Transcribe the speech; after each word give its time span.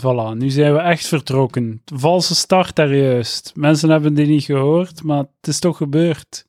Voilà, 0.00 0.36
nu 0.36 0.50
zijn 0.50 0.72
we 0.74 0.78
echt 0.78 1.06
vertrokken. 1.06 1.82
Valse 1.84 2.34
start 2.34 2.76
daar 2.76 2.94
juist. 2.94 3.52
Mensen 3.54 3.90
hebben 3.90 4.14
dit 4.14 4.28
niet 4.28 4.44
gehoord, 4.44 5.02
maar 5.02 5.18
het 5.18 5.48
is 5.48 5.58
toch 5.58 5.76
gebeurd. 5.76 6.46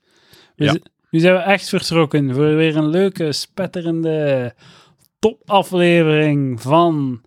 We 0.56 0.64
Ja. 0.66 0.76
Nu 1.10 1.20
zijn 1.20 1.34
we 1.34 1.40
echt 1.40 1.70
vertrokken 1.70 2.34
voor 2.34 2.56
weer 2.56 2.76
een 2.76 2.88
leuke, 2.88 3.32
spetterende 3.32 4.54
topaflevering 5.20 6.62
van 6.62 7.22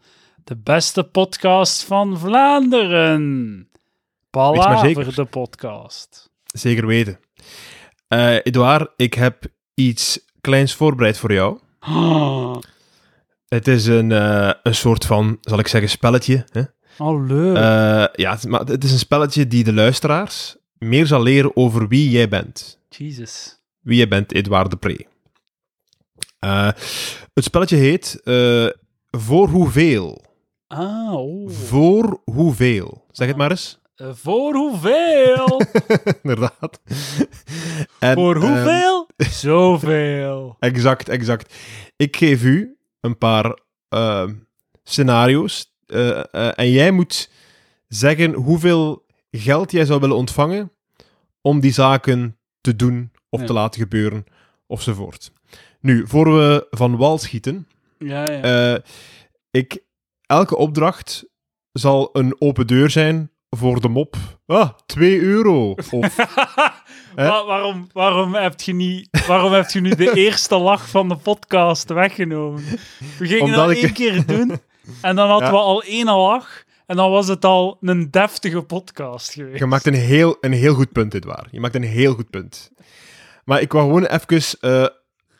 de 0.44 0.56
beste 0.56 1.04
podcast 1.04 1.84
van 1.84 2.18
Vlaanderen. 2.18 3.68
Palaver, 4.30 5.14
de 5.14 5.24
podcast. 5.24 6.30
Zeker 6.44 6.86
weten. 6.86 7.20
Eh 8.08 8.36
Edouard, 8.42 8.90
ik 8.96 9.14
heb 9.14 9.46
iets 9.74 10.20
kleins 10.40 10.74
voorbereid 10.74 11.18
voor 11.18 11.32
jou. 11.32 11.58
Ah, 11.80 12.56
Het 13.48 13.68
is 13.68 13.86
een, 13.86 14.12
eh, 14.12 14.50
een 14.62 14.74
soort 14.74 15.04
van, 15.04 15.38
zal 15.40 15.58
ik 15.58 15.68
zeggen, 15.68 15.90
spelletje. 15.90 16.44
Hè? 16.50 16.62
oh, 16.98 17.26
leuk. 17.26 17.56
Eh, 17.56 18.06
ja, 18.12 18.32
het, 18.32 18.46
maar 18.46 18.60
het 18.60 18.84
is 18.84 18.92
een 18.92 18.98
spelletje 18.98 19.46
die 19.46 19.64
de 19.64 19.72
luisteraars 19.72 20.56
meer 20.78 21.06
zal 21.06 21.22
leren 21.22 21.56
over 21.56 21.88
wie 21.88 22.10
jij 22.10 22.28
bent. 22.28 22.80
Jesus. 22.88 23.60
Wie 23.80 23.96
jij 23.96 24.08
bent, 24.08 24.32
Edouard 24.32 24.70
de 24.70 24.76
Pre. 24.76 25.06
Eh, 26.38 26.70
het 27.34 27.44
spelletje 27.44 27.76
heet 27.76 28.20
Voor 29.10 29.48
hoeveel? 29.48 30.24
Ah, 30.66 31.14
oh. 31.14 31.50
Voor 31.50 32.20
hoeveel? 32.24 33.04
Zeg 33.10 33.28
het 33.28 33.36
maar 33.36 33.50
eens. 33.50 33.78
Voor 33.96 34.54
hoeveel? 34.54 35.60
Inderdaad. 36.22 36.80
En, 37.98 38.14
voor 38.14 38.34
ehm, 38.36 38.46
hoeveel? 38.46 39.06
Zoveel. 39.46 40.56
Exact, 40.58 41.08
exact. 41.08 41.54
Ik 41.96 42.16
geef 42.16 42.42
u 42.42 42.77
een 43.00 43.18
paar 43.18 43.58
ehm, 43.88 44.34
scenario's 44.84 45.72
eh, 45.86 46.18
eh, 46.34 46.52
en 46.58 46.70
jij 46.70 46.90
moet 46.90 47.30
zeggen 47.88 48.32
hoeveel 48.34 49.06
geld 49.30 49.70
jij 49.70 49.84
zou 49.84 50.00
willen 50.00 50.16
ontvangen 50.16 50.72
om 51.40 51.60
die 51.60 51.72
zaken 51.72 52.38
te 52.60 52.76
doen 52.76 53.12
of 53.30 53.40
Ja. 53.40 53.46
te 53.46 53.52
laten 53.52 53.80
gebeuren, 53.80 54.24
ofzovoort. 54.66 55.32
Nu, 55.80 56.06
voor 56.06 56.36
we 56.38 56.66
van 56.70 56.96
wal 56.96 57.18
schieten, 57.18 57.68
Ja, 57.98 58.30
ja. 58.30 58.74
eh, 58.74 58.80
ik, 59.50 59.78
elke 60.26 60.56
opdracht 60.56 61.24
zal 61.72 62.08
een 62.12 62.36
open 62.40 62.66
deur 62.66 62.90
zijn 62.90 63.30
voor 63.50 63.80
de 63.80 63.88
mop. 63.88 64.16
Ah, 64.46 64.70
2 64.86 65.20
euro. 65.20 65.70
Of? 65.90 66.16
Wa- 67.26 67.44
waarom, 67.46 67.86
waarom, 67.92 68.34
heb 68.34 68.60
je 68.60 68.74
niet, 68.74 69.08
waarom 69.26 69.52
heb 69.52 69.70
je 69.70 69.80
nu 69.80 69.90
de 69.90 70.12
eerste 70.24 70.56
lach 70.58 70.88
van 70.88 71.08
de 71.08 71.16
podcast 71.16 71.88
weggenomen? 71.88 72.62
We 73.18 73.26
gingen 73.26 73.42
Omdat 73.42 73.56
dat 73.66 73.70
ik- 73.70 73.82
één 73.82 73.92
keer 73.92 74.26
doen 74.26 74.60
en 75.00 75.16
dan 75.16 75.28
hadden 75.28 75.48
Ja. 75.48 75.54
we 75.54 75.60
al 75.60 75.82
één 75.82 76.04
lach 76.06 76.64
en 76.86 76.96
dan 76.96 77.10
was 77.10 77.28
het 77.28 77.44
al 77.44 77.76
een 77.80 78.10
deftige 78.10 78.62
podcast 78.62 79.32
geweest. 79.32 79.58
Je 79.58 79.66
maakt 79.66 79.86
een 79.86 79.94
heel, 79.94 80.36
een 80.40 80.52
heel 80.52 80.74
goed 80.74 80.92
punt, 80.92 81.10
dit 81.12 81.24
waar. 81.24 81.46
Je 81.50 81.60
maakt 81.60 81.74
een 81.74 81.82
heel 81.82 82.14
goed 82.14 82.30
punt. 82.30 82.70
Maar 83.44 83.60
ik 83.60 83.72
wil 83.72 83.80
gewoon 83.80 84.04
even 84.04 84.58
eh, 84.60 84.86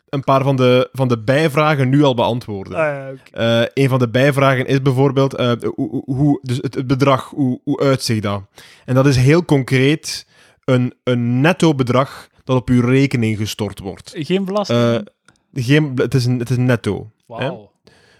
een 0.09 0.23
paar 0.23 0.43
van 0.43 0.55
de, 0.55 0.89
van 0.91 1.07
de 1.07 1.19
bijvragen 1.23 1.89
nu 1.89 2.03
al 2.03 2.13
beantwoorden. 2.13 2.73
Ah, 2.77 2.85
ja. 3.33 3.61
Eh, 3.61 3.67
een 3.83 3.89
van 3.89 3.99
de 3.99 4.09
bijvragen 4.09 4.65
is 4.65 4.81
bijvoorbeeld 4.81 5.35
eh, 5.35 5.51
hoe, 5.75 5.89
hoe- 5.89 6.03
hoe, 6.15 6.39
dus 6.41 6.57
het, 6.57 6.75
het 6.75 6.87
bedrag, 6.87 7.29
hoe, 7.29 7.59
hoe 7.63 7.79
uitziet 7.79 8.23
dat? 8.23 8.41
En 8.85 8.95
dat 8.95 9.05
is 9.05 9.15
heel 9.17 9.45
concreet 9.45 10.27
een, 10.69 10.93
een 11.03 11.41
netto 11.41 11.75
bedrag 11.75 12.29
dat 12.43 12.57
op 12.57 12.69
uw 12.69 12.81
rekening 12.81 13.37
gestort 13.37 13.79
wordt. 13.79 14.11
Geen 14.15 14.45
belasting? 14.45 14.79
Eh, 14.79 15.63
geen, 15.63 15.91
het, 15.95 16.13
is 16.13 16.25
een, 16.25 16.39
het 16.39 16.49
is 16.49 16.57
netto. 16.57 17.11
Wauw. 17.25 17.71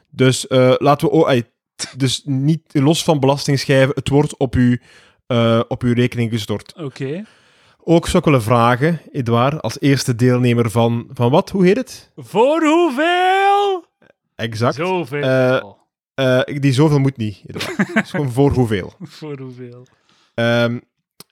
Dus 0.09 0.47
eh, 0.47 0.73
laten 0.78 1.08
we... 1.08 1.14
Oh, 1.14 1.39
dus 1.97 2.22
niet 2.25 2.61
los 2.72 3.03
van 3.03 3.19
belastingschijven, 3.19 3.95
het 3.95 4.09
wordt 4.09 4.38
op 4.38 4.56
uw, 4.56 4.78
eh, 5.28 5.61
op 5.67 5.83
uw 5.83 5.94
rekening 5.94 6.31
gestort. 6.31 6.73
Oké. 6.78 7.23
Ook 7.83 8.06
zou 8.06 8.17
ik 8.17 8.23
willen 8.23 8.41
vragen, 8.41 9.02
Edouard, 9.11 9.61
als 9.61 9.79
eerste 9.79 10.16
deelnemer 10.16 10.72
van, 10.72 11.09
van 11.13 11.31
wat? 11.31 11.50
Hoe 11.50 11.66
heet 11.66 11.78
het? 11.78 12.12
Voor 12.16 12.63
hoeveel? 12.66 13.85
Exact. 14.35 14.75
Zoveel. 14.75 15.78
Die 16.46 16.73
zoveel 16.73 17.00
moet 17.00 17.18
niet, 17.18 17.44
Edouard. 17.47 17.78
Het 17.94 18.03
is 18.06 18.09
gewoon 18.09 18.31
voor 18.31 18.52
hoeveel. 18.52 18.94
Voor 19.00 19.40
hoeveel? 19.40 19.88
Ehm, 20.34 20.79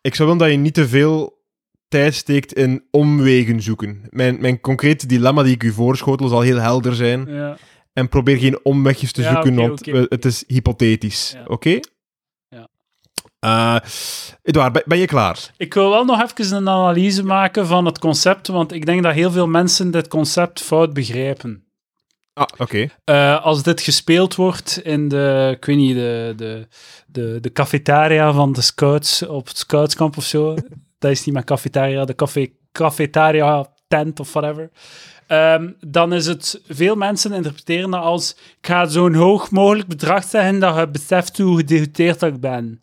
ik 0.07 0.15
zou 0.15 0.29
willen 0.29 0.43
dat 0.43 0.55
je 0.55 0.61
niet 0.61 0.73
te 0.73 0.87
veel 0.87 1.45
tijd 1.87 2.15
steekt 2.15 2.53
in 2.53 2.83
omwegen 2.91 3.61
zoeken. 3.61 4.01
Mijn, 4.09 4.41
mijn 4.41 4.59
concrete 4.59 5.07
dilemma 5.07 5.43
die 5.43 5.53
ik 5.53 5.63
u 5.63 5.71
voorschotel 5.71 6.27
zal 6.27 6.41
heel 6.41 6.57
helder 6.57 6.95
zijn. 6.95 7.25
Ja. 7.27 7.57
En 7.93 8.09
probeer 8.09 8.37
geen 8.37 8.59
omwegjes 8.63 9.11
te 9.11 9.21
Ja, 9.21 9.31
zoeken, 9.31 9.55
want 9.55 9.85
het 10.09 10.25
is 10.25 10.43
hypothetisch. 10.47 11.35
Oké? 11.47 11.79
Ja. 12.49 12.69
Eh, 13.39 13.89
Edouard, 14.43 14.73
ben, 14.73 14.83
ben 14.85 14.97
je 14.97 15.05
klaar? 15.05 15.51
Ik 15.57 15.73
wil 15.73 15.89
wel 15.89 16.05
nog 16.05 16.21
even 16.21 16.55
een 16.55 16.69
analyse 16.69 17.23
maken 17.23 17.67
van 17.67 17.85
het 17.85 17.99
concept, 17.99 18.47
want 18.47 18.71
ik 18.71 18.85
denk 18.85 19.03
dat 19.03 19.13
heel 19.13 19.31
veel 19.31 19.47
mensen 19.47 19.91
dit 19.91 20.07
concept 20.07 20.61
fout 20.61 20.93
begrijpen. 20.93 21.66
Ah, 22.37 22.47
oké. 22.57 22.87
Eh, 23.03 23.43
als 23.43 23.63
dit 23.63 23.81
gespeeld 23.81 24.35
wordt 24.35 24.79
in 24.83 25.07
de, 25.07 25.53
ik 25.55 25.65
weet 25.65 25.77
niet, 25.77 25.95
de, 25.95 26.33
de, 26.35 26.67
de, 27.07 27.37
de 27.41 27.51
cafetaria 27.51 28.33
van 28.33 28.53
de 28.53 28.61
scouts 28.61 29.25
op 29.25 29.47
het 29.47 29.57
scoutskamp 29.57 30.17
of 30.17 30.23
zo. 30.23 30.55
dat 30.99 31.11
is 31.11 31.25
niet 31.25 31.33
mijn 31.33 31.45
cafetaria, 31.45 32.05
de 32.05 32.15
café, 32.15 32.47
cafetaria 32.71 33.67
tent 33.87 34.19
of 34.19 34.33
whatever. 34.33 34.69
Ehm, 35.27 35.71
dan 35.79 36.13
is 36.13 36.25
het, 36.25 36.61
veel 36.67 36.95
mensen 36.95 37.33
interpreteren 37.33 37.91
dat 37.91 38.01
als, 38.03 38.31
ik 38.31 38.67
ga 38.67 38.85
zo'n 38.85 39.13
hoog 39.13 39.51
mogelijk 39.51 39.87
bedrag 39.87 40.23
zeggen 40.23 40.59
dat 40.59 40.75
je 40.75 40.87
beseft 40.87 41.37
hoe 41.37 41.57
gedegoteerd 41.57 42.21
ik 42.21 42.39
ben. 42.39 42.81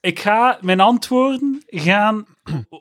Ik 0.00 0.20
ga, 0.20 0.58
mijn 0.60 0.80
antwoorden 0.80 1.62
gaan 1.66 2.26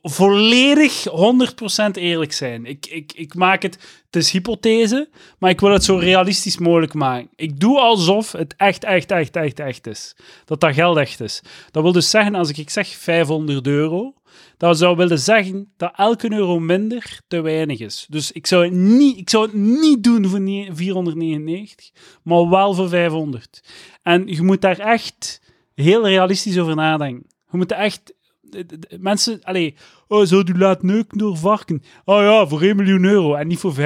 volledig 0.01 1.07
100% 1.09 1.91
eerlijk 1.91 2.33
zijn. 2.33 2.65
Ik, 2.65 2.85
ik, 2.85 3.13
ik 3.15 3.35
maak 3.35 3.61
het, 3.61 3.77
het 4.05 4.15
is 4.15 4.31
hypothese, 4.31 5.09
maar 5.39 5.49
ik 5.49 5.59
wil 5.59 5.71
het 5.71 5.83
zo 5.83 5.95
realistisch 5.95 6.57
mogelijk 6.57 6.93
maken. 6.93 7.29
Ik 7.35 7.59
doe 7.59 7.79
alsof 7.79 8.31
het 8.31 8.53
echt, 8.57 8.83
echt, 8.83 9.11
echt, 9.11 9.35
echt, 9.35 9.59
echt 9.59 9.87
is. 9.87 10.15
Dat 10.45 10.59
dat 10.59 10.73
geld 10.73 10.97
echt 10.97 11.19
is. 11.19 11.41
Dat 11.71 11.83
wil 11.83 11.91
dus 11.91 12.09
zeggen, 12.09 12.35
als 12.35 12.49
ik, 12.49 12.57
ik 12.57 12.69
zeg 12.69 12.87
500 12.87 13.67
euro, 13.67 14.13
dat 14.57 14.77
zou 14.77 14.95
willen 14.95 15.19
zeggen 15.19 15.71
dat 15.77 15.93
elke 15.95 16.31
euro 16.33 16.59
minder 16.59 17.19
te 17.27 17.41
weinig 17.41 17.79
is. 17.79 18.05
Dus 18.09 18.31
ik 18.31 18.47
zou 18.47 18.63
het 18.63 18.73
niet, 18.73 19.17
ik 19.17 19.29
zou 19.29 19.45
het 19.45 19.53
niet 19.53 20.03
doen 20.03 20.25
voor 20.27 20.39
nie- 20.41 20.69
499, 20.73 21.91
maar 22.23 22.49
wel 22.49 22.73
voor 22.73 22.89
500. 22.89 23.63
En 24.01 24.27
je 24.27 24.41
moet 24.41 24.61
daar 24.61 24.79
echt 24.79 25.41
heel 25.75 26.07
realistisch 26.07 26.59
over 26.59 26.75
nadenken. 26.75 27.27
Je 27.51 27.57
moet 27.57 27.71
echt... 27.71 28.13
de- 28.51 28.65
de- 28.65 28.79
de- 28.79 28.97
Mensen... 28.99 29.39
Allee, 29.43 29.75
oh, 30.07 30.25
zou 30.25 30.43
u 30.53 30.57
laten 30.57 30.85
neuken 30.87 31.17
door 31.17 31.37
varken? 31.37 31.83
Oh 32.05 32.21
ja, 32.21 32.47
voor 32.47 32.61
1 32.61 32.75
miljoen 32.75 33.03
euro 33.03 33.33
en 33.35 33.47
niet 33.47 33.59
voor 33.59 33.73
500.000 33.73 33.81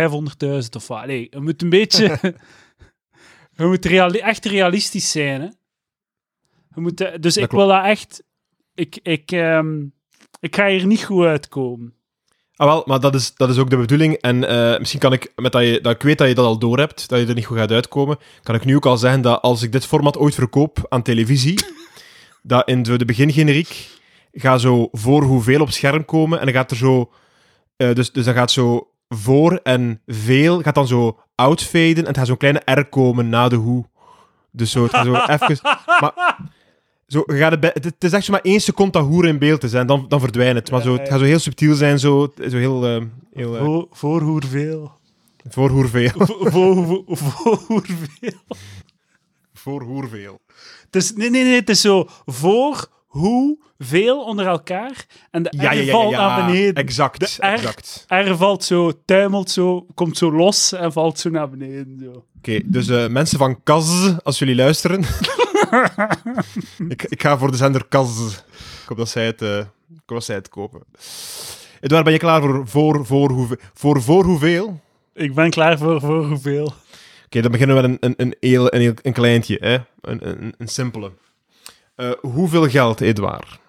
of 0.75 0.87
wat. 0.87 1.01
Allee, 1.01 1.27
je 1.29 1.39
moet 1.41 1.61
een 1.61 1.69
beetje... 1.69 2.03
je 3.57 3.65
moet 3.65 3.85
reali- 3.85 4.17
echt 4.19 4.45
realistisch 4.45 5.11
zijn, 5.11 5.41
hè. 5.41 5.47
Je 6.75 6.81
moet, 6.81 7.01
eh, 7.01 7.13
dus 7.19 7.37
ik 7.37 7.47
klopt. 7.49 7.65
wil 7.65 7.75
dat 7.75 7.85
echt... 7.85 8.23
Ik, 8.73 8.99
ik, 9.03 9.31
ehm, 9.31 9.81
ik 10.39 10.55
ga 10.55 10.67
hier 10.67 10.85
niet 10.85 11.03
goed 11.03 11.25
uitkomen. 11.25 11.93
Ah, 12.55 12.67
wel, 12.67 12.83
maar 12.85 12.99
dat 12.99 13.15
is, 13.15 13.33
dat 13.35 13.49
is 13.49 13.57
ook 13.57 13.69
de 13.69 13.77
bedoeling. 13.77 14.13
En 14.13 14.47
eh, 14.47 14.79
misschien 14.79 14.99
kan 14.99 15.13
ik, 15.13 15.31
met 15.35 15.51
dat, 15.51 15.61
je, 15.63 15.79
dat 15.81 15.93
ik 15.95 16.01
weet 16.01 16.17
dat 16.17 16.27
je 16.27 16.33
dat 16.35 16.45
al 16.45 16.59
door 16.59 16.77
hebt, 16.77 17.09
dat 17.09 17.19
je 17.19 17.25
er 17.25 17.33
niet 17.33 17.45
goed 17.45 17.57
gaat 17.57 17.71
uitkomen, 17.71 18.17
kan 18.43 18.55
ik 18.55 18.65
nu 18.65 18.75
ook 18.75 18.85
al 18.85 18.97
zeggen 18.97 19.21
dat 19.21 19.41
als 19.41 19.61
ik 19.61 19.71
dit 19.71 19.85
format 19.85 20.17
ooit 20.17 20.35
verkoop 20.35 20.85
aan 20.89 21.01
televisie, 21.01 21.59
dat 22.43 22.67
in 22.67 22.85
zo 22.85 22.97
de 22.97 23.05
begingeneriek 23.05 23.89
gaat 24.41 24.61
zo 24.61 24.87
voor 24.91 25.23
hoeveel 25.23 25.61
op 25.61 25.69
scherm 25.69 26.05
komen 26.05 26.39
en 26.39 26.45
dan 26.45 26.53
gaat 26.55 26.71
er 26.71 26.77
zo, 26.77 27.11
eh, 27.77 27.93
dus, 27.93 28.11
dus 28.11 28.25
dan 28.25 28.33
gaat 28.33 28.51
zo 28.51 28.89
voor 29.09 29.59
en 29.63 30.01
veel, 30.05 30.61
gaat 30.61 30.75
dan 30.75 30.87
zo 30.87 31.19
outfaden 31.35 31.95
en 31.97 32.05
het 32.05 32.17
gaat 32.17 32.27
zo'n 32.27 32.37
kleine 32.37 32.61
R 32.65 32.85
komen 32.85 33.29
na 33.29 33.47
de 33.47 33.55
hoe. 33.55 33.85
Dus 34.51 34.71
zo, 34.71 34.83
het 34.83 34.91
gaat 34.91 35.05
zo 35.05 35.13
even... 35.33 35.59
Maar, 35.99 36.37
zo, 37.07 37.23
je 37.25 37.37
gaat 37.37 37.51
het, 37.51 37.59
bij- 37.59 37.75
het, 37.81 38.03
is 38.03 38.11
echt 38.11 38.25
zo 38.25 38.31
maar 38.31 38.41
één 38.41 38.59
seconde 38.61 38.91
dat 38.91 39.07
hoer 39.07 39.25
in 39.25 39.39
beeld 39.39 39.63
is 39.63 39.73
en 39.73 39.87
dan, 39.87 40.05
dan 40.07 40.19
verdwijnt 40.19 40.55
het. 40.57 40.71
Maar 40.71 40.81
zo, 40.81 40.93
het 40.93 41.07
gaat 41.07 41.19
zo 41.19 41.25
heel 41.25 41.39
subtiel 41.39 41.75
zijn, 41.75 41.99
zo, 41.99 42.33
zo 42.49 42.57
heel... 42.57 42.85
eh, 42.85 43.01
heel 43.33 43.55
Voor, 43.55 43.87
voor 43.91 44.21
hoeveel? 44.21 44.91
voor 45.49 45.69
hoeveel. 45.69 46.09
voor, 46.15 46.51
voor, 46.51 47.03
voor 47.17 47.59
hoeveel? 47.67 48.31
voor 49.53 49.81
hoeveel. 49.81 50.39
Het 50.85 50.95
is, 50.95 51.13
nee, 51.13 51.29
nee, 51.29 51.43
nee, 51.43 51.55
het 51.55 51.69
is 51.69 51.81
zo 51.81 52.07
voor 52.25 52.87
hoeveel 53.19 54.23
onder 54.23 54.45
elkaar 54.47 55.05
en 55.31 55.43
de 55.43 55.53
Ja, 55.57 55.71
R 55.71 55.75
ja, 55.75 55.81
ja, 55.81 55.91
valt 55.91 56.11
naar 56.11 56.45
beneden. 56.45 56.73
Exact, 56.73 57.19
De 57.19 57.47
R- 57.47 57.51
exact. 57.51 58.05
R 58.07 58.35
valt 58.35 58.63
zo, 58.63 58.91
tuimelt 59.05 59.49
zo, 59.49 59.85
komt 59.93 60.17
zo 60.17 60.31
los 60.31 60.71
en 60.71 60.91
valt 60.91 61.19
zo 61.19 61.29
naar 61.29 61.49
beneden. 61.49 61.99
Zo. 62.03 62.25
Oké, 62.37 62.59
dus 62.65 62.87
eh, 62.87 63.07
mensen 63.07 63.37
van 63.37 63.63
Kaz, 63.63 64.13
als 64.23 64.39
jullie 64.39 64.55
luisteren. 64.55 64.99
ik, 66.87 67.03
ik 67.03 67.21
ga 67.21 67.37
voor 67.37 67.51
de 67.51 67.57
zender 67.57 67.85
Kaz. 67.87 68.35
Ik 68.35 68.87
hoop 68.87 68.97
dat 68.97 69.09
zij 69.09 69.25
het, 69.25 69.41
eh, 69.41 69.57
ik 69.57 69.65
hoop 70.05 70.17
dat 70.17 70.23
zij 70.23 70.35
het 70.35 70.49
kopen. 70.49 70.81
Edouard, 71.81 72.03
ben 72.03 72.13
je 72.13 72.19
klaar 72.19 72.41
voor 72.41 72.67
voor, 72.67 73.05
voor, 73.05 73.29
hoeveel, 73.31 73.57
voor, 73.73 74.01
voor 74.01 74.23
hoeveel? 74.23 74.79
Ik 75.13 75.33
ben 75.35 75.49
klaar 75.49 75.77
voor, 75.77 75.99
voor 75.99 76.25
hoeveel. 76.25 76.73
Oké, 77.25 77.41
dan 77.41 77.51
beginnen 77.51 77.75
we 77.75 77.81
met 77.87 77.91
een, 77.91 78.09
een, 78.09 78.13
een, 78.17 78.35
heel, 78.39 78.73
een, 78.73 78.81
heel, 78.81 78.93
een 79.01 79.13
kleintje, 79.13 79.57
hè? 79.61 79.77
Een, 80.01 80.29
een, 80.29 80.53
een 80.57 80.67
simpele. 80.67 81.11
Uh, 81.95 82.11
hoeveel 82.21 82.69
geld, 82.69 83.01
Edouard, 83.01 83.59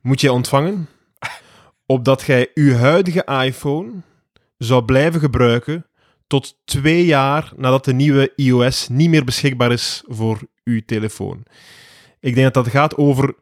moet 0.00 0.20
jij 0.20 0.30
ontvangen 0.30 0.88
opdat 1.86 2.22
jij 2.22 2.50
je 2.54 2.74
huidige 2.74 3.24
iPhone 3.44 3.92
zou 4.58 4.84
blijven 4.84 5.20
gebruiken 5.20 5.86
tot 6.26 6.58
twee 6.64 7.04
jaar 7.04 7.52
nadat 7.56 7.84
de 7.84 7.92
nieuwe 7.92 8.32
iOS 8.36 8.88
niet 8.88 9.10
meer 9.10 9.24
beschikbaar 9.24 9.72
is 9.72 10.02
voor 10.06 10.38
uw 10.64 10.80
telefoon? 10.86 11.42
Ik 12.20 12.34
denk 12.34 12.54
dat 12.54 12.64
dat 12.64 12.72
gaat 12.72 12.96
over, 12.96 13.34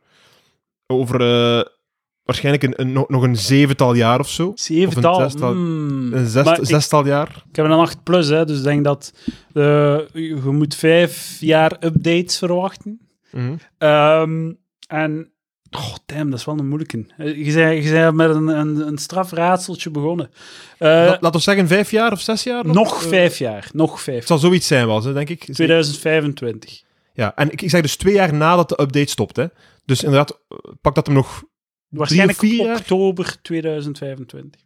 over 0.87 1.21
uh, 1.21 1.65
waarschijnlijk 2.23 2.65
een, 2.65 2.81
een, 2.81 2.93
nog 3.09 3.23
een 3.23 3.37
zevental 3.37 3.95
jaar 3.95 4.21
of 4.21 4.29
zo. 4.29 4.53
Zevental? 4.55 5.15
Of 5.15 5.23
een 5.23 5.31
zestal, 5.31 7.01
mm. 7.01 7.07
een 7.07 7.13
jaar. 7.13 7.45
Ik 7.49 7.57
heb 7.57 7.65
een 7.65 7.73
8 7.73 8.03
plus, 8.03 8.29
hè, 8.29 8.45
dus 8.45 8.59
ik 8.59 8.65
denk 8.65 8.85
dat 8.85 9.13
uh, 9.53 9.99
je 10.13 10.41
moet 10.45 10.75
vijf 10.75 11.37
jaar 11.41 11.77
updates 11.81 12.39
verwachten. 12.39 13.04
Mm 13.35 13.59
-hmm. 13.79 13.89
um, 13.89 14.59
en 14.87 15.35
Oh, 15.77 15.95
damn, 16.07 16.31
dat 16.31 16.39
is 16.39 16.45
wel 16.45 16.59
een 16.59 16.69
moeilijke. 16.69 17.05
Je 17.17 17.51
zei, 17.51 17.83
je 17.83 17.89
zei 17.89 18.13
met 18.13 18.31
een, 18.31 18.49
een, 18.49 18.87
een 18.87 18.99
strafraadseltje 18.99 19.91
begonnen. 19.91 20.31
Uh, 20.79 20.89
laten 20.89 21.33
we 21.33 21.39
zeggen 21.39 21.67
vijf 21.67 21.91
jaar 21.91 22.13
of 22.13 22.21
zes 22.21 22.43
jaar? 22.43 22.67
Nog, 22.67 22.75
nog 22.75 23.03
vijf 23.03 23.39
jaar. 23.39 23.69
Nog 23.73 24.01
vijf. 24.01 24.19
Het 24.19 24.27
zal 24.27 24.39
zoiets 24.39 24.67
zijn 24.67 24.87
wel, 24.87 25.01
denk 25.01 25.29
ik. 25.29 25.45
2025. 25.45 26.83
Ja, 27.13 27.35
en 27.35 27.51
ik, 27.51 27.63
ik 27.63 27.71
zeg 27.71 27.83
dus 27.83 27.97
twee 27.97 28.15
jaar 28.15 28.35
nadat 28.35 28.69
de 28.69 28.81
update 28.81 29.11
stopt. 29.11 29.37
Hè. 29.37 29.47
Dus 29.85 30.03
inderdaad, 30.03 30.41
pak 30.81 30.95
dat 30.95 31.07
hem 31.07 31.15
nog 31.15 31.45
Waarschijnlijk 31.89 32.39
vier 32.39 32.73
oktober 32.73 33.37
2025. 33.43 34.61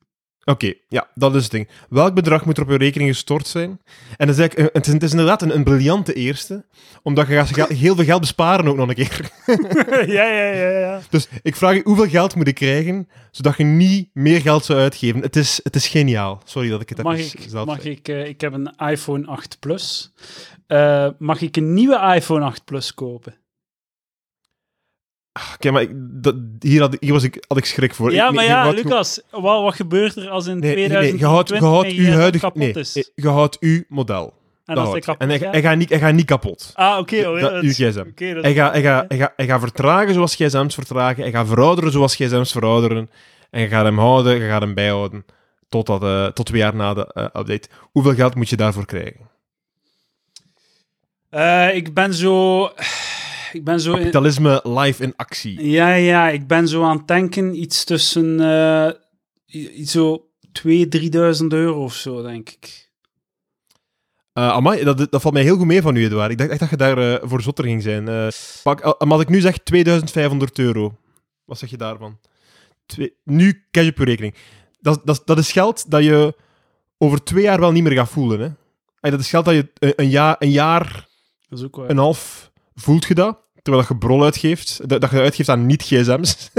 Oké, 0.48 0.66
okay, 0.66 0.80
ja, 0.88 1.08
dat 1.14 1.34
is 1.34 1.42
het 1.42 1.50
ding. 1.50 1.68
Welk 1.88 2.14
bedrag 2.14 2.44
moet 2.44 2.56
er 2.56 2.62
op 2.62 2.70
je 2.70 2.76
rekening 2.76 3.10
gestort 3.10 3.46
zijn? 3.46 3.80
En 4.16 4.26
dat 4.26 4.28
is 4.28 4.38
eigenlijk, 4.38 4.74
het, 4.74 4.86
is, 4.86 4.92
het 4.92 5.02
is 5.02 5.10
inderdaad 5.10 5.42
een, 5.42 5.54
een 5.54 5.64
briljante 5.64 6.12
eerste, 6.12 6.64
omdat 7.02 7.26
je 7.26 7.46
gaat 7.46 7.68
heel 7.68 7.94
veel 7.94 8.04
geld 8.04 8.20
besparen 8.20 8.68
ook 8.68 8.76
nog 8.76 8.88
een 8.88 8.94
keer. 8.94 9.30
ja, 10.16 10.24
ja, 10.24 10.52
ja, 10.52 10.68
ja. 10.68 11.00
Dus 11.10 11.28
ik 11.42 11.56
vraag 11.56 11.74
je, 11.74 11.80
hoeveel 11.84 12.08
geld 12.08 12.34
moet 12.34 12.48
ik 12.48 12.54
krijgen, 12.54 13.08
zodat 13.30 13.56
je 13.56 13.64
niet 13.64 14.10
meer 14.12 14.40
geld 14.40 14.64
zou 14.64 14.78
uitgeven? 14.78 15.20
Het 15.20 15.36
is, 15.36 15.60
het 15.62 15.76
is 15.76 15.88
geniaal. 15.88 16.40
Sorry 16.44 16.68
dat 16.68 16.80
ik 16.80 16.88
het 16.88 17.02
mag 17.02 17.16
heb 17.16 17.26
ik, 17.26 17.52
Mag 17.52 17.84
ik, 17.84 18.08
uh, 18.08 18.26
ik 18.26 18.40
heb 18.40 18.52
een 18.52 18.74
iPhone 18.76 19.26
8 19.26 19.56
Plus. 19.60 20.12
Uh, 20.68 21.08
mag 21.18 21.40
ik 21.40 21.56
een 21.56 21.74
nieuwe 21.74 22.14
iPhone 22.14 22.44
8 22.44 22.64
Plus 22.64 22.94
kopen? 22.94 23.34
Oké, 25.58 25.70
maar 25.70 25.82
ik, 25.82 25.90
dat, 25.94 26.34
hier, 26.58 26.80
had, 26.80 26.96
hier 27.00 27.12
was 27.12 27.22
ik, 27.22 27.44
had 27.48 27.58
ik 27.58 27.64
schrik 27.64 27.94
voor. 27.94 28.12
Ja, 28.12 28.28
ik, 28.28 28.34
maar 28.34 28.44
ik, 28.44 28.50
ja, 28.50 28.70
Lucas, 28.70 29.20
wat, 29.30 29.62
wat 29.62 29.74
gebeurt 29.74 30.16
er 30.16 30.28
als 30.28 30.46
in 30.46 30.58
nee, 30.58 30.72
2020 30.72 31.10
nee, 31.10 31.20
je 31.20 31.66
houdt, 31.66 31.90
je 31.92 32.10
huidige, 32.10 32.44
kapot 32.44 32.60
nee, 32.60 32.72
is? 32.72 33.10
je 33.14 33.28
houdt 33.28 33.58
uw 33.60 33.82
model. 33.88 34.24
En 34.24 34.74
Dat 34.74 34.76
als 34.76 34.88
houdt. 34.88 35.04
kapot 35.04 35.20
en 35.20 35.28
hij, 35.28 35.38
gaat? 35.38 35.52
hij, 35.52 35.62
gaat 35.62 35.76
niet, 35.76 35.88
hij 35.88 35.98
gaat 35.98 36.12
niet 36.12 36.24
kapot. 36.26 36.70
Ah, 36.74 36.98
oké. 36.98 37.16
Okay, 37.16 37.32
oh, 37.32 37.38
ja, 37.40 37.48
Dat- 37.48 37.62
uw 37.62 37.70
gsm. 37.70 38.04
okay, 38.10 38.32
dat 38.34 38.42
Hij 38.44 38.54
gaat, 38.54 38.72
hij, 38.72 38.82
gaat, 38.82 39.04
hij, 39.08 39.18
gaat, 39.18 39.32
hij 39.36 39.46
gaat 39.46 39.60
vertragen 39.60 40.14
zoals 40.14 40.34
gsm's 40.34 40.74
vertragen. 40.74 41.22
Hij 41.22 41.32
gaat 41.32 41.46
verouderen 41.46 41.92
zoals 41.92 42.14
gsm's 42.14 42.52
verouderen. 42.52 43.10
En 43.50 43.60
je 43.60 43.68
gaat 43.68 43.84
hem 43.84 43.98
houden, 43.98 44.34
je 44.34 44.48
gaat 44.48 44.60
hem 44.62 44.74
bijhouden. 44.74 45.24
Tot, 45.68 45.86
dat, 45.86 46.02
eh, 46.02 46.26
tot 46.26 46.46
twee 46.46 46.60
jaar 46.60 46.74
na 46.74 46.94
de 46.94 47.12
eh, 47.12 47.24
update. 47.24 47.68
Hoeveel 47.80 48.14
geld 48.14 48.34
moet 48.34 48.48
je 48.48 48.56
daarvoor 48.56 48.86
krijgen? 48.86 49.20
Eh, 51.30 51.74
ik 51.74 51.94
ben 51.94 52.14
zo... 52.14 52.70
Ik 53.52 53.64
ben 53.64 53.80
zo... 53.80 53.90
in- 53.92 53.98
Kapitalisme 53.98 54.60
live 54.64 55.02
in 55.02 55.12
actie. 55.16 55.70
Ja, 55.70 55.94
ja, 55.94 56.28
ik 56.28 56.46
ben 56.46 56.68
zo 56.68 56.82
aan 56.84 56.96
het 56.96 57.08
denken 57.08 57.60
iets 57.60 57.84
tussen... 57.84 58.40
iets 59.46 59.92
zo 59.92 60.28
2.000, 60.66 60.70
3.000 60.70 61.46
euro 61.48 61.82
of 61.84 61.94
zo, 61.94 62.22
denk 62.22 62.50
ik. 62.50 62.90
Eh 64.32 64.48
amai, 64.48 64.84
dat, 64.84 64.98
dat 65.10 65.20
valt 65.20 65.34
mij 65.34 65.42
heel 65.42 65.56
goed 65.56 65.66
mee 65.66 65.82
van 65.82 65.96
u, 65.96 66.04
Edouard. 66.04 66.30
Ik 66.30 66.38
dacht 66.38 66.50
echt 66.50 66.60
dat 66.60 66.70
je 66.70 66.76
daar 66.76 66.98
eh, 66.98 67.28
voor 67.28 67.42
zotter 67.42 67.64
ging 67.64 67.82
zijn. 67.82 68.32
Pak, 68.62 68.80
als 68.80 69.20
ik 69.22 69.28
nu 69.28 69.40
zeg 69.40 69.58
2500 69.58 70.58
euro, 70.58 70.96
wat 71.44 71.58
zeg 71.58 71.70
je 71.70 71.76
daarvan? 71.76 72.18
Twee, 72.86 73.14
nu 73.24 73.64
cash 73.70 73.88
op 73.88 73.96
je 73.98 74.04
rekening. 74.04 74.34
Dat, 74.80 75.00
dat, 75.04 75.22
dat 75.24 75.38
is 75.38 75.52
geld 75.52 75.90
dat 75.90 76.04
je 76.04 76.34
over 76.98 77.24
twee 77.24 77.42
jaar 77.42 77.60
wel 77.60 77.72
niet 77.72 77.82
meer 77.82 77.92
gaat 77.92 78.08
voelen. 78.08 78.40
Hè? 78.40 78.46
En 79.00 79.10
dat 79.10 79.20
is 79.20 79.28
geld 79.30 79.44
dat 79.44 79.54
je 79.54 79.68
een, 79.78 79.92
een, 79.96 80.08
jaar, 80.08 80.36
een 80.38 80.50
jaar, 80.50 81.08
Dat 81.48 81.58
is 81.58 81.64
ook 81.64 81.76
een 81.88 81.98
half 81.98 82.50
voelt 82.80 83.04
je 83.04 83.14
dat, 83.14 83.38
terwijl 83.62 83.84
dat 83.86 83.92
je 83.92 84.06
brol 84.06 84.24
uitgeeft, 84.24 84.88
dat, 84.88 85.00
dat 85.00 85.10
je 85.10 85.20
uitgeeft 85.20 85.48
aan 85.48 85.66
niet-gsm's. 85.66 86.50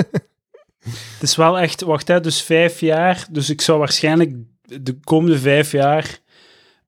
Het 0.80 1.21
is 1.21 1.36
wel 1.36 1.60
echt... 1.60 1.81
Wacht, 1.81 2.07
hè, 2.07 2.19
dus 2.19 2.42
vijf 2.42 2.80
jaar. 2.80 3.27
Dus 3.31 3.50
ik 3.50 3.62
zou 3.62 3.80
waarschijnlijk 3.80 4.36
de 4.62 5.00
komende 5.04 5.39
vijf 5.39 5.71
jaar 5.71 6.19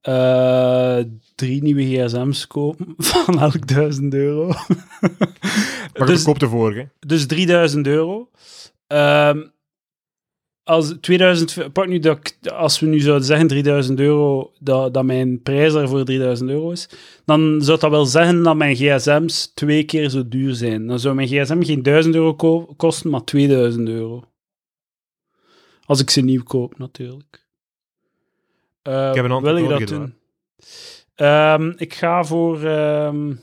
eh, 0.01 0.97
drie 1.35 1.61
nieuwe 1.63 1.83
gsm's 1.83 2.47
kopen 2.47 2.93
van 2.97 3.39
elk 3.39 3.67
1000 3.67 4.13
euro. 4.13 4.47
maar 4.47 4.67
je 5.93 6.05
dus, 6.05 6.15
verkoopt 6.15 6.39
de 6.39 6.49
vorige. 6.49 6.89
dus 6.99 7.25
3000 7.25 7.87
euro. 7.87 8.29
Ehm, 8.87 9.41
als 10.71 10.93
2000, 11.01 11.73
pak 11.73 11.87
nu 11.87 11.99
dat 11.99 12.17
ik- 12.17 12.51
als 12.51 12.79
we 12.79 12.85
nu 12.87 12.99
zouden 12.99 13.25
zeggen 13.25 13.47
3000 13.47 13.99
euro, 13.99 14.51
dat, 14.59 14.93
dat 14.93 15.03
mijn 15.05 15.41
prijs 15.41 15.73
daarvoor 15.73 16.03
3000 16.05 16.49
euro 16.49 16.71
is, 16.71 16.89
dan 17.25 17.61
zou 17.61 17.79
dat 17.79 17.89
wel 17.89 18.05
zeggen 18.05 18.43
dat 18.43 18.55
mijn 18.55 18.75
gsm's 18.75 19.51
twee 19.53 19.83
keer 19.83 20.09
zo 20.09 20.27
duur 20.27 20.53
zijn. 20.53 20.87
Dan 20.87 20.99
zou 20.99 21.15
mijn 21.15 21.27
gsm 21.27 21.61
geen 21.63 21.83
1000 21.83 22.15
euro 22.15 22.33
ko- 22.35 22.73
kosten, 22.77 23.09
maar 23.09 23.23
2000 23.23 23.87
euro. 23.89 24.23
Als 25.85 25.99
ik 26.01 26.09
ze 26.09 26.21
nieuw 26.21 26.43
koop, 26.43 26.77
natuurlijk. 26.77 27.45
Eh, 28.81 29.09
Ik 29.09 29.15
heb 29.15 29.25
een 29.25 29.31
antwoord 29.31 29.55
wil 29.55 29.63
ik 29.63 29.69
dat 29.69 29.87
doen? 29.87 30.13
Ehm, 31.15 31.73
ik 31.77 31.93
ga 31.93 32.23
voor... 32.23 32.63
ehm 32.63 33.33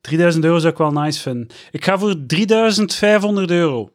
3000 0.00 0.44
euro 0.44 0.58
zou 0.58 0.72
ik 0.72 0.78
wel 0.78 0.92
nice 0.92 1.20
vinden. 1.20 1.48
Ik 1.70 1.84
ga 1.84 1.98
voor 1.98 2.26
3500 2.26 3.50
euro. 3.50 3.90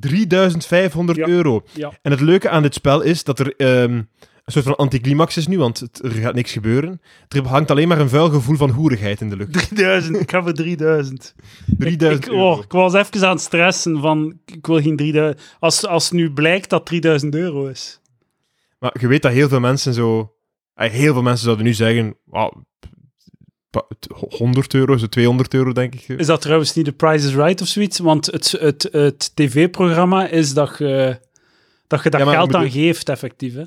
3500 0.00 1.18
Ja. 1.18 1.26
euro. 1.28 1.62
Ja. 1.74 1.92
En 2.02 2.10
het 2.10 2.20
leuke 2.20 2.48
aan 2.48 2.62
dit 2.62 2.74
spel 2.74 3.00
is 3.00 3.24
dat 3.24 3.38
er 3.38 3.56
ehm, 3.56 3.92
een 3.92 4.52
soort 4.54 4.64
van 4.64 4.76
anticlimax 4.76 5.36
is 5.36 5.46
nu, 5.46 5.58
want 5.58 5.78
het, 5.80 6.02
er 6.04 6.10
gaat 6.10 6.34
niks 6.34 6.52
gebeuren. 6.52 7.00
Er 7.28 7.46
hangt 7.46 7.70
alleen 7.70 7.88
maar 7.88 8.00
een 8.00 8.08
vuil 8.08 8.30
gevoel 8.30 8.56
van 8.56 8.70
hoerigheid 8.70 9.20
in 9.20 9.28
de 9.30 9.36
lucht. 9.36 9.52
3000, 9.52 10.20
ik 10.20 10.30
ga 10.30 10.42
voor 10.42 10.52
3000. 10.52 11.34
3000 11.78 12.24
ik, 12.26 12.32
euro. 12.32 12.50
oh, 12.52 12.62
ik 12.64 12.72
was 12.72 12.94
even 12.94 13.24
aan 13.24 13.30
het 13.34 13.40
stressen 13.40 14.00
van, 14.00 14.38
ik 14.44 14.66
wil 14.66 14.80
geen 14.82 14.96
3000. 14.96 15.56
Als, 15.58 15.86
als 15.86 16.10
nu 16.10 16.32
blijkt 16.32 16.70
dat 16.70 16.86
3000 16.86 17.34
euro 17.34 17.66
is. 17.66 18.00
Maar 18.78 18.96
je 19.00 19.06
weet 19.08 19.22
dat 19.22 19.32
heel 19.32 19.48
veel 19.48 19.60
mensen 19.60 19.94
zo... 19.94 20.32
eh, 20.74 20.90
Heel 20.90 21.12
veel 21.12 21.22
mensen 21.22 21.44
zouden 21.44 21.64
nu 21.66 21.72
zeggen... 21.74 22.16
"Wauw, 22.24 22.50
pa- 22.78 22.88
het- 22.90 22.90
100 24.28 24.74
euro, 24.74 24.96
zo 24.96 25.06
200 25.06 25.54
euro, 25.54 25.72
denk 25.72 25.94
ik. 25.94 26.08
Is 26.08 26.26
dat 26.26 26.40
trouwens 26.40 26.74
niet 26.74 26.84
de 26.84 26.92
Price 26.92 27.26
is 27.28 27.34
Right 27.34 27.60
of 27.60 27.66
zoiets? 27.68 27.98
Want 27.98 28.26
het, 28.26 28.50
het, 28.50 28.88
het 28.92 29.36
tv-programma 29.36 30.28
is 30.28 30.54
dat 30.54 30.74
je 30.78 31.20
dat, 31.86 32.02
je 32.02 32.10
Ja, 32.18 32.24
maar 32.24 32.34
geld 32.34 32.54
aan 32.54 32.70
geeft, 32.70 33.08
effectief. 33.08 33.54
Hè? 33.54 33.64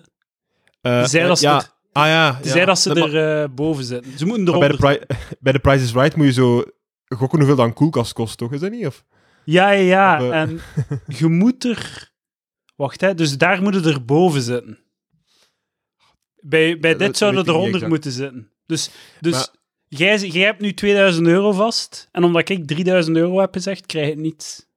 Eh, 0.81 1.03
Zij 1.05 1.21
eh, 1.21 1.27
dat 1.27 1.39
ze 1.39 1.45
ja, 1.45 1.55
er- 1.57 1.69
ah 1.91 2.05
ja. 2.07 2.39
Ja. 2.43 2.65
dat 2.65 2.79
ze 2.79 2.93
er 2.93 3.41
eh, 3.41 3.49
boven 3.49 3.83
zitten. 3.83 4.17
Ze 4.17 4.25
moeten 4.25 4.43
maar 4.43 4.59
bij, 4.59 4.67
eronder 4.69 5.07
de 5.07 5.15
bij 5.39 5.53
de 5.53 5.59
Price 5.59 5.83
is 5.83 5.93
Right 5.93 6.15
moet 6.15 6.25
je 6.25 6.31
zo 6.31 6.63
gokken 7.07 7.37
hoeveel 7.37 7.55
dat 7.55 7.65
een 7.65 7.73
koelkast 7.73 8.13
kost, 8.13 8.37
toch? 8.37 8.53
Is 8.53 8.59
dat 8.59 8.71
niet? 8.71 8.85
Of? 8.85 9.03
Ja, 9.45 9.71
ja, 9.71 9.81
ja. 9.81 10.25
Of, 10.25 10.31
eh, 10.31 10.41
En 10.41 10.59
je 11.19 11.27
moet 11.27 11.63
er... 11.65 12.09
Wacht, 12.75 13.01
hè. 13.01 13.13
Dus 13.15 13.37
daar 13.37 13.61
moeten 13.61 13.85
er 13.85 14.05
boven 14.05 14.41
zitten. 14.41 14.79
Bij, 16.39 16.79
bij 16.79 16.95
dit 16.95 17.17
zouden 17.17 17.45
weet 17.45 17.49
er 17.55 17.61
ik 17.61 17.65
niet 17.65 17.73
onder 17.73 17.73
exact. 17.73 17.91
moeten 17.91 18.11
zitten. 18.11 18.51
Dus, 18.65 18.89
dus 19.19 19.33
Maar- 19.33 19.47
jij, 19.97 20.17
jij 20.17 20.45
hebt 20.45 20.61
nu 20.61 20.73
2000 20.73 21.27
euro 21.27 21.51
vast. 21.51 22.07
En 22.11 22.23
omdat 22.23 22.49
ik 22.49 22.67
3000 22.67 23.17
euro 23.17 23.39
heb 23.39 23.53
gezegd, 23.53 23.85
krijg 23.85 24.05
je 24.05 24.11
het 24.11 24.21
niet. 24.21 24.69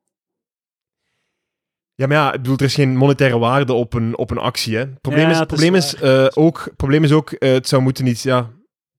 Ja, 1.95 2.07
maar 2.07 2.17
ja, 2.17 2.33
ik 2.33 2.43
bedoel, 2.43 2.57
er 2.57 2.65
is 2.65 2.75
geen 2.75 2.97
monetaire 2.97 3.39
waarde 3.39 3.73
op 3.73 3.95
een, 3.95 4.17
op 4.19 4.31
een 4.31 4.39
actie, 4.39 4.75
hè. 4.77 4.81
Het 4.81 5.01
probleem 5.01 5.25
Ja, 5.25 5.31
is, 5.31 5.39
het 5.39 5.47
probleem 5.47 5.75
is, 5.75 5.95
eh, 5.95 6.27
ook, 6.35 6.63
het 6.65 6.77
probleem 6.77 7.05
is 7.05 7.13
ook, 7.13 7.33
eh, 7.33 7.53
het 7.53 7.69
zou 7.69 7.83
moeten 7.83 8.05
niet, 8.05 8.23
ja... 8.23 8.51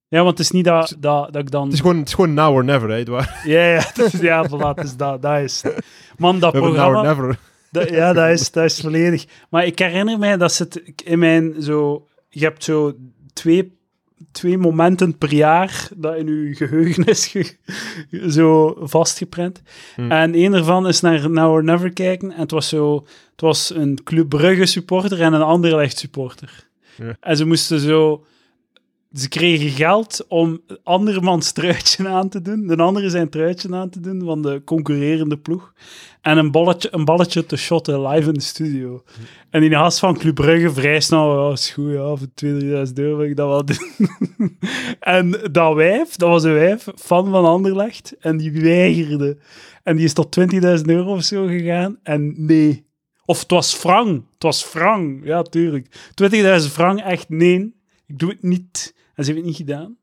Ja, 0.08 0.24
want 0.24 0.38
het 0.38 0.40
is 0.40 0.52
niet 0.52 0.66
dat, 0.66 0.96
dat, 1.00 1.34
dat 1.34 1.42
ik 1.42 1.52
dan... 1.52 1.64
Het 1.64 1.74
is 1.74 1.80
gewoon, 1.80 1.98
het 1.98 2.08
is 2.08 2.14
gewoon 2.14 2.34
now 2.34 2.54
or 2.54 2.64
never, 2.64 2.90
hè. 2.90 2.98
Ja, 3.52 3.66
ja, 3.66 3.82
het 3.94 3.98
is, 4.14 4.20
ja, 4.20 4.50
voilà, 4.50 4.76
het 4.76 4.84
is 4.84 4.96
dat, 4.96 5.22
dat 5.22 5.40
is. 5.40 5.64
Man, 6.18 6.40
dat 6.40 6.52
We 6.52 6.60
hebben 6.60 6.78
now 6.78 6.88
or 6.88 6.92
programma... 6.92 7.22
never. 7.22 7.40
Dat- 7.72 7.90
ja, 7.90 8.14
dat 8.14 8.30
is, 8.30 8.52
dat 8.52 8.64
is 8.64 8.80
volledig. 8.80 9.26
Maar 9.50 9.66
ik 9.66 9.80
herinner 9.80 10.20
mij 10.20 10.38
dat 10.38 10.54
ze 10.54 10.64
het 10.64 11.02
in 11.04 11.20
mijn 11.20 11.62
zo. 11.62 12.08
Je 12.30 12.44
hebt 12.44 12.64
zo 12.64 12.94
twee, 13.34 13.75
twee 14.36 14.58
momenten 14.58 15.18
per 15.18 15.34
jaar 15.34 15.88
dat 15.96 16.16
in 16.16 16.28
je 16.28 16.56
geheugen 16.56 17.04
is 17.06 17.28
ge- 17.28 17.56
zo 18.30 18.76
vastgeprent. 18.82 19.62
Hmm. 19.96 20.12
En 20.12 20.36
een 20.36 20.54
ervan 20.54 20.88
is 20.88 21.02
naar 21.02 21.30
Now 21.30 21.52
or 21.52 21.64
Never 21.64 21.94
kijken. 21.94 22.32
En 22.32 22.40
het 22.40 22.52
was 22.52 22.70
zo. 22.70 22.96
Het 23.32 23.42
was 23.42 23.74
een 23.76 24.00
Club 24.04 24.30
Brugge 24.30 24.66
supporter 24.66 25.22
en 25.22 25.34
een 25.34 25.42
Anderlecht 25.42 25.98
supporter. 25.98 26.68
Ja. 26.98 27.18
En 27.20 27.38
ze 27.38 27.46
moesten 27.46 27.80
zo 27.80 28.26
ze 29.16 29.30
kregen 29.30 29.70
geld 29.70 30.26
om 30.28 30.62
andermans 30.84 31.52
truitje 31.52 32.08
aan 32.08 32.30
te 32.30 32.42
doen, 32.42 32.68
de 32.68 32.76
andere 32.76 33.10
zijn 33.10 33.30
truitje 33.30 33.76
aan 33.76 33.90
te 33.90 34.00
doen 34.00 34.22
van 34.26 34.42
de 34.42 34.62
concurrerende 34.66 35.38
ploeg, 35.38 35.74
en 36.22 36.38
een 36.38 36.52
balletje, 36.52 36.90
een 36.92 37.06
balletje 37.06 37.46
te 37.46 37.56
shotten 37.56 38.08
live 38.08 38.28
in 38.28 38.34
de 38.34 38.42
studio. 38.42 39.04
En 39.50 39.62
die 39.62 39.70
gast 39.70 40.00
van 40.00 40.18
Club 40.18 40.36
Brugge 40.36 40.72
vrij 40.72 41.00
snel, 41.00 41.48
ja, 41.48 41.52
is 41.52 41.70
goed, 41.70 41.92
ja, 41.92 42.16
voor 42.16 42.28
2.000, 42.28 42.88
3.000 42.88 42.94
euro 42.94 43.18
wil 43.18 43.26
ik 43.26 43.36
dat 43.36 43.48
wel 43.48 43.66
doen. 43.66 44.58
en 45.00 45.40
dat 45.52 45.76
wijf, 45.76 46.16
dat 46.16 46.30
was 46.30 46.44
een 46.44 46.54
wijf, 46.54 46.88
fan 46.96 47.30
van 47.30 47.46
Anderlecht, 47.46 48.16
en 48.20 48.38
die 48.38 48.52
weigerde. 48.52 49.38
En 49.84 49.96
die 49.96 50.06
is 50.06 50.14
tot 50.14 50.40
20.000 50.40 50.60
euro 50.86 51.14
of 51.14 51.24
zo 51.24 51.46
gegaan, 51.46 52.00
en 52.04 52.34
nee. 52.38 52.86
Of 53.26 53.40
het 53.40 53.52
was 53.52 53.74
frank, 53.74 54.24
het 54.34 54.44
was 54.44 54.64
frank, 54.64 55.24
ja, 55.24 55.42
tuurlijk. 55.42 55.88
20.000 56.34 56.72
frank, 56.72 57.00
echt 57.00 57.30
nee, 57.30 57.76
ik 58.08 58.20
doe 58.20 58.30
het 58.30 58.44
niet. 58.44 58.94
En 59.16 59.24
ze 59.24 59.32
heeft 59.32 59.36
het 59.36 59.46
niet 59.46 59.56
gedaan. 59.56 59.98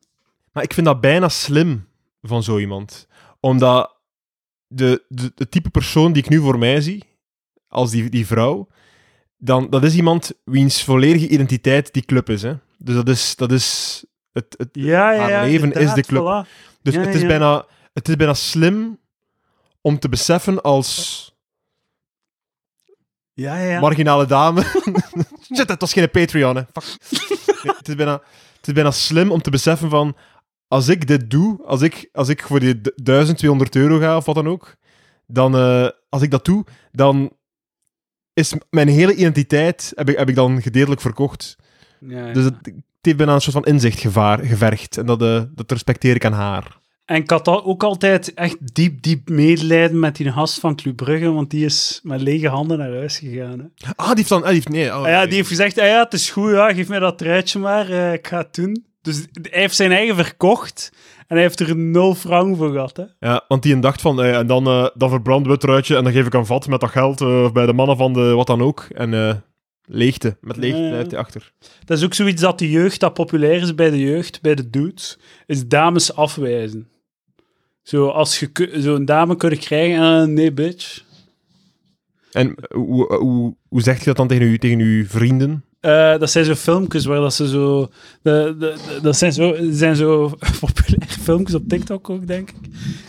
Maar 0.53 0.63
ik 0.63 0.73
vind 0.73 0.87
dat 0.87 1.01
bijna 1.01 1.29
slim 1.29 1.89
van 2.23 2.43
zo 2.43 2.59
iemand. 2.59 3.07
Omdat 3.41 3.97
de, 4.67 5.05
de, 5.09 5.33
de 5.35 5.49
type 5.49 5.71
persoon 5.71 6.13
die 6.13 6.23
ik 6.23 6.29
nu 6.29 6.41
voor 6.41 6.59
mij 6.59 6.81
zie, 6.81 7.05
als 7.69 7.91
die, 7.91 8.11
die 8.11 8.27
vrouw, 8.27 8.69
dan, 9.37 9.71
dat 9.71 9.85
is 9.85 9.95
iemand 9.95 10.33
wiens 10.45 10.85
volledige 10.85 11.29
identiteit 11.29 11.93
die 11.93 12.05
club 12.05 12.31
is. 12.31 12.43
Hè? 12.43 12.55
Dus 12.79 12.95
dat 12.95 13.09
is, 13.09 13.37
dat 13.37 13.53
is 13.53 14.05
het, 14.33 14.55
het, 14.57 14.69
Ja, 14.73 15.13
ja, 15.13 15.21
haar 15.21 15.31
ja. 15.31 15.43
leven 15.43 15.73
is 15.73 15.93
de 15.93 16.03
club. 16.03 16.23
voilà. 16.23 16.49
Dus 16.83 16.95
het, 16.95 17.15
is 17.15 17.27
bijna, 17.27 17.67
het 17.93 18.09
is 18.09 18.17
bijna 18.17 18.35
slim 18.35 18.99
om 19.81 19.99
te 19.99 20.09
beseffen 20.09 20.63
als 20.63 21.31
Ja, 23.33 23.57
ja. 23.57 23.81
marginale 23.81 24.27
dame. 24.27 24.63
Shit, 25.55 25.69
dat 25.69 25.81
was 25.81 25.93
geen 25.93 26.11
Patreon, 26.11 26.57
hè. 26.57 26.63
Fuck. 26.73 26.97
Nee, 27.63 27.75
het, 27.77 27.89
is 27.89 27.95
bijna, 27.95 28.23
het 28.63 28.69
is 28.69 28.75
bijna 28.75 28.91
slim 28.91 29.31
om 29.31 29.43
te 29.43 29.51
beseffen 29.51 29.91
van... 29.91 30.17
Als 30.69 30.89
ik 30.89 31.07
dit 31.07 31.31
doe, 31.31 31.63
als 31.65 31.83
ik, 31.83 32.09
als 32.13 32.29
ik 32.29 32.43
voor 32.43 32.61
die 32.61 32.81
du- 32.81 32.93
1200 33.03 33.77
euro 33.77 33.99
ga, 33.99 34.17
of 34.17 34.25
wat 34.25 34.35
dan 34.35 34.49
ook, 34.49 34.77
dan... 35.27 35.57
eh, 35.57 35.89
als 36.09 36.23
ik 36.23 36.31
dat 36.31 36.45
doe, 36.45 36.65
dan 36.93 37.33
is 38.33 38.55
mijn 38.71 38.89
hele 38.89 39.15
identiteit... 39.15 39.93
Heb 39.95 40.09
ik, 40.09 40.19
heb 40.19 40.29
ik 40.29 40.35
dan 40.35 40.63
gedeeltelijk 40.63 41.01
verkocht. 41.01 41.57
Ja, 42.01 42.27
ja. 42.27 42.33
Dus 42.33 42.45
het, 42.45 42.55
het 42.63 42.75
heeft 43.01 43.17
bijna 43.17 43.35
een 43.35 43.41
soort 43.41 43.57
van 43.57 43.65
inzicht 43.65 43.99
gevaar, 43.99 44.39
gevergd. 44.45 44.97
En 44.97 45.07
dat, 45.07 45.23
eh, 45.23 45.43
dat 45.55 45.71
respecteer 45.71 46.15
ik 46.15 46.25
aan 46.25 46.33
haar. 46.33 46.81
En 47.05 47.17
ik 47.17 47.31
had 47.31 47.49
ook 47.49 47.83
altijd 47.83 48.35
echt 48.35 48.75
diep, 48.75 49.03
diep 49.03 49.29
medelijden 49.29 49.99
met 49.99 50.17
die 50.17 50.33
gast 50.33 50.61
van 50.61 50.77
Club 50.77 50.97
Brugge, 50.97 51.31
want 51.31 51.51
die 51.51 51.65
is 51.65 52.01
met 52.03 52.21
lege 52.21 52.49
handen 52.49 52.79
naar 52.79 52.93
huis 52.93 53.19
gegaan. 53.19 53.59
Hè. 53.59 53.91
Ah, 53.97 54.07
die 54.07 54.17
heeft 54.17 54.29
dan... 54.29 54.41
Ah, 54.41 54.47
die 54.47 54.55
heeft, 54.55 54.69
nee, 54.69 54.89
oh, 54.89 55.03
Ah 55.03 55.09
ja, 55.09 55.25
die 55.27 55.35
heeft 55.35 55.49
gezegd, 55.49 55.79
ah 55.79 55.87
ja, 55.87 56.03
het 56.03 56.13
is 56.13 56.31
goed, 56.31 56.51
ja, 56.51 56.75
geef 56.75 56.89
mij 56.89 56.99
dat 56.99 57.19
truitje 57.19 57.59
maar, 57.59 57.91
eh, 57.91 58.13
ik 58.13 58.27
ga 58.27 58.39
het 58.39 58.55
doen. 58.55 58.91
Dus 59.03 59.27
hij 59.33 59.61
heeft 59.61 59.77
zijn 59.77 59.93
eigen 59.93 60.15
verkocht 60.15 60.93
en 61.33 61.39
hij 61.39 61.47
heeft 61.47 61.61
er 61.61 61.77
nul 61.77 62.15
frank 62.15 62.57
voor 62.57 62.71
gehad. 62.71 62.97
Hè. 62.97 63.05
Ja, 63.29 63.45
want 63.49 63.63
die 63.63 63.79
dacht 63.79 64.01
van, 64.01 64.23
eh, 64.23 64.39
en 64.39 64.47
dan, 64.47 64.67
eh, 64.67 64.87
dan 64.95 65.09
verbranden 65.09 65.47
we 65.47 65.53
het 65.53 65.61
truitje 65.61 65.97
en 65.97 66.05
dan 66.05 66.13
geef 66.13 66.27
ik 66.27 66.35
een 66.35 66.47
vat 66.47 66.69
met 66.69 66.81
dat 66.81 66.91
geld 66.91 67.21
eh, 67.21 67.51
bij 67.51 67.67
de 67.67 67.73
mannen 67.73 67.97
van 67.97 68.13
de 68.13 68.33
wat 68.35 68.47
dan 68.47 68.63
ook. 68.63 68.87
En 68.95 69.43
leegte, 69.85 70.37
met 70.41 70.57
leegte 70.57 70.81
Ja, 70.81 70.91
hij 70.91 71.19
achter. 71.19 71.53
Dat 71.85 71.99
is 71.99 72.05
ook 72.05 72.15
zoiets 72.15 72.41
dat 72.41 72.59
de 72.59 72.71
jeugd, 72.71 73.01
dat 73.01 73.15
populair 73.15 73.63
is 73.63 73.75
bij 73.75 73.91
de 73.91 73.99
jeugd, 73.99 74.41
bij 74.41 74.55
de 74.55 74.71
dudes, 74.71 75.19
is 75.47 75.69
dames 75.69 76.15
afwijzen. 76.15 76.89
Zo, 77.83 78.09
als 78.09 78.41
je 78.41 78.51
zo'n 78.75 79.05
dame 79.05 79.37
kunnen 79.37 79.59
krijgen, 79.59 80.03
en 80.03 80.33
nee, 80.33 80.53
bitch. 80.53 81.05
En 82.33 82.55
hoe, 82.75 83.15
hoe, 83.15 83.55
hoe 83.69 83.81
zeg 83.83 83.99
je 83.99 84.05
dat 84.05 84.17
dan 84.17 84.29
tegen, 84.29 84.47
u, 84.47 84.59
tegen 84.59 84.79
uw 84.79 85.07
vrienden? 85.07 85.65
Eh, 85.81 86.19
dat 86.19 86.31
zijn 86.31 86.45
zo 86.45 86.55
filmpjes 86.55 87.05
waar 87.05 87.21
dat 87.21 87.35
ze 87.35 87.49
zo... 87.49 87.91
De, 88.23 88.55
de, 88.59 88.75
de- 88.87 88.99
dat 89.03 89.17
zijn 89.17 89.33
zo, 89.33 89.57
zijn 89.71 89.97
zo 89.97 90.29
populaire 90.61 91.07
filmpjes 91.21 91.55
op 91.57 91.69
TikTok 91.69 92.11
ook, 92.11 92.27
denk 92.27 92.51
ik. 92.51 92.57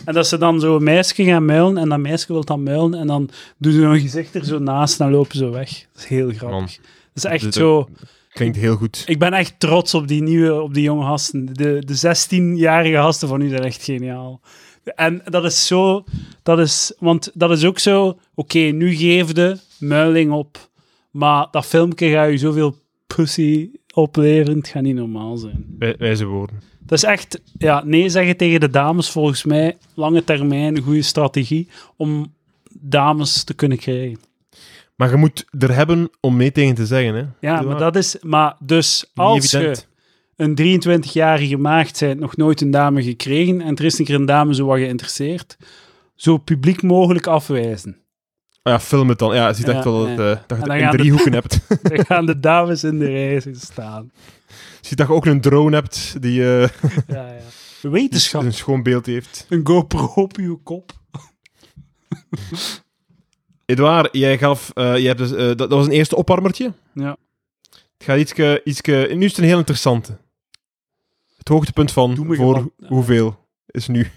En 0.04 0.14
dat 0.14 0.26
ze 0.26 0.38
dan 0.38 0.60
zo 0.60 0.76
een 0.76 0.82
meisje 0.82 1.24
gaan 1.24 1.44
muilen 1.44 1.78
en 1.78 1.88
dat 1.88 1.98
meisje 1.98 2.26
wil 2.32 2.44
dan 2.44 2.62
muilen 2.62 2.94
en 2.94 3.06
dan 3.06 3.30
doen 3.58 3.72
ze 3.72 3.78
hun 3.80 4.00
gezicht 4.00 4.34
er 4.34 4.44
zo 4.44 4.58
naast 4.58 5.00
en 5.00 5.06
dan 5.06 5.14
lopen 5.14 5.36
ze 5.36 5.48
weg. 5.50 5.68
Dat 5.92 6.02
is 6.02 6.08
heel 6.08 6.30
grappig. 6.30 6.50
Man. 6.58 6.66
Dat 7.12 7.24
is 7.24 7.24
echt 7.24 7.42
Dit- 7.44 7.54
zo... 7.54 7.88
Klinkt 8.32 8.56
heel 8.56 8.76
goed. 8.76 9.02
Ik 9.06 9.18
ben 9.18 9.32
echt 9.32 9.54
trots 9.60 9.94
op 9.94 10.08
die 10.08 10.22
nieuwe, 10.22 10.62
op 10.62 10.74
die 10.74 10.82
jonge 10.82 11.04
gasten. 11.04 11.46
De, 11.52 11.82
de 11.86 12.16
16-jarige 12.16 12.94
gasten 12.94 13.28
van 13.28 13.38
nu 13.38 13.48
zijn 13.48 13.62
echt 13.62 13.82
geniaal. 13.84 14.40
En 14.84 15.22
dat 15.24 15.44
is 15.44 15.66
zo, 15.66 16.04
dat 16.42 16.58
is, 16.58 16.92
want 16.98 17.30
dat 17.34 17.50
is 17.50 17.64
ook 17.64 17.78
zo, 17.78 18.18
oké, 18.34 18.58
nu 18.58 18.94
geef 18.96 19.32
de 19.32 19.58
muiling 19.78 20.32
op, 20.32 20.68
maar 21.10 21.46
dat 21.50 21.66
filmpje 21.66 22.10
gaat 22.10 22.30
je 22.30 22.38
zoveel 22.38 22.76
pussy 23.06 23.70
opleveren, 23.94 24.56
het 24.56 24.68
gaat 24.68 24.82
niet 24.82 24.94
normaal 24.94 25.36
zijn. 25.36 25.64
Wij- 25.78 25.94
Wijze 25.98 26.24
woorden. 26.24 26.62
Dat 26.86 26.98
is 26.98 27.04
echt, 27.04 27.40
ja, 27.58 27.82
nee 27.84 28.08
zeggen 28.08 28.36
tegen 28.36 28.60
de 28.60 28.70
dames, 28.70 29.10
volgens 29.10 29.44
mij, 29.44 29.76
lange 29.94 30.24
termijn, 30.24 30.76
een 30.76 30.82
goede 30.82 31.02
strategie 31.02 31.68
om 31.96 32.34
dames 32.80 33.44
te 33.44 33.54
kunnen 33.54 33.78
krijgen. 33.78 34.18
Maar 34.96 35.10
je 35.10 35.16
moet 35.16 35.44
er 35.58 35.74
hebben 35.74 36.10
om 36.20 36.36
mee 36.36 36.52
tegen 36.52 36.74
te 36.74 36.86
zeggen, 36.86 37.14
hè. 37.14 37.24
Ja, 37.40 37.62
maar 37.62 37.78
dat 37.78 37.96
is, 37.96 38.16
maar 38.20 38.56
dus 38.60 39.10
als 39.14 39.50
je. 39.50 39.58
Een 40.36 40.82
23-jarige 40.82 41.56
maagd 41.56 41.96
zijn, 41.96 42.18
nog 42.18 42.36
nooit 42.36 42.60
een 42.60 42.70
dame 42.70 43.02
gekregen 43.02 43.60
en 43.60 43.76
er 43.76 43.84
is 43.84 43.98
een 43.98 44.04
keer 44.04 44.14
een 44.14 44.26
dame 44.26 44.54
zo 44.54 44.66
wat 44.66 44.78
geïnteresseerd, 44.78 45.56
zo 46.14 46.36
publiek 46.36 46.82
mogelijk 46.82 47.26
afwijzen. 47.26 48.04
Ah 48.64 48.72
ja, 48.72 48.80
film 48.80 49.08
het 49.08 49.18
dan. 49.18 49.34
Ja, 49.34 49.52
ziet 49.52 49.66
Ja, 49.66 49.72
echt 49.72 49.84
wel 49.84 49.98
dat, 49.98 50.08
ja. 50.08 50.32
eh, 50.32 50.38
dat 50.46 50.58
je 50.58 50.72
het 50.72 50.92
in 50.92 50.98
drie 50.98 51.10
hoeken 51.10 51.32
hebt. 51.32 51.60
Dan 51.82 52.04
gaan 52.04 52.26
de 52.26 52.40
dames 52.40 52.84
in 52.84 52.98
de 52.98 53.06
rij 53.06 53.42
staan. 53.52 54.10
Je 54.80 54.88
ziet 54.88 54.98
dat 54.98 55.06
je 55.06 55.12
ook 55.12 55.26
een 55.26 55.40
drone 55.40 55.76
hebt 55.76 56.16
die 56.22 56.42
eh, 56.42 56.68
Ja, 57.06 57.32
ja. 57.82 57.90
Wetenschap. 57.90 58.42
een 58.42 58.52
schoon 58.52 58.82
beeld 58.82 59.06
heeft. 59.06 59.46
Een 59.48 59.66
GoPro 59.66 60.12
op 60.14 60.36
je 60.36 60.58
kop. 60.62 60.92
Edouard, 63.66 64.08
jij 64.12 64.38
gaf... 64.38 64.70
eh, 64.74 64.84
jij 64.96 65.06
hebt 65.06 65.18
dus, 65.18 65.30
dat, 65.30 65.58
dat 65.58 65.70
was 65.70 65.86
een 65.86 65.92
eerste 65.92 66.16
opwarmertje. 66.16 66.72
Ja. 66.94 67.16
Het 67.70 68.06
gaat 68.06 68.18
ietske, 68.18 68.60
ietske... 68.64 69.10
Nu 69.14 69.24
is 69.24 69.30
het 69.30 69.38
een 69.40 69.44
heel 69.44 69.58
interessante. 69.58 70.18
Het 71.44 71.48
hoogtepunt 71.52 71.92
van 71.92 72.16
voor 72.16 72.34
gewoon. 72.34 72.72
hoeveel 72.86 73.46
is 73.66 73.88
nu. 73.88 74.10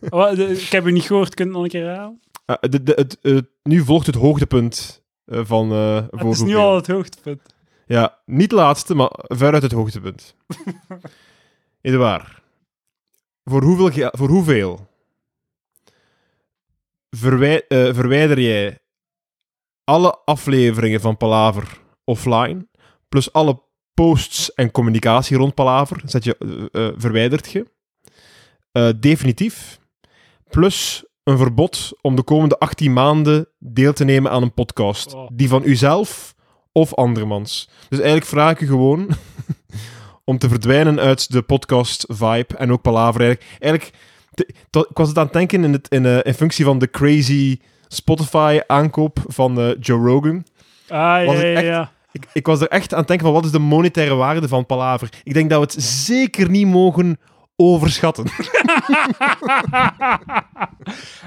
Wat, 0.00 0.36
de- 0.36 0.60
ik 0.60 0.68
heb 0.68 0.86
u 0.86 0.92
niet 0.92 1.02
gehoord, 1.04 1.34
kun 1.34 1.44
je 1.44 1.50
het 1.50 1.60
nog 1.60 1.64
een 1.66 1.80
keer 1.80 1.86
herhalen? 1.88 2.20
Ah, 2.44 2.56
de, 2.60 2.82
de, 2.82 2.92
het, 3.22 3.46
nu 3.62 3.84
volgt 3.84 4.06
het 4.06 4.14
hoogtepunt 4.14 5.02
eh, 5.24 5.40
van 5.44 5.72
eh 5.72 5.94
Het 5.94 6.20
voor 6.20 6.30
is 6.32 6.42
nu 6.42 6.54
al 6.54 6.76
het 6.76 6.86
hoogtepunt. 6.86 7.54
Ja, 7.86 8.18
niet 8.26 8.50
het 8.50 8.52
laatste, 8.60 8.94
maar 8.94 9.10
veruit 9.12 9.62
het 9.62 9.72
hoogtepunt. 9.72 10.34
Edouard, 11.80 12.40
voor 13.44 13.62
hoeveel, 13.62 14.08
voor 14.12 14.28
hoeveel 14.28 14.88
verwij- 17.10 17.66
eh, 17.68 17.94
verwijder 17.94 18.40
jij 18.40 18.78
alle 19.84 20.18
afleveringen 20.24 21.00
van 21.00 21.16
Palaver 21.16 21.80
offline, 22.04 22.66
plus 23.08 23.32
alle 23.32 23.62
posts 23.94 24.54
en 24.54 24.70
communicatie 24.70 25.36
rond 25.36 25.54
Palaver, 25.54 26.02
zet 26.04 26.24
je, 26.24 26.36
eh, 26.72 26.86
eh, 26.86 26.92
verwijdert 26.96 27.52
je, 27.52 27.66
eh, 28.72 28.88
definitief, 29.00 29.78
plus 30.50 31.04
een 31.24 31.38
verbod 31.38 31.92
om 32.00 32.16
de 32.16 32.22
komende 32.22 32.58
18 32.58 32.92
maanden 32.92 33.48
deel 33.58 33.92
te 33.92 34.04
nemen 34.04 34.30
aan 34.30 34.42
een 34.42 34.54
podcast, 34.54 35.14
Oh. 35.14 35.28
die 35.32 35.48
van 35.48 35.62
uzelf 35.64 36.34
of 36.72 36.94
andermans. 36.94 37.68
Dus 37.88 37.98
eigenlijk 37.98 38.26
vraag 38.30 38.50
ik 38.50 38.60
u 38.60 38.66
gewoon 38.66 39.08
om 40.24 40.38
te 40.38 40.48
verdwijnen 40.48 41.00
uit 41.00 41.32
de 41.32 41.42
podcast-vibe 41.42 42.56
en 42.56 42.72
ook 42.72 42.82
Palaver 42.82 43.20
eigenlijk. 43.20 43.56
Eigenlijk, 43.60 43.98
te- 44.34 44.54
to- 44.70 44.86
ik 44.90 44.96
was 44.96 45.08
het 45.08 45.18
aan 45.18 45.24
het 45.24 45.32
denken 45.32 45.64
in, 45.64 45.72
het, 45.72 45.88
in, 45.88 46.04
in 46.24 46.34
functie 46.34 46.64
van 46.64 46.78
de 46.78 46.90
crazy 46.90 47.58
Spotify-aankoop 47.88 49.18
van 49.26 49.76
Joe 49.80 50.06
Rogan. 50.08 50.44
Ah, 50.88 51.24
ja, 51.24 51.42
ja. 51.60 51.92
Ik, 52.12 52.26
ik 52.32 52.46
was 52.46 52.60
er 52.60 52.68
echt 52.68 52.92
aan 52.92 52.98
het 52.98 53.08
denken 53.08 53.26
van 53.26 53.34
wat 53.34 53.44
is 53.44 53.50
de 53.50 53.58
monetaire 53.58 54.14
waarde 54.14 54.48
van 54.48 54.66
Palaver. 54.66 55.08
Ik 55.24 55.34
denk 55.34 55.50
dat 55.50 55.58
we 55.58 55.64
het 55.64 55.84
zeker 55.84 56.50
niet 56.50 56.66
mogen 56.66 57.18
overschatten. 57.56 58.24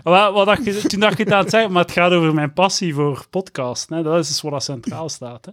wat, 0.03 0.45
wat 0.45 0.65
je, 0.65 0.81
toen 0.87 0.99
dacht 0.99 1.17
je 1.17 1.23
het 1.23 1.33
aan 1.33 1.39
het 1.39 1.49
zeggen, 1.49 1.71
maar 1.71 1.81
het 1.83 1.91
gaat 1.91 2.11
over 2.11 2.33
mijn 2.33 2.53
passie 2.53 2.93
voor 2.93 3.25
podcast. 3.29 3.89
Hè? 3.89 4.03
Dat 4.03 4.19
is 4.19 4.27
dus 4.27 4.41
wat 4.41 4.51
dat 4.51 4.63
centraal 4.63 5.09
staat. 5.09 5.45
Hè? 5.45 5.51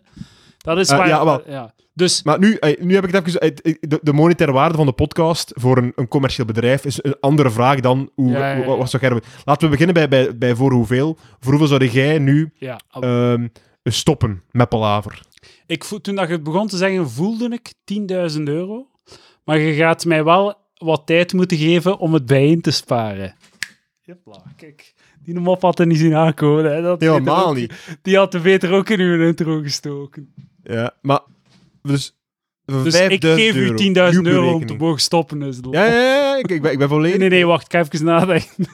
Dat 0.58 0.78
is 0.78 0.88
Eh, 0.88 0.98
waar... 0.98 1.08
ja, 1.08 1.24
wel. 1.24 1.42
ja. 1.46 1.72
Dus 1.94 2.22
Maar 2.22 2.38
nu, 2.38 2.54
eh, 2.54 2.82
nu 2.82 2.94
heb 2.94 3.04
ik 3.06 3.12
het 3.14 3.26
even... 3.26 3.40
eh, 3.62 3.74
De, 3.80 3.98
de 4.02 4.12
monetaire 4.12 4.56
waarde 4.56 4.76
van 4.76 4.86
de 4.86 4.92
podcast 4.92 5.52
voor 5.54 5.76
een, 5.76 5.92
een 5.96 6.08
commercieel 6.08 6.46
bedrijf 6.46 6.84
is 6.84 7.04
een 7.04 7.16
andere 7.20 7.50
vraag 7.50 7.80
dan 7.80 8.10
hoe, 8.14 8.30
Ja, 8.30 8.52
ja, 8.52 8.64
wat 8.64 8.90
zou 8.90 9.02
jij. 9.08 9.20
Laten 9.44 9.64
we 9.64 9.76
beginnen 9.76 9.94
bij, 9.94 10.08
bij, 10.08 10.38
bij 10.38 10.54
voor 10.54 10.72
hoeveel. 10.72 11.18
Voor 11.40 11.50
hoeveel 11.52 11.68
zou 11.78 11.86
jij 11.86 12.18
nu 12.18 12.52
ja, 12.54 12.80
ehm, 13.00 13.46
stoppen 13.90 14.42
met 14.50 14.68
Palaver? 14.68 15.20
ik, 15.66 15.84
voel- 15.84 16.00
toen 16.00 16.14
dat 16.14 16.26
je 16.28 16.32
het 16.32 16.42
begon 16.42 16.66
te 16.68 16.76
zeggen, 16.76 17.10
voelde 17.10 17.48
ik 17.48 17.72
10.000 18.36 18.42
euro. 18.42 18.86
Maar 19.44 19.58
je 19.58 19.74
gaat 19.74 20.04
mij 20.04 20.24
wel 20.24 20.54
wat 20.74 21.06
tijd 21.06 21.32
moeten 21.32 21.56
geven 21.56 21.98
om 21.98 22.14
het 22.14 22.26
bijeen 22.26 22.60
te 22.60 22.70
sparen. 22.70 23.34
Jepla, 24.00 24.42
kijk. 24.56 24.94
Die 25.22 25.34
mop 25.40 25.62
had 25.62 25.78
er 25.78 25.86
niet 25.86 25.98
zien 25.98 26.14
aankomen. 26.14 26.64
Hè. 26.74 26.82
Dat 26.82 27.00
Helemaal 27.00 27.46
ook- 27.48 27.54
niet. 27.54 27.98
Die 28.02 28.16
had 28.16 28.34
er 28.34 28.40
beter 28.40 28.72
ook 28.72 28.88
in 28.88 29.00
uw 29.00 29.26
intro 29.26 29.60
gestoken. 29.60 30.34
Ja, 30.62 30.94
maar... 31.00 31.20
Dus 31.82 32.16
Dus 32.64 32.84
ik 32.84 32.92
5000 32.92 33.40
geef 33.40 33.54
euro. 33.54 33.72
u 33.72 33.76
10.000 33.76 34.12
Nu 34.12 34.18
op 34.18 34.24
uw 34.24 34.32
euro 34.32 34.52
om 34.54 34.66
te 34.66 34.74
mogen 34.74 35.00
stoppen. 35.00 35.40
Het 35.40 35.58
Ja, 35.70 35.84
ja, 35.84 35.92
ja, 36.00 36.36
ik, 36.36 36.50
ik, 36.50 36.62
ben, 36.62 36.72
ik 36.72 36.78
ben 36.78 36.88
volledig... 36.88 37.18
Nee, 37.18 37.28
nee, 37.28 37.38
nee, 37.38 37.46
wacht. 37.46 37.64
Ik 37.64 37.72
ga 37.72 37.78
even 37.78 38.04
nadenken. 38.04 38.66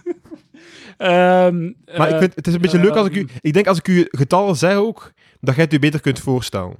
Ehm, 0.98 1.62
Maar 1.96 2.08
ik 2.08 2.12
eh, 2.14 2.18
vind, 2.18 2.34
het 2.34 2.46
is 2.46 2.54
een 2.54 2.60
beetje 2.60 2.80
leuk 2.80 2.94
als 2.96 3.06
ik 3.06 3.14
u... 3.16 3.26
Ik 3.40 3.52
denk 3.52 3.66
als 3.66 3.78
ik 3.78 3.88
u 3.88 4.06
getallen 4.10 4.56
zeg 4.56 4.74
ook, 4.74 5.12
dat 5.40 5.54
jij 5.54 5.64
het 5.64 5.72
u 5.72 5.78
beter 5.78 6.00
kunt 6.00 6.18
voorstellen. 6.18 6.76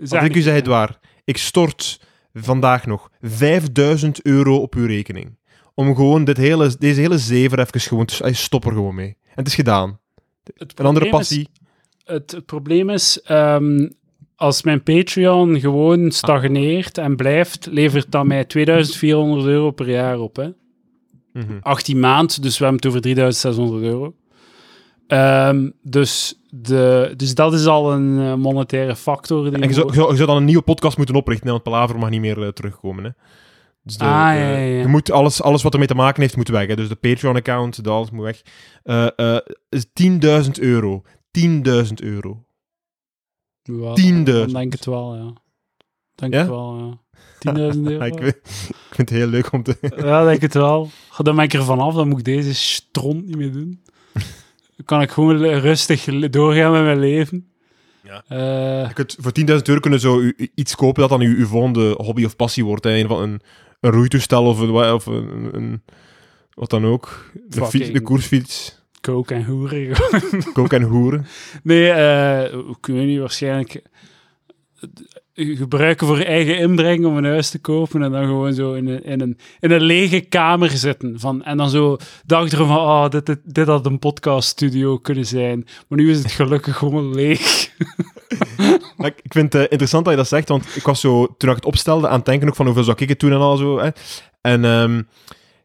Als 0.00 0.12
ik 0.24 0.36
u 0.36 0.40
zeg 0.40 0.54
het 0.54 0.66
waar. 0.66 0.98
Ik 1.24 1.36
stort 1.36 2.00
vandaag 2.34 2.86
nog 2.86 3.10
5000 3.20 4.22
euro 4.24 4.56
op 4.56 4.74
uw 4.74 4.86
rekening. 4.86 5.36
Om 5.74 5.94
gewoon 5.94 6.24
dit 6.24 6.36
hele, 6.36 6.76
deze 6.78 7.00
hele 7.00 7.18
zever 7.18 7.58
even 7.58 7.80
gewoon 7.80 8.04
te... 8.04 8.16
Hij 8.18 8.32
stop 8.32 8.64
er 8.64 8.72
gewoon 8.72 8.94
mee. 8.94 9.16
En 9.24 9.34
het 9.34 9.46
is 9.46 9.54
gedaan. 9.54 9.98
Het 10.56 10.78
Een 10.78 10.86
andere 10.86 11.04
is- 11.06 11.10
passie. 11.12 11.48
het, 12.04 12.30
het 12.30 12.46
probleem 12.46 12.90
is, 12.90 13.22
ehm, 13.22 13.88
als 14.36 14.62
mijn 14.62 14.82
Patreon 14.82 15.60
gewoon 15.60 16.10
stagneert 16.10 16.98
en 16.98 17.16
blijft, 17.16 17.66
levert 17.70 18.10
dat 18.12 18.24
mij 18.24 18.44
2400 18.44 19.46
euro 19.46 19.70
per 19.70 19.90
jaar 19.90 20.18
op. 20.18 20.36
Hè? 20.36 20.48
Mhm. 21.32 21.58
18 21.60 22.00
maand, 22.00 22.42
dus 22.42 22.58
we 22.58 22.64
hebben 22.64 22.82
het 22.82 22.86
over 22.86 23.00
3600 23.00 23.82
euro. 23.82 24.14
Ehm, 25.06 25.70
dus, 25.82 26.40
de, 26.50 27.14
dus 27.16 27.34
dat 27.34 27.52
is 27.52 27.66
al 27.66 27.92
een 27.92 28.18
eh, 28.20 28.34
monetaire 28.34 28.96
factor. 28.96 29.44
Die 29.50 29.52
En 29.52 29.68
je 29.68 29.74
zou, 29.74 29.86
je, 29.86 29.94
zou, 29.94 30.10
je 30.10 30.16
zou 30.16 30.28
dan 30.28 30.36
een 30.36 30.44
nieuwe 30.44 30.62
podcast 30.62 30.96
moeten 30.96 31.14
oprichten, 31.14 31.46
hè, 31.46 31.52
want 31.52 31.64
Palaver 31.64 31.98
mag 31.98 32.10
niet 32.10 32.20
meer 32.20 32.42
eh, 32.42 32.48
terugkomen. 32.48 33.04
Hè. 33.04 33.10
Dus 33.82 33.96
de, 33.96 34.04
Ah, 34.04 34.10
ja, 34.10 34.34
eh, 34.34 34.40
ja, 34.50 34.56
ja. 34.56 34.80
Je 34.80 34.86
moet 34.86 35.10
alles, 35.10 35.42
alles 35.42 35.62
wat 35.62 35.72
ermee 35.72 35.88
te 35.88 35.94
maken 35.94 36.22
heeft, 36.22 36.36
moet 36.36 36.48
weg. 36.48 36.66
Hè. 36.66 36.76
Dus 36.76 36.88
de 36.88 36.94
Patreon-account, 36.94 37.84
dat 37.84 37.94
alles 37.94 38.10
moet 38.10 38.24
weg. 38.24 38.42
Is 39.68 39.86
10.000 39.92 40.50
euro. 40.60 41.02
10.000 41.30 41.92
euro. 41.94 42.44
Ja, 43.62 43.94
10.000. 43.94 44.22
Dan 44.22 44.48
denk 44.48 44.56
ik 44.56 44.72
het 44.72 44.84
wel, 44.84 45.16
ja. 45.16 45.32
Denk 46.14 46.34
het 46.34 46.48
wel, 46.48 46.78
ja. 46.78 46.98
10.000 47.38 47.54
euro. 47.84 48.04
ik, 48.04 48.18
weet- 48.18 48.40
ik 48.68 48.94
vind 48.94 49.08
het 49.08 49.18
heel 49.18 49.26
leuk 49.26 49.52
om 49.52 49.62
te... 49.62 49.76
Ja, 49.96 50.24
denk 50.24 50.40
het 50.40 50.54
wel. 50.54 50.90
Ga, 51.10 51.22
Dan 51.22 51.36
ben 51.36 51.44
ik 51.44 51.52
er 51.52 51.64
vanaf, 51.64 51.94
dan 51.94 52.08
moet 52.08 52.18
ik 52.18 52.24
deze 52.24 52.54
stront 52.54 53.26
niet 53.26 53.36
meer 53.36 53.52
doen. 53.52 53.80
Dan 54.76 54.84
kan 54.86 55.00
ik 55.02 55.10
gewoon 55.10 55.36
rustig 55.42 56.04
doorgaan 56.30 56.72
met 56.72 56.82
mijn 56.82 56.98
leven. 56.98 57.48
Ja. 58.02 58.22
Eh, 58.28 58.88
Je 58.88 58.94
kunt, 58.94 59.16
voor 59.20 59.32
10.000 59.40 59.46
euro 59.46 59.80
kunnen 59.80 60.00
zo 60.00 60.32
iets 60.54 60.74
kopen 60.74 61.00
dat 61.00 61.10
dan 61.10 61.20
uw, 61.20 61.36
uw 61.36 61.46
volgende 61.46 61.94
hobby 61.96 62.24
of 62.24 62.36
passie 62.36 62.64
wordt. 62.64 62.84
Hè. 62.84 62.90
Een, 62.98 63.08
van 63.08 63.22
een, 63.22 63.40
een 63.80 63.90
roeitoestel 63.90 64.44
of, 64.44 64.58
een, 64.60 64.70
of 64.92 65.06
een, 65.06 65.48
een- 65.52 65.82
wat 66.54 66.70
dan 66.70 66.84
ook. 66.84 67.30
De, 67.48 67.66
fiets, 67.66 67.90
de 67.90 68.00
koersfiets. 68.00 68.82
kook 69.00 69.30
en 69.30 69.44
hoeren. 69.44 69.96
Kook 70.52 70.72
en 70.72 70.82
hoeren. 70.82 71.26
nee, 71.62 71.90
eh 71.90 72.52
ik 72.52 72.86
weet 72.86 73.06
niet, 73.06 73.18
waarschijnlijk 73.18 73.74
eh, 74.80 74.88
gebruiken 75.38 76.06
voor 76.06 76.18
eigen 76.18 76.58
inbreng 76.58 77.04
om 77.04 77.16
een 77.16 77.24
huis 77.24 77.50
te 77.50 77.58
kopen 77.58 78.02
en 78.02 78.12
dan 78.12 78.24
gewoon 78.24 78.54
zo 78.54 78.72
in 78.72 78.88
een, 78.88 79.04
in 79.04 79.20
een, 79.20 79.38
in 79.60 79.70
een 79.70 79.82
lege 79.82 80.20
kamer 80.20 80.70
zitten. 80.70 81.20
Van, 81.20 81.44
en 81.44 81.56
dan 81.56 81.70
zo 81.70 81.96
dachten 82.26 82.58
van, 82.58 82.76
oh, 82.76 83.08
dit, 83.08 83.26
dit, 83.26 83.38
dit 83.44 83.66
had 83.66 83.86
een 83.86 83.98
podcaststudio 83.98 84.98
kunnen 84.98 85.26
zijn. 85.26 85.66
Maar 85.88 85.98
nu 85.98 86.10
is 86.10 86.18
het 86.18 86.32
gelukkig 86.32 86.76
gewoon 86.76 87.14
leeg. 87.14 87.38
Ik 88.98 89.32
vind 89.32 89.52
het 89.52 89.62
eh, 89.62 89.68
interessant 89.70 90.04
dat 90.04 90.12
je 90.12 90.20
dat 90.20 90.28
zegt, 90.28 90.48
want 90.48 90.76
ik 90.76 90.82
was 90.82 91.00
zo, 91.00 91.34
toen 91.36 91.50
ik 91.50 91.56
het 91.56 91.64
opstelde, 91.64 92.08
aan 92.08 92.16
het 92.16 92.24
denken 92.24 92.48
ook 92.48 92.56
van 92.56 92.66
hoeveel 92.66 92.84
zou 92.84 92.96
ik 93.00 93.08
het 93.08 93.20
doen 93.20 93.32
en 93.32 93.38
al 93.38 93.56
zo. 93.56 93.78
Hè. 93.78 93.88
En 94.40 94.64
ehm, 94.64 94.98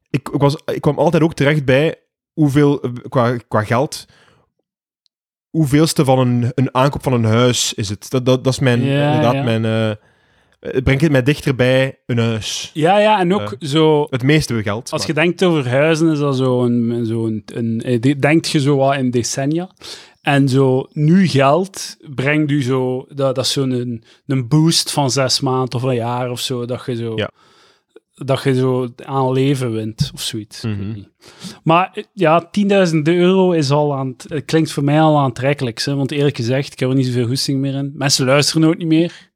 ik, 0.09 0.29
ik, 0.29 0.41
was, 0.41 0.57
ik 0.65 0.81
kwam 0.81 0.97
altijd 0.97 1.23
ook 1.23 1.33
terecht 1.33 1.65
bij 1.65 1.95
hoeveel, 2.33 2.81
eh, 2.81 2.91
qua, 3.09 3.37
qua 3.47 3.63
geld, 3.63 4.05
hoeveelste 5.57 6.05
van 6.05 6.19
een, 6.19 6.51
een 6.55 6.75
aankoop 6.75 7.03
van 7.03 7.13
een 7.13 7.23
huis 7.25 7.73
is 7.73 7.89
het. 7.89 8.09
Dat, 8.09 8.25
dat, 8.25 8.43
dat 8.43 8.53
is 8.53 8.59
mijn, 8.59 8.83
Ja, 8.83 9.05
inderdaad 9.07 9.33
ja. 9.33 9.43
mijn... 9.43 9.65
eh, 9.65 9.91
het 10.71 10.83
brengt 10.83 11.01
het 11.01 11.11
mij 11.11 11.23
dichter 11.23 11.55
bij 11.55 11.97
een 12.05 12.17
huis. 12.17 12.71
Ja, 12.73 12.99
ja, 12.99 13.19
en 13.19 13.33
ook 13.33 13.55
zo... 13.59 14.07
Het 14.09 14.23
meeste 14.23 14.61
geld. 14.63 14.91
Als 14.91 14.99
maar- 14.99 15.07
je 15.07 15.13
denkt 15.21 15.43
over 15.43 15.69
huizen, 15.69 16.11
is 16.11 16.19
dat 16.19 16.35
zo 16.37 16.63
een, 16.63 17.05
zo 17.05 17.25
een, 17.25 17.43
een, 17.45 17.81
eh, 17.81 18.01
de- 18.01 18.19
denkt 18.19 18.49
je 18.49 18.59
zo 18.59 18.75
wat 18.75 18.95
in 18.95 19.11
decennia. 19.11 19.69
En 20.21 20.49
zo, 20.49 20.87
nu 20.91 21.27
geld 21.27 21.97
brengt 22.15 22.51
u 22.51 22.63
zo, 22.63 23.05
dat, 23.09 23.35
dat 23.35 23.45
is 23.45 23.51
zo'n 23.51 23.71
een, 23.71 24.03
een 24.27 24.47
boost 24.47 24.91
van 24.91 25.11
zes 25.11 25.39
maanden 25.39 25.73
of 25.75 25.83
een 25.83 25.95
jaar 25.95 26.29
of 26.31 26.39
zo, 26.39 26.65
dat 26.65 26.83
je 26.85 26.95
zo, 26.95 27.13
Ja. 27.15 27.29
Dat 28.13 28.43
je 28.43 28.55
zo 28.55 28.87
aan 29.05 29.31
leven 29.31 29.71
wint 29.71 30.11
of 30.13 30.21
zoiets. 30.21 30.61
Mhm. 30.61 31.03
Maar 31.63 32.03
ja, 32.13 32.49
10.000 32.51 32.95
euro 33.03 33.51
is 33.51 33.71
al 33.71 33.95
aan 33.95 34.15
het, 34.17 34.45
klinkt 34.45 34.71
voor 34.71 34.83
mij 34.83 35.01
al 35.01 35.19
aantrekkelijk, 35.19 35.81
hè, 35.83 35.95
want 35.95 36.11
eerlijk 36.11 36.35
gezegd, 36.35 36.73
ik 36.73 36.79
heb 36.79 36.89
er 36.89 36.95
niet 36.95 37.05
zoveel 37.05 37.27
goesting 37.27 37.59
meer 37.59 37.73
in. 37.73 37.91
Mensen 37.95 38.25
luisteren 38.25 38.67
ook 38.67 38.77
niet 38.77 38.87
meer. 38.87 39.31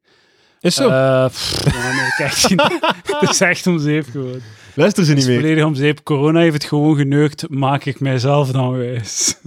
Is 0.60 0.74
zo. 0.74 0.88
Eh, 0.88 1.26
pff, 1.26 1.64
ja, 1.64 1.92
nee, 1.92 2.10
kijk, 2.16 2.62
het 3.20 3.30
is 3.30 3.40
echt 3.40 3.66
om 3.66 3.78
zeep 3.78 4.06
gewoon. 4.10 4.40
Luister 4.74 5.04
ze 5.04 5.14
niet 5.14 5.26
meer. 5.26 5.40
volledig 5.40 5.64
om 5.64 5.74
zeep. 5.74 6.02
Corona 6.04 6.40
heeft 6.40 6.54
het 6.54 6.64
gewoon 6.64 6.96
geneukt. 6.96 7.48
Maak 7.48 7.84
ik 7.84 8.00
mijzelf 8.00 8.50
dan 8.50 8.76
wijs. 8.76 9.38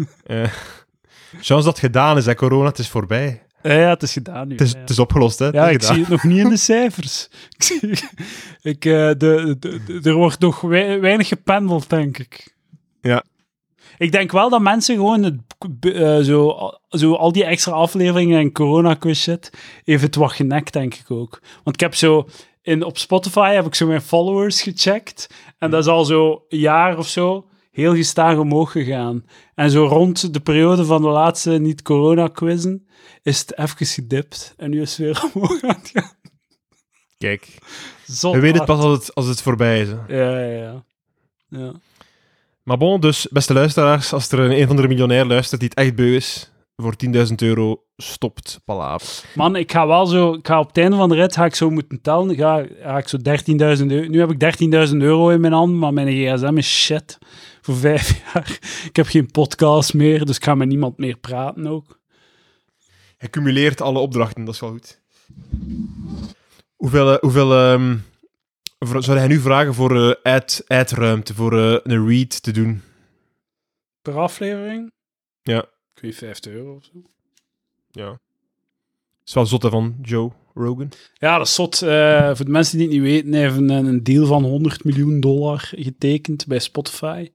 Chance 1.39 1.65
dat 1.65 1.65
het 1.65 1.79
gedaan 1.79 2.17
is, 2.17 2.25
hè, 2.25 2.36
corona, 2.36 2.67
het 2.67 2.79
is 2.79 2.89
voorbij. 2.89 3.41
Ja, 3.63 3.74
ja, 3.74 3.89
het 3.89 4.04
is 4.04 4.13
gedaan 4.13 4.47
nu. 4.47 4.54
Het 4.54 4.62
is, 4.62 4.71
ja. 4.71 4.80
het 4.80 4.89
is 4.89 5.00
opgelost, 5.00 5.39
hè. 5.39 5.47
Ja, 5.47 5.69
ik 5.69 5.82
gedaan. 5.82 5.93
zie 5.95 6.04
het 6.04 6.12
nog 6.12 6.24
niet 6.24 6.38
in 6.38 6.50
de 6.50 6.58
cijfers. 6.71 7.30
Ik 7.58 7.63
zie, 7.63 7.89
ik, 8.62 8.86
eh, 8.86 8.91
de, 9.08 9.56
de, 9.60 9.84
de- 9.86 10.00
er 10.04 10.13
wordt 10.13 10.39
nog 10.39 10.62
wei- 10.62 11.00
weinig 11.00 11.28
gependeld, 11.28 11.89
denk 11.89 12.17
ik. 12.17 12.56
Ja. 13.02 13.24
Ik 13.97 14.12
denk 14.12 14.32
wel 14.32 14.50
dat 14.50 14.62
mensen 14.62 14.95
gewoon 14.95 15.24
het, 15.24 15.36
eh, 15.95 16.17
zo, 16.19 16.56
zo 16.89 17.13
al 17.13 17.32
die 17.32 17.43
extra 17.45 17.71
afleveringen 17.71 18.39
en 18.39 18.52
corona 18.52 18.97
shit 19.13 19.52
heeft 19.84 20.04
het 20.04 20.15
wat 20.15 20.32
genekt, 20.32 20.74
denk 20.74 20.93
ik 20.95 21.12
ook. 21.12 21.41
Want 21.63 21.76
ik 21.76 21.80
heb 21.82 21.95
zo 21.95 22.28
in, 22.62 22.84
op 22.84 22.97
Spotify 22.97 23.52
heb 23.54 23.65
ik 23.65 23.76
zo 23.76 23.88
mijn 23.88 24.02
followers 24.02 24.62
gecheckt 24.62 25.30
en 25.58 25.71
dat 25.71 25.80
is 25.82 25.88
al 25.89 26.06
zo 26.06 26.43
een 26.50 26.60
jaar 26.60 26.97
of 26.97 27.08
zo 27.08 27.45
heel 27.71 27.95
gestaag 27.95 28.38
omhoog 28.38 28.71
gegaan. 28.71 29.25
En 29.55 29.71
zo 29.71 29.86
rond 29.86 30.34
de 30.34 30.39
periode 30.39 30.86
van 30.86 31.01
de 31.01 31.07
laatste 31.07 31.51
niet-corona 31.51 32.27
quizzen 32.27 32.88
is 33.21 33.39
het 33.39 33.57
even 33.57 33.86
gedipt 33.86 34.53
en 34.57 34.69
nu 34.69 34.81
is 34.81 34.97
het 34.97 34.97
weer 34.97 35.23
omhoog 35.34 35.62
aan 35.62 35.69
het 35.79 35.89
gaan. 35.93 36.19
Kijk, 37.17 37.57
Zot 38.05 38.34
we 38.34 38.39
weten 38.39 38.57
het 38.57 38.65
pas 38.65 38.79
als 38.79 38.97
het, 38.97 39.15
als 39.15 39.27
het 39.27 39.41
voorbij 39.41 39.81
is. 39.81 39.88
hè. 39.88 40.17
Ja, 40.17 40.39
ja, 40.39 40.62
ja. 40.62 40.84
ja. 41.47 41.71
Maar 42.63 42.77
bon, 42.77 42.99
dus 42.99 43.27
beste 43.31 43.53
luisteraars, 43.53 44.13
als 44.13 44.31
er 44.31 44.39
een, 44.39 44.60
een 44.60 44.67
van 44.67 44.75
de 44.75 44.88
miljonair 44.88 45.25
luistert 45.25 45.60
die 45.60 45.69
het 45.69 45.77
echt 45.77 45.95
beu 45.95 46.15
is, 46.15 46.51
voor 46.75 46.95
10.000 47.27 47.34
euro 47.36 47.84
stopt 47.97 48.62
Palaver. 48.65 49.23
Man, 49.36 49.55
ik 49.55 49.71
ga 49.71 49.88
wel 49.88 50.05
zo, 50.05 50.34
ik 50.34 50.47
ga 50.47 50.60
op 50.60 50.67
het 50.67 50.77
einde 50.77 50.95
van 50.95 51.10
de 51.10 51.15
rit 51.15 51.36
ga 51.36 51.45
ik 51.45 51.55
zo 51.55 51.69
moeten 51.69 52.01
tellen. 52.01 52.36
Ga, 52.36 52.65
ga 52.81 52.97
ik 52.97 53.07
zo 53.07 53.17
13.000 53.17 53.23
euro. 53.55 54.07
Nu 54.07 54.19
heb 54.19 54.31
ik 54.31 54.62
13.000 54.89 54.95
euro 54.97 55.29
in 55.29 55.41
mijn 55.41 55.53
hand, 55.53 55.73
maar 55.73 55.93
mijn 55.93 56.07
gsm 56.07 56.57
is 56.57 56.84
shit 56.84 57.17
voor 57.62 57.76
vijf 57.76 58.21
jaar. 58.34 58.60
Ik 58.86 58.95
heb 58.95 59.06
geen 59.08 59.32
podcast 59.32 59.93
meer, 59.93 60.26
dus 60.26 60.36
ik 60.36 60.43
ga 60.43 60.56
met 60.56 60.67
niemand 60.67 60.97
meer 60.97 61.17
praten 61.17 61.67
ook. 61.67 62.00
Hij 63.17 63.30
cumuleert 63.30 63.82
alle 63.82 64.00
opdrachten, 64.00 64.45
dat 64.45 64.54
is 64.54 64.60
wel 64.60 64.69
goed. 64.69 65.00
Hoeveel, 66.76 67.12
eh, 67.13 67.19
hoeveel 67.19 67.80
voor- 68.80 69.04
zou 69.04 69.17
hij 69.17 69.28
nu 69.28 69.39
vragen 69.39 69.74
voor 69.74 70.10
eh 70.24 70.34
ad, 70.34 70.63
ad-ruimte, 70.67 71.34
voor 71.34 71.60
eh, 71.60 71.80
een 71.84 72.08
read 72.08 72.43
te 72.43 72.52
doen? 72.52 72.82
Per 74.02 74.17
aflevering? 74.19 74.91
Ja. 75.41 75.62
Ik 75.95 76.02
weet 76.02 76.15
50 76.15 76.52
euro 76.54 76.76
of 76.76 76.84
zo. 76.84 76.91
Ja. 77.91 78.19
is 79.26 79.34
wel 79.34 79.45
zotte 79.45 79.69
van 79.69 79.95
Joe 80.02 80.32
Rogan. 80.53 80.89
Ja, 81.13 81.37
dat 81.37 81.47
is 81.47 81.53
zot. 81.53 81.81
Eh, 81.81 82.35
voor 82.35 82.45
de 82.45 82.51
mensen 82.51 82.77
die 82.77 82.87
het 82.87 82.95
niet 82.95 83.05
weten, 83.05 83.31
hij 83.33 83.41
heeft 83.41 83.55
een, 83.57 83.69
een 83.69 84.03
deal 84.03 84.25
van 84.25 84.43
100 84.43 84.83
miljoen 84.83 85.19
dollar 85.19 85.71
getekend 85.75 86.47
bij 86.47 86.59
Spotify. 86.59 87.29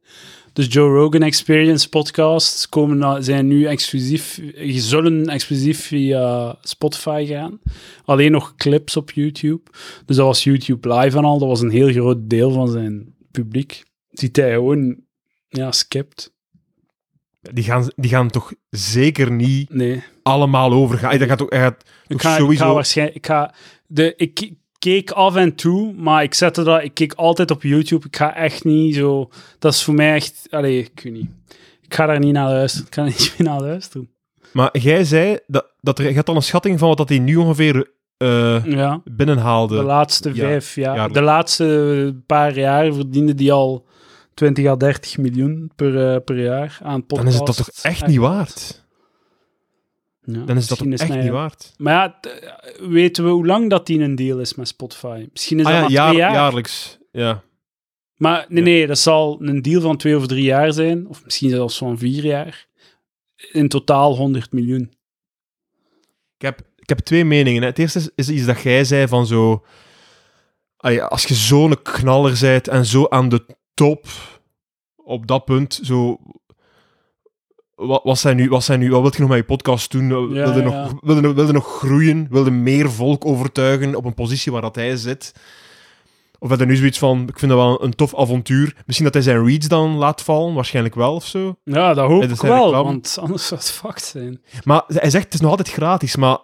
Dus 0.52 0.72
Joe 0.72 0.94
Rogan 0.98 1.22
Experience 1.22 1.88
podcasts 1.88 2.68
komen, 2.68 2.98
na- 2.98 3.20
zijn 3.20 3.46
nu 3.46 3.64
exclusief, 3.66 4.40
zullen 4.66 5.26
exclusief 5.28 5.86
via 5.86 6.56
Spotify 6.60 7.24
gaan. 7.28 7.60
Alleen 8.04 8.32
nog 8.32 8.54
clips 8.56 8.96
op 8.96 9.10
YouTube. 9.10 9.62
Dus 10.06 10.16
dat 10.16 10.26
was 10.26 10.44
YouTube 10.44 10.94
Live 10.94 11.16
en 11.16 11.24
al. 11.24 11.38
Dat 11.38 11.48
was 11.48 11.60
een 11.60 11.70
heel 11.70 11.92
groot 11.92 12.30
deel 12.30 12.50
van 12.50 12.68
zijn 12.68 13.14
publiek. 13.30 13.82
Ziet 14.10 14.36
hij 14.36 14.52
gewoon, 14.52 14.96
ja, 15.48 15.72
skipt. 15.72 16.34
Die 17.40 17.64
gaan, 17.64 17.90
die 17.96 18.10
gaan 18.10 18.30
toch 18.30 18.52
zeker 18.70 19.32
niet 19.32 19.70
Nee. 19.74 20.02
Allemaal 20.26 20.72
overgaan. 20.72 21.18
Dat 21.18 21.28
gaat 21.28 21.42
ook, 21.42 21.54
gaat 21.54 21.84
Ik 22.06 22.22
ik 22.22 22.28
sowieso... 22.28 22.64
ga 22.64 22.72
waarschijnlijk... 22.74 23.16
Ik, 23.16 23.26
ga 23.26 23.54
de, 23.86 24.14
ik 24.16 24.52
keek 24.78 25.10
af 25.10 25.34
en 25.36 25.54
toe, 25.54 25.92
maar 25.96 26.22
ik 26.22 26.34
zette 26.34 26.62
dat... 26.62 26.82
Ik 26.82 26.94
keek 26.94 27.12
altijd 27.14 27.50
op 27.50 27.62
YouTube. 27.62 28.06
Ik 28.06 28.16
ga 28.16 28.34
echt 28.36 28.64
niet 28.64 28.94
zo... 28.94 29.30
Dat 29.58 29.72
is 29.72 29.82
voor 29.84 29.94
mij 29.94 30.14
echt... 30.14 30.46
Allee, 30.50 30.78
ik 30.78 31.00
weet 31.02 31.12
niet. 31.12 31.28
Ik 31.82 31.94
ga 31.94 32.06
daar 32.06 32.18
niet 32.18 32.32
naar 32.32 32.48
luisteren. 32.48 32.86
Ik 32.86 32.94
ga 32.94 33.02
niet 33.12 33.34
meer 33.38 33.48
naar 33.48 33.60
luisteren. 33.60 34.10
Maar 34.52 34.78
jij 34.78 35.04
zei 35.04 35.38
dat, 35.46 35.66
dat 35.80 35.98
er, 35.98 36.08
je 36.08 36.14
had 36.14 36.28
al 36.28 36.36
een 36.36 36.42
schatting 36.42 36.78
van 36.78 36.88
wat 36.88 36.96
dat 36.96 37.08
hij 37.08 37.18
nu 37.18 37.36
ongeveer 37.36 37.90
eh, 38.16 38.64
Ja, 38.64 39.00
binnenhaalde. 39.04 39.76
de 39.76 39.82
laatste 39.82 40.34
vijf 40.34 40.74
jaar. 40.74 41.12
De 41.12 41.22
laatste 41.22 42.16
paar 42.26 42.58
jaar 42.58 42.92
verdiende 42.94 43.34
die 43.34 43.52
al 43.52 43.86
20 44.34 44.66
à 44.66 44.76
30 44.76 45.18
miljoen 45.18 45.70
per, 45.76 46.12
eh, 46.14 46.20
per 46.24 46.40
jaar 46.42 46.78
aan 46.82 46.90
Dan 46.92 47.06
podcasts. 47.06 47.32
is 47.32 47.38
het 47.38 47.46
dat 47.46 47.56
toch 47.56 47.68
echt 47.82 48.06
niet 48.06 48.18
waard? 48.18 48.84
Ja, 50.28 50.40
dan 50.44 50.56
is 50.56 50.66
dat 50.66 50.82
ook 50.82 50.92
echt 50.92 51.08
mij- 51.08 51.22
niet 51.22 51.30
waard. 51.30 51.74
Maar 51.76 51.92
ja, 51.94 52.20
weten 52.88 53.24
we 53.24 53.30
hoe 53.30 53.46
lang 53.46 53.70
dat 53.70 53.86
die 53.86 54.00
een 54.00 54.14
deal 54.14 54.38
is 54.40 54.54
met 54.54 54.68
Spotify? 54.68 55.26
Misschien 55.32 55.58
is 55.58 55.64
dat 55.64 55.72
Ah 55.74 55.78
ja, 55.78 55.84
maar 55.84 55.92
jaar- 55.92 56.08
twee 56.08 56.20
jaar. 56.20 56.32
jaarlijks. 56.32 56.98
Ja. 57.12 57.42
Maar 58.16 58.46
nee, 58.48 58.62
nee, 58.62 58.86
dat 58.86 58.98
zal 58.98 59.38
een 59.40 59.62
deal 59.62 59.80
van 59.80 59.96
twee 59.96 60.16
of 60.16 60.26
drie 60.26 60.44
jaar 60.44 60.72
zijn. 60.72 61.08
Of 61.08 61.24
misschien 61.24 61.50
zelfs 61.50 61.78
van 61.78 61.98
vier 61.98 62.24
jaar. 62.24 62.66
In 63.52 63.68
totaal 63.68 64.16
100 64.16 64.52
miljoen. 64.52 64.90
Ik 66.36 66.42
heb, 66.42 66.60
ik 66.76 66.88
heb 66.88 66.98
twee 66.98 67.24
meningen. 67.24 67.62
Hè. 67.62 67.68
Het 67.68 67.78
eerste 67.78 67.98
is, 67.98 68.10
is 68.14 68.28
iets 68.28 68.46
dat 68.46 68.60
jij 68.60 68.84
zei 68.84 69.08
van 69.08 69.26
zo... 69.26 69.64
Allee, 70.76 71.02
als 71.02 71.24
je 71.24 71.34
zo'n 71.34 71.82
knaller 71.82 72.38
bent 72.40 72.68
en 72.68 72.86
zo 72.86 73.06
aan 73.08 73.28
de 73.28 73.46
top 73.74 74.06
op 74.96 75.26
dat 75.26 75.44
punt, 75.44 75.80
zo... 75.82 76.18
Wat, 77.76 78.00
wat, 78.04 78.18
zijn 78.18 78.36
nu, 78.36 78.48
wat, 78.48 78.64
zijn 78.64 78.78
nu, 78.78 78.90
wat 78.90 79.02
wil 79.02 79.10
je 79.12 79.18
nog 79.20 79.28
met 79.28 79.38
je 79.38 79.44
podcast 79.44 79.90
doen? 79.90 80.08
Wil 80.08 80.28
je 80.28 80.34
ja, 80.34 80.54
ja. 80.54 80.62
nog, 80.62 80.94
wil 81.00 81.14
je, 81.16 81.34
wil 81.34 81.46
je 81.46 81.52
nog 81.52 81.66
groeien? 81.78 82.26
Wil 82.30 82.44
je 82.44 82.50
meer 82.50 82.90
volk 82.90 83.24
overtuigen 83.24 83.94
op 83.94 84.04
een 84.04 84.14
positie 84.14 84.52
waar 84.52 84.60
dat 84.60 84.74
hij 84.74 84.96
zit? 84.96 85.32
Of 86.38 86.48
had 86.48 86.58
hij 86.58 86.66
nu 86.66 86.76
zoiets 86.76 86.98
van, 86.98 87.28
ik 87.28 87.38
vind 87.38 87.50
dat 87.50 87.60
wel 87.60 87.84
een, 87.84 87.94
tof 87.94 88.16
avontuur. 88.16 88.76
Misschien 88.86 89.04
dat 89.04 89.14
hij 89.14 89.22
zijn 89.22 89.46
reads 89.46 89.68
dan 89.68 89.96
laat 89.96 90.22
vallen, 90.22 90.54
waarschijnlijk 90.54 90.94
wel 90.94 91.14
of 91.14 91.26
zo. 91.26 91.56
Ja, 91.64 91.94
dat 91.94 92.08
hoop 92.08 92.22
ik 92.22 92.40
wel, 92.40 92.64
reclame. 92.64 92.84
want 92.84 93.18
anders 93.20 93.46
zou 93.46 93.60
het 93.60 93.70
fucked 93.70 94.02
zijn. 94.02 94.42
Maar 94.64 94.82
hij 94.86 95.10
zegt, 95.10 95.24
het 95.24 95.34
is 95.34 95.40
nog 95.40 95.50
altijd 95.50 95.70
gratis, 95.70 96.16
maar 96.16 96.38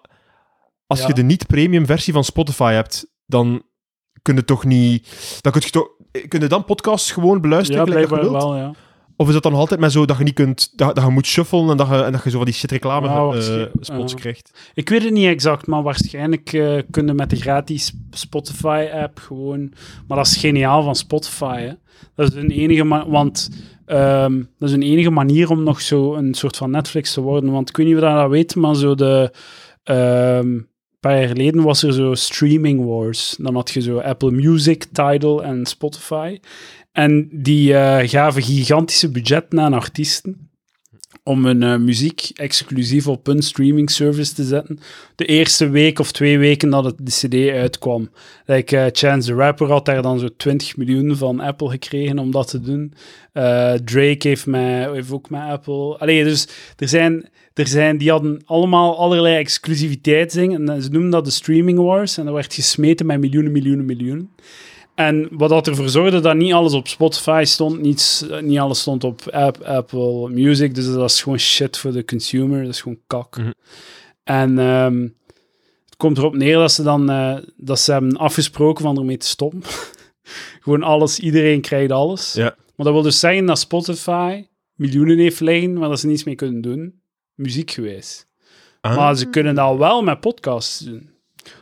als 0.86 1.00
Ja. 1.00 1.06
je 1.06 1.14
de 1.14 1.22
niet-premium 1.22 1.86
versie 1.86 2.12
van 2.12 2.24
Spotify 2.24 2.72
hebt, 2.72 3.06
dan 3.26 3.62
kun 4.22 4.34
je 4.34 4.44
toch 4.44 4.64
niet... 4.64 5.08
Dan 5.40 5.52
kun 5.52 5.60
je, 5.64 5.70
toch, 5.70 5.88
kun 6.28 6.40
je 6.40 6.46
dan 6.46 6.64
podcasts 6.64 7.10
gewoon 7.10 7.40
beluisteren 7.40 7.84
Ja, 7.86 7.92
blijkbaar 7.92 8.30
wel, 8.30 8.56
ja. 8.56 8.72
Of 9.16 9.26
is 9.26 9.32
dat 9.32 9.42
dan 9.42 9.54
altijd 9.54 9.80
met 9.80 9.92
zo 9.92 10.04
dat 10.04 10.18
je 10.18 10.24
niet 10.24 10.34
kunt... 10.34 10.72
Dat, 10.78 10.94
dat 10.94 11.04
je 11.04 11.10
moet 11.10 11.26
shuffelen 11.26 11.70
en 11.70 11.76
dat 11.76 11.88
je, 11.88 12.02
en 12.02 12.12
dat 12.12 12.24
je 12.24 12.30
zo 12.30 12.36
van 12.36 12.46
die 12.46 12.54
shit 12.54 12.70
reclame 12.70 13.08
eh, 13.08 13.66
spots 13.80 14.14
krijgt? 14.14 14.70
Ik 14.74 14.88
weet 14.88 15.02
het 15.02 15.12
niet 15.12 15.26
exact, 15.26 15.66
maar 15.66 15.82
waarschijnlijk 15.82 16.52
eh 16.52 16.78
kunnen 16.90 17.16
met 17.16 17.30
de 17.30 17.36
gratis 17.36 17.92
Spotify-app 18.10 19.18
gewoon... 19.18 19.72
Maar 20.06 20.16
dat 20.16 20.26
is 20.26 20.36
geniaal 20.36 20.82
van 20.82 20.96
Spotify, 20.96 21.60
hè. 21.60 21.72
Dat 22.14 22.28
is 22.32 22.34
een 22.34 22.50
enige... 22.50 23.04
Want 23.08 23.50
ehm, 23.86 24.42
dat 24.58 24.68
is 24.68 24.74
een 24.74 24.82
enige 24.82 25.10
manier 25.10 25.50
om 25.50 25.62
nog 25.62 25.80
zo 25.80 26.14
een 26.14 26.34
soort 26.34 26.56
van 26.56 26.70
Netflix 26.70 27.12
te 27.12 27.20
worden. 27.20 27.50
Want 27.50 27.68
ik 27.68 27.76
weet 27.76 27.86
niet 27.86 27.96
of 27.96 28.02
je 28.02 28.08
dat 28.08 28.30
weet, 28.30 28.54
maar 28.54 28.76
zo 28.76 28.94
de... 28.94 29.32
ehm, 29.82 30.58
paar 31.02 31.18
jaar 31.18 31.28
geleden 31.28 31.62
was 31.62 31.82
er 31.82 31.92
zo 31.92 32.14
Streaming 32.14 32.84
Wars. 32.84 33.36
Dan 33.38 33.54
had 33.54 33.70
je 33.70 33.80
zo 33.80 33.98
Apple 33.98 34.30
Music, 34.30 34.84
Tidal 34.84 35.44
en 35.44 35.66
Spotify. 35.66 36.40
En 36.92 37.28
die 37.32 37.74
eh, 37.74 38.08
gaven 38.08 38.42
gigantische 38.42 39.10
budgetten 39.10 39.60
aan 39.60 39.72
artiesten 39.72 40.50
om 41.24 41.44
hun 41.44 41.62
eh, 41.62 41.76
muziek 41.76 42.30
exclusief 42.34 43.06
op 43.06 43.26
hun 43.26 43.42
streaming 43.42 43.90
service 43.90 44.34
te 44.34 44.44
zetten. 44.44 44.78
De 45.14 45.24
eerste 45.24 45.68
week 45.68 45.98
of 45.98 46.12
twee 46.12 46.38
weken 46.38 46.70
dat 46.70 46.84
het 46.84 46.94
de 46.98 47.10
CD 47.10 47.50
uitkwam. 47.50 48.10
Like, 48.46 48.76
eh, 48.76 48.86
Chance 48.92 49.28
the 49.28 49.34
Rapper 49.34 49.70
had 49.70 49.84
daar 49.84 50.02
dan 50.02 50.18
zo 50.18 50.28
20 50.36 50.76
miljoen 50.76 51.16
van 51.16 51.40
Apple 51.40 51.70
gekregen 51.70 52.18
om 52.18 52.30
dat 52.30 52.48
te 52.48 52.60
doen. 52.60 52.94
Eh, 53.32 53.72
Drake 53.72 54.28
heeft, 54.28 54.46
mij, 54.46 55.04
ook 55.10 55.30
met 55.30 55.40
Apple. 55.40 55.98
Allee, 55.98 56.24
dus 56.24 56.48
er 56.76 56.88
zijn, 56.88 57.28
er 57.54 57.66
zijn, 57.66 57.98
die 57.98 58.10
hadden 58.10 58.42
allemaal 58.44 58.98
allerlei 58.98 59.36
exclusiviteitsdingen. 59.36 60.68
En 60.68 60.82
ze 60.82 60.90
noemden 60.90 61.10
dat 61.10 61.24
de 61.24 61.30
Streaming 61.30 61.78
Wars. 61.78 62.18
En 62.18 62.24
dat 62.24 62.34
werd 62.34 62.54
gesmeten 62.54 63.06
met 63.06 63.20
miljoenen, 63.20 63.52
miljoenen, 63.52 63.84
miljoenen. 63.84 64.30
En 64.94 65.28
wat 65.30 65.48
dat 65.48 65.66
ervoor 65.66 65.88
zorgde 65.88 66.20
dat 66.20 66.36
niet 66.36 66.52
alles 66.52 66.72
op 66.72 66.88
Spotify 66.88 67.42
stond, 67.46 67.80
niet, 67.80 68.28
niet 68.40 68.58
alles 68.58 68.80
stond 68.80 69.04
op 69.04 69.28
App, 69.30 69.62
Apple 69.62 70.28
Music, 70.28 70.74
dus 70.74 70.92
dat 70.92 71.10
is 71.10 71.22
gewoon 71.22 71.38
shit 71.38 71.76
voor 71.76 71.92
de 71.92 72.04
consumer, 72.04 72.64
dat 72.64 72.72
is 72.72 72.80
gewoon 72.80 73.00
kak. 73.06 73.36
Mhm. 73.36 73.50
En 74.24 74.58
ehm, 74.58 75.02
het 75.84 75.96
komt 75.96 76.18
erop 76.18 76.34
neer 76.34 76.56
dat 76.56 76.72
ze 76.72 76.82
dan 76.82 77.10
eh, 77.10 77.36
dat 77.56 77.80
ze 77.80 77.92
hebben 77.92 78.16
afgesproken 78.16 78.84
van 78.84 78.98
ermee 78.98 79.16
te 79.16 79.26
stoppen. 79.26 79.62
gewoon 80.62 80.82
alles, 80.82 81.18
iedereen 81.18 81.60
krijgt 81.60 81.92
alles. 81.92 82.32
Ja. 82.32 82.54
Maar 82.76 82.86
dat 82.86 82.92
wil 82.92 83.02
dus 83.02 83.20
zeggen 83.20 83.46
dat 83.46 83.58
Spotify 83.58 84.46
miljoenen 84.74 85.18
heeft 85.18 85.40
liggen, 85.40 85.72
maar 85.72 85.88
dat 85.88 86.00
ze 86.00 86.06
niets 86.06 86.24
mee 86.24 86.34
kunnen 86.34 86.60
doen, 86.60 87.02
muziekgewijs. 87.34 88.26
Ah. 88.80 88.96
Maar 88.96 89.16
ze 89.16 89.26
kunnen 89.30 89.54
dat 89.54 89.76
wel 89.76 90.02
met 90.02 90.20
podcasts 90.20 90.78
doen. 90.78 91.10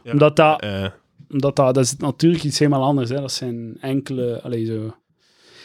Ja. 0.02 0.12
Omdat 0.12 0.36
dat 0.36 0.62
Eh, 0.62 0.86
omdat 1.30 1.56
dat, 1.56 1.74
dat 1.74 1.84
is 1.84 1.96
natuurlijk 1.96 2.44
iets 2.44 2.58
helemaal 2.58 2.82
anders. 2.84 3.10
Hè. 3.10 3.20
Dat 3.20 3.32
zijn 3.32 3.76
enkele... 3.80 4.40
Allee, 4.42 4.64
zo. 4.64 4.94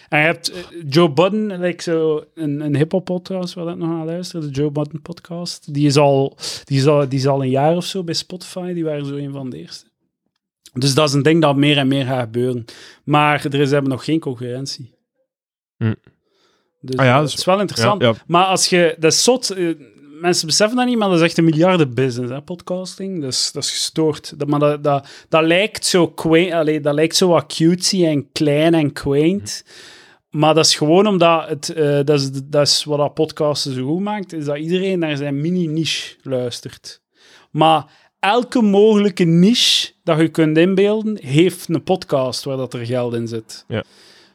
En 0.09 0.19
je 0.19 0.25
hebt 0.25 0.51
eh, 0.51 0.63
Joe 0.89 1.11
Budden, 1.11 1.59
like 1.59 1.83
zo, 1.83 2.23
een, 2.33 2.59
een 2.61 2.75
hip-hop 2.75 3.05
podcast 3.05 3.53
waar 3.53 3.67
ik 3.67 3.77
nog 3.77 3.89
aan 3.89 4.05
luister, 4.05 4.41
de 4.41 4.49
Joe 4.49 4.71
Budden 4.71 5.01
podcast. 5.01 5.73
Die 5.73 5.87
is, 5.87 5.97
al, 5.97 6.37
die, 6.63 6.77
is 6.77 6.87
al, 6.87 7.09
die 7.09 7.19
is 7.19 7.27
al 7.27 7.43
een 7.43 7.49
jaar 7.49 7.75
of 7.75 7.85
zo 7.85 8.03
bij 8.03 8.13
Spotify. 8.13 8.73
Die 8.73 8.83
waren 8.83 9.05
zo 9.05 9.15
een 9.15 9.31
van 9.31 9.49
de 9.49 9.57
eerste. 9.57 9.85
Dus 10.73 10.93
dat 10.93 11.07
is 11.07 11.13
een 11.13 11.23
ding 11.23 11.41
dat 11.41 11.55
meer 11.55 11.77
en 11.77 11.87
meer 11.87 12.05
gaat 12.05 12.23
gebeuren. 12.23 12.65
Maar 13.03 13.45
er 13.45 13.59
is, 13.59 13.71
hebben 13.71 13.91
nog 13.91 14.03
geen 14.03 14.19
concurrentie. 14.19 14.93
Hm. 15.77 15.93
Dus 16.81 16.95
Ah 16.95 17.05
ja, 17.05 17.19
dat 17.19 17.25
dus- 17.29 17.35
is 17.39 17.45
wel 17.45 17.59
interessant. 17.59 18.01
ja, 18.01 18.07
ja. 18.07 18.15
Maar 18.27 18.45
als 18.45 18.67
je, 18.67 18.95
dat 18.99 19.11
is 19.11 19.23
zot, 19.23 19.49
eh, 19.49 19.69
mensen 20.21 20.47
beseffen 20.47 20.77
dat 20.77 20.85
niet, 20.85 20.97
maar 20.97 21.09
dat 21.09 21.17
is 21.17 21.23
echt 21.23 21.37
een 21.37 21.43
miljardenbusiness, 21.43 22.33
hè, 22.33 22.41
podcasting. 22.41 23.21
Dus 23.21 23.51
dat 23.51 23.63
is 23.63 23.71
gestoord. 23.71 24.39
Dat, 24.39 24.47
maar 24.47 24.59
dat, 24.59 24.83
dat, 24.83 25.07
dat 25.29 25.43
lijkt 25.43 25.85
zo 25.85 26.07
quaint, 26.07 26.53
allee, 26.53 26.81
dat 26.81 26.93
lijkt 26.93 27.15
zo 27.15 27.27
wat 27.27 27.53
cutesy 27.53 28.05
en 28.05 28.31
klein 28.31 28.73
en 28.73 28.93
quaint. 28.93 29.65
Maar 30.29 30.53
dat 30.53 30.65
is 30.65 30.75
gewoon 30.75 31.07
omdat 31.07 31.47
het, 31.47 31.69
eh, 31.69 31.99
dat, 32.03 32.19
is, 32.19 32.31
dat 32.31 32.67
is 32.67 32.83
wat 32.83 32.97
dat 32.97 33.13
podcasten 33.13 33.73
zo 33.73 33.85
goed 33.85 34.01
maakt, 34.01 34.33
is 34.33 34.45
dat 34.45 34.57
iedereen 34.57 34.99
naar 34.99 35.17
zijn 35.17 35.41
mini-niche 35.41 36.15
luistert. 36.21 37.01
Maar 37.51 37.85
elke 38.19 38.61
mogelijke 38.61 39.23
niche 39.23 39.91
dat 40.03 40.19
je 40.19 40.27
kunt 40.27 40.57
inbeelden, 40.57 41.17
heeft 41.21 41.69
een 41.69 41.83
podcast 41.83 42.43
waar 42.43 42.57
dat 42.57 42.73
er 42.73 42.85
geld 42.85 43.13
in 43.13 43.27
zit. 43.27 43.65
Ja. 43.67 43.83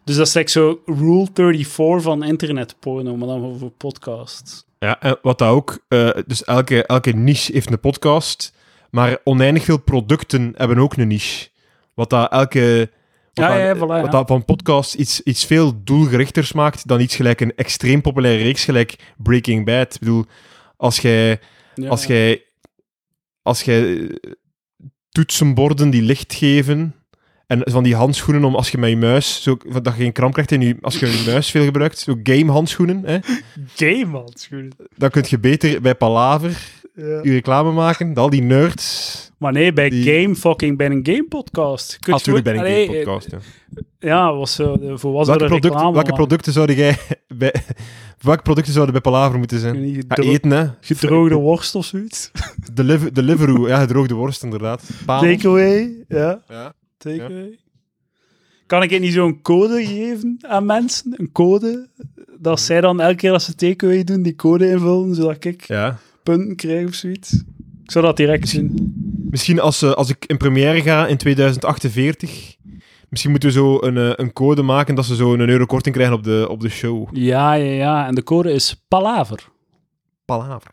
Dus 0.05 0.17
dat 0.17 0.27
is 0.27 0.35
like 0.35 0.51
zo 0.51 0.81
Rule 0.85 1.27
34 1.35 2.03
van 2.03 2.25
internetporno, 2.25 3.17
maar 3.17 3.29
dan 3.29 3.59
voor 3.59 3.71
podcasts. 3.71 4.69
Ja, 4.81 5.01
en 5.01 5.19
wat 5.23 5.39
dat 5.39 5.49
ook... 5.49 5.85
eh, 5.89 6.11
dus 6.27 6.45
elke, 6.45 6.87
elke 6.87 7.11
niche 7.13 7.53
heeft 7.53 7.71
een 7.71 7.81
podcast, 7.81 8.53
maar 8.91 9.19
oneindig 9.25 9.65
veel 9.65 9.79
producten 9.79 10.53
hebben 10.57 10.79
ook 10.79 10.97
een 10.97 11.09
niche. 11.09 11.49
Wat 11.95 12.11
dat 12.11 12.33
elke... 12.33 12.91
Wat 13.35 13.45
Ja, 13.45 13.57
ja, 13.57 13.77
voilà, 13.77 13.79
ja. 13.79 14.01
wat 14.01 14.11
dat 14.13 14.27
van 14.29 14.45
podcast 14.45 14.95
iets, 14.95 15.23
iets 15.23 15.45
veel 15.45 15.85
doelgerichters 15.85 16.53
maakt 16.53 16.89
dan 16.89 17.01
iets 17.01 17.17
gelijk 17.17 17.41
een 17.41 17.55
extreem 17.57 18.01
populaire 18.01 18.43
reeks, 18.43 18.65
gelijk 18.65 18.97
Breaking 19.17 19.65
Bad. 19.65 19.95
Ik 19.95 20.01
bedoel, 20.01 20.25
als 20.77 20.99
jij... 20.99 21.41
Als 21.89 22.05
jij... 22.05 22.45
Als 23.43 23.63
jij 23.63 23.99
eh, 23.99 24.09
toetsenborden 25.09 25.91
die 25.91 26.03
licht 26.03 26.35
geven... 26.35 26.95
En 27.51 27.61
van 27.65 27.83
die 27.83 27.95
handschoenen 27.95 28.45
om 28.45 28.55
als 28.55 28.71
je 28.71 28.79
met 28.79 28.91
je 28.91 28.97
muis, 28.97 29.43
zo, 29.43 29.57
dat 29.83 29.85
je 29.97 30.03
geen 30.03 30.13
kramp 30.13 30.33
krijgt 30.33 30.53
in 30.53 30.61
je, 30.61 30.77
als 30.81 30.99
je 30.99 31.07
je 31.07 31.23
muis 31.27 31.51
veel 31.51 31.65
gebruikt, 31.65 31.99
zo 31.99 32.15
game 32.23 32.51
handschoenen, 32.53 33.03
hè, 33.05 33.19
Gay, 33.75 34.05
man. 34.05 34.31
schoenen. 34.35 34.71
dan 34.97 35.11
kun 35.11 35.25
je 35.29 35.39
beter 35.39 35.81
bij 35.81 35.95
Palaver 35.95 36.59
Ja. 36.95 37.05
je 37.23 37.33
reclame 37.33 37.73
maken. 37.73 38.15
Al 38.15 38.31
die 38.31 38.43
nerds. 38.43 39.31
Maar 39.39 39.53
nee, 39.53 39.73
bij 39.73 39.89
Die- 39.91 40.05
Game 40.23 40.35
fucking 40.37 40.77
bij 40.77 40.87
een 40.87 41.01
game 41.03 41.25
podcast. 41.29 41.99
Kun 41.99 42.13
Natuurlijk 42.13 42.45
bij 42.45 42.55
een 42.55 42.87
game 42.87 42.97
podcast. 42.99 43.31
Ja. 43.31 43.37
eh, 43.39 43.83
Ja, 44.09 44.35
was 44.35 44.55
zo 44.55 44.79
de 44.79 44.99
volwassen 44.99 45.39
Welke, 45.39 45.53
product, 45.53 45.75
reclame. 45.75 45.95
welke 45.95 46.13
producten 46.13 46.53
zouden 46.53 46.77
jij 46.77 46.97
bij, 47.39 47.55
welke 48.21 48.43
producten 48.43 48.73
zouden 48.73 48.93
bij 48.93 49.03
Palaver 49.13 49.39
moeten 49.39 49.59
zijn? 49.59 49.91
Ja, 49.95 50.03
eten, 50.17 50.51
hè? 50.51 50.67
Gedroogde 50.81 51.35
worst 51.35 51.75
of 51.75 51.85
zoiets. 51.85 52.31
Deliver, 52.73 53.15
Deliveroo, 53.15 53.69
ja, 53.69 53.81
gedroogde 53.81 54.15
worst, 54.15 54.43
inderdaad. 54.43 54.83
Takeaway, 55.07 55.91
ja. 56.09 56.43
Ja. 56.49 56.73
Kan 58.67 58.83
ik 58.83 58.91
het 58.91 59.01
niet 59.01 59.13
zo'n 59.13 59.43
code 59.43 59.87
geven 59.87 60.37
aan 60.41 60.67
mensen? 60.67 61.15
Een 61.17 61.33
code? 61.33 61.89
Dat 62.39 62.61
zij 62.61 62.81
dan 62.81 63.01
elke 63.01 63.15
keer 63.15 63.33
als 63.33 63.45
ze 63.45 63.55
takeaway 63.55 64.05
doen, 64.05 64.23
die 64.23 64.37
code 64.37 64.71
invullen, 64.71 65.15
zodat 65.15 65.45
ik 65.45 65.67
ja. 65.67 65.99
punten 66.23 66.57
krijg 66.57 66.89
of 66.89 66.95
zoiets. 66.95 67.33
Ik 67.85 67.91
zou 67.91 68.05
dat 68.05 68.17
direct 68.17 68.55
doen. 68.55 68.95
Misschien 69.31 69.61
als, 69.61 69.83
eh, 69.83 69.93
als 69.93 70.09
ik 70.09 70.25
in 70.27 70.37
première 70.37 70.83
ga 70.83 71.07
in 71.07 71.17
2048, 71.17 72.57
misschien 73.09 73.31
moeten 73.31 73.49
we 73.49 73.55
zo 73.55 73.79
een, 73.81 73.97
eh, 73.97 74.13
een 74.15 74.33
code 74.33 74.63
maken 74.63 74.95
dat 74.95 75.05
ze 75.05 75.15
zo 75.15 75.33
een 75.33 75.49
euro 75.49 75.65
korting 75.65 75.95
krijgen 75.95 76.17
op 76.17 76.25
de, 76.25 76.47
op 76.51 76.61
de 76.61 76.69
show. 76.69 77.09
Ja, 77.13 77.53
ja, 77.53 77.73
ja. 77.73 78.07
En 78.07 78.15
de 78.15 78.23
code 78.23 78.53
is 78.53 78.85
Palaver. 78.89 79.49
Palaver. 80.25 80.73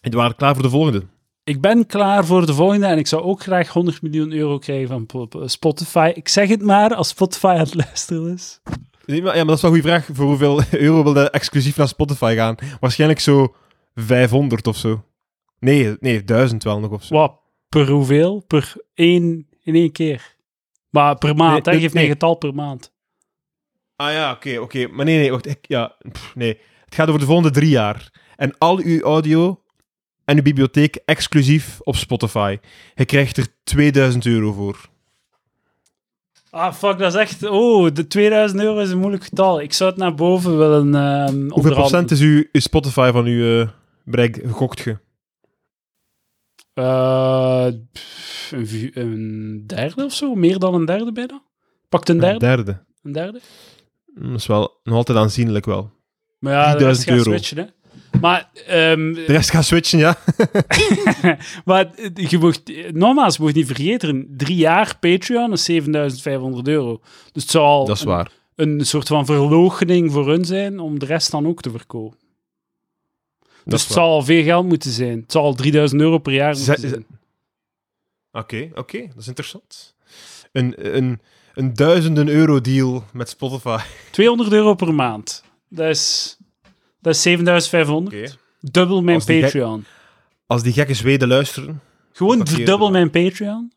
En 0.00 0.10
we 0.10 0.16
waren 0.16 0.36
klaar 0.36 0.54
voor 0.54 0.62
de 0.62 0.70
volgende. 0.70 1.02
Ik 1.46 1.60
ben 1.60 1.86
klaar 1.86 2.24
voor 2.26 2.46
de 2.46 2.54
volgende 2.54 2.86
en 2.86 2.98
ik 2.98 3.06
zou 3.06 3.22
ook 3.22 3.42
graag 3.42 3.68
100 3.68 4.02
miljoen 4.02 4.32
euro 4.32 4.58
krijgen 4.58 4.88
van 4.88 5.06
Po- 5.06 5.26
Po- 5.26 5.46
Spotify. 5.46 6.12
Ik 6.14 6.28
zeg 6.28 6.48
het 6.48 6.62
maar 6.62 6.94
als 6.94 7.08
Spotify 7.08 7.46
aan 7.46 7.58
het 7.58 7.74
luisteren 7.74 8.32
is. 8.34 8.60
Nee, 9.04 9.22
maar, 9.22 9.32
ja, 9.36 9.38
maar 9.38 9.46
dat 9.46 9.56
is 9.56 9.62
wel 9.62 9.70
een 9.74 9.80
goede 9.80 9.88
vraag. 9.96 10.08
Voor 10.16 10.26
hoeveel 10.26 10.60
euro 10.86 11.02
wil 11.02 11.18
je 11.22 11.30
exclusief 11.30 11.76
naar 11.76 11.88
Spotify 11.88 12.34
gaan? 12.36 12.54
Waarschijnlijk 12.80 13.20
zo 13.20 13.54
500 13.94 14.66
of 14.66 14.76
zo. 14.76 15.04
Nee, 15.58 15.96
nee, 16.00 16.24
1000 16.24 16.62
wel 16.64 16.80
nog 16.80 16.90
of 16.90 17.04
zo. 17.04 17.14
Wat? 17.14 17.40
Per 17.68 17.88
hoeveel? 17.88 18.44
Per 18.46 18.74
één 18.94 19.48
in 19.62 19.74
één 19.74 19.92
keer. 19.92 20.36
Maar 20.90 21.18
per 21.18 21.36
maand, 21.36 21.64
Nee, 21.64 21.74
hè? 21.74 21.80
Geef 21.80 21.92
nee. 21.92 22.04
een 22.04 22.10
getal 22.10 22.34
per 22.34 22.54
maand. 22.54 22.92
Ah 23.96 24.12
ja, 24.12 24.32
oké, 24.32 24.58
oké. 24.58 24.86
Maar 24.88 25.04
nee, 25.04 25.18
nee, 25.18 25.30
wacht. 25.30 25.46
Ik, 25.46 25.58
ja, 25.62 25.96
pff, 26.12 26.34
nee. 26.34 26.58
Het 26.84 26.94
gaat 26.94 27.08
over 27.08 27.20
de 27.20 27.26
volgende 27.26 27.50
drie 27.50 27.70
jaar. 27.70 28.10
En 28.36 28.58
al 28.58 28.78
uw 28.78 29.00
audio 29.00 29.60
en 30.26 30.36
uw 30.36 30.42
bibliotheek 30.42 30.98
exclusief 31.04 31.80
op 31.80 31.96
Spotify. 31.96 32.58
Je 32.94 33.04
krijgt 33.04 33.36
er 33.36 33.46
2000 33.64 34.26
euro 34.26 34.52
voor. 34.52 34.88
Ah, 36.50 36.74
fuck, 36.74 36.98
dat 36.98 37.14
is 37.14 37.20
echt... 37.20 37.42
Oh, 37.48 37.94
de 37.94 38.06
2000 38.06 38.60
euro 38.60 38.78
is 38.78 38.90
een 38.90 38.98
moeilijk 38.98 39.24
getal. 39.24 39.60
Ik 39.60 39.72
zou 39.72 39.90
het 39.90 39.98
naar 39.98 40.14
boven 40.14 40.58
willen 40.58 40.94
ehm 40.94 41.48
Hoeveel 41.50 41.72
procent 41.72 42.10
is 42.10 42.20
uw, 42.20 42.44
uw 42.52 42.60
Spotify 42.60 43.10
van 43.12 43.24
uw 43.24 43.60
eh, 43.60 43.68
bereik 44.04 44.40
gegokt 44.44 44.80
je? 44.80 44.98
Eh, 46.72 47.66
een, 48.50 49.62
derde 49.66 50.04
of 50.04 50.14
zo? 50.14 50.34
Meer 50.34 50.58
dan 50.58 50.74
een 50.74 50.84
derde 50.84 51.12
bijna? 51.12 51.42
Pakt 51.88 52.08
een 52.08 52.18
derde? 52.18 52.46
Een 52.46 52.56
derde. 52.56 52.78
Een 53.02 53.12
derde? 53.12 53.40
Mm, 54.14 54.30
Dat 54.30 54.40
is 54.40 54.46
wel 54.46 54.80
nog 54.84 54.96
altijd 54.96 55.18
aanzienlijk 55.18 55.64
wel. 55.64 55.90
Maar 56.38 56.52
ja, 56.52 56.74
de 56.76 56.84
rest 56.84 57.02
3000 57.02 57.08
gaat 57.08 57.16
euro. 57.16 57.30
switchen, 57.30 57.58
hè. 57.58 57.64
Maar, 58.20 58.48
ehm, 58.66 59.12
De 59.12 59.24
rest 59.26 59.50
gaat 59.50 59.64
switchen, 59.64 59.98
ja. 59.98 60.18
maar 61.64 61.94
eh, 61.94 62.10
je 62.30 62.38
mocht, 62.38 62.92
nogmaals, 62.92 63.36
je 63.36 63.42
moet 63.42 63.54
niet 63.54 63.66
vergeten, 63.66 64.26
drie 64.36 64.56
jaar 64.56 64.96
Patreon 65.00 65.52
is 65.52 65.64
7500 65.64 66.68
euro. 66.68 67.00
Dus 67.32 67.42
het 67.42 67.50
zal 67.52 67.86
Dat 67.86 67.96
is 67.96 68.02
een, 68.02 68.08
waar. 68.08 68.30
een 68.54 68.86
soort 68.86 69.08
van 69.08 69.26
verloochening 69.26 70.12
voor 70.12 70.28
hun 70.28 70.44
zijn 70.44 70.78
om 70.78 70.98
de 70.98 71.06
rest 71.06 71.30
dan 71.30 71.46
ook 71.46 71.62
te 71.62 71.70
verkopen. 71.70 72.18
Dat 73.40 73.74
dus 73.74 73.82
het 73.82 73.92
zal 73.92 74.08
al 74.10 74.22
veel 74.22 74.42
geld 74.42 74.66
moeten 74.66 74.90
zijn. 74.90 75.20
Het 75.20 75.32
zal 75.32 75.42
al 75.42 75.54
3000 75.54 76.00
euro 76.00 76.18
per 76.18 76.32
jaar 76.32 76.54
moeten 76.56 76.88
zijn. 76.88 77.06
Oké, 78.32 78.70
oké, 78.74 78.98
dat 78.98 79.16
is 79.18 79.26
interessant. 79.28 79.94
Een, 80.52 80.96
een, 80.96 81.20
een 81.54 81.74
duizenden 81.74 82.28
euro 82.28 82.60
deal 82.60 83.04
met 83.12 83.28
Spotify. 83.28 83.78
200 84.10 84.52
euro 84.52 84.74
per 84.74 84.94
maand. 84.94 85.44
Dat 85.68 85.88
is, 85.88 86.36
dat 87.06 87.14
is 87.14 87.22
7500. 87.22 88.16
Oké. 88.16 88.34
Dubbel 88.60 89.02
mijn 89.02 89.16
Als 89.16 89.26
die 89.26 89.34
gek- 89.36 89.44
Patreon. 89.44 89.84
Als 90.46 90.62
die 90.62 90.72
gekke 90.72 90.94
Zweden 90.94 91.28
luisteren. 91.28 91.80
Gewoon 92.12 92.46
verdubbel 92.46 92.86
er 92.86 92.92
mijn 92.92 93.10
Patreon. 93.10 93.72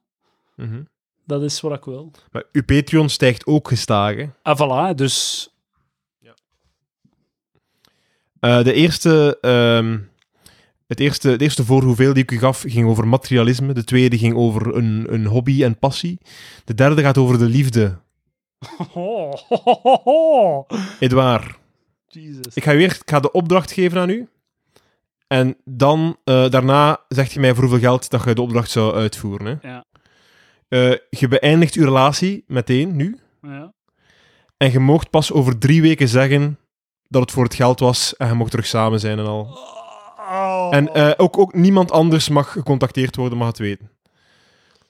Mhm. 0.56 0.82
Dat 1.26 1.44
is 1.44 1.62
wat 1.62 1.74
ik 1.78 1.84
wil. 1.84 2.12
Maar 2.32 2.44
uw 2.52 2.64
Patreon 2.64 3.10
stijgt 3.10 3.46
ook 3.46 3.68
gestaag. 3.68 4.16
hè. 4.16 4.26
Ah, 4.42 4.92
voilà. 4.92 4.96
Dus 4.96 5.50
Eh, 8.40 8.64
de 8.64 8.74
eerste, 8.74 9.38
ehm, 9.42 9.98
het 10.88 11.00
eerste, 11.00 11.36
de 11.36 11.44
eerste 11.44 11.66
voor 11.66 11.84
hoeveel 11.84 12.14
die 12.14 12.24
ik 12.24 12.32
u 12.32 12.38
gaf 12.40 12.64
ging 12.68 12.88
over 12.90 13.08
materialisme. 13.08 13.74
De 13.74 13.84
tweede 13.84 14.18
ging 14.18 14.36
over 14.36 14.76
een, 14.76 15.06
een 15.14 15.26
hobby 15.26 15.64
en 15.64 15.80
passie. 15.80 16.20
De 16.66 16.74
derde 16.74 17.02
gaat 17.02 17.18
over 17.18 17.38
de 17.38 17.46
liefde. 17.46 17.98
Oh, 18.94 19.34
ho, 19.34 19.58
ho, 19.64 19.80
ho, 19.84 20.00
ho. 20.04 20.66
Edouard, 21.00 21.58
Jesus. 22.14 22.54
ik 22.54 22.64
ga, 22.64 22.72
ik 22.72 23.02
ga 23.06 23.20
de 23.20 23.32
opdracht 23.32 23.72
geven 23.72 24.00
aan 24.00 24.10
u. 24.10 24.28
En 25.28 25.58
dan, 25.66 26.18
eh, 26.24 26.50
daarna 26.50 27.00
zegt 27.08 27.32
je 27.32 27.40
mij 27.40 27.54
voor 27.54 27.64
hoeveel 27.64 27.80
geld 27.80 28.10
dat 28.10 28.24
je 28.24 28.34
de 28.34 28.42
opdracht 28.42 28.70
zou 28.70 28.96
uitvoeren. 28.96 29.46
Hè. 29.46 29.70
Ja. 29.70 29.86
Eh, 30.68 30.98
je 31.10 31.28
beëindigt 31.28 31.74
uw 31.74 31.84
relatie 31.84 32.44
meteen, 32.48 32.96
nu. 32.96 33.20
Ja. 33.42 33.74
En 34.58 34.72
je 34.72 34.80
moogt 34.80 35.10
pas 35.10 35.32
over 35.32 35.58
drie 35.58 35.82
weken 35.82 36.08
zeggen 36.08 36.60
dat 37.08 37.22
het 37.22 37.32
voor 37.32 37.44
het 37.44 37.54
geld 37.54 37.80
was 37.80 38.16
en 38.18 38.28
je 38.28 38.34
mocht 38.34 38.52
terug 38.52 38.66
samen 38.66 39.00
zijn 39.00 39.20
en 39.20 39.26
al. 39.26 39.40
Oh. 39.40 40.76
En 40.76 40.94
eh, 40.94 41.12
ook, 41.18 41.38
ook 41.38 41.54
niemand 41.54 41.92
anders 41.92 42.30
mag 42.30 42.52
gecontacteerd 42.52 43.16
worden, 43.16 43.38
mag 43.38 43.48
het 43.48 43.58
weten. 43.58 43.92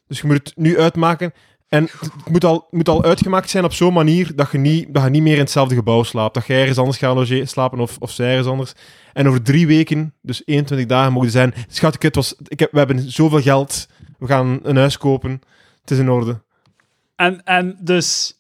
Dus 0.08 0.22
je 0.22 0.28
moet 0.28 0.36
het 0.36 0.52
nu 0.56 0.80
uitmaken. 0.80 1.34
En 1.70 1.84
het 1.84 2.30
moet 2.30 2.44
al, 2.44 2.68
moet 2.70 2.90
al 2.90 3.04
uitgemaakt 3.04 3.50
zijn 3.50 3.64
op 3.64 3.74
zo'n 3.74 3.94
manier 3.94 4.36
dat 4.36 4.52
je, 4.52 4.58
niet, 4.58 4.94
dat 4.94 5.04
je 5.04 5.10
niet 5.10 5.22
meer 5.22 5.34
in 5.34 5.40
hetzelfde 5.40 5.76
gebouw 5.76 6.04
slaapt. 6.04 6.34
Dat 6.34 6.46
jij 6.46 6.60
ergens 6.60 6.78
anders 6.78 6.98
gaat 6.98 7.16
loge- 7.16 7.46
slapen 7.46 7.80
of, 7.80 7.98
of 8.00 8.12
zij 8.12 8.30
ergens 8.30 8.48
anders. 8.48 8.74
En 9.14 9.28
over 9.28 9.42
drie 9.42 9.68
weken, 9.68 10.14
dus 10.22 10.42
21 10.46 10.88
dagen, 10.88 11.14
mogen 11.14 11.32
zijn... 11.32 11.54
Schat, 11.68 12.04
het 12.04 12.16
was, 12.16 12.36
ik 12.48 12.60
heb, 12.60 12.72
we 12.72 12.78
hebben 12.78 13.12
zoveel 13.12 13.42
geld. 13.42 13.88
We 14.18 14.28
gaan 14.28 14.60
een 14.64 14.78
huis 14.78 14.98
kopen. 14.98 15.42
Het 15.82 15.92
is 15.92 15.98
in 15.98 16.10
orde. 16.10 16.42
En, 17.16 17.44
en 17.44 17.78
dus... 17.82 18.38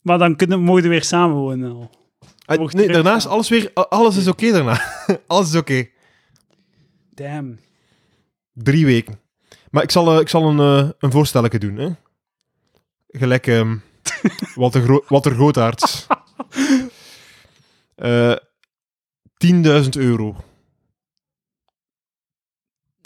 Maar 0.00 0.18
dan 0.18 0.36
kunnen, 0.36 0.60
mogen 0.60 0.82
we 0.82 0.88
weer 0.88 1.04
samenwonen 1.04 1.70
al. 1.72 1.90
Ah, 2.44 2.58
nee, 2.58 2.68
terug 2.68 2.92
daarna 2.92 3.16
is 3.16 3.22
gaan. 3.22 3.32
alles 3.32 3.48
weer... 3.48 3.70
Alles 3.74 4.16
is 4.16 4.28
oké 4.28 4.52
daarna. 4.52 4.80
alles 5.26 5.48
is 5.48 5.56
oké. 5.56 5.86
Damn. 7.14 7.58
Drie 8.52 8.86
weken. 8.86 9.18
Maar 9.70 9.82
ik 9.82 9.90
zal, 9.90 10.14
eh, 10.14 10.20
ik 10.20 10.28
zal 10.28 10.48
een, 10.48 10.84
eh, 10.84 10.90
een 10.98 11.10
voorstelletje 11.10 11.58
doen. 11.58 11.76
Hè? 11.76 11.88
Gelijk 13.18 13.46
ehm 13.46 13.76
Walter, 14.54 14.82
Gro 14.82 15.04
Walter 15.08 15.34
Gootaerts. 15.34 16.06
Eh 17.96 18.36
10.000 19.44 19.88
euro. 19.90 20.36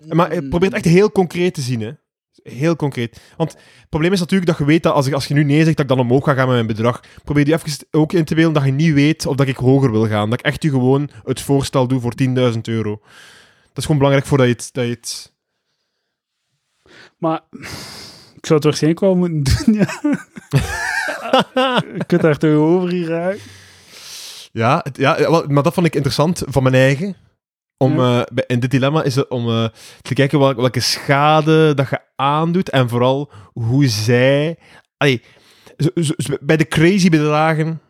Maar 0.08 0.30
eh, 0.30 0.48
probeer 0.48 0.68
het 0.68 0.72
echt 0.72 0.84
heel 0.84 1.12
concreet 1.12 1.54
te 1.54 1.60
zien. 1.60 1.80
Hè? 1.80 1.92
Heel 2.42 2.76
concreet. 2.76 3.20
Want 3.36 3.52
het 3.52 3.88
probleem 3.88 4.12
is 4.12 4.20
natuurlijk 4.20 4.50
dat 4.50 4.58
je 4.58 4.64
weet 4.64 4.82
dat 4.82 4.94
als, 4.94 5.06
ik, 5.06 5.12
als 5.12 5.26
je 5.26 5.34
nu 5.34 5.44
nee 5.44 5.64
zegt, 5.64 5.76
dat 5.76 5.90
ik 5.90 5.96
dan 5.96 6.06
omhoog 6.06 6.24
ga 6.24 6.34
gaan 6.34 6.46
met 6.46 6.54
mijn 6.54 6.66
bedrag. 6.66 7.00
Probeer 7.24 7.46
je 7.46 7.52
even 7.52 7.86
ook 7.90 8.12
in 8.12 8.24
te 8.24 8.34
beelden 8.34 8.54
dat 8.54 8.64
je 8.64 8.70
niet 8.70 8.94
weet 8.94 9.26
of 9.26 9.36
dat 9.36 9.46
ik 9.46 9.56
hoger 9.56 9.90
wil 9.90 10.06
gaan. 10.06 10.30
Dat 10.30 10.38
ik 10.38 10.44
echt 10.44 10.64
u 10.64 10.70
gewoon 10.70 11.10
het 11.24 11.40
voorstel 11.40 11.88
doe 11.88 12.00
voor 12.00 12.12
10.000 12.22 12.60
euro. 12.62 13.00
Dat 13.68 13.76
is 13.76 13.82
gewoon 13.82 13.98
belangrijk 13.98 14.26
voordat 14.26 14.46
je 14.46 14.52
het... 14.52 14.68
Dat 14.72 14.84
je 14.84 14.90
het 14.90 15.32
Maar 17.18 17.40
ik 18.40 18.46
zou 18.46 18.54
het 18.54 18.64
waarschijnlijk 18.64 19.00
wel 19.00 19.14
moeten 19.16 19.64
doen, 19.64 19.74
ja. 19.74 19.86
Je 21.96 22.04
kunt 22.06 22.22
daar 22.22 22.38
toch 22.38 22.56
over 22.56 22.90
hier 22.90 23.08
raken? 23.08 23.40
Ja, 24.52 24.80
het- 24.82 24.96
ja, 24.96 25.44
maar 25.48 25.62
dat 25.62 25.74
vond 25.74 25.86
ik 25.86 25.94
interessant 25.94 26.42
van 26.46 26.62
mijn 26.62 26.74
eigen. 26.74 27.16
Om, 27.76 27.98
eh, 28.00 28.22
bij- 28.32 28.44
in 28.46 28.60
dit 28.60 28.70
dilemma 28.70 29.02
is 29.02 29.14
het 29.14 29.28
om 29.28 29.48
eh, 29.48 29.66
te 30.02 30.14
kijken 30.14 30.38
wel- 30.38 30.54
welke 30.54 30.80
schade 30.80 31.74
dat 31.74 31.88
je 31.90 32.00
aandoet 32.16 32.70
en 32.70 32.88
vooral 32.88 33.30
hoe 33.52 33.86
zij... 33.88 34.58
Allee, 34.96 35.22
zo- 35.76 36.02
zo- 36.02 36.14
zo- 36.16 36.36
bij 36.40 36.56
de 36.56 36.66
crazy 36.68 37.08
bedragen 37.08 37.80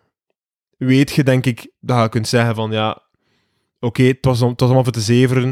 weet 0.77 1.11
je, 1.11 1.25
denk 1.25 1.47
ik, 1.47 1.71
dat 1.81 2.03
je 2.03 2.09
kunt 2.09 2.29
zeggen 2.29 2.55
van 2.55 2.71
ja, 2.71 3.03
oké, 3.81 4.03
het, 4.03 4.19
was, 4.25 4.43
om- 4.43 4.49
het 4.51 4.61
was 4.61 4.69
allemaal 4.69 4.85
voor 4.85 4.93
te 4.95 5.01
zeveren, 5.01 5.49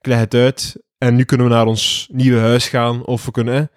ik 0.00 0.06
leg 0.06 0.18
het 0.18 0.34
uit 0.34 0.82
en 0.98 1.14
nu 1.14 1.24
kunnen 1.24 1.46
we 1.48 1.52
naar 1.52 1.66
ons 1.66 2.08
nieuwe 2.12 2.40
huis 2.40 2.68
gaan 2.68 3.04
of 3.04 3.24
we 3.24 3.30
kunnen... 3.30 3.70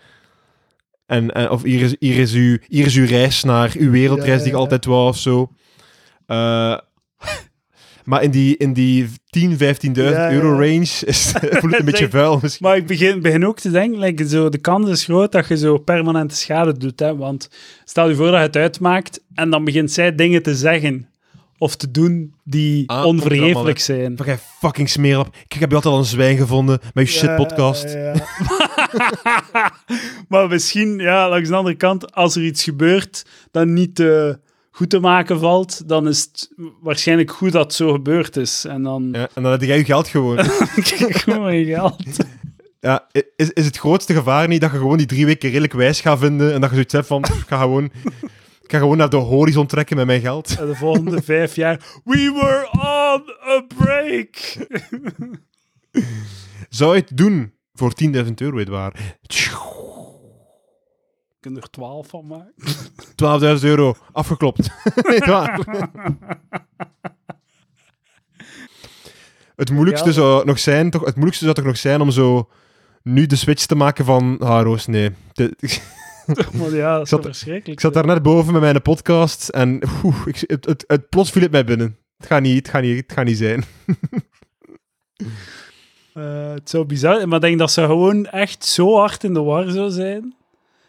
en, 1.11 1.31
en, 1.31 1.49
of 1.49 1.63
hier 1.63 1.81
is, 1.81 1.95
hier, 1.99 2.17
is 2.17 2.33
uw, 2.33 2.57
hier 2.67 2.85
is 2.85 2.95
uw 2.95 3.05
reis 3.05 3.43
naar 3.43 3.71
uw 3.77 3.91
wereldreis 3.91 4.37
Ja, 4.37 4.43
die 4.43 4.51
je 4.51 4.57
altijd 4.57 4.85
wou 4.85 5.07
of 5.07 5.17
zo. 5.17 5.51
Eh, 6.25 6.77
maar 8.09 8.23
in 8.23 8.31
die, 8.31 8.57
in 8.57 8.73
die 8.73 9.07
10.000, 9.07 9.11
15.000 9.51 9.91
Ja, 9.91 10.03
ja. 10.03 10.31
euro 10.31 10.51
range 10.51 11.05
is, 11.05 11.33
voelt 11.59 11.71
het 11.71 11.79
een 11.79 11.85
beetje 11.85 12.09
vuil 12.09 12.39
misschien. 12.41 12.67
Maar 12.67 12.77
ik 12.77 12.87
begin, 12.87 13.21
begin 13.21 13.45
ook 13.45 13.59
te 13.59 13.71
denken, 13.71 13.99
like, 13.99 14.27
zo, 14.27 14.49
de 14.49 14.57
kans 14.57 14.89
is 14.89 15.03
groot 15.03 15.31
dat 15.31 15.47
je 15.47 15.57
zo 15.57 15.77
permanente 15.77 16.35
schade 16.35 16.77
doet. 16.77 16.99
Hè? 16.99 17.15
Want 17.15 17.49
stel 17.85 18.09
je 18.09 18.15
voor 18.15 18.31
dat 18.31 18.39
je 18.39 18.45
het 18.45 18.55
uitmaakt 18.55 19.23
en 19.33 19.49
dan 19.49 19.63
begint 19.63 19.91
zij 19.91 20.15
dingen 20.15 20.43
te 20.43 20.55
zeggen 20.55 21.10
of 21.61 21.75
te 21.75 21.91
doen 21.91 22.33
die 22.43 22.89
Ah, 22.89 22.97
er 23.23 23.65
uit. 23.65 23.81
zijn. 23.81 24.17
Van 24.17 24.25
jij 24.25 24.39
fucking 24.59 24.89
smeerlap. 24.89 25.35
Ik 25.47 25.59
heb 25.59 25.69
je 25.69 25.75
altijd 25.75 25.93
al 25.93 25.99
een 25.99 26.05
zwijn 26.05 26.37
gevonden 26.37 26.79
met 26.93 27.11
je 27.11 27.17
shit 27.17 27.35
podcast. 27.35 27.83
Ja, 27.93 27.99
ja, 27.99 28.13
ja. 29.23 29.71
maar 30.29 30.47
misschien, 30.47 30.97
ja, 30.99 31.29
langs 31.29 31.49
de 31.49 31.55
andere 31.55 31.75
kant, 31.75 32.13
als 32.15 32.35
er 32.35 32.43
iets 32.43 32.63
gebeurt 32.63 33.25
dat 33.51 33.67
niet 33.67 33.99
eh, 33.99 34.29
goed 34.71 34.89
te 34.89 34.99
maken 34.99 35.39
valt, 35.39 35.87
dan 35.87 36.07
is 36.07 36.21
het 36.21 36.51
waarschijnlijk 36.81 37.31
goed 37.31 37.51
dat 37.51 37.63
het 37.63 37.73
zo 37.73 37.91
gebeurd 37.91 38.37
is. 38.37 38.65
En 38.65 38.83
dan 38.83 39.09
Ja, 39.11 39.27
en 39.33 39.43
dan 39.43 39.51
heb 39.51 39.61
jij 39.61 39.77
je 39.77 39.85
geld 39.85 40.07
gewoon. 40.07 40.37
gewoon 41.23 41.43
mijn 41.43 41.65
geld. 41.65 42.03
Ja, 42.79 43.07
is, 43.35 43.49
is 43.51 43.65
het 43.65 43.77
grootste 43.77 44.13
gevaar 44.13 44.47
niet 44.47 44.61
dat 44.61 44.71
je 44.71 44.77
gewoon 44.77 44.97
die 44.97 45.05
drie 45.05 45.25
weken 45.25 45.49
redelijk 45.49 45.73
wijs 45.73 46.01
gaat 46.01 46.19
vinden 46.19 46.53
en 46.53 46.59
dat 46.61 46.69
je 46.69 46.75
zoiets 46.75 46.93
hebt 46.93 47.07
van, 47.07 47.23
ik 47.23 47.43
ga 47.47 47.59
gewoon, 47.59 47.91
ik 48.71 48.77
ga 48.77 48.83
gewoon 48.83 48.97
naar 48.97 49.09
de 49.09 49.17
horizon 49.17 49.67
trekken 49.67 49.95
met 49.95 50.05
mijn 50.05 50.21
geld. 50.21 50.57
En 50.59 50.67
de 50.67 50.75
volgende 50.75 51.21
vijf 51.33 51.55
jaar, 51.55 51.99
we 52.03 52.31
were 52.33 52.69
on 52.71 53.23
a 53.55 53.65
break. 53.77 54.57
Zou 56.69 56.95
je 56.95 57.01
het 57.01 57.17
doen 57.17 57.53
voor 57.73 57.93
10.000 58.03 58.09
euro, 58.35 58.55
weet 58.55 58.67
waar? 58.67 58.93
Ik 59.21 59.51
kan 61.39 61.55
er 61.57 61.69
twaalf 61.69 62.07
van 62.07 62.27
maken. 62.27 62.53
12.000 63.59 63.63
euro, 63.63 63.95
afgeklopt. 64.11 64.69
Het 69.55 69.71
moeilijkste 69.71 70.07
Ja. 70.07 70.13
zou 70.13 70.45
nog 70.45 70.59
zijn, 70.59 70.89
toch, 70.89 71.01
het 71.01 71.13
moeilijkste 71.15 71.43
zou 71.43 71.55
toch 71.55 71.65
nog 71.65 71.77
zijn 71.77 72.01
om 72.01 72.11
zo 72.11 72.49
nu 73.03 73.25
de 73.25 73.35
switch 73.35 73.65
te 73.65 73.75
maken 73.75 74.05
van, 74.05 74.37
ah 74.39 74.61
Roos, 74.63 74.85
nee. 74.87 75.11
De- 75.33 75.55
Maar 76.59 76.75
ja, 76.75 76.93
dat 76.93 77.03
is 77.03 77.09
zat- 77.09 77.21
verschrikkelijk. 77.25 77.67
ik 77.67 77.79
zat 77.79 77.93
daar 77.93 78.05
net 78.05 78.23
boven 78.23 78.53
met 78.53 78.61
mijn 78.61 78.81
podcast 78.81 79.49
en 79.49 79.81
ik, 80.25 80.43
het, 80.47 80.65
het, 80.65 80.83
het, 80.87 81.09
plots 81.09 81.31
viel 81.31 81.41
het 81.41 81.51
mij 81.51 81.65
binnen. 81.65 81.97
Het 82.17 82.27
gaat 82.27 82.41
niet, 82.41 82.55
het 82.57 82.69
gaat 82.69 82.81
niet, 82.81 82.97
het 82.97 83.11
gaat 83.11 83.25
niet 83.25 83.37
zijn. 83.37 83.63
Eh, 86.13 86.51
het 86.53 86.69
zou 86.69 86.85
bizar 86.85 87.15
zijn, 87.15 87.27
maar 87.27 87.37
ik 87.37 87.43
denk 87.43 87.59
dat 87.59 87.71
ze 87.71 87.81
gewoon 87.85 88.25
echt 88.25 88.65
zo 88.65 88.95
hard 88.97 89.23
in 89.23 89.33
de 89.33 89.39
war 89.41 89.69
zou 89.71 89.89
zijn, 89.91 90.35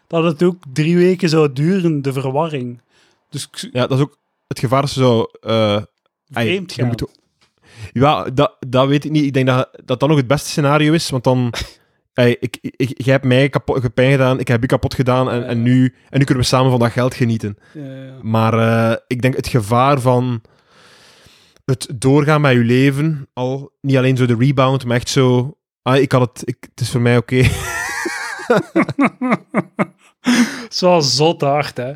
dat 0.07 0.23
het 0.23 0.43
ook 0.43 0.63
drie 0.73 0.97
weken 0.97 1.29
zou 1.29 1.53
duren, 1.53 2.01
de 2.01 2.13
verwarring. 2.13 2.81
Dus 3.29 3.49
Ja, 3.71 3.87
dat 3.87 3.97
is 3.97 4.03
ook 4.03 4.17
het 4.47 4.59
gevaar 4.59 4.81
dat 4.81 4.89
ze 4.89 4.99
zo... 4.99 5.23
eh, 5.41 5.81
vreemd 6.31 6.71
gaan. 6.73 6.87
moet- 6.87 7.05
Ja, 7.93 8.23
dat, 8.29 8.55
dat 8.67 8.87
weet 8.87 9.05
ik 9.05 9.11
niet. 9.11 9.23
Ik 9.25 9.33
denk 9.33 9.47
dat 9.47 9.69
dat, 9.85 9.99
dan 9.99 10.09
nog 10.09 10.17
het 10.17 10.27
beste 10.27 10.49
scenario 10.49 10.93
is, 10.93 11.09
want 11.09 11.23
dan... 11.23 11.53
Ey, 12.13 12.37
ik, 12.39 12.57
ik, 12.61 13.03
jij 13.03 13.13
hebt 13.13 13.25
mij 13.25 13.49
kapot, 13.49 13.81
je 13.81 13.89
pijn 13.89 14.11
gedaan, 14.11 14.39
ik 14.39 14.47
heb 14.47 14.61
je 14.61 14.67
kapot 14.67 14.93
gedaan 14.93 15.29
en, 15.31 15.45
en, 15.47 15.61
nu, 15.61 15.95
en 16.09 16.19
nu 16.19 16.25
kunnen 16.25 16.43
we 16.43 16.49
samen 16.49 16.71
van 16.71 16.79
dat 16.79 16.91
geld 16.91 17.13
genieten. 17.13 17.57
Ja, 17.73 17.83
ja. 17.83 18.13
Maar 18.21 18.53
eh, 18.53 18.97
ik 19.07 19.21
denk 19.21 19.35
het 19.35 19.47
gevaar 19.47 19.99
van 20.01 20.41
het 21.65 21.87
doorgaan 21.95 22.41
met 22.41 22.51
je 22.53 22.59
leven, 22.59 23.27
al 23.33 23.71
niet 23.81 23.97
alleen 23.97 24.17
zo 24.17 24.25
de 24.25 24.35
rebound, 24.39 24.85
maar 24.85 24.95
echt 24.95 25.09
zo... 25.09 25.57
Ah, 25.81 25.97
ik 26.01 26.11
had 26.11 26.21
het... 26.21 26.41
Ik, 26.47 26.57
het 26.69 26.79
is 26.81 26.91
voor 26.91 27.01
mij 27.01 27.17
oké. 27.17 27.43
Zo 30.69 30.99
zot 30.99 31.41
hard, 31.41 31.77
hè. 31.77 31.93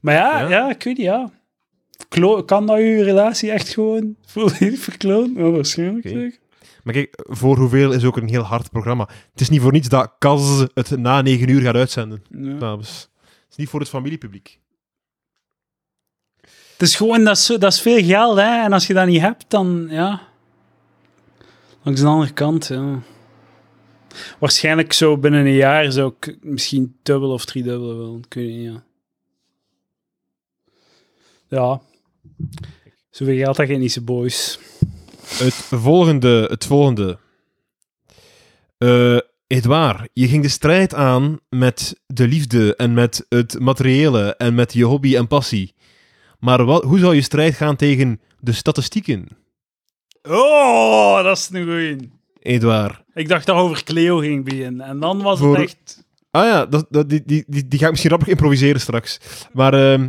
Maar 0.00 0.14
ja, 0.14 0.40
Ja? 0.40 0.48
ja? 0.48 0.70
ik 0.70 0.82
weet 0.82 0.96
niet, 0.96 1.06
ja. 1.06 1.30
Klo- 2.08 2.42
kan 2.42 2.66
dat 2.66 2.78
je 2.78 3.02
relatie 3.02 3.50
echt 3.50 3.68
gewoon 3.68 4.14
volledig 4.26 4.78
verklonen? 4.80 5.44
Ja, 5.44 5.50
waarschijnlijk 5.50 6.06
Oké. 6.06 6.30
Maar 6.82 6.94
kijk, 6.94 7.22
voor 7.28 7.56
hoeveel 7.56 7.92
is 7.92 8.04
ook 8.04 8.16
een 8.16 8.28
heel 8.28 8.42
hard 8.42 8.70
programma. 8.70 9.08
Het 9.30 9.40
is 9.40 9.48
niet 9.48 9.60
voor 9.60 9.72
niets 9.72 9.88
dat 9.88 10.12
Kaz 10.18 10.64
het 10.74 10.90
na 10.90 11.22
negen 11.22 11.48
uur 11.48 11.60
gaat 11.60 11.74
uitzenden. 11.74 12.22
Ja. 12.28 12.58
dames. 12.58 13.08
Het 13.22 13.50
is 13.50 13.56
niet 13.56 13.68
voor 13.68 13.80
het 13.80 13.88
familiepubliek. 13.88 14.60
Het 16.40 16.88
is 16.88 16.96
gewoon, 16.96 17.24
dat 17.24 17.36
is, 17.36 17.46
dat 17.46 17.72
is 17.72 17.80
veel 17.80 18.04
geld, 18.04 18.36
hè. 18.36 18.62
En 18.64 18.72
als 18.72 18.86
je 18.86 18.94
dat 18.94 19.06
niet 19.06 19.20
hebt, 19.20 19.44
dan, 19.48 19.86
ja... 19.90 20.28
Langs 21.82 22.00
de 22.00 22.06
andere 22.06 22.32
kant, 22.32 22.66
ja. 22.66 22.98
Waarschijnlijk 24.38 24.92
zo 24.92 25.18
binnen 25.18 25.46
een 25.46 25.52
jaar 25.52 25.92
zou 25.92 26.12
ik 26.18 26.36
misschien 26.40 26.96
dubbel 27.02 27.30
of 27.30 27.44
driedubbel 27.44 27.96
willen. 27.96 28.18
Ik 28.18 28.34
weet 28.34 28.48
niet, 28.48 28.72
ja. 28.72 28.82
Ja. 31.48 31.80
Zoveel 33.10 33.36
geld 33.36 33.56
dat 33.56 33.66
geen 33.66 33.80
niet 33.80 34.04
boys. 34.04 34.58
Het 35.38 35.54
volgende. 35.54 36.46
Het 36.50 36.66
volgende. 36.66 37.18
Eh 38.78 39.18
Edouard, 39.46 40.08
je 40.12 40.28
ging 40.28 40.42
de 40.42 40.48
strijd 40.48 40.94
aan 40.94 41.38
met 41.48 42.00
de 42.06 42.28
liefde 42.28 42.76
en 42.76 42.94
met 42.94 43.26
het 43.28 43.58
materiële 43.60 44.36
en 44.36 44.54
met 44.54 44.72
je 44.72 44.84
hobby 44.84 45.16
en 45.16 45.26
passie. 45.26 45.74
Maar 46.38 46.64
wat, 46.64 46.84
hoe 46.84 46.98
zou 46.98 47.14
je 47.14 47.20
strijd 47.22 47.54
gaan 47.54 47.76
tegen 47.76 48.20
de 48.38 48.52
statistieken, 48.52 49.28
Oh, 50.22 51.22
dat 51.24 51.36
is 51.36 51.48
een 51.52 51.64
goeie. 51.64 52.10
Edouard? 52.38 53.02
Ik 53.14 53.28
dacht 53.28 53.46
dat 53.46 53.56
over 53.56 53.84
Cleo 53.84 54.18
ging 54.18 54.44
beginnen. 54.44 54.86
En 54.86 55.00
dan 55.00 55.22
was 55.22 55.38
Voor- 55.38 55.56
het 55.58 55.64
echt... 55.64 56.04
Ah 56.30 56.44
ja, 56.44 56.66
dat, 56.66 56.86
dat, 56.90 57.08
die, 57.08 57.22
die, 57.26 57.44
die, 57.46 57.68
die 57.68 57.78
ga 57.78 57.84
ik 57.84 57.90
misschien 57.90 58.10
grappig 58.10 58.32
improviseren 58.32 58.80
straks. 58.80 59.20
Maar 59.52 59.74
ehm, 59.74 60.08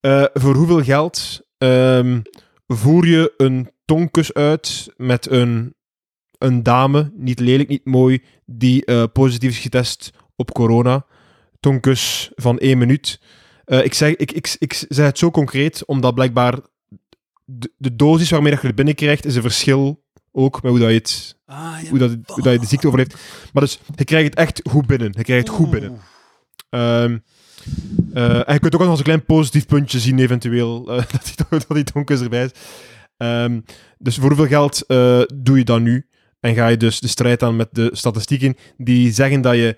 eh, 0.00 0.24
voor 0.34 0.54
hoeveel 0.54 0.82
geld 0.82 1.40
ehm, 1.58 2.20
voer 2.66 3.06
je 3.06 3.34
een 3.36 3.70
tongkus 3.92 4.34
uit 4.34 4.92
met 4.96 5.30
een, 5.30 5.74
een 6.38 6.62
dame, 6.62 7.12
niet 7.16 7.40
lelijk, 7.40 7.68
niet 7.68 7.84
mooi, 7.84 8.22
die 8.44 8.84
eh, 8.84 9.04
positief 9.12 9.50
is 9.50 9.58
getest 9.58 10.10
op 10.36 10.52
corona? 10.52 11.06
Tongkus 11.60 12.30
van 12.34 12.58
één 12.58 12.78
minuut. 12.78 13.20
Eh, 13.64 13.84
ik, 13.84 13.94
zeg, 13.94 14.16
ik, 14.16 14.32
ik, 14.32 14.56
ik 14.58 14.84
zeg 14.88 15.06
het 15.06 15.18
zo 15.18 15.30
concreet, 15.30 15.84
omdat 15.84 16.14
blijkbaar 16.14 16.58
de, 17.44 17.72
de 17.76 17.96
dosis 17.96 18.30
waarmee 18.30 18.50
dat 18.50 18.60
je 18.60 18.66
het 18.66 18.76
binnenkrijgt 18.76 19.24
is 19.24 19.34
een 19.34 19.42
verschil 19.42 20.04
ook 20.30 20.62
met 20.62 20.70
hoe 20.70 20.80
dat 20.80 20.88
je 20.88 20.94
het 20.94 21.36
Ah, 21.46 21.76
ja. 21.82 21.88
hoe, 21.88 21.98
dat, 21.98 22.10
hoe 22.26 22.42
dat 22.42 22.52
je 22.52 22.58
de 22.58 22.66
ziekte 22.66 22.86
overleeft. 22.86 23.16
Maar 23.52 23.62
dus, 23.62 23.78
je 23.94 24.04
krijgt 24.04 24.28
het 24.28 24.38
echt 24.38 24.60
goed 24.70 24.86
binnen. 24.86 25.12
Je 25.16 25.24
krijgt 25.24 25.46
het 25.46 25.56
goed 25.56 25.70
binnen. 25.70 25.98
Ehm, 26.70 27.18
eh, 28.14 28.48
en 28.48 28.54
je 28.54 28.58
kunt 28.58 28.74
ook 28.74 28.80
nog 28.80 28.88
als 28.88 28.98
een 28.98 29.04
klein 29.04 29.24
positief 29.24 29.66
puntje 29.66 30.00
zien, 30.00 30.18
eventueel, 30.18 30.90
eh, 30.90 30.96
dat 31.12 31.24
die, 31.24 31.84
dat 31.84 32.06
die 32.06 32.18
erbij 32.18 32.44
is. 32.44 32.50
Ehm, 33.22 33.60
dus 33.98 34.16
voor 34.16 34.28
hoeveel 34.28 34.46
geld 34.46 34.86
eh, 34.86 35.22
doe 35.34 35.58
je 35.58 35.64
dat 35.64 35.80
nu? 35.80 36.06
En 36.40 36.54
ga 36.54 36.66
je 36.68 36.76
dus 36.76 37.00
de 37.00 37.08
strijd 37.08 37.42
aan 37.42 37.56
met 37.56 37.68
de 37.72 37.90
statistieken 37.92 38.56
die 38.76 39.12
zeggen 39.12 39.40
dat 39.40 39.54
je 39.54 39.76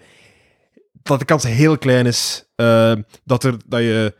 dat 1.03 1.19
de 1.19 1.25
kans 1.25 1.45
heel 1.45 1.79
klein 1.79 2.07
is 2.07 2.49
eh, 2.57 2.93
dat, 3.25 3.45
er, 3.45 3.55
dat, 3.67 3.81
je, 3.81 4.15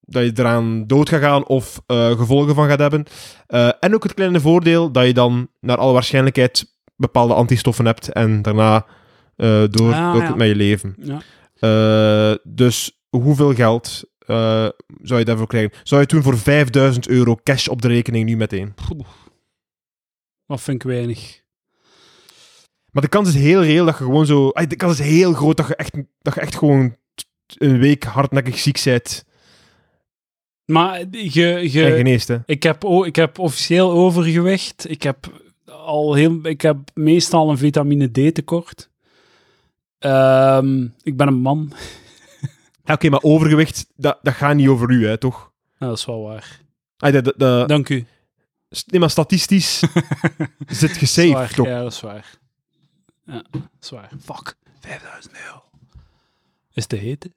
dat 0.00 0.24
je 0.24 0.32
eraan 0.34 0.86
dood 0.86 1.08
gaat 1.08 1.20
gaan 1.20 1.46
of 1.46 1.82
eh, 1.86 2.10
gevolgen 2.10 2.54
van 2.54 2.68
gaat 2.68 2.78
hebben. 2.78 3.04
Eh, 3.46 3.70
en 3.80 3.94
ook 3.94 4.02
het 4.02 4.14
kleine 4.14 4.40
voordeel 4.40 4.92
dat 4.92 5.06
je 5.06 5.14
dan 5.14 5.48
naar 5.60 5.76
alle 5.76 5.92
waarschijnlijkheid 5.92 6.78
bepaalde 6.96 7.34
antistoffen 7.34 7.86
hebt 7.86 8.12
en 8.12 8.42
daarna 8.42 8.86
door, 9.70 9.94
Ah, 9.94 10.12
door 10.12 10.22
ja. 10.22 10.34
met 10.34 10.48
je 10.48 10.56
leven. 10.56 10.96
Ja. 10.98 12.38
Dus 12.42 13.00
hoeveel 13.08 13.54
geld 13.54 14.04
eh, 14.26 14.68
zou 15.02 15.18
je 15.18 15.24
daarvoor 15.24 15.46
krijgen? 15.46 15.70
Zou 15.72 16.00
je 16.00 16.06
het 16.06 16.08
doen 16.08 16.22
voor 16.22 16.38
5000 16.38 17.08
euro 17.08 17.36
cash 17.42 17.68
op 17.68 17.82
de 17.82 17.88
rekening 17.88 18.24
nu 18.24 18.36
meteen? 18.36 18.74
Dat 20.46 20.60
vind 20.60 20.84
ik 20.84 20.90
weinig. 20.90 21.42
Maar 22.90 23.02
de 23.02 23.08
kans 23.08 23.28
is 23.28 23.34
heel 23.34 23.62
reëel 23.62 23.84
dat 23.84 23.98
je 23.98 24.04
gewoon 24.04 24.26
zo... 24.26 24.50
De 24.50 24.76
kans 24.76 24.98
is 25.00 25.06
heel 25.06 25.32
groot 25.32 25.56
dat 25.56 25.66
je 25.68 25.76
echt, 25.76 25.94
dat 26.22 26.34
je 26.34 26.40
echt 26.40 26.56
gewoon 26.56 26.96
een 27.58 27.78
week 27.78 28.04
hardnekkig 28.04 28.58
ziek 28.58 28.80
bent 28.84 29.24
Maar 30.64 30.98
je, 31.10 31.52
en 31.54 31.70
je, 31.72 31.92
geneest. 31.96 32.28
Hè. 32.28 32.36
ik, 32.46 32.62
heb, 32.62 32.84
o- 32.84 33.04
ik 33.04 33.16
heb 33.16 33.38
officieel 33.38 33.90
overgewicht. 33.90 34.90
Ik 34.90 35.02
heb, 35.02 35.42
al 35.66 36.14
heel, 36.14 36.38
ik 36.42 36.60
heb 36.60 36.76
meestal 36.94 37.50
een 37.50 37.58
vitamine 37.58 38.10
D 38.10 38.34
tekort. 38.34 38.90
Ehm, 39.98 40.86
ik 41.02 41.16
ben 41.16 41.26
een 41.28 41.40
man. 41.40 41.72
Ja, 42.90 42.96
Oké, 42.96 43.08
maar 43.08 43.22
overgewicht, 43.22 43.86
dat, 43.96 44.18
dat 44.22 44.34
gaat 44.34 44.54
niet 44.54 44.68
over 44.68 44.90
u, 44.90 45.06
hè, 45.06 45.18
toch? 45.18 45.52
Ja, 45.78 45.86
dat 45.86 45.98
is 45.98 46.04
wel 46.04 46.22
waar. 46.22 46.60
Dat, 46.96 47.32
dat- 47.36 47.68
Dank 47.68 47.88
u. 47.88 48.06
nee, 48.86 49.00
maar 49.00 49.10
statistisch 49.10 49.82
zit 50.66 50.96
gesaved, 50.96 51.54
toch? 51.54 51.66
Ja, 51.66 51.82
dat 51.82 51.92
is 51.92 52.00
waar. 52.00 52.30
Ja, 53.24 53.42
dat 53.50 53.62
is 53.80 53.90
waar. 53.90 54.10
Fuck. 54.24 54.54
5000 54.80 55.34
euro. 55.46 55.62
Is 56.72 56.86
te 56.86 56.96
heten? 56.96 57.34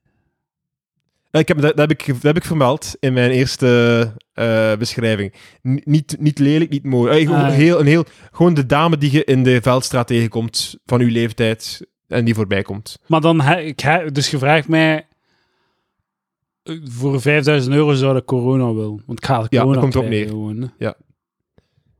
Ik 1.32 1.48
heb, 1.48 1.58
dat, 1.62 1.78
dat, 1.78 1.89
heb 1.89 2.00
ik, 2.00 2.06
dat 2.08 2.22
heb 2.22 2.36
ik 2.36 2.44
vermeld 2.46 2.96
in 3.00 3.13
mijn 3.13 3.32
eerste 3.32 4.12
eh, 4.34 4.76
beschrijving. 4.76 5.34
N- 5.68 5.82
niet, 5.84 6.16
niet 6.20 6.39
lelijk, 6.39 6.70
niet 6.70 6.84
mooi. 6.84 7.26
Gewoon, 7.26 7.39
Ah, 7.42 7.52
heel, 7.52 7.80
een 7.80 7.86
heel, 7.86 8.06
gewoon 8.32 8.54
de 8.54 8.66
dame 8.66 8.98
die 8.98 9.12
je 9.12 9.24
in 9.24 9.44
de 9.44 9.62
veldstraat 9.62 10.08
tegenkomt 10.08 10.76
van 10.86 11.02
uw 11.02 11.10
leeftijd 11.10 11.88
en 12.08 12.26
die 12.26 12.34
voorbij 12.36 12.62
komt. 12.62 13.00
Maar 13.08 13.22
dan, 13.22 13.42
he, 13.42 13.60
ik 13.62 13.80
he- 13.80 14.12
dus 14.12 14.30
je 14.30 14.38
vraagt 14.38 14.68
mij, 14.68 15.08
voor 16.84 17.21
5000 17.21 17.76
euro 17.76 17.93
zou 17.93 18.17
ik 18.17 18.26
corona 18.26 18.73
willen. 18.73 19.04
Want 19.06 19.19
ik 19.19 19.26
ga 19.26 19.45
Ja, 19.49 19.62
corona 19.62 19.71
dat 19.71 19.80
komt 19.82 19.91
krijgen 19.93 20.10
neer. 20.10 20.28
gewoon. 20.28 20.71
Ja. 20.78 20.95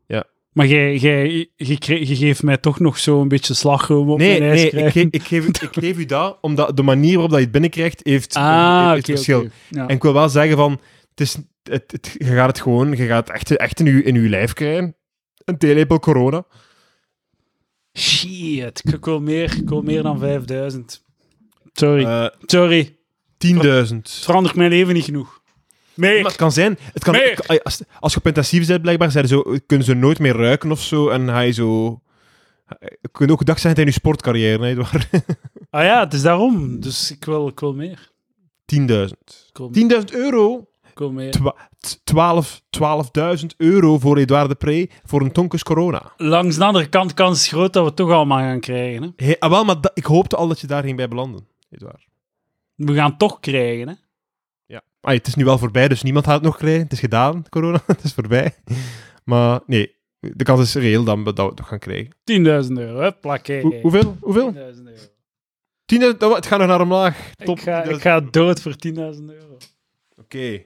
Ja. 0.06 0.23
Maar 0.52 0.67
jij, 0.67 0.95
jij, 0.97 1.49
je, 1.56 1.78
je 2.08 2.15
geeft 2.15 2.43
mij 2.43 2.58
toch 2.58 2.80
nog 2.80 2.97
zo'n 2.99 3.28
beetje 3.28 3.54
slagroom 3.54 4.10
op 4.10 4.17
Nee, 4.17 4.39
mijn 4.39 4.56
nee 4.56 4.69
ik, 4.69 5.13
ik, 5.13 5.23
geef, 5.23 5.47
ik 5.47 5.69
geef 5.71 5.97
u 5.97 6.06
dat, 6.06 6.38
omdat 6.41 6.78
de 6.78 6.84
manier 6.84 7.12
waarop 7.12 7.30
dat 7.30 7.38
je 7.39 7.43
het 7.43 7.54
binnenkrijgt 7.54 7.99
heeft, 8.04 8.36
Ah, 8.36 8.89
heeft 8.91 9.04
oké, 9.04 9.12
verschil. 9.13 9.47
Ja. 9.69 9.88
En 9.88 9.95
ik 9.95 10.02
wil 10.02 10.13
wel 10.13 10.30
zeggen 10.30 10.58
van, 10.58 10.71
het 11.10 11.19
is, 11.21 11.38
het, 11.63 11.91
het- 11.91 12.15
je 12.17 12.26
gaat 12.26 12.47
het 12.47 12.62
gewoon, 12.62 12.91
je 12.91 13.06
gaat 13.06 13.28
het 13.28 13.36
echt, 13.36 13.56
echt 13.58 13.80
in, 13.80 13.88
uw, 13.88 14.02
in 14.02 14.15
uw 14.15 14.30
lijf 14.30 14.54
krijgen. 14.54 14.95
Een 15.45 15.58
theelepel 15.58 15.99
corona. 15.99 16.45
Shit, 17.97 18.82
ik 18.84 18.93
ik 18.93 19.06
wil 19.06 19.19
meer, 19.21 19.58
ik 19.58 19.69
wil 19.69 19.82
meer 19.82 20.04
dan 20.04 20.19
5000. 20.19 21.04
Sorry, 21.73 22.04
Eh 22.04 22.26
sorry. 22.45 22.97
10.000. 23.47 23.95
Het 23.95 24.10
verandert 24.10 24.56
mijn 24.56 24.69
leven 24.69 24.93
niet 24.93 25.03
genoeg. 25.03 25.41
Meer. 25.93 26.15
Maar 26.21 26.32
het 26.32 26.36
kan 26.36 26.51
zijn, 26.51 26.77
het 26.93 27.03
kan, 27.03 27.15
het 27.15 27.63
als, 27.63 27.82
als 27.99 28.13
je 28.13 28.19
op 28.19 28.25
intensief 28.27 28.67
bent, 28.67 28.82
blijkbaar, 28.82 29.12
zijn 29.12 29.27
zo, 29.27 29.43
kunnen 29.65 29.86
ze 29.86 29.93
nooit 29.93 30.19
meer 30.19 30.36
ruiken 30.36 30.71
of 30.71 30.82
zo. 30.82 31.10
En 31.10 31.45
je 31.45 31.51
zo. 31.51 32.01
Kan 33.12 33.29
ook 33.29 33.38
gedacht 33.38 33.62
zijn 33.62 33.75
in 33.75 33.86
je 33.86 33.91
sportcarrière, 33.91 34.65
hè, 34.65 34.75
waar 34.75 35.10
Ah 35.69 35.84
ja, 35.84 35.99
het 35.99 36.13
is 36.13 36.21
daarom. 36.21 36.79
Dus 36.79 37.12
ik 37.12 37.25
wil, 37.25 37.47
ik 37.47 37.60
wil 37.60 37.73
meer. 37.73 38.12
10.000. 38.75 38.86
Ik 39.49 39.58
wil, 39.58 39.71
10.000 39.89 40.03
euro? 40.12 40.67
ik 40.91 40.99
wil 40.99 41.12
meer. 41.12 41.32
Twa- 41.32 41.56
t- 41.79 42.01
12 42.03 42.62
12.000 43.39 43.45
euro 43.58 43.99
voor 43.99 44.17
Edouard 44.17 44.49
de 44.49 44.56
Pre 44.56 44.89
voor 45.03 45.21
een 45.21 45.32
tonkus 45.32 45.63
corona. 45.63 46.12
Langs 46.17 46.58
de 46.58 46.63
andere 46.63 46.88
kant, 46.89 47.13
kans 47.13 47.39
is 47.41 47.47
groot 47.47 47.73
dat 47.73 47.82
we 47.82 47.88
het 47.88 47.97
toch 47.97 48.12
allemaal 48.12 48.38
gaan 48.39 48.60
krijgen. 48.60 49.03
Hè? 49.03 49.25
Hey, 49.25 49.39
ah, 49.39 49.49
wel, 49.49 49.63
maar 49.65 49.77
ik 49.93 50.06
hoopte 50.06 50.36
al 50.36 50.47
dat 50.47 50.60
je 50.60 50.67
daar 50.67 50.84
ging 50.84 50.97
bij 50.97 51.08
belanden, 51.08 51.47
Edouard. 51.69 52.06
We 52.76 52.94
gaan 52.94 53.10
het 53.10 53.20
toch 53.20 53.40
krijgen. 53.40 53.88
Hè? 53.88 53.94
Ja. 54.66 54.82
Ah, 55.02 55.14
het 55.14 55.28
is 55.28 55.36
nu 55.36 55.46
wel 55.46 55.58
voorbij, 55.58 55.88
dus 55.88 56.02
niemand 56.04 56.26
gaat 56.26 56.36
het 56.36 56.44
nog 56.44 56.58
krijgen. 56.58 56.82
Het 56.84 56.92
is 56.92 57.00
gedaan, 57.00 57.46
corona. 57.50 57.82
het 57.88 58.04
is 58.04 58.14
voorbij. 58.14 58.54
Maar 59.24 59.60
nee, 59.66 59.96
de 60.20 60.44
kans 60.44 60.62
is 60.62 60.76
reëel 60.76 61.04
dat 61.04 61.18
we 61.18 61.24
dat 61.24 61.36
we 61.38 61.44
het 61.44 61.58
nog 61.58 61.68
gaan 61.68 61.80
krijgen. 61.80 62.14
10.000 62.66 62.72
euro, 62.78 63.00
hè? 63.02 63.10
Hoe- 63.62 63.80
hoeveel? 63.82 64.18
Hoeveel? 64.22 64.54
10.000 64.54 64.58
euro. 64.60 66.13
10.000? 66.13 66.17
Oh, 66.24 66.36
Het 66.36 66.46
gaat 66.46 66.60
nog 66.60 66.67
naar 66.67 66.82
omlaag. 66.82 67.32
Top. 67.36 67.58
Ik 67.58 67.63
ga, 67.63 67.84
10.000. 67.86 67.90
ik 67.90 68.02
ga 68.02 68.19
dood 68.19 68.62
voor 68.62 68.76
10.000 68.88 68.92
euro. 68.96 69.58
Oké. 70.17 70.63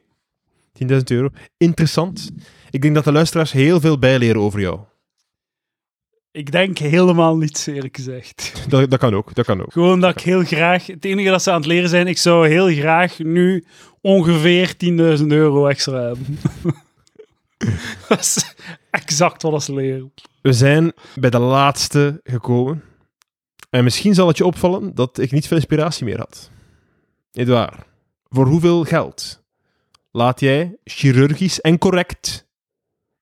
10.000 0.84 0.98
euro. 1.06 1.30
Interessant. 1.58 2.32
Ik 2.70 2.82
denk 2.82 2.96
dat 2.96 3.04
de 3.04 3.12
luisteraars 3.12 3.52
heel 3.52 3.80
veel 3.80 4.00
bijleren 4.00 4.42
over 4.42 4.60
jou. 4.60 4.80
Ik 6.38 6.52
denk 6.52 6.78
helemaal 6.78 7.38
niets, 7.38 7.68
eerlijk 7.68 7.96
gezegd. 7.96 8.54
Dat, 8.70 8.90
dat 8.90 9.00
kan 9.00 9.14
ook. 9.16 9.36
Dat 9.36 9.46
kan 9.46 9.62
ook. 9.62 9.72
Gewoon 9.72 10.00
dat 10.00 10.12
ik 10.12 10.20
heel 10.20 10.44
graag... 10.44 10.86
Het 10.88 11.06
enige 11.06 11.30
dat 11.30 11.44
ze 11.44 11.52
aan 11.52 11.58
het 11.58 11.66
leren 11.66 11.90
zijn, 11.90 12.08
ik 12.08 12.18
zou 12.18 12.48
heel 12.48 12.68
graag 12.68 13.20
nu 13.20 13.66
ongeveer 14.02 14.74
10.000 15.20 15.26
euro 15.28 15.68
extra 15.68 16.02
hebben. 16.02 16.40
Dat 18.08 18.20
is- 18.20 18.56
exact 18.90 19.42
wat 19.42 19.64
ze 19.64 19.74
leren. 19.74 20.14
We 20.42 20.54
zijn 20.54 20.94
bij 21.16 21.30
de 21.30 21.40
laatste 21.40 22.20
gekomen. 22.24 22.84
En 23.70 23.84
misschien 23.84 24.14
zal 24.14 24.28
het 24.28 24.38
je 24.38 24.46
opvallen 24.46 24.96
dat 24.96 25.18
ik 25.18 25.32
niet 25.32 25.48
veel 25.48 25.58
inspiratie 25.58 26.06
meer 26.06 26.18
had. 26.18 26.50
Edouard, 27.32 27.76
voor 28.30 28.46
hoeveel 28.48 28.84
geld 28.84 29.44
laat 30.12 30.40
jij 30.40 30.76
chirurgisch 30.84 31.62
en 31.62 31.78
correct, 31.78 32.48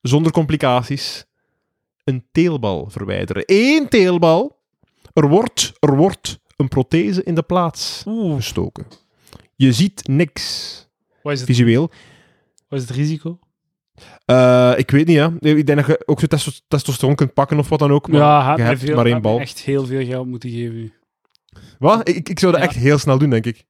zonder 0.01 0.32
complicaties, 0.32 1.25
een 2.06 2.26
teelbal 2.32 2.89
verwijderen? 2.89 3.43
Eén 3.45 3.88
teelbal. 3.89 4.58
Er 5.14 5.28
wordt, 5.28 5.74
er 5.80 5.95
wordt 5.95 6.39
een 6.56 6.68
prothese 6.68 7.24
in 7.24 7.36
de 7.36 7.41
plaats 7.43 8.03
Oeh, 8.08 8.36
gestoken. 8.36 8.86
Je 9.56 9.72
ziet 9.74 10.08
niks 10.08 10.74
wat 11.24 11.34
is 11.34 11.39
het, 11.39 11.49
visueel. 11.49 11.89
wat 12.68 12.80
is 12.82 12.88
het 12.88 12.95
risico? 12.97 13.39
Eh, 14.26 14.74
ik 14.78 14.91
weet 14.91 15.08
niet, 15.08 15.16
ja. 15.16 15.34
Ik 15.39 15.66
denk 15.66 15.78
dat 15.80 15.88
je 15.88 16.03
ook 16.06 16.20
zo 16.20 16.28
testo- 16.28 16.51
testosteron 16.68 17.16
kunt 17.16 17.34
pakken 17.34 17.60
of 17.60 17.70
wat 17.70 17.80
dan 17.80 17.91
ook. 17.91 18.08
Maar 18.08 18.20
ja, 18.20 18.56
je 18.56 18.62
hebt 18.62 18.80
veel, 18.80 18.95
maar 18.95 19.06
één 19.06 19.22
bal. 19.22 19.39
echt 19.39 19.60
heel 19.60 19.86
veel 19.86 20.06
geld 20.06 20.28
moeten 20.28 20.49
geven. 20.49 20.93
Wat? 21.80 22.10
Ik, 22.10 22.30
ik 22.30 22.39
zou 22.39 22.51
dat 22.51 22.62
Ja. 22.62 22.68
echt 22.68 22.76
heel 22.78 22.97
snel 22.97 23.18
doen, 23.18 23.30
denk 23.30 23.45
ik. 23.45 23.66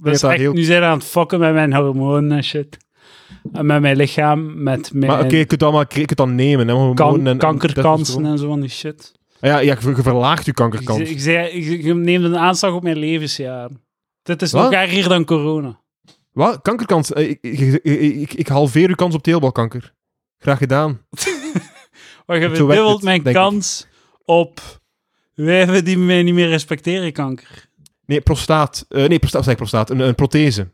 Dat 0.00 0.22
echt, 0.22 0.36
heel- 0.36 0.52
Nu 0.52 0.62
zijn 0.62 0.80
we 0.80 0.86
aan 0.86 0.98
het 0.98 1.06
fokken 1.06 1.38
met 1.38 1.52
mijn 1.54 1.74
hormonen 1.74 2.32
en 2.36 2.44
shit. 2.44 2.76
Met 3.62 3.80
mijn 3.80 3.96
lichaam, 3.96 4.62
met 4.62 4.92
mijn 4.92 5.06
Maar 5.12 5.24
oké, 5.24 5.34
je 5.36 5.38
kunt 5.38 5.50
het 5.50 5.62
allemaal 5.62 5.80
je 5.80 5.86
kunt 5.94 6.08
het 6.08 6.18
dan 6.18 6.34
nemen. 6.34 6.68
Hè, 6.68 6.94
kan- 6.94 7.18
en- 7.20 7.26
en 7.26 7.38
kankerkansen 7.38 8.26
en 8.26 8.38
zo 8.38 8.46
van 8.48 8.60
die 8.60 8.70
shit. 8.70 9.12
Ah 9.40 9.50
Ja, 9.50 9.58
ja, 9.58 9.76
je 9.80 10.02
verlaagt 10.02 10.46
je 10.46 10.52
kankerkans. 10.52 11.00
ik, 11.00 11.20
ik, 11.52 11.84
ik 11.84 11.94
neem 11.94 12.24
een 12.24 12.36
aanslag 12.36 12.72
op 12.74 12.82
mijn 12.82 12.96
levensjaar. 12.98 13.70
Dit 14.22 14.42
is 14.42 14.52
Wat? 14.52 14.62
nog 14.64 14.72
erger 14.72 15.08
dan 15.08 15.24
corona. 15.24 15.80
Wat? 16.32 16.62
Kankerkans? 16.62 17.12
Eh, 17.12 17.30
Ik, 17.30 18.34
ik, 18.34 18.48
halveer 18.48 18.88
uw 18.88 18.94
kans 18.94 19.14
op 19.14 19.22
teelbalkanker. 19.22 19.94
Graag 20.38 20.58
gedaan. 20.58 21.00
Maar 22.26 22.40
je 22.40 22.48
verdubbelt 22.48 23.02
mijn 23.02 23.22
kans 23.22 23.86
op 24.24 24.60
wijven 25.34 25.84
die 25.84 25.98
mij 25.98 26.22
niet 26.22 26.34
meer 26.34 26.48
respecteren, 26.48 27.12
kanker. 27.12 27.68
Nee, 28.06 28.20
prostaat. 28.20 28.84
Eh, 28.88 29.08
nee, 29.08 29.18
prostaat, 29.18 29.44
zeg 29.44 29.56
prostaat. 29.56 29.90
Een, 29.90 30.00
een 30.00 30.14
prothese. 30.14 30.72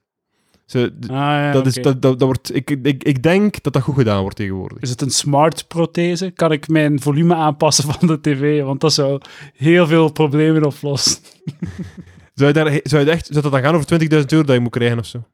Ze, 0.71 0.93
Ah, 1.03 1.09
ja, 1.16 1.53
dat 1.53 1.66
is, 1.66 1.75
dat, 1.75 1.85
dat, 2.03 2.03
dat 2.03 2.23
wordt, 2.23 2.55
ik, 2.55 2.71
ik, 2.71 3.05
ik 3.05 3.23
denk 3.23 3.62
dat 3.62 3.73
dat 3.73 3.83
goed 3.83 3.95
gedaan 3.95 4.21
wordt 4.21 4.37
tegenwoordig. 4.37 4.79
Is 4.81 4.91
het 4.91 5.01
een 5.01 5.11
smart 5.11 5.68
prothese? 5.68 6.31
Kan 6.31 6.53
ik 6.53 6.68
mijn 6.68 7.01
volume 7.01 7.35
aanpassen 7.35 7.85
van 7.93 8.07
de 8.09 8.21
tv? 8.21 8.62
Want 8.62 8.81
dat 8.81 8.93
zou 8.93 9.21
heel 9.55 9.87
veel 9.87 10.12
problemen 10.12 10.64
oplossen. 10.64 11.18
Zou 12.35 12.53
je, 12.53 12.64
daar, 12.64 12.81
zou, 12.83 13.05
je 13.05 13.11
echt, 13.11 13.27
zou 13.27 13.43
dat 13.43 13.53
dan 13.53 13.61
gaan 13.62 13.75
over 13.75 14.01
20.000 14.03 14.09
euro 14.09 14.45
dat 14.45 14.55
je 14.55 14.61
moet 14.61 14.71
krijgen 14.71 14.99
of 14.99 15.07
zo? 15.07 15.25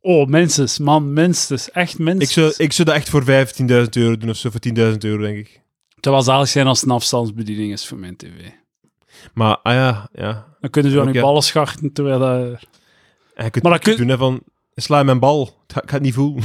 Oh, 0.00 0.26
minstens, 0.26 0.78
man, 0.78 1.12
minstens. 1.12 1.70
Echt 1.70 1.98
minstens. 1.98 2.28
Ik 2.30 2.34
zou, 2.56 2.64
ik 2.66 2.72
zou 2.72 2.88
dat 2.88 2.96
echt 2.96 3.08
voor 3.08 3.22
15.000 3.22 3.26
euro 3.90 4.16
doen 4.16 4.30
of 4.30 4.36
zo, 4.36 4.50
voor 4.50 4.60
10.000 4.92 4.96
euro, 4.98 5.22
denk 5.22 5.36
ik. 5.36 5.60
Het 5.94 6.04
was 6.04 6.24
zalig 6.24 6.48
zijn 6.48 6.66
als 6.66 6.80
het 6.80 6.88
een 6.88 6.94
afstandsbediening 6.94 7.72
is 7.72 7.86
voor 7.86 7.98
mijn 7.98 8.16
tv. 8.16 8.28
Maar, 9.34 9.56
ah 9.62 9.72
ja, 9.72 10.08
ja. 10.12 10.46
Dan 10.60 10.70
kunnen 10.70 10.92
ze 10.92 11.00
aan 11.00 11.12
je 11.12 11.20
ballen 11.20 11.42
scharten 11.42 11.92
terwijl 11.92 12.18
dat... 12.18 12.58
En 13.34 13.44
je 13.44 13.50
kunt 13.50 13.64
Maar 13.64 13.72
dat 13.72 13.82
kun- 13.82 13.96
doen 13.96 14.08
hè, 14.08 14.16
van, 14.16 14.40
sla 14.80 14.98
je 14.98 15.04
mijn 15.04 15.18
bal. 15.18 15.42
Ik 15.66 15.72
ga, 15.74 15.82
ik 15.82 15.88
ga 15.88 15.94
het 15.94 16.02
niet 16.04 16.14
voelen. 16.14 16.42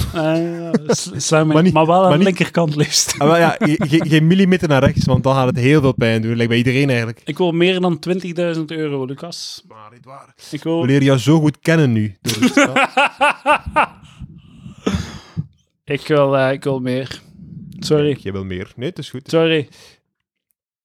S- 0.88 1.12
sla 1.16 1.44
mij- 1.44 1.54
Maar 1.54 1.64
niet- 1.64 1.74
maar 1.74 1.86
wel 1.86 1.96
aan 1.96 2.02
maar 2.02 2.12
de 2.12 2.18
niet- 2.18 2.26
linkerkant 2.26 2.76
liefst. 2.76 3.16
Ah, 3.18 3.28
wel 3.28 3.38
ja, 3.38 3.50
ge- 3.60 3.86
ge- 3.88 4.06
geen 4.10 4.28
millimeter 4.28 4.68
naar 4.68 4.84
rechts, 4.84 5.06
want 5.06 5.24
dan 5.24 5.36
gaat 5.36 5.48
het 5.48 5.58
heel 5.58 5.82
veel 5.82 5.94
pijn 5.94 6.22
doen. 6.22 6.32
Lijkt 6.36 6.50
bij 6.50 6.58
iedereen 6.58 6.88
eigenlijk. 6.90 7.22
Ik 7.26 7.38
wil 7.38 7.52
meer 7.52 7.80
dan 7.80 8.00
20.000 8.00 8.72
euro, 8.72 9.06
Lucas. 9.06 9.64
Maar 9.68 9.90
niet 9.94 10.06
waar. 10.06 10.34
Ik 10.52 10.64
We 10.64 10.70
wil... 10.70 10.86
leren 10.86 11.04
jou 11.06 11.18
zo 11.20 11.40
goed 11.40 11.60
kennen 11.60 11.92
nu. 11.92 12.16
Ik, 15.84 16.08
wil 16.08 16.38
eh, 16.38 16.52
ik 16.52 16.64
wil 16.64 16.80
meer. 16.80 17.22
Sorry. 17.80 18.18
Jij 18.20 18.32
wil 18.32 18.44
meer. 18.46 18.74
Nee, 18.76 18.90
het 18.90 18.98
is 19.00 19.10
goed. 19.10 19.30
Sorry. 19.30 19.70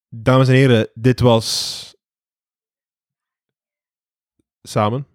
Dames 0.09 0.47
en 0.47 0.53
heren, 0.53 0.89
dit 0.93 1.19
was... 1.19 1.95
Samen. 4.61 5.05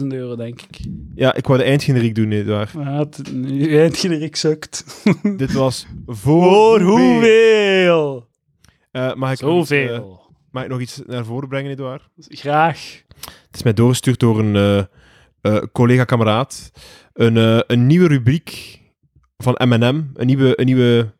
100.000 0.00 0.06
euro, 0.06 0.36
denk 0.36 0.62
ik. 0.62 0.78
Ja, 1.14 1.34
ik 1.34 1.46
wou 1.46 1.58
de 1.58 1.64
eindgeneriek 1.64 2.14
doen, 2.14 2.28
nee, 2.28 2.44
waar. 2.44 2.70
Ja, 2.78 2.98
het, 2.98 3.20
je 3.46 3.78
eindgeneriek 3.80 4.36
sukt. 4.36 4.84
Dit 5.36 5.52
was 5.52 5.86
voor, 6.06 6.44
Voor 6.44 6.80
hoeveel? 6.80 8.28
Eh, 8.90 9.14
mag, 9.14 9.32
ik 9.32 9.40
nog 9.40 9.50
eh, 9.50 9.56
Zoveel. 9.56 10.20
mag 10.50 10.62
ik 10.62 10.68
nog 10.68 10.80
iets 10.80 11.02
naar 11.06 11.24
voren 11.24 11.48
brengen, 11.48 11.70
Edouard? 11.70 12.08
Graag. 12.18 13.02
Het 13.46 13.54
is 13.56 13.62
mij 13.62 13.72
doorgestuurd 13.74 14.20
door 14.20 14.38
een 14.38 14.86
eh, 15.40 15.56
collega-kameraad. 15.72 16.70
Een, 17.12 17.62
een 17.72 17.86
nieuwe 17.86 18.08
rubriek 18.08 18.80
van 19.36 19.54
M&M. 19.68 20.02
Een 20.14 20.26
nieuwe, 20.26 20.60
een 20.60 20.66
nieuwe 20.66 21.14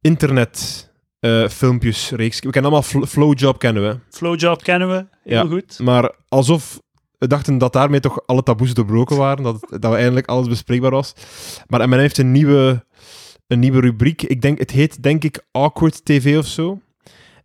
internet 0.00 0.90
eh, 1.20 1.48
filmpjesreeks. 1.48 2.40
We 2.40 2.50
kennen 2.50 2.70
allemaal 2.72 2.88
Fl- 2.90 3.04
Flowjob, 3.06 3.58
kennen 3.58 3.82
we. 3.88 3.98
Flowjob 4.10 4.62
kennen 4.62 4.88
we. 4.88 5.06
Heel 5.22 5.42
Ja. 5.42 5.46
goed. 5.46 5.78
Maar 5.78 6.12
alsof 6.28 6.82
we 7.24 7.30
dachten 7.30 7.58
dat 7.58 7.72
daarmee 7.72 8.00
toch 8.00 8.26
alle 8.26 8.42
taboes 8.42 8.74
doorbroken 8.74 9.16
waren. 9.16 9.44
Dat, 9.44 9.66
dat 9.70 9.90
we 9.90 9.96
eindelijk 9.96 10.26
alles 10.26 10.48
bespreekbaar 10.48 10.90
was. 10.90 11.14
Maar 11.66 11.88
M&M 11.88 11.98
heeft 11.98 12.18
een 12.18 12.32
nieuwe, 12.32 12.84
een 13.46 13.58
nieuwe 13.58 13.80
rubriek. 13.80 14.22
Ik 14.22 14.42
denk, 14.42 14.58
het 14.58 14.70
heet 14.70 15.02
denk 15.02 15.24
ik 15.24 15.44
Awkward 15.50 16.04
TV 16.04 16.38
of 16.38 16.46
zo. 16.46 16.80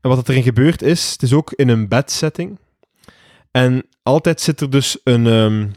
En 0.01 0.09
wat 0.09 0.17
er 0.17 0.29
erin 0.29 0.43
gebeurt 0.43 0.81
is, 0.81 1.11
het 1.11 1.21
is 1.21 1.33
ook 1.33 1.51
in 1.51 1.69
een 1.69 1.87
bedsetting. 1.87 2.59
En 3.51 3.85
altijd 4.03 4.41
zit 4.41 4.61
er 4.61 4.69
dus 4.69 4.99
een, 5.03 5.27
ehm, 5.27 5.67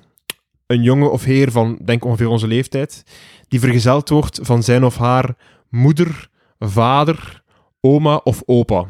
een 0.66 0.82
jongen 0.82 1.12
of 1.12 1.24
heer 1.24 1.50
van, 1.50 1.78
denk 1.84 2.04
ongeveer 2.04 2.28
onze 2.28 2.46
leeftijd, 2.46 3.02
die 3.48 3.60
vergezeld 3.60 4.08
wordt 4.08 4.38
van 4.42 4.62
zijn 4.62 4.84
of 4.84 4.96
haar 4.96 5.36
moeder, 5.68 6.28
vader, 6.58 7.42
oma 7.80 8.16
of 8.16 8.42
opa. 8.46 8.86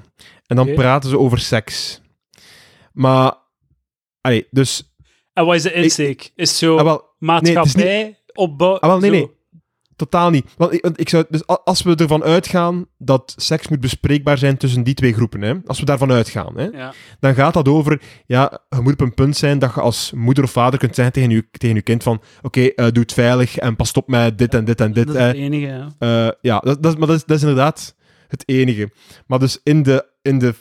En 0.47 0.57
dan 0.57 0.75
praten 0.75 1.11
ze 1.11 1.19
over 1.19 1.39
seks. 1.39 2.01
Maar, 2.93 3.35
allee, 4.21 4.47
dus, 4.51 4.92
En 5.33 5.45
wat 5.45 5.55
is 5.55 5.63
de 5.63 5.73
insteek? 5.73 6.33
Is 6.37 6.59
zo 6.59 6.77
ah, 6.77 6.85
wel, 6.85 7.05
maatschappij 7.19 8.19
opbouw? 8.35 8.79
Ah, 8.79 8.91
wel, 8.91 8.99
nee, 8.99 9.11
zo? 9.11 9.17
nee. 9.17 9.31
totaal 9.97 10.31
niet. 10.31 10.47
Want 10.57 10.73
ik, 10.73 10.87
ik 10.95 11.09
zou, 11.09 11.25
dus 11.29 11.47
als 11.47 11.83
we 11.83 11.95
ervan 11.95 12.23
uitgaan 12.23 12.87
dat 12.99 13.35
seks 13.37 13.69
moet 13.69 13.81
bespreekbaar 13.81 14.39
zijn 14.39 14.57
tussen 14.57 14.83
die 14.83 14.95
twee 14.95 15.13
groepen, 15.13 15.43
hè, 15.43 15.55
als 15.67 15.81
we 15.81 15.85
daarvan 15.85 16.13
uitgaan, 16.13 16.59
hè, 16.59 16.65
Ja. 16.65 16.93
dan 17.21 17.35
gaat 17.35 17.55
dat 17.55 17.69
over, 17.69 18.03
ja, 18.27 18.61
je 18.69 18.81
moet 18.81 18.93
op 18.93 19.01
een 19.01 19.15
punt 19.15 19.37
zijn 19.37 19.59
dat 19.59 19.75
je 19.75 19.81
als 19.81 20.13
moeder 20.15 20.45
of 20.45 20.51
vader 20.51 20.79
kunt 20.79 20.95
zeggen 20.95 21.15
tegen 21.15 21.31
je, 21.31 21.45
tegen 21.51 21.77
je 21.77 21.83
kind 21.83 22.03
van, 22.03 22.23
oké, 22.43 22.61
eh, 22.61 22.87
doe 22.93 23.03
het 23.03 23.13
veilig 23.13 23.57
en 23.57 23.77
pas 23.77 23.93
op 23.93 24.09
met 24.09 24.39
dit 24.39 24.55
en 24.55 24.65
dit 24.65 24.81
en 24.81 24.93
dit. 24.93 25.07
dat 25.07 25.17
is 25.17 25.23
het 25.23 25.37
enige, 25.37 25.67
ja. 25.67 25.89
Eh, 25.99 26.33
ja, 26.41 26.59
dat, 26.59 26.99
maar 26.99 27.09
dat 27.09 27.17
is, 27.17 27.25
dat 27.25 27.37
is 27.37 27.43
inderdaad 27.43 27.95
het 28.29 28.43
enige. 28.49 28.91
Maar 29.27 29.39
dus 29.39 29.61
in 29.63 29.83
de, 29.83 30.07
in 30.23 30.39
de 30.39 30.55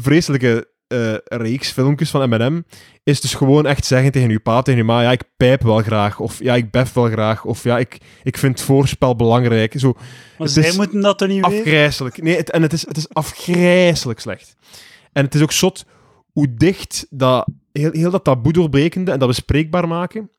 vreselijke 0.00 0.70
eh, 0.92 1.38
reeks 1.38 1.70
filmpjes 1.70 2.10
van 2.10 2.28
M&M 2.28 2.62
is 3.02 3.20
dus 3.20 3.34
gewoon 3.34 3.66
echt 3.66 3.84
zeggen 3.84 4.12
tegen 4.12 4.30
je 4.30 4.40
pa, 4.40 4.62
tegen 4.62 4.80
je 4.80 4.86
ma, 4.86 5.02
ja, 5.02 5.12
ik 5.12 5.22
pijp 5.36 5.62
wel 5.62 5.78
graag, 5.78 6.20
of 6.20 6.38
ja, 6.38 6.54
ik 6.54 6.70
bef 6.70 6.92
wel 6.92 7.08
graag, 7.08 7.44
of 7.44 7.64
ja, 7.64 7.78
ik, 7.78 7.98
ik 8.22 8.38
vind 8.38 8.60
voorspel 8.60 9.16
belangrijk. 9.16 9.74
Zo 9.76 9.92
Maar 9.92 10.06
Het 10.38 10.50
zij 10.50 10.72
moeten 10.76 11.00
dat 11.00 11.18
toch 11.18 11.28
niet 11.28 11.42
afgrijzelijk. 11.42 12.22
Nee, 12.22 12.36
het, 12.36 12.50
en 12.50 12.62
het 12.62 12.72
is, 12.72 12.86
het 12.86 12.96
is 12.96 13.08
afgrijzelijk 13.08 14.20
slecht. 14.20 14.56
En 15.12 15.24
het 15.24 15.34
is 15.34 15.42
ook 15.42 15.52
zot 15.52 15.84
hoe 16.32 16.54
dicht 16.54 17.06
dat, 17.10 17.48
heel, 17.72 17.92
heel 17.92 18.10
dat 18.10 18.24
taboe 18.24 18.52
doorbrekende 18.52 19.10
en 19.10 19.18
dat 19.18 19.28
bespreekbaar 19.28 19.88
maken, 19.88 20.30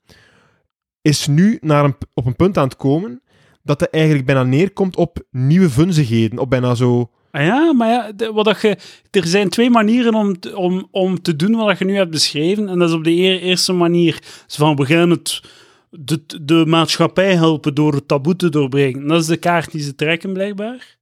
is 1.01 1.27
nu 1.27 1.57
naar 1.61 1.83
een, 1.83 1.95
op 2.13 2.25
een 2.25 2.35
punt 2.35 2.57
aan 2.57 2.67
het 2.67 2.75
komen 2.75 3.21
dat 3.63 3.79
het 3.79 3.89
eigenlijk 3.89 4.25
bijna 4.25 4.43
neerkomt 4.43 4.95
op 4.95 5.25
nieuwe 5.31 5.69
vunzigheden. 5.69 6.39
Op 6.39 6.49
bijna 6.49 6.75
zo... 6.75 7.11
Ah 7.35 7.45
ja, 7.45 7.73
maar 7.73 7.89
ja, 7.89 8.11
de- 8.11 8.31
wat 8.31 8.45
dat 8.45 8.61
je, 8.61 8.77
er 9.11 9.27
zijn 9.27 9.49
twee 9.49 9.69
manieren 9.69 10.13
om, 10.13 10.39
te- 10.39 10.57
om, 10.57 10.87
om 10.91 11.21
te 11.21 11.35
doen 11.35 11.55
wat 11.55 11.77
je 11.79 11.85
nu 11.85 11.95
hebt 11.95 12.11
beschreven. 12.11 12.69
En 12.69 12.79
dat 12.79 12.89
is 12.89 12.95
op 12.95 13.03
de 13.03 13.11
eer- 13.11 13.39
eerste 13.41 13.73
manier 13.73 14.19
van 14.47 14.75
we 14.75 14.85
gaan 14.85 15.09
het, 15.09 15.41
de, 15.89 16.23
de 16.41 16.63
maatschappij 16.67 17.35
helpen 17.35 17.73
door 17.73 17.93
het 17.93 18.07
taboe 18.07 18.35
te 18.35 18.49
doorbreken. 18.49 19.07
Dat 19.07 19.21
is 19.21 19.27
de 19.27 19.37
kaart 19.37 19.71
die 19.71 19.81
ze 19.81 19.95
trekken, 19.95 20.33
blijkbaar. 20.33 20.97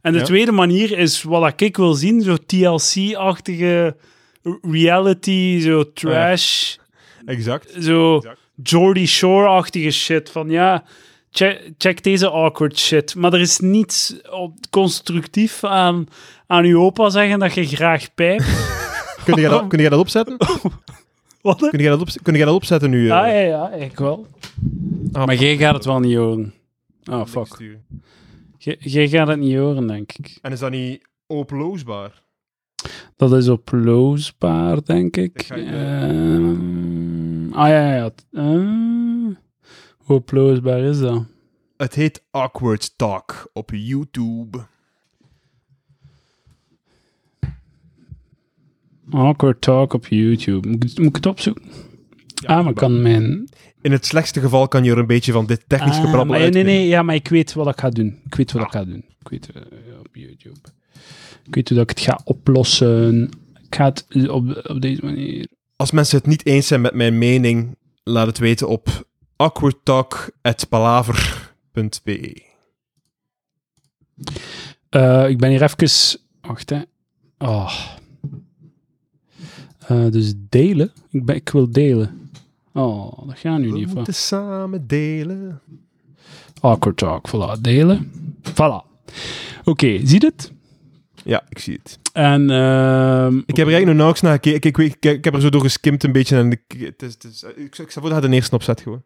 En 0.00 0.12
de 0.12 0.18
Ja. 0.18 0.24
tweede 0.24 0.52
manier 0.52 0.98
is 0.98 1.22
wat 1.22 1.60
ik 1.60 1.76
wil 1.76 1.94
zien, 1.94 2.20
zo 2.22 2.36
TLC-achtige 2.46 3.96
reality, 4.62 5.60
zo 5.60 5.92
trash, 5.92 6.76
Exact. 7.24 7.74
zo 7.80 8.16
Exact. 8.16 8.38
Geordie 8.62 9.06
Shore-achtige 9.06 9.90
shit. 9.90 10.30
Van 10.30 10.50
ja, 10.50 10.84
check, 11.32 11.70
check 11.78 12.02
deze 12.02 12.30
awkward 12.30 12.78
shit. 12.78 13.14
Maar 13.14 13.32
er 13.32 13.40
is 13.40 13.58
niets 13.58 14.20
constructief 14.70 15.64
aan, 15.64 16.06
aan 16.46 16.64
uw 16.64 16.80
opa 16.80 17.10
zeggen 17.10 17.38
dat 17.38 17.54
je 17.54 17.64
graag 17.66 18.14
pijpt. 18.14 18.44
Kun 19.24 19.40
jij 19.40 19.50
dat, 19.50 19.66
kun 19.66 19.78
jij 19.80 19.88
dat 19.88 19.98
opzetten? 20.00 20.36
Wat? 21.40 21.58
Kun 21.70 21.78
jij 21.80 21.88
dat, 21.88 22.00
op, 22.00 22.08
kun 22.22 22.34
jij 22.34 22.44
dat 22.50 22.54
opzetten 22.54 22.90
nu? 22.90 23.08
eh? 23.08 23.16
Ah, 23.20 23.26
ja, 23.26 23.38
ja, 23.40 23.70
ik 23.70 23.98
wel. 23.98 24.26
Ah, 25.12 25.26
Maar 25.26 25.34
jij 25.34 25.56
gaat 25.56 25.74
het 25.74 25.84
wel 25.84 26.00
niet 26.00 26.16
horen. 26.16 26.54
Oh, 27.10 27.24
fuck. 27.26 27.78
Jij- 28.78 29.08
gaat 29.08 29.28
het 29.28 29.38
niet 29.38 29.56
horen, 29.56 29.86
denk 29.86 30.12
ik. 30.12 30.38
En 30.42 30.52
is 30.52 30.58
dat 30.58 30.70
niet 30.70 31.08
oploosbaar? 31.26 32.22
Dat 33.16 33.32
is 33.32 33.48
oploosbaar, 33.48 34.82
denk 34.84 35.16
ik. 35.16 35.32
Ik 35.40 35.46
ga 35.46 35.56
je- 35.56 35.64
Ehm, 35.64 37.52
ah 37.52 37.68
ja, 37.68 37.94
ja. 37.94 38.10
Uh, 38.30 39.34
hoe 40.02 40.16
oploosbaar 40.16 40.80
is 40.80 40.98
dat? 40.98 41.24
Het 41.76 41.94
heet 41.94 42.22
Awkward 42.30 42.92
Talk 42.96 43.50
op 43.52 43.70
YouTube. 43.74 44.66
Awkward 49.10 49.60
Talk 49.60 49.92
op 49.92 50.06
YouTube. 50.06 50.68
Moet 50.68 50.84
ik, 50.84 50.98
moet 50.98 51.08
ik 51.08 51.14
het 51.16 51.26
opzoeken? 51.26 51.64
ah, 52.44 52.64
maar 52.64 52.72
kan 52.72 53.02
mijn... 53.02 53.48
In 53.80 53.92
het 53.92 54.06
slechtste 54.06 54.40
geval 54.40 54.68
kan 54.68 54.84
je 54.84 54.90
er 54.90 54.98
een 54.98 55.06
beetje 55.06 55.32
van 55.32 55.46
dit 55.46 55.64
technisch 55.66 55.96
Ah, 55.96 56.00
gebrabbel 56.04 56.24
maar, 56.26 56.38
nee, 56.38 56.54
uit. 56.54 56.64
nee, 56.66 56.86
ja, 56.88 57.02
maar 57.02 57.14
ik 57.14 57.28
weet 57.28 57.52
wat 57.52 57.68
ik 57.68 57.80
ga 57.80 57.90
doen. 57.90 58.18
Ik 58.24 58.34
weet 58.34 58.52
wat 58.52 58.62
ik 58.62 58.70
ga 58.70 58.84
doen. 58.84 59.04
Ik 59.20 59.28
weet 59.28 59.50
eh, 59.52 59.62
op 59.98 60.08
YouTube. 60.12 60.58
Ik 61.44 61.54
weet 61.54 61.68
hoe 61.68 61.78
dat 61.78 61.90
ik 61.90 61.98
het 61.98 62.06
ga 62.06 62.20
oplossen. 62.24 63.24
Ik 63.62 63.74
ga 63.74 63.84
het 63.84 64.28
op, 64.28 64.62
op 64.68 64.80
deze 64.80 65.04
manier... 65.04 65.46
Als 65.76 65.90
mensen 65.90 66.18
het 66.18 66.26
niet 66.26 66.46
eens 66.46 66.66
zijn 66.66 66.80
met 66.80 66.94
mijn 66.94 67.18
mening, 67.18 67.76
laat 68.02 68.26
het 68.26 68.38
weten 68.38 68.68
op 68.68 69.06
awkwardtalk.palaver.be. 69.42 72.42
Eh, 74.88 75.28
ik 75.28 75.38
ben 75.38 75.50
hier 75.50 75.62
even... 75.62 76.18
Wacht, 76.40 76.70
hè. 76.70 76.80
Oh. 77.38 77.74
Eh, 79.86 80.06
dus 80.10 80.32
delen. 80.36 80.92
Ik, 81.10 81.24
ben, 81.24 81.36
ik 81.36 81.48
wil 81.48 81.70
delen. 81.70 82.30
Oh, 82.72 83.26
dat 83.28 83.38
gaat 83.38 83.58
nu 83.58 83.68
We 83.70 83.74
niet. 83.74 83.86
van. 83.86 83.94
moeten 83.94 84.14
samen 84.14 84.86
delen. 84.86 85.60
Awkward 86.60 86.96
talk, 86.96 87.28
voilà. 87.28 87.60
Delen. 87.60 88.12
Voilà. 88.50 88.84
Oké, 89.64 90.06
zie 90.06 90.20
je 90.20 90.26
het? 90.26 90.52
Ja, 91.24 91.44
ik 91.48 91.58
zie 91.58 91.80
het. 91.82 91.98
En... 92.12 92.50
ehm, 92.50 93.36
Ik 93.38 93.56
heb 93.56 93.66
er 93.66 93.72
eigenlijk 93.72 93.84
nog 93.86 93.94
nauwelijks 93.96 94.20
naar 94.20 94.32
gekeken. 94.32 94.70
Ik, 94.70 94.78
ik, 94.78 95.04
ik, 95.04 95.16
ik 95.16 95.24
heb 95.24 95.34
er 95.34 95.40
zo 95.40 95.48
door 95.50 95.60
geskimd 95.60 96.04
een 96.04 96.12
beetje. 96.12 96.36
En 96.36 96.50
ik, 96.50 96.62
het 96.78 97.02
is, 97.02 97.12
het 97.12 97.24
is, 97.24 97.42
ik, 97.42 97.78
ik 97.78 97.90
stel 97.90 98.02
voor 98.02 98.10
dat 98.10 98.22
de 98.22 98.28
eerste 98.28 98.54
opzet 98.54 98.80
gewoon. 98.80 99.04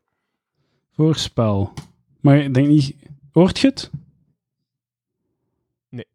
Voorspel. 0.96 1.72
Maar 2.20 2.36
ik 2.38 2.54
denk 2.54 2.66
niet... 2.66 2.94
Hoort 3.32 3.58
je 3.58 3.66
het? 3.66 3.90
Nee. 5.88 6.06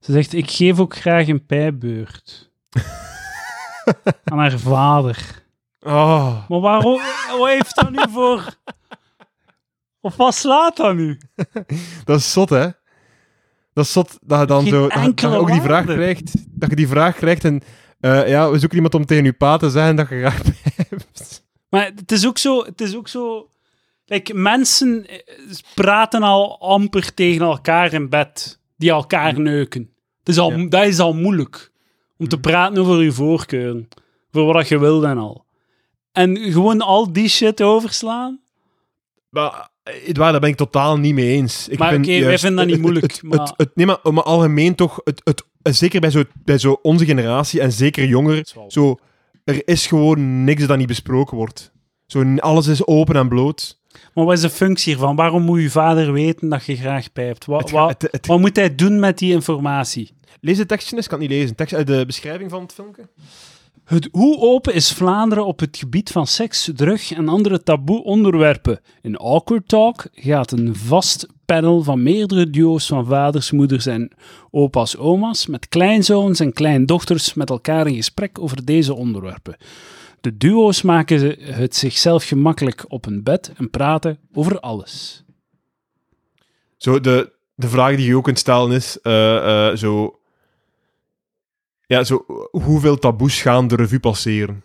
Ze 0.00 0.12
zegt, 0.12 0.32
ik 0.32 0.50
geef 0.50 0.78
ook 0.78 0.96
graag 0.96 1.28
een 1.28 1.46
pijbeurt. 1.46 2.50
Aan 4.24 4.38
haar 4.38 4.58
vader. 4.58 5.42
Oh, 5.80 6.48
Maar 6.48 6.60
waarom... 6.60 7.00
Wat 7.38 7.48
heeft 7.48 7.74
dat 7.74 7.90
nu 7.90 7.98
voor... 8.10 8.54
Of 10.00 10.16
wat 10.16 10.34
slaat 10.34 10.76
dat 10.76 10.94
nu? 10.94 11.18
dat 12.04 12.18
is 12.18 12.32
zot, 12.32 12.48
hè? 12.48 12.68
Dat 13.72 13.84
is 13.84 13.92
zot 13.92 14.18
dat 14.22 14.40
je 14.40 14.46
dan 14.46 14.62
Geen 14.62 14.72
zo... 14.72 14.88
Dat, 14.88 15.04
dat 15.04 15.20
je 15.20 15.26
ook 15.26 15.50
die 15.50 15.60
vraag 15.60 15.84
waarde. 15.84 15.94
krijgt. 15.94 16.32
Dat 16.50 16.70
je 16.70 16.76
die 16.76 16.88
vraag 16.88 17.16
krijgt 17.16 17.44
en... 17.44 17.62
eh, 18.00 18.28
ja, 18.28 18.50
we 18.50 18.58
zoeken 18.58 18.76
iemand 18.76 18.94
om 18.94 19.06
tegen 19.06 19.24
je 19.24 19.32
pa 19.32 19.56
te 19.56 19.70
zeggen 19.70 19.96
dat 19.96 20.08
je 20.08 20.18
graag. 20.18 20.42
Maar 21.74 21.90
het 21.94 22.12
is 22.12 22.26
ook 22.26 22.38
zo... 22.38 22.64
Het 22.64 22.80
is 22.80 22.96
ook 22.96 23.08
zo... 23.08 23.48
Like, 24.06 24.34
mensen 24.34 25.06
eh, 25.06 25.18
praten 25.74 26.22
al 26.22 26.60
amper 26.60 27.14
tegen 27.14 27.46
elkaar 27.46 27.92
in 27.92 28.08
bed. 28.08 28.60
Die 28.76 28.90
elkaar 28.90 29.40
neuken. 29.40 29.90
Het 30.18 30.28
is 30.28 30.38
al, 30.38 30.52
Ja. 30.52 30.66
Dat 30.68 30.84
is 30.86 30.98
al 30.98 31.14
moeilijk. 31.14 31.72
Om 32.18 32.28
te 32.28 32.40
praten 32.40 32.78
over 32.78 33.02
je 33.02 33.12
voorkeuren. 33.12 33.88
Voor 34.30 34.52
wat 34.52 34.68
je 34.68 34.78
wil 34.78 35.06
en 35.06 35.18
al. 35.18 35.44
En 36.12 36.36
gewoon 36.36 36.80
al 36.80 37.12
die 37.12 37.28
shit 37.28 37.62
overslaan. 37.62 38.40
Maar, 39.28 39.68
eh, 39.82 40.08
Edouard, 40.08 40.32
daar 40.32 40.40
ben 40.40 40.50
ik 40.50 40.56
totaal 40.56 40.96
niet 40.98 41.14
mee 41.14 41.30
eens. 41.36 41.68
Ik 41.68 41.78
Maar 41.78 41.94
oké, 41.94 42.24
wij 42.24 42.38
vinden 42.38 42.58
dat 42.58 42.66
niet 42.66 42.80
moeilijk, 42.80 43.12
Het, 43.12 43.22
maar- 43.22 43.38
het, 43.40 43.52
het- 43.56 43.76
nee, 43.76 43.86
maar, 43.86 43.98
maar 44.02 44.22
algemeen 44.22 44.74
toch... 44.74 45.00
Het, 45.04 45.20
het, 45.24 45.44
zeker 45.76 46.00
bij 46.00 46.10
zo, 46.10 46.22
bij 46.44 46.58
zo 46.58 46.78
onze 46.82 47.04
generatie 47.04 47.60
en 47.60 47.72
zeker 47.72 48.04
jonger... 48.06 48.46
Zo, 48.68 48.98
er 49.44 49.68
is 49.68 49.86
gewoon 49.86 50.44
niks 50.44 50.66
dat 50.66 50.78
niet 50.78 50.86
besproken 50.86 51.36
wordt. 51.36 51.72
Zo, 52.06 52.36
alles 52.36 52.66
is 52.66 52.86
open 52.86 53.16
en 53.16 53.28
bloot. 53.28 53.78
Maar 54.14 54.24
wat 54.24 54.34
is 54.34 54.40
de 54.40 54.50
functie 54.50 54.92
hiervan? 54.92 55.16
Waarom 55.16 55.42
moet 55.42 55.60
je 55.60 55.70
vader 55.70 56.12
weten 56.12 56.48
dat 56.48 56.64
je 56.64 56.76
graag 56.76 57.12
pijpt? 57.12 57.44
Wat, 57.44 57.70
wat, 57.70 58.02
het, 58.02 58.12
het- 58.12 58.26
wat 58.26 58.38
moet 58.40 58.56
hij 58.56 58.74
doen 58.74 59.00
met 59.00 59.18
die 59.18 59.32
informatie? 59.32 60.12
lees 60.40 60.58
het 60.58 60.68
tekstje 60.68 60.96
eens, 60.96 61.04
ik 61.04 61.10
kan 61.10 61.20
het 61.20 61.28
niet 61.28 61.38
lezen. 61.38 61.56
Tekst 61.56 61.74
uit 61.74 61.86
de 61.86 62.06
beschrijving 62.06 62.50
van 62.50 62.62
het 62.62 62.72
filmpje. 62.72 63.08
Het, 63.84 64.08
hoe 64.12 64.38
open 64.40 64.74
is 64.74 64.92
Vlaanderen 64.92 65.46
op 65.46 65.60
het 65.60 65.76
gebied 65.76 66.10
van 66.10 66.26
seks, 66.26 66.70
drug 66.74 67.12
en 67.12 67.28
andere 67.28 67.62
taboe 67.62 68.04
onderwerpen? 68.04 68.80
In 69.02 69.16
Awkward 69.16 69.68
Talk 69.68 70.06
gaat 70.12 70.52
een 70.52 70.74
vast 70.76 71.26
panel 71.44 71.82
van 71.82 72.02
meerdere 72.02 72.50
duo's 72.50 72.86
van 72.86 73.06
vaders, 73.06 73.50
moeders 73.50 73.86
en 73.86 74.10
opa's, 74.50 74.96
oma's 74.96 75.46
met 75.46 75.68
kleinzoons 75.68 76.40
en 76.40 76.52
kleindochters 76.52 77.34
met 77.34 77.50
elkaar 77.50 77.86
in 77.86 77.94
gesprek 77.94 78.38
over 78.38 78.64
deze 78.64 78.94
onderwerpen. 78.94 79.56
De 80.20 80.36
duo's 80.36 80.82
maken 80.82 81.36
het 81.54 81.76
zichzelf 81.76 82.24
gemakkelijk 82.24 82.84
op 82.88 83.06
een 83.06 83.22
bed 83.22 83.52
en 83.56 83.70
praten 83.70 84.18
over 84.32 84.60
alles. 84.60 85.24
Zo, 86.76 87.00
de, 87.00 87.32
de 87.54 87.68
vraag 87.68 87.96
die 87.96 88.06
je 88.06 88.16
ook 88.16 88.24
kunt 88.24 88.38
stellen 88.38 88.72
is... 88.72 89.00
eh, 89.00 89.68
eh, 89.68 89.76
zo, 89.76 90.18
ja, 91.86 92.04
zo, 92.04 92.24
hoeveel 92.50 92.98
taboes 92.98 93.40
gaan 93.42 93.68
de 93.68 93.76
revue 93.76 94.00
passeren? 94.00 94.62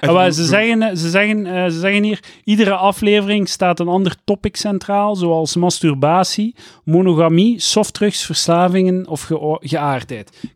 Ah, 0.00 0.12
wel, 0.12 0.32
ze, 0.32 0.44
zeggen, 0.44 0.82
eh, 0.82 0.96
ze, 0.96 1.10
zeggen, 1.10 1.46
eh, 1.46 1.64
ze 1.64 1.78
zeggen 1.78 2.02
hier, 2.02 2.20
iedere 2.44 2.74
aflevering 2.74 3.48
staat 3.48 3.80
een 3.80 3.88
ander 3.88 4.16
topic 4.24 4.56
centraal, 4.56 5.16
zoals 5.16 5.56
masturbatie, 5.56 6.54
monogamie, 6.84 7.60
softdrugs, 7.60 8.24
verslavingen 8.24 9.06
of 9.06 9.22
ge- 9.22 9.58
geaardheid. 9.60 10.48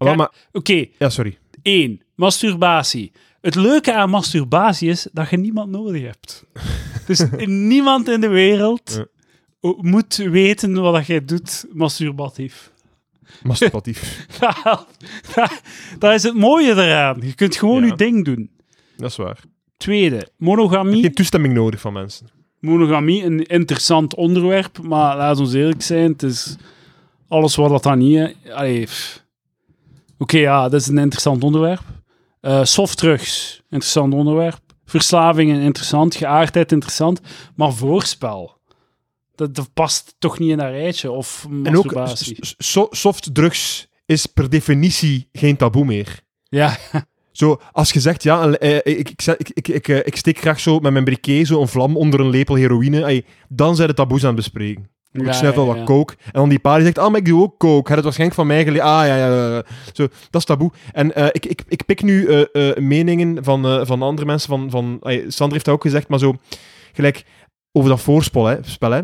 Oké, 0.53 0.87
ja, 0.99 1.09
sorry. 1.11 1.39
één, 1.63 2.01
masturbatie. 2.15 3.13
Het 3.41 3.55
leuke 3.55 3.95
aan 3.95 4.11
masturbatie 4.11 4.89
is 4.89 5.07
dat 5.13 5.31
je 5.31 5.37
niemand 5.37 5.71
nodig 5.71 6.03
hebt. 6.03 6.45
dus 7.07 7.25
niemand 7.47 8.09
in 8.09 8.21
de 8.21 8.29
wereld 8.29 9.07
Ja. 9.61 9.75
moet 9.81 10.17
weten 10.17 10.81
wat 10.81 10.95
dat 10.95 11.07
jij 11.07 11.25
doet 11.25 11.65
masturbatief. 11.73 12.70
Masturbatief. 13.43 14.27
dat 15.99 16.15
is 16.15 16.23
het 16.23 16.35
mooie 16.35 16.73
eraan. 16.73 17.21
Je 17.21 17.35
kunt 17.35 17.57
gewoon 17.57 17.87
je 17.87 17.97
ding 17.97 18.25
doen. 18.25 18.51
dat 18.97 19.11
is 19.11 19.17
waar. 19.17 19.39
Tweede, 19.77 20.29
monogamie. 20.37 21.03
Geen 21.03 21.15
toestemming 21.15 21.55
nodig 21.55 21.81
van 21.81 21.93
mensen. 21.93 22.27
monogamie 22.59 23.25
een 23.25 23.43
interessant 23.43 24.15
onderwerp, 24.15 24.83
maar 24.83 25.17
laat 25.17 25.39
ons 25.39 25.53
eerlijk 25.53 25.83
zijn, 25.83 26.13
het 26.13 26.23
is 26.23 26.57
alles 27.29 27.57
wat 27.57 27.71
dat 27.71 27.83
dan 27.83 27.99
niet... 27.99 28.37
pff. 28.85 29.25
Oké, 30.19 30.39
ja, 30.39 30.69
dat 30.69 30.81
is 30.81 30.87
een 30.87 30.99
interessant 30.99 31.45
onderwerp. 31.45 31.83
Eh 32.41 32.65
softdrugs, 32.65 33.63
interessant 33.69 34.15
onderwerp. 34.15 34.61
Verslavingen, 34.85 35.61
interessant. 35.61 36.15
Geaardheid, 36.15 36.73
interessant. 36.73 37.21
Maar 37.55 37.73
voorspel, 37.73 38.60
dat, 39.41 39.55
dat 39.55 39.73
past 39.75 40.15
toch 40.19 40.39
niet 40.39 40.51
in 40.51 40.57
dat 40.57 40.71
rijtje. 40.71 41.11
Of 41.11 41.47
En 41.65 41.77
ook, 41.77 41.93
so- 42.59 42.89
softdrugs 42.91 43.89
is 44.07 44.27
per 44.27 44.51
definitie 44.51 45.29
geen 45.33 45.57
taboe 45.57 45.85
meer. 45.85 46.21
Ja, 46.49 46.79
Zo, 47.33 47.61
als 47.73 47.93
je 47.93 48.01
zegt, 48.01 48.23
ja, 48.23 48.51
eh, 48.51 48.77
ik, 48.77 49.09
ik, 49.09 49.51
ik, 49.53 49.69
ik, 49.69 49.89
eh, 49.89 49.97
ik 49.97 50.17
steek 50.17 50.39
graag 50.39 50.61
zo 50.61 50.79
met 50.79 50.93
mijn 50.93 51.05
briquet 51.05 51.47
zo 51.47 51.61
een 51.61 51.69
vlam 51.69 51.97
onder 51.97 52.21
een 52.21 52.31
lepel 52.31 52.55
heroïne, 52.55 53.25
dan 53.49 53.77
zijn 53.77 53.89
de 53.89 53.95
taboes 53.95 54.21
aan 54.21 54.27
het 54.27 54.37
bespreken. 54.37 54.91
ik 55.13 55.33
snuif 55.33 55.55
wel 55.55 55.67
ja, 55.67 55.75
wat 55.75 55.85
coke. 55.85 56.15
En 56.25 56.31
dan 56.33 56.49
die 56.49 56.59
pa 56.59 56.75
die 56.75 56.85
zegt, 56.85 56.99
ah, 56.99 57.11
maar 57.11 57.21
ik 57.21 57.27
doe 57.27 57.43
ook 57.43 57.59
coke. 57.59 57.93
Hij 57.93 57.97
had 57.97 58.05
het 58.05 58.05
waarschijnlijk 58.05 58.39
van 58.39 58.47
mij 58.47 58.65
geleerd. 58.65 58.85
Ah, 58.85 59.07
ja, 59.07 59.17
ja. 59.17 59.65
Zo, 59.93 60.09
dat 60.31 60.41
is 60.41 60.45
taboe. 60.45 60.73
En 60.93 61.15
eh, 61.15 61.27
ik, 61.33 61.47
ik, 61.47 61.63
ik 61.69 61.85
pik 61.85 62.03
nu 62.03 62.27
eh, 62.27 62.69
eh, 62.69 62.77
meningen 62.77 63.45
van, 63.45 63.67
eh, 63.67 63.81
van 63.87 64.03
andere 64.03 64.27
mensen. 64.27 64.49
Van, 64.49 64.71
van, 64.71 65.01
Sander 65.29 65.53
heeft 65.53 65.65
dat 65.65 65.75
ook 65.75 65.83
gezegd, 65.83 66.09
maar 66.09 66.19
zo, 66.19 66.37
gelijk 66.93 67.25
over 67.73 67.91
dat 67.91 68.01
voorspel, 68.01 68.45
hè, 68.47 68.57
spel, 68.63 68.91
hè. 68.91 69.01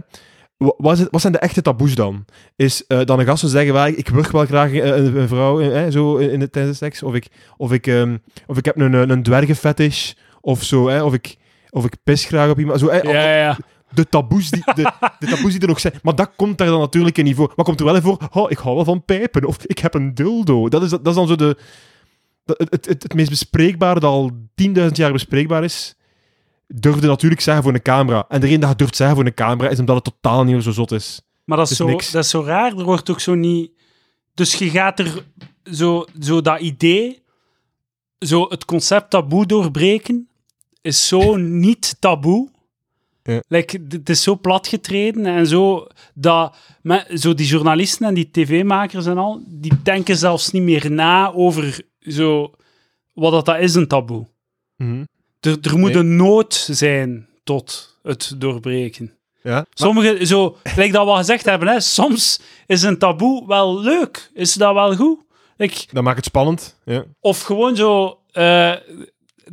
Wa- 0.57 0.75
Wat, 0.77 0.99
het- 0.99 1.09
wat 1.11 1.21
zijn 1.21 1.33
de 1.33 1.39
echte 1.39 1.63
taboes 1.63 1.95
dan? 1.95 2.25
Is 2.57 2.87
eh, 2.87 3.01
dan 3.05 3.19
een 3.19 3.27
gast 3.27 3.39
zou 3.41 3.53
zeggen, 3.53 3.73
"Wel, 3.73 3.87
ik 3.87 4.09
wurg 4.09 4.31
wel 4.31 4.45
graag 4.47 4.73
eh, 4.73 4.97
een, 4.97 5.17
een 5.17 5.29
vrouw 5.29 5.61
eh, 5.61 5.91
zo 5.91 6.17
in 6.17 6.39
de, 6.41 6.51
tijdens 6.51 6.79
de 6.79 6.85
seks. 6.85 7.03
Of 7.03 7.15
ik, 7.15 7.27
of 7.57 7.73
ik, 7.73 7.87
ehm, 7.87 8.17
of 8.47 8.57
ik 8.59 8.65
heb 8.65 8.77
een, 8.81 9.11
een, 9.11 9.23
dwergenfetish. 9.23 10.13
Of 10.41 10.63
zo, 10.63 10.89
hè, 10.89 11.03
of 11.03 11.13
ik, 11.15 11.37
of 11.71 11.85
ik 11.85 11.97
pis 12.05 12.25
graag 12.25 12.51
op 12.51 12.59
iemand. 12.59 12.81
Zo, 12.81 12.89
hè, 12.91 12.99
ja, 13.01 13.37
ja. 13.37 13.57
de 13.91 14.09
taboes, 14.09 14.51
die, 14.51 14.63
de, 14.75 14.93
de 15.19 15.27
taboes 15.27 15.53
die 15.53 15.61
er 15.61 15.69
nog 15.69 15.81
zijn. 15.81 15.95
Maar 16.03 16.15
dat 16.15 16.31
komt 16.37 16.59
daar 16.59 16.67
dan 16.69 16.81
natuurlijk 16.81 17.19
in 17.19 17.25
niet 17.25 17.37
voor. 17.37 17.53
Wat 17.57 17.65
komt 17.67 17.79
er 17.81 17.87
wel 17.87 17.95
in 17.97 18.03
voor? 18.03 18.19
Oh, 18.33 18.51
ik 18.51 18.59
hou 18.59 18.75
wel 18.75 18.85
van 18.85 19.05
pijpen. 19.05 19.45
Of 19.45 19.65
ik 19.65 19.79
heb 19.79 19.95
een 19.95 20.15
dildo. 20.15 20.69
Dat 20.69 20.83
is, 20.83 20.91
dat 20.91 21.07
is 21.07 21.15
dan 21.15 21.27
zo 21.27 21.37
de, 21.37 21.57
het, 22.45 22.87
het, 22.87 23.03
het 23.03 23.15
meest 23.15 23.29
bespreekbare 23.31 24.01
dat 24.01 24.11
al 24.11 24.31
10.000 24.77 24.87
jaar 24.93 25.13
bespreekbaar 25.13 25.65
is. 25.65 25.96
Durfde 26.67 27.07
natuurlijk 27.07 27.41
zeggen 27.41 27.63
voor 27.65 27.75
een 27.75 27.83
camera. 27.83 28.25
En 28.29 28.41
de 28.41 28.47
reden 28.47 28.61
dat 28.61 28.71
je 28.71 28.77
durft 28.77 28.97
zeggen 28.97 29.17
voor 29.17 29.27
een 29.27 29.35
camera 29.35 29.69
is 29.69 29.79
omdat 29.79 29.95
het 29.95 30.05
totaal 30.05 30.45
niet 30.45 30.53
meer 30.53 30.63
zo 30.63 30.71
zot 30.71 30.93
is. 30.93 31.21
Maar 31.45 31.59
dat 31.59 31.71
is, 31.71 31.77
zo, 31.77 31.87
niks. 31.87 32.11
dat 32.11 32.25
is 32.25 32.31
zo 32.31 32.43
raar. 32.43 32.77
Er 32.77 32.85
wordt 32.85 33.11
ook 33.11 33.21
zo 33.21 33.35
niet... 33.35 33.71
Dus 34.35 34.55
je 34.55 34.71
gaat 34.71 34.99
er 34.99 35.25
zo, 35.65 36.05
zo 36.21 36.41
dat 36.41 36.61
idee, 36.61 37.23
zo 38.19 38.47
het 38.49 38.65
concept 38.65 39.11
taboe 39.11 39.47
doorbreken, 39.47 40.29
is 40.81 41.09
zo 41.09 41.37
niet 41.67 41.97
taboe. 42.01 42.49
Ja. 43.23 43.43
Like, 43.49 43.83
het 43.89 44.09
is 44.09 44.23
zo 44.23 44.37
platgetreden 44.39 45.27
en 45.27 45.47
zo 45.47 45.87
dat 46.15 46.57
me- 46.83 47.07
zo 47.15 47.35
die 47.35 47.47
journalisten 47.47 48.07
en 48.07 48.15
die 48.15 48.31
tv-makers 48.31 49.07
en 49.07 49.19
al, 49.19 49.43
die 49.47 49.73
denken 49.83 50.17
zelfs 50.17 50.51
niet 50.51 50.63
meer 50.63 50.91
na 50.91 51.33
over 51.33 51.81
zo, 52.01 52.51
wat 53.13 53.33
dat, 53.33 53.45
dat 53.45 53.59
is, 53.59 53.75
een 53.75 53.87
taboe. 53.89 54.27
Mhm. 54.77 55.05
Er, 55.47 55.57
er 55.63 55.79
moet 55.79 55.93
Nee. 55.93 55.99
een 56.03 56.17
nood 56.17 56.55
zijn 56.71 57.29
tot 57.45 57.97
het 58.03 58.35
doorbreken. 58.39 59.13
Ja? 59.43 59.67
Sommige, 59.75 60.27
zo, 60.27 60.57
gelijk 60.63 60.93
dat 60.93 61.05
we 61.05 61.11
al 61.11 61.17
gezegd 61.17 61.45
hebben, 61.45 61.69
hè, 61.69 61.81
soms 61.81 62.41
is 62.67 62.83
een 62.83 62.99
taboe 62.99 63.47
wel 63.47 63.81
leuk. 63.81 64.31
Is 64.35 64.55
dat 64.55 64.75
wel 64.75 64.97
goed? 64.97 65.19
Like, 65.57 65.87
Dat 65.93 66.03
maakt 66.03 66.17
het 66.17 66.25
spannend. 66.25 66.77
Ja. 66.85 67.05
of 67.21 67.43
gewoon 67.43 67.77
zo, 67.77 68.19
eh, 68.33 68.71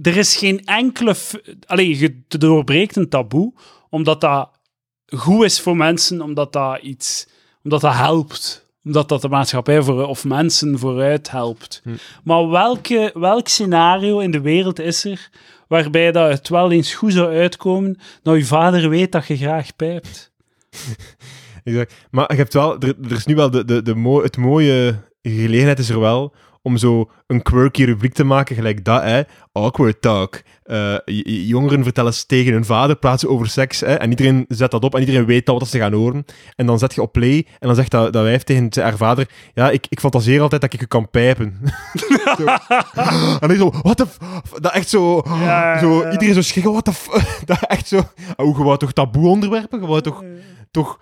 er 0.01 0.17
is 0.17 0.35
geen 0.35 0.65
enkele... 0.65 1.15
Allee, 1.65 1.97
je 1.99 2.21
doorbreekt 2.27 2.95
een 2.95 3.09
taboe, 3.09 3.53
omdat 3.89 4.21
dat 4.21 4.49
goed 5.05 5.43
is 5.43 5.61
voor 5.61 5.77
mensen, 5.77 6.21
omdat 6.21 6.53
dat 6.53 6.81
iets... 6.81 7.27
Omdat 7.63 7.81
dat 7.81 7.93
helpt. 7.93 8.65
Omdat 8.83 9.09
dat 9.09 9.21
de 9.21 9.29
maatschappij 9.29 9.81
voor, 9.81 10.05
of 10.07 10.23
mensen 10.23 10.79
vooruit 10.79 11.31
helpt. 11.31 11.81
Hm. 11.83 11.89
Maar 12.23 12.49
welke, 12.49 13.11
welk 13.13 13.47
scenario 13.47 14.19
in 14.19 14.31
de 14.31 14.41
wereld 14.41 14.79
is 14.79 15.03
er 15.05 15.29
waarbij 15.73 16.11
dat 16.11 16.29
het 16.29 16.49
wel 16.49 16.71
eens 16.71 16.93
goed 16.93 17.13
zou 17.13 17.35
uitkomen 17.35 17.99
dat 18.21 18.37
je 18.37 18.45
vader 18.45 18.89
weet 18.89 19.11
dat 19.11 19.27
je 19.27 19.37
graag 19.37 19.75
pijpt? 19.75 20.31
Exact. 21.63 21.93
Maar 22.11 22.31
je 22.31 22.37
hebt 22.37 22.53
wel, 22.53 22.79
er, 22.79 22.95
is 23.09 23.25
nu 23.25 23.35
wel 23.35 23.51
de, 23.51 23.65
de, 23.65 23.81
de 23.81 24.19
het 24.23 24.37
mooie 24.37 24.95
gelegenheid 25.21 25.79
is 25.79 25.89
er 25.89 25.99
wel 25.99 26.35
om 26.63 26.77
zo 26.77 27.09
een 27.27 27.41
quirky 27.41 27.83
rubriek 27.83 28.13
te 28.13 28.23
maken, 28.23 28.55
gelijk 28.55 28.85
dat, 28.85 29.03
hè. 29.03 29.21
Awkward 29.51 30.01
talk. 30.01 30.41
Eh, 30.63 30.95
jongeren 31.47 31.83
vertellen 31.83 32.13
tegen 32.27 32.53
hun 32.53 32.65
vader, 32.65 32.95
praten 32.95 33.29
over 33.29 33.47
seks, 33.47 33.79
hè. 33.79 33.93
En 33.93 34.09
iedereen 34.09 34.45
zet 34.47 34.71
dat 34.71 34.83
op 34.83 34.93
en 34.95 34.99
iedereen 34.99 35.25
weet 35.25 35.49
al 35.49 35.59
wat 35.59 35.67
ze 35.67 35.77
gaan 35.77 35.93
horen. 35.93 36.25
En 36.55 36.65
dan 36.65 36.79
zet 36.79 36.93
je 36.93 37.01
op 37.01 37.11
play 37.11 37.47
en 37.59 37.67
dan 37.67 37.75
zegt 37.75 37.91
dat, 37.91 38.13
dat 38.13 38.23
wijf 38.23 38.43
tegen 38.43 38.69
haar 38.73 38.97
vader, 38.97 39.29
ja, 39.53 39.69
ik, 39.69 39.85
ik 39.89 39.99
fantaseer 39.99 40.41
altijd 40.41 40.61
dat 40.61 40.73
ik 40.73 40.79
je 40.79 40.85
kan 40.85 41.09
pijpen. 41.09 41.59
En 43.39 43.47
dan 43.47 43.57
zo, 43.57 43.71
what 43.71 43.97
the 43.97 44.05
f... 44.07 44.17
Dat 44.59 44.73
echt 44.73 44.89
zo... 44.89 45.21
Ja, 45.25 45.79
zo 45.79 46.01
ja. 46.01 46.11
Iedereen 46.11 46.33
zo 46.33 46.41
schrikken, 46.41 46.71
what 46.71 46.85
the 46.85 46.93
f... 46.93 47.07
Dat 47.45 47.65
echt 47.67 47.87
zo... 47.87 48.01
Oh, 48.35 48.57
je 48.57 48.63
wou 48.63 48.77
toch 48.77 48.93
taboe 48.93 49.27
onderwerpen? 49.27 49.79
Je 49.79 49.87
wou 49.87 50.01
toch 50.01 50.23
toch 50.71 50.99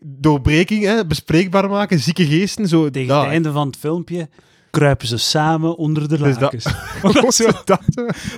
doorbreking, 0.00 0.84
hè, 0.84 1.06
bespreekbaar 1.06 1.68
maken, 1.68 1.98
zieke 1.98 2.26
geesten, 2.26 2.68
zo. 2.68 2.90
Tegen 2.90 3.08
dat, 3.08 3.22
het 3.22 3.30
einde 3.30 3.52
van 3.52 3.66
het 3.66 3.76
filmpje 3.76 4.28
kruipen 4.72 5.06
ze 5.06 5.16
samen 5.18 5.76
onder 5.76 6.08
de 6.08 6.16
Dus 6.18 6.38
dat- 6.38 6.40
lakens. 6.40 6.64
dat, 7.20 7.24
is 7.24 7.36
zo- 7.36 7.50
dat, 7.64 7.80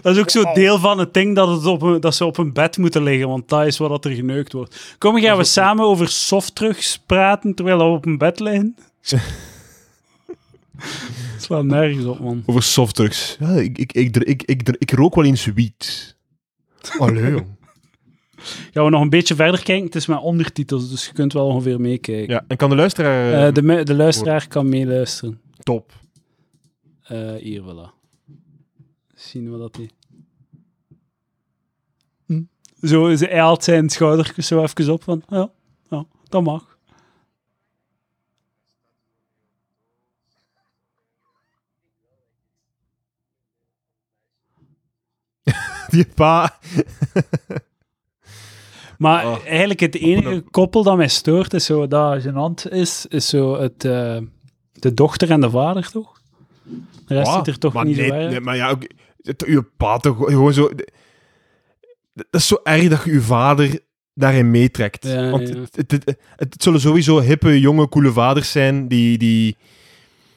dat 0.03 0.15
is 0.15 0.19
ook 0.19 0.31
zo 0.31 0.43
deel 0.53 0.79
van 0.79 0.99
het 0.99 1.15
ding 1.15 1.35
dat, 1.35 1.49
het 1.49 1.67
op 1.67 1.83
een, 1.83 2.01
dat 2.01 2.15
ze 2.15 2.25
op 2.25 2.39
een 2.39 2.53
bed 2.53 2.79
moeten 2.79 3.03
liggen, 3.03 3.29
want 3.29 3.49
dat 3.49 3.67
is 3.67 3.79
wat 3.79 3.89
dat 3.91 4.05
er 4.05 4.11
geneukt 4.11 4.53
wordt. 4.53 4.95
Kom, 4.99 5.21
gaan 5.21 5.37
we 5.37 5.45
samen 5.45 5.85
over 5.85 6.09
softdrugs 6.09 6.99
praten 7.07 7.55
terwijl 7.55 7.79
we 7.79 7.85
op 7.85 8.07
een 8.07 8.19
bed 8.19 8.41
liggen? 8.41 8.77
slaat 11.39 11.65
nergens 11.65 12.05
op, 12.05 12.19
man. 12.21 12.43
Over 12.47 12.63
softdrugs. 12.63 13.37
Ja, 13.41 13.49
ik, 13.49 13.79
ik, 13.79 13.93
ik, 13.93 14.17
ik, 14.17 14.43
ik, 14.43 14.63
ik, 14.63 14.77
ik 14.79 14.91
rook 14.93 15.15
wel 15.15 15.25
eens 15.25 15.45
wiet. 15.45 16.17
Allee, 16.99 17.31
jong. 17.31 17.47
Gaan 18.73 18.85
we 18.85 18.91
nog 18.91 19.01
een 19.01 19.09
beetje 19.11 19.35
verder 19.35 19.63
kijken? 19.63 19.85
Het 19.85 19.95
is 19.95 20.07
met 20.07 20.21
ondertitels, 20.21 20.91
dus 20.91 21.07
je 21.07 21.13
kunt 21.13 21.33
wel 21.33 21.47
ongeveer 21.47 21.81
meekijken. 21.81 22.35
Ja, 22.35 22.45
en 22.49 22.57
kan 22.57 22.71
de 22.71 22.77
luisteraar... 22.77 23.47
Eh, 23.47 23.53
de, 23.55 23.83
de 23.85 23.95
luisteraar 23.95 24.49
kan 24.49 24.69
meeluisteren. 24.69 25.41
top. 25.63 25.93
Eh, 27.05 27.35
hier, 27.35 27.63
voilà. 27.63 27.93
Zien 29.15 29.53
we 29.53 29.59
dat 29.59 29.77
hij... 29.77 29.91
Zo, 32.83 33.15
ze- 33.17 33.27
hij 33.27 33.39
haalt 33.41 33.65
zijn 33.65 33.89
schoudertjes 33.91 34.47
zo 34.47 34.63
even 34.63 34.93
op 34.93 35.03
van, 35.03 35.23
ja, 35.29 35.51
ja 35.91 36.07
dat 36.29 36.43
mag. 36.43 36.79
Die 45.91 46.07
pa... 46.15 46.59
Maar 48.99 49.27
Oh. 49.27 49.47
eigenlijk 49.47 49.81
het 49.81 49.95
enige 49.95 50.41
koppel 50.51 50.83
dat 50.83 50.97
mij 50.97 51.09
stoort, 51.09 51.55
is 51.55 51.65
zo, 51.65 51.87
dat 51.89 52.23
gênant 52.23 52.69
is, 52.73 53.07
is 53.07 53.29
zo 53.29 53.61
het, 53.61 53.85
eh, 53.85 54.19
de 54.73 54.95
dochter 54.95 55.31
en 55.31 55.41
de 55.41 55.51
vader, 55.51 55.91
toch? 55.91 56.14
De 57.07 57.15
rest 57.15 57.47
er 57.47 57.59
toch 57.59 57.73
maar 57.73 57.85
niet 57.85 57.97
nee, 57.97 58.09
zo 58.09 58.15
uit. 58.15 58.31
nee, 58.31 58.41
maar 58.41 58.57
ja, 58.57 58.71
ook... 58.71 58.83
het- 59.23 59.45
Uw 59.45 59.63
pa 59.77 59.97
toch 59.99 60.17
gewoon 60.17 60.53
zo... 60.53 60.71
Dat 62.15 62.27
is 62.31 62.47
zo 62.47 62.57
erg 62.63 62.89
dat 62.89 63.05
je 63.05 63.11
uw 63.11 63.21
vader 63.21 63.81
daarin 64.15 64.51
meetrekt. 64.51 65.07
Ja, 65.07 65.31
Want 65.31 65.49
ja. 65.49 65.55
Het, 65.55 65.77
het, 65.77 65.93
het, 65.93 66.19
het 66.37 66.63
zullen 66.63 66.81
sowieso 66.81 67.21
hippe, 67.21 67.61
jonge, 67.61 67.89
coole 67.89 68.13
vaders 68.13 68.51
zijn 68.53 68.89
die, 68.89 69.19
die, 69.19 69.57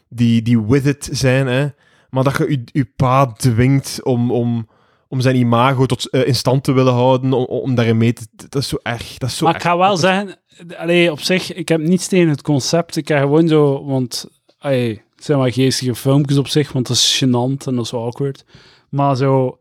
die, 0.09 0.41
die 0.41 0.61
with 0.61 0.85
it 0.85 1.09
zijn, 1.11 1.47
hè. 1.47 1.67
Maar 2.09 2.23
dat 2.23 2.37
je 2.37 2.61
je, 2.71 2.85
pa 2.95 3.33
dwingt 3.33 4.03
om, 4.03 4.31
om, 4.31 4.67
om 5.07 5.21
zijn 5.21 5.35
imago 5.35 5.85
tot, 5.85 6.09
eh, 6.09 6.27
in 6.27 6.35
stand 6.35 6.63
te 6.63 6.71
willen 6.71 6.93
houden, 6.93 7.33
om, 7.33 7.45
om 7.45 7.75
daarin 7.75 7.97
mee 7.97 8.13
te... 8.13 8.27
Dat 8.49 8.61
is 8.61 8.67
zo 8.67 8.77
erg. 8.83 9.17
Dat 9.17 9.29
is 9.29 9.37
zo 9.37 9.45
Maar 9.45 9.55
ik 9.55 9.61
erg. 9.61 9.71
ga 9.71 9.77
wel 9.77 9.97
zeggen, 9.97 10.35
allee, 10.77 11.11
op 11.11 11.19
zich, 11.19 11.53
ik 11.53 11.67
heb 11.69 11.81
niets 11.81 12.07
tegen 12.07 12.29
het 12.29 12.41
concept. 12.41 12.95
Ik 12.95 13.07
ga 13.07 13.19
gewoon 13.19 13.47
zo, 13.47 13.85
want 13.85 14.27
allee, 14.59 15.01
het 15.17 15.25
zijn 15.25 15.37
wel 15.39 15.51
geestige 15.51 15.95
filmpjes 15.95 16.37
op 16.37 16.47
zich, 16.47 16.71
want 16.71 16.87
dat 16.87 16.95
is 16.97 17.23
gênant 17.23 17.65
en 17.67 17.75
dat 17.75 17.85
is 17.85 17.93
awkward. 17.93 18.45
Maar 18.89 19.15
zo, 19.15 19.57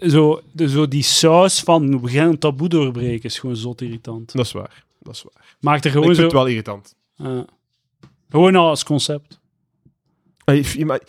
zo, 0.00 0.40
de, 0.52 0.68
zo 0.68 0.88
die 0.88 1.02
saus 1.02 1.60
van 1.60 2.00
we 2.02 2.08
gaan 2.10 2.28
een 2.28 2.38
taboe 2.38 2.68
doorbreken 2.68 3.24
is 3.24 3.38
gewoon 3.38 3.56
zot 3.56 3.80
irritant. 3.80 4.32
Dat 4.32 4.44
is 4.46 4.52
waar. 4.52 4.84
Dat 5.00 5.14
is 5.14 5.22
waar. 5.22 5.56
Maakt 5.60 5.80
er 5.84 5.86
Ik 5.86 5.92
gewoon 5.92 6.06
vind 6.06 6.16
zo... 6.16 6.22
het 6.22 6.32
wel 6.32 6.46
irritant. 6.46 6.94
eh, 7.16 7.38
gewoon 8.30 8.56
al 8.56 8.68
als 8.68 8.84
concept. 8.84 9.40
Ey, 10.44 10.64
f- 10.64 10.78
maar- 10.78 11.02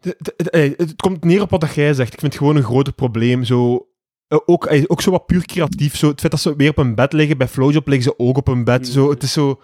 de- 0.00 0.16
de- 0.18 0.74
het 0.76 0.96
komt 0.96 1.24
neer 1.24 1.42
op 1.42 1.50
wat 1.50 1.60
dat 1.60 1.74
jij 1.74 1.94
zegt. 1.94 2.12
Ik 2.12 2.20
vind 2.20 2.32
het 2.32 2.40
gewoon 2.42 2.56
een 2.56 2.62
groter 2.62 2.92
probleem. 2.92 3.44
Zo, 3.44 3.86
eh, 4.28 4.38
ook, 4.46 4.68
ook 4.86 5.00
zo 5.02 5.10
wat 5.10 5.26
puur 5.26 5.46
creatief. 5.46 5.96
Zo, 5.96 6.08
het 6.08 6.20
feit 6.20 6.32
dat 6.32 6.40
ze 6.40 6.56
weer 6.56 6.70
op 6.70 6.78
een 6.78 6.94
bed 6.94 7.12
liggen. 7.12 7.38
Bij 7.38 7.48
Flowjob 7.48 7.86
liggen 7.86 8.04
ze 8.12 8.18
ook 8.18 8.36
op 8.36 8.48
een 8.48 8.64
bed. 8.64 8.88
Zo, 8.88 9.10
het 9.10 9.22
is 9.22 9.32
zo... 9.32 9.60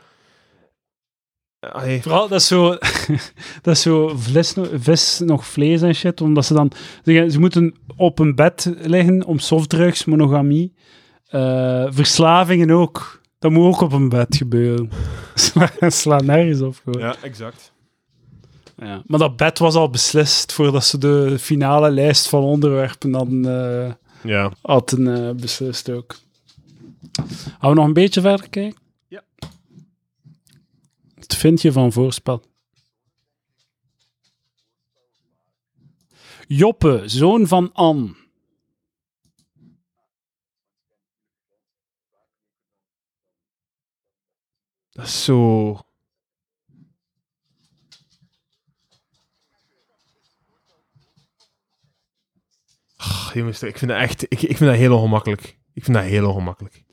Vooral, 2.00 2.28
dat 2.28 2.40
is 2.40 2.46
zo, 2.46 2.68
dat 3.62 3.74
is 3.74 3.82
zo 3.82 4.12
vlees, 4.16 4.54
vis 4.74 5.20
nog 5.24 5.46
vlees 5.46 5.82
en 5.82 5.94
shit, 5.94 6.20
omdat 6.20 6.44
ze 6.46 6.54
dan, 6.54 6.72
ze, 7.04 7.36
moeten 7.38 7.74
op 7.96 8.18
een 8.18 8.34
bed 8.34 8.74
liggen 8.80 9.24
om 9.24 9.38
softdrugs, 9.38 10.04
monogamie, 10.04 10.74
eh, 11.26 11.86
verslavingen 11.88 12.70
ook. 12.70 13.20
Dat 13.38 13.50
moet 13.50 13.66
ook 13.66 13.80
op 13.80 13.92
een 13.92 14.08
bed 14.08 14.36
gebeuren. 14.36 14.90
Sla- 15.34 15.70
Sla 15.90 16.20
nergens 16.20 16.60
op 16.60 16.80
gewoon. 16.84 17.00
ja, 17.00 17.14
exact. 17.22 17.72
Ja. 18.76 19.02
Maar 19.06 19.18
dat 19.18 19.36
bed 19.36 19.58
was 19.58 19.74
al 19.74 19.90
beslist 19.90 20.52
voordat 20.52 20.84
ze 20.84 20.98
de 20.98 21.36
finale 21.38 21.90
lijst 21.90 22.28
van 22.28 22.42
onderwerpen 22.42 23.14
hadden, 23.14 23.44
eh, 23.44 23.92
Ja. 24.30 24.52
hadden 24.62 25.26
eh, 25.28 25.34
beslist 25.34 25.90
ook. 25.90 26.16
Gaan 27.60 27.70
we 27.70 27.76
nog 27.76 27.86
een 27.86 27.92
beetje 27.92 28.20
verder 28.20 28.48
kijken? 28.48 28.80
Wat 31.32 31.40
vind 31.40 31.62
je 31.62 31.72
van 31.72 31.92
voorspel? 31.92 32.44
Joppe, 36.46 37.02
zoon 37.06 37.46
van 37.46 37.72
Anne. 37.72 38.14
Dat 44.90 45.06
is 45.06 45.24
zo... 45.24 45.70
Ah, 52.96 53.30
jongens, 53.34 53.62
ik 53.62 53.78
vind 53.78 53.90
dat 53.90 54.00
echt... 54.00 54.22
Ik, 54.22 54.42
ik 54.42 54.56
vind 54.56 54.70
dat 54.70 54.74
heel 54.74 54.96
ongemakkelijk. 54.96 55.58
Ik 55.72 55.84
vind 55.84 55.96
dat 55.96 56.06
heel 56.06 56.28
ongemakkelijk. 56.28 56.84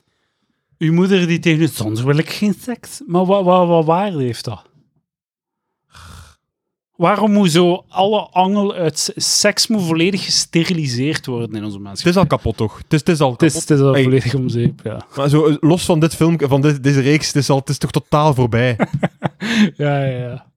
Uw 0.80 0.93
moeder 0.93 1.27
die 1.27 1.39
tegen 1.39 1.61
u, 1.61 1.67
soms 1.67 2.01
wil 2.01 2.17
ik 2.17 2.30
geen 2.30 2.53
seks. 2.59 3.01
Maar 3.07 3.25
wat, 3.25 3.43
wat, 3.43 3.67
wat 3.67 3.86
waarde 3.86 4.21
heeft 4.23 4.45
dat? 4.45 4.67
Waarom 6.95 7.32
moet 7.32 7.51
zo 7.51 7.86
alle 7.89 8.19
angel 8.19 8.73
uit 8.73 9.11
seks 9.15 9.67
moet 9.67 9.82
volledig 9.84 10.23
gesteriliseerd 10.25 11.25
worden 11.25 11.55
in 11.55 11.63
onze 11.63 11.75
Het 11.75 11.84
maatschappij? 11.86 12.11
is 12.11 12.30
al 12.30 12.38
kapot, 12.38 12.57
toch? 12.57 12.77
Het 12.77 12.93
is, 12.93 12.99
het 12.99 13.09
is 13.09 13.19
al 13.19 13.32
Het 13.32 13.41
is, 13.41 13.53
kapot. 13.53 13.69
het 13.69 13.77
is 13.80 13.86
al 13.86 13.93
Hey. 13.93 14.03
volledig 14.03 14.34
om 14.36 14.49
zeep, 14.49 14.80
ja. 14.84 15.05
Maar 15.15 15.30
zo, 15.30 15.45
eh, 15.47 15.55
los 15.59 15.86
van 15.86 15.99
dit 15.99 16.15
film, 16.15 16.39
van 16.39 16.61
dit, 16.61 16.84
deze 16.84 16.99
reeks, 17.01 17.27
het 17.27 17.36
is, 17.36 17.49
al, 17.49 17.57
het 17.57 17.69
is 17.69 17.77
toch 17.77 17.91
totaal 17.91 18.34
voorbij. 18.34 18.77
Ja, 19.75 20.03
ja, 20.05 20.17
ja. 20.17 20.51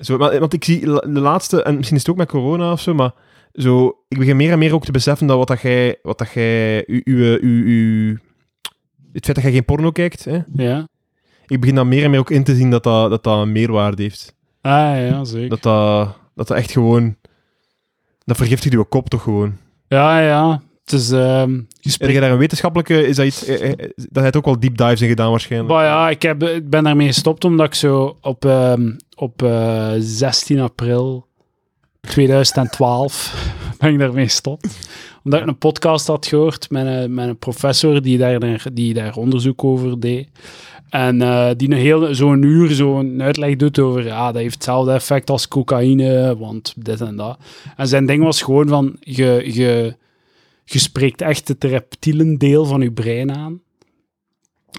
Zo, 0.00 0.16
maar, 0.16 0.38
want 0.40 0.52
ik 0.52 0.64
zie 0.64 0.80
de 0.86 1.20
laatste, 1.20 1.62
en 1.62 1.76
misschien 1.76 1.96
is 1.96 2.02
het 2.02 2.10
ook 2.10 2.16
met 2.18 2.28
corona 2.28 2.72
of 2.72 2.80
zo, 2.80 2.94
maar 2.94 3.12
zo, 3.52 3.86
ik 4.08 4.18
begin 4.18 4.36
meer 4.36 4.52
en 4.52 4.58
meer 4.58 4.74
ook 4.74 4.84
te 4.84 4.92
beseffen 4.92 5.26
dat 5.26 5.36
wat 5.36 5.46
dat 5.48 5.60
jij, 5.60 5.98
wat 6.02 6.18
dat 6.18 6.32
jij, 6.32 6.86
u, 6.86 7.00
u, 7.04 7.38
u, 7.40 7.64
u- 7.66 8.20
het 9.12 9.24
feit 9.24 9.36
dat 9.36 9.44
jij 9.44 9.52
geen 9.52 9.64
porno 9.64 9.90
kijkt, 9.90 10.24
hè, 10.24 10.38
Ja. 10.54 10.88
ik 11.46 11.60
begin 11.60 11.74
dan 11.74 11.88
meer 11.88 12.04
en 12.04 12.10
meer 12.10 12.20
ook 12.20 12.30
in 12.30 12.44
te 12.44 12.54
zien 12.54 12.70
dat 12.70 12.82
dat, 12.82 13.10
dat, 13.10 13.22
dat 13.24 13.38
een 13.38 13.52
meerwaarde 13.52 14.02
heeft. 14.02 14.34
Ah, 14.60 14.72
ja, 15.08 15.24
zeker. 15.24 15.48
Dat 15.48 15.62
dat, 15.62 16.16
dat 16.34 16.48
dat 16.48 16.56
echt 16.56 16.70
gewoon, 16.70 17.16
dat 18.24 18.36
vergiftigt 18.36 18.74
uw 18.74 18.84
kop 18.84 19.08
toch 19.08 19.22
gewoon. 19.22 19.56
Ja, 19.88 20.20
ja. 20.20 20.62
Het 20.84 20.92
is... 20.92 21.10
ehm 21.10 21.50
je 21.52 21.88
Heb 21.88 21.92
spreekt... 21.92 22.12
jij 22.12 22.20
daar 22.20 22.30
een 22.30 22.38
wetenschappelijke, 22.38 23.06
is 23.06 23.16
dat 23.16 23.26
iets, 23.26 23.44
eh, 23.44 23.70
eh, 23.70 23.76
dat 23.96 24.08
hij 24.12 24.24
het 24.24 24.36
ook 24.36 24.44
wel 24.44 24.60
deep 24.60 24.76
dives 24.76 25.00
in 25.00 25.08
gedaan 25.08 25.30
waarschijnlijk? 25.30 25.72
Maar 25.72 25.84
ja, 25.84 26.10
ik, 26.10 26.22
heb, 26.22 26.42
ik 26.42 26.70
ben 26.70 26.84
daarmee 26.84 27.06
gestopt 27.06 27.44
omdat 27.44 27.66
ik 27.66 27.74
zo 27.74 28.16
op, 28.20 28.44
ehm, 28.44 28.90
op 29.16 29.42
eh, 29.42 29.92
16 29.98 30.60
april 30.60 31.26
2012 32.00 33.34
ben 33.78 33.92
ik 33.92 33.98
daarmee 33.98 34.24
gestopt. 34.24 34.88
Omdat 35.24 35.40
ik 35.40 35.46
een 35.46 35.58
podcast 35.58 36.06
had 36.06 36.26
gehoord 36.26 36.70
met 36.70 36.86
een, 36.86 37.14
met 37.14 37.28
een 37.28 37.38
professor 37.38 38.02
die 38.02 38.18
daar, 38.18 38.68
die 38.72 38.94
daar 38.94 39.16
onderzoek 39.16 39.64
over 39.64 40.00
deed. 40.00 40.28
En 40.92 41.22
eh, 41.22 41.50
die 41.56 41.70
een 41.70 41.76
heel, 41.76 42.14
zo'n 42.14 42.42
uur 42.42 42.70
zo'n 42.70 43.22
uitleg 43.22 43.56
doet 43.56 43.78
over, 43.78 44.04
ja, 44.04 44.32
dat 44.32 44.42
heeft 44.42 44.54
hetzelfde 44.54 44.92
effect 44.92 45.30
als 45.30 45.48
cocaïne, 45.48 46.36
want 46.38 46.74
dit 46.76 47.00
en 47.00 47.16
dat. 47.16 47.38
En 47.76 47.88
zijn 47.88 48.06
ding 48.06 48.24
was 48.24 48.42
gewoon 48.42 48.68
van, 48.68 48.96
je, 49.00 49.50
je, 49.52 49.96
je 50.64 50.78
spreekt 50.78 51.20
echt 51.20 51.48
het 51.48 51.64
reptielen 51.64 52.38
deel 52.38 52.64
van 52.64 52.80
je 52.80 52.92
brein 52.92 53.36
aan. 53.36 53.60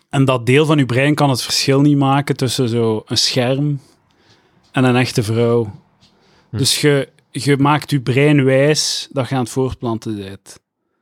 En 0.10 0.26
dat 0.26 0.46
deel 0.46 0.66
van 0.66 0.78
je 0.78 0.86
brein 0.86 1.16
kan 1.16 1.30
het 1.30 1.42
verschil 1.42 1.82
niet 1.82 1.98
maken 1.98 2.36
tussen 2.36 2.70
zo 2.70 3.04
een 3.06 3.18
scherm 3.18 3.80
en 4.72 4.84
een 4.84 4.96
echte 4.96 5.24
vrouw. 5.24 5.72
Hm. 6.50 6.58
Dus 6.58 6.82
je, 6.82 7.10
je 7.42 7.58
maakt 7.58 7.92
je 7.92 8.02
brein 8.02 8.44
wijs 8.44 9.08
dat 9.12 9.30
je 9.30 9.36
aan 9.36 9.42
het 9.42 9.50
voortplanten 9.50 10.16
bent. 10.16 10.60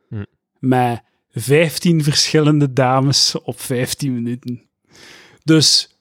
Hm. 0.10 0.24
Met 0.60 1.02
15 1.30 2.04
verschillende 2.04 2.74
dames 2.74 3.36
op 3.44 3.60
15 3.60 4.14
minuten. 4.14 4.62
Dus 5.44 5.98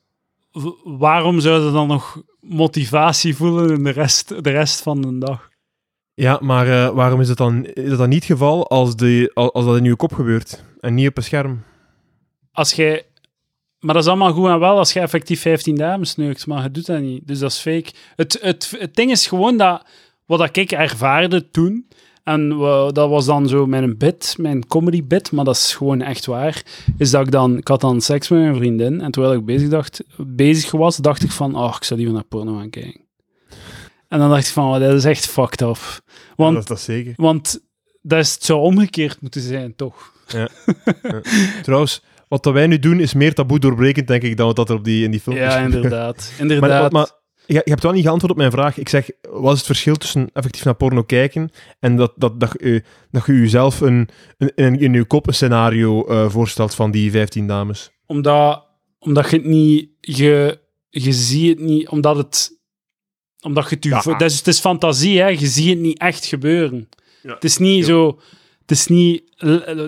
waarom 0.84 1.40
zou 1.40 1.64
je 1.64 1.72
dan 1.72 1.88
nog 1.88 2.22
motivatie 2.40 3.36
voelen 3.36 3.76
in 3.76 3.84
de 3.84 3.90
rest, 3.90 4.44
de 4.44 4.50
rest 4.50 4.82
van 4.82 5.00
de 5.00 5.18
dag? 5.18 5.48
Ja, 6.14 6.38
maar 6.42 6.68
eh, 6.68 6.94
waarom 6.94 7.20
is 7.20 7.28
het 7.28 7.38
dan, 7.38 7.64
is 7.64 7.88
dat 7.88 7.98
dan 7.98 8.08
niet 8.08 8.22
het 8.22 8.32
geval 8.32 8.68
als, 8.68 8.96
de, 8.96 9.30
als, 9.34 9.52
als 9.52 9.64
dat 9.64 9.76
in 9.76 9.84
je 9.84 9.96
kop 9.96 10.12
gebeurt 10.12 10.64
en 10.80 10.94
niet 10.94 11.08
op 11.08 11.16
een 11.16 11.22
scherm? 11.22 11.62
Als 12.52 12.72
jij... 12.72 13.04
Maar 13.78 13.94
dat 13.94 14.02
is 14.02 14.08
allemaal 14.08 14.32
goed 14.32 14.48
en 14.48 14.58
wel 14.58 14.78
als 14.78 14.92
je 14.92 15.00
effectief 15.00 15.40
15 15.40 15.74
dames 15.74 16.16
neukt, 16.16 16.46
maar 16.46 16.62
je 16.62 16.70
doet 16.70 16.86
dat 16.86 17.00
niet. 17.00 17.26
Dus 17.26 17.38
dat 17.38 17.50
is 17.50 17.58
fake. 17.58 17.92
Het, 18.16 18.38
het, 18.40 18.74
het 18.78 18.94
ding 18.94 19.10
is 19.10 19.26
gewoon 19.26 19.56
dat... 19.56 19.86
Wat 20.38 20.56
ik 20.56 20.70
ervaarde 20.72 21.50
toen, 21.50 21.86
en 22.24 22.56
wa- 22.56 22.90
dat 22.90 23.08
was 23.08 23.26
dan 23.26 23.48
zo 23.48 23.66
mijn 23.66 23.96
bit, 23.96 24.34
mijn 24.38 24.66
comedy 24.66 25.04
bit, 25.04 25.32
maar 25.32 25.44
dat 25.44 25.54
is 25.56 25.74
gewoon 25.74 26.00
echt 26.02 26.26
waar, 26.26 26.62
is 26.98 27.10
dat 27.10 27.20
ik 27.26 27.30
dan... 27.30 27.56
Ik 27.56 27.68
had 27.68 27.80
dan 27.80 28.00
seks 28.00 28.28
met 28.28 28.40
mijn 28.40 28.54
vriendin, 28.56 29.00
en 29.00 29.10
terwijl 29.10 29.34
ik 29.34 29.44
bezig, 29.44 29.68
dacht, 29.68 30.04
bezig 30.16 30.70
was, 30.70 30.96
dacht 30.96 31.22
ik 31.22 31.30
van, 31.30 31.54
oh, 31.56 31.74
ik 31.76 31.84
zou 31.84 31.98
liever 31.98 32.16
naar 32.16 32.26
porno 32.28 32.56
gaan 32.56 32.70
kijken. 32.70 33.00
En 34.08 34.18
dan 34.18 34.30
dacht 34.30 34.46
ik 34.46 34.52
van, 34.52 34.74
oh, 34.74 34.80
dat 34.80 34.94
is 34.94 35.04
echt 35.04 35.26
fucked 35.26 35.60
up. 35.60 35.78
Want, 36.36 36.52
dat 36.54 36.62
is 36.62 36.68
dat 36.68 36.80
zeker. 36.80 37.12
want 37.16 37.60
dat 38.02 38.18
is, 38.18 38.34
het 38.34 38.44
zou 38.44 38.60
omgekeerd 38.60 39.20
moeten 39.20 39.40
zijn, 39.40 39.76
toch? 39.76 40.12
Trouwens, 41.62 42.02
wat 42.28 42.42
dat 42.42 42.52
wij 42.52 42.66
nu 42.66 42.78
doen 42.78 43.00
is 43.00 43.14
meer 43.14 43.34
taboe 43.34 43.58
doorbrekend, 43.58 44.06
denk 44.06 44.22
ik, 44.22 44.36
dan 44.36 44.46
wat 44.46 44.56
dat 44.56 44.68
er 44.68 44.76
op 44.76 44.84
die, 44.84 45.04
in 45.04 45.10
die 45.10 45.20
filmpjes 45.20 45.52
Ja, 45.54 45.62
gebeurt. 45.62 45.74
inderdaad. 45.82 46.32
Maar, 46.38 46.48
inderdaad. 46.50 46.92
maar 46.92 47.10
je, 47.54 47.60
je 47.64 47.70
hebt 47.70 47.82
wel 47.82 47.92
niet 47.92 48.04
geantwoord 48.04 48.32
op 48.32 48.38
mijn 48.38 48.50
vraag. 48.50 48.78
Ik 48.78 48.88
zeg, 48.88 49.10
wat 49.30 49.52
is 49.52 49.58
het 49.58 49.66
verschil 49.66 49.94
tussen 49.96 50.30
effectief 50.32 50.64
naar 50.64 50.74
porno 50.74 51.02
kijken 51.02 51.50
en 51.80 51.96
dat, 51.96 52.12
dat, 52.16 52.40
dat, 52.40 52.54
je, 52.58 52.82
dat 53.10 53.26
je 53.26 53.32
jezelf 53.32 53.80
een, 53.80 54.08
een, 54.38 54.52
in, 54.54 54.78
in 54.80 54.92
je 54.92 55.04
kop 55.04 55.26
een 55.26 55.34
scenario 55.34 56.06
eh, 56.06 56.30
voorstelt 56.30 56.74
van 56.74 56.90
die 56.90 57.10
15 57.10 57.46
dames? 57.46 57.90
Omdat, 58.06 58.66
omdat 58.98 59.30
je 59.30 59.36
het 59.36 59.44
niet... 59.46 59.88
Je, 60.00 60.58
je 60.90 61.12
ziet 61.12 61.48
het 61.58 61.66
niet... 61.68 61.88
Omdat 61.88 62.16
het... 62.16 62.58
Omdat 63.42 63.68
je 63.68 63.74
het... 63.74 63.84
je 63.84 63.90
Ja. 63.90 64.00
vo- 64.02 64.16
is, 64.24 64.36
het 64.38 64.46
is 64.46 64.60
fantasie, 64.60 65.20
hè. 65.20 65.26
Je 65.28 65.46
ziet 65.46 65.68
het 65.68 65.78
niet 65.78 65.98
echt 65.98 66.24
gebeuren. 66.24 66.88
Ja. 67.22 67.34
Het 67.34 67.44
is 67.44 67.56
niet 67.58 67.78
Ja. 67.78 67.84
zo... 67.84 68.20
Het 68.60 68.70
is 68.70 68.86
niet, 68.86 69.22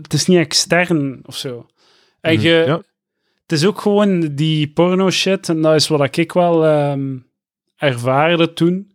het 0.03 0.13
is 0.15 0.27
niet 0.27 0.39
extern 0.39 1.21
of 1.25 1.37
zo. 1.37 1.67
En 2.21 2.35
Mhm. 2.35 2.43
je, 2.43 2.63
Ja. 2.67 2.83
het 3.43 3.53
is 3.53 3.65
ook 3.67 3.81
gewoon 3.81 4.35
die 4.35 4.69
porno-shit, 4.73 5.49
en 5.49 5.63
dat 5.63 5.75
is 5.75 5.89
wat 5.89 6.17
ik 6.17 6.33
wel 6.33 6.67
ehm, 6.67 7.17
ervaarde 7.83 8.53
toen, 8.53 8.93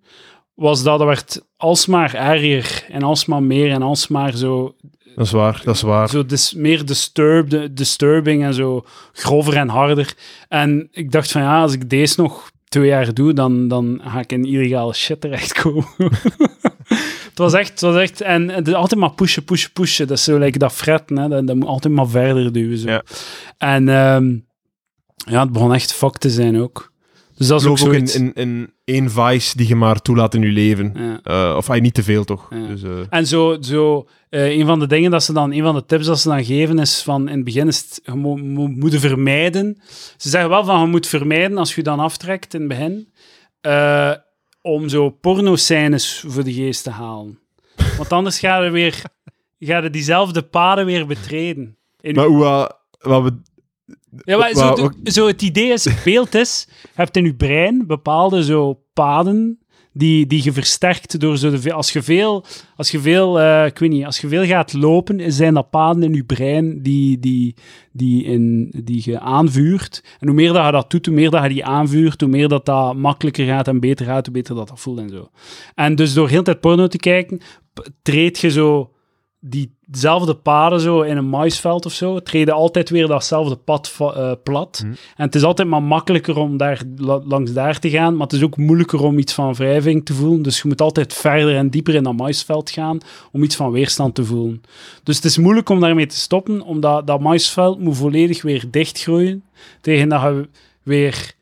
was 0.54 0.84
dat 0.84 1.00
het 1.00 1.08
werd 1.08 1.42
alsmaar 1.58 2.14
erger 2.14 2.86
en 2.90 3.04
alsmaar 3.04 3.44
meer 3.44 3.72
en 3.72 3.82
alsmaar 3.82 4.36
zo 4.36 4.76
Dat 5.16 5.26
is 5.26 5.32
waar, 5.32 5.62
dat 5.64 5.76
is 5.76 5.82
waar. 5.82 6.10
zo 6.10 6.26
dis, 6.26 6.54
meer 6.54 6.86
disturbed, 6.86 7.78
disturbing 7.78 8.44
en 8.44 8.54
zo 8.54 8.86
grover 9.14 9.56
en 9.56 9.70
harder. 9.70 10.14
En 10.48 10.88
ik 10.92 11.12
dacht 11.12 11.32
van 11.32 11.42
ja, 11.42 11.62
als 11.62 11.74
ik 11.74 11.90
deze 11.90 12.22
nog 12.22 12.52
twee 12.68 12.88
jaar 12.88 13.14
doe, 13.14 13.34
dan, 13.34 13.68
dan 13.68 14.02
ga 14.04 14.20
ik 14.20 14.32
in 14.32 14.46
illegale 14.46 14.94
shit 14.94 15.22
terechtkomen. 15.22 15.86
het 17.30 17.38
was 17.38 17.54
echt, 17.54 17.70
het 17.70 17.82
was 17.82 17.96
echt, 17.96 18.22
en 18.22 18.50
het 18.50 18.68
is 18.68 18.74
altijd 18.74 19.00
maar 19.00 19.14
pushen, 19.14 19.44
pushen, 19.44 19.72
pushen. 19.72 20.08
Dat 20.08 20.18
is 20.18 20.24
zo 20.24 20.38
like 20.38 20.58
dat 20.58 20.74
fretten, 20.74 21.18
hè. 21.18 21.28
Dat, 21.28 21.48
dat 21.48 21.56
moet 21.56 21.68
altijd 21.68 21.94
maar 21.94 22.10
verder 22.10 22.52
duwen. 22.52 22.78
Zo. 22.78 22.90
Ja. 22.90 23.04
En 23.58 23.90
ehm, 23.90 24.36
ja, 25.16 25.42
het 25.42 25.52
begon 25.52 25.74
echt 25.74 25.94
fuck 25.94 26.18
te 26.18 26.30
zijn 26.30 26.62
ook. 26.62 26.96
Dus 27.38 27.48
dat 27.48 27.62
is 27.62 27.68
ook 27.68 27.82
ook 27.82 27.94
in, 27.94 28.14
in, 28.14 28.34
in 28.34 28.74
één 28.84 29.12
vice 29.12 29.58
die 29.58 29.68
je 29.68 29.76
maar 29.76 30.02
toelaat 30.02 30.34
in 30.34 30.42
je 30.42 30.48
leven. 30.48 30.94
Ja. 30.96 31.20
Eh, 31.24 31.56
of 31.58 31.70
ah, 31.70 31.82
niet 31.82 31.94
te 31.94 32.04
veel, 32.04 32.24
toch? 32.24 32.48
Ja. 32.50 32.68
Dus, 32.68 32.84
eh, 32.84 32.90
En 33.10 33.28
zo, 33.28 33.58
zo 33.62 34.08
eh, 34.30 34.58
een 34.58 34.66
van 34.66 34.80
de 34.80 34.88
dingen 34.88 35.12
dat 35.12 35.24
ze 35.24 35.34
dan, 35.34 35.52
een 35.52 35.64
van 35.64 35.76
de 35.76 35.86
tips 35.86 36.06
dat 36.06 36.20
ze 36.20 36.30
dan 36.30 36.46
geven 36.46 36.80
is 36.80 37.02
van 37.02 37.30
in 37.30 37.36
het 37.36 37.44
begin 37.44 37.68
is 37.68 37.80
het, 37.80 38.02
je 38.92 39.00
vermijden. 39.00 39.78
Ze 40.18 40.30
zeggen 40.30 40.50
wel 40.50 40.66
van 40.66 40.82
je 40.82 40.88
moet 40.88 41.08
vermijden 41.08 41.58
als 41.58 41.76
je 41.76 41.84
dan 41.84 42.00
aftrekt 42.00 42.54
in 42.54 42.60
het 42.60 42.70
begin, 42.70 43.14
om 44.62 44.90
zo 44.90 45.10
porno-scènes 45.10 46.24
voor 46.28 46.44
de 46.44 46.54
geest 46.54 46.84
te 46.84 46.90
halen. 46.90 47.40
Want 47.98 48.14
anders 48.14 48.40
ga 48.40 48.64
je 48.64 48.70
weer, 48.70 49.02
ga 49.60 49.78
je 49.78 49.90
diezelfde 49.90 50.42
paden 50.42 50.86
weer 50.86 51.06
betreden. 51.06 51.78
In 52.02 52.16
maar 52.16 52.26
hoe... 52.26 52.72
wat 53.00 53.24
we, 53.24 53.42
ja, 54.24 54.38
maar 54.38 54.54
zo, 54.54 54.92
zo 55.04 55.28
het 55.28 55.42
idee 55.42 55.72
is, 55.72 55.86
het 55.86 56.04
beeld 56.04 56.36
is, 56.36 56.68
je 56.82 56.88
hebt 56.94 57.18
in 57.18 57.26
je 57.26 57.36
brein 57.36 57.88
bepaalde 57.88 58.44
zo 58.44 58.82
paden 58.94 59.60
die, 59.98 60.26
die 60.26 60.44
je 60.44 60.52
versterkt 60.52 61.20
door 61.20 61.38
zo 61.38 61.50
de, 61.50 61.74
als 61.74 61.92
je 61.92 62.02
veel, 62.02 62.46
als 62.76 62.92
je 62.92 63.00
veel, 63.00 63.40
eh, 63.40 63.66
ik 63.66 63.78
weet 63.78 63.90
niet, 63.90 64.06
als 64.06 64.20
je 64.20 64.28
veel 64.28 64.46
gaat 64.46 64.74
lopen, 64.74 65.32
zijn 65.32 65.54
dat 65.54 65.70
paden 65.70 66.04
in 66.04 66.14
je 66.14 66.24
brein 66.24 66.82
die, 66.82 67.20
die, 67.20 67.56
die, 67.92 68.24
in, 68.24 68.74
die 68.84 69.02
je 69.06 69.20
aanvuurt. 69.20 70.04
En 70.20 70.28
hoe 70.28 70.36
meer 70.36 70.54
dat 70.54 70.66
je 70.66 70.72
dat 70.72 70.92
doet, 70.92 71.06
hoe 71.06 71.16
meer 71.16 71.30
dat 71.30 71.44
je 71.44 71.50
die 71.50 71.66
aanvuurt, 71.66 72.22
hoe 72.22 72.30
meer 72.30 72.48
dat 72.48 72.66
dat 72.66 72.96
makkelijker 72.96 73.46
gaat 73.46 73.68
en 73.68 73.80
beter 73.80 74.06
gaat, 74.06 74.26
hoe 74.26 74.36
beter 74.36 74.56
dat 74.56 74.68
dat 74.68 74.80
voelt 74.80 75.00
en 75.00 75.10
zo. 75.10 75.30
En 75.76 75.96
dus 75.96 76.14
door 76.14 76.30
heel 76.30 76.38
de 76.38 76.44
tijd 76.44 76.60
porno 76.60 76.88
te 76.88 76.98
kijken, 76.98 77.42
treed 78.02 78.40
je 78.40 78.50
zo 78.50 78.92
diezelfde 79.40 80.36
paden 80.36 80.80
zo 80.80 81.02
in 81.02 81.18
een 81.18 81.30
maisveld 81.30 81.86
of 81.86 81.94
zo, 81.94 82.20
treden 82.20 82.54
altijd 82.54 82.90
weer 82.90 83.08
datzelfde 83.08 83.56
pad 83.56 83.96
eh, 84.00 84.32
plat. 84.44 84.78
Hm. 84.82 84.88
En 84.88 85.26
het 85.26 85.36
is 85.36 85.44
altijd 85.44 85.68
maar 85.68 85.84
makkelijker 85.84 86.38
om 86.38 86.58
daar, 86.58 86.82
la- 86.96 87.22
langs 87.24 87.54
daar 87.54 87.80
te 87.80 87.90
gaan, 87.90 88.14
maar 88.14 88.28
het 88.28 88.36
is 88.36 88.44
ook 88.44 88.58
moeilijker 88.58 89.04
om 89.04 89.20
iets 89.20 89.34
van 89.34 89.54
wrijving 89.54 90.06
te 90.06 90.14
voelen. 90.14 90.42
Dus 90.42 90.62
je 90.62 90.68
moet 90.68 90.82
altijd 90.82 91.14
verder 91.14 91.56
en 91.56 91.70
dieper 91.70 91.96
in 91.96 92.04
dat 92.04 92.18
maisveld 92.18 92.70
gaan 92.70 92.98
om 93.32 93.44
iets 93.44 93.56
van 93.56 93.72
weerstand 93.72 94.16
te 94.16 94.26
voelen. 94.26 94.62
Dus 95.04 95.16
het 95.16 95.26
is 95.26 95.38
moeilijk 95.38 95.70
om 95.70 95.80
daarmee 95.80 96.06
te 96.06 96.18
stoppen, 96.18 96.62
omdat 96.62 97.08
dat 97.08 97.20
maisveld 97.20 97.80
moet 97.80 97.98
volledig 97.98 98.42
weer 98.42 98.64
dichtgroeien 98.72 99.44
tegen 99.82 100.10
dat 100.10 100.22
je 100.22 100.50
weer 100.84 101.36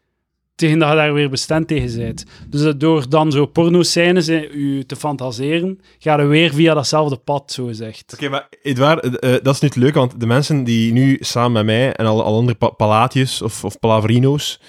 tegen 0.55 0.79
dat 0.79 0.89
je 0.89 0.95
daar 0.95 1.13
weer 1.13 1.29
bestand 1.29 1.67
tegen 1.67 1.97
bent. 1.97 2.25
Dus 2.49 2.73
door 2.77 3.09
dan 3.09 3.31
zo 3.31 3.45
porno-scènes 3.45 4.25
je 4.25 4.83
te 4.87 4.95
fantaseren, 4.95 5.79
ga 5.99 6.19
je 6.19 6.25
weer 6.25 6.53
via 6.53 6.73
datzelfde 6.73 7.17
pad, 7.17 7.51
zo 7.51 7.65
gezegd. 7.65 8.13
Oké, 8.13 8.29
maar 8.29 8.47
Edouard, 8.61 9.19
eh, 9.19 9.35
eh, 9.35 9.43
dat 9.43 9.53
is 9.53 9.59
niet 9.59 9.75
leuk, 9.75 9.93
want 9.93 10.19
de 10.19 10.25
mensen 10.25 10.63
die 10.63 10.93
nu 10.93 11.17
samen 11.19 11.51
met 11.51 11.65
mij 11.65 11.93
en 11.93 12.05
al, 12.05 12.23
al 12.23 12.35
andere 12.35 12.57
pa 12.57 12.69
palaatjes 12.69 13.41
of, 13.41 13.63
of 13.63 13.79
palaverino's, 13.79 14.59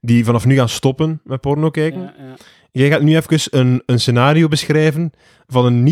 die 0.00 0.24
vanaf 0.24 0.44
nu 0.44 0.54
gaan 0.56 0.68
stoppen 0.68 1.20
met 1.24 1.40
porno 1.40 1.70
kijken, 1.70 2.00
Ja, 2.00 2.14
ja. 2.18 2.34
jij 2.72 2.88
gaat 2.88 3.02
nu 3.02 3.16
even 3.16 3.58
een, 3.60 3.82
een 3.86 4.00
scenario 4.00 4.48
beschrijven 4.48 5.10
van 5.46 5.66
een 5.66 5.82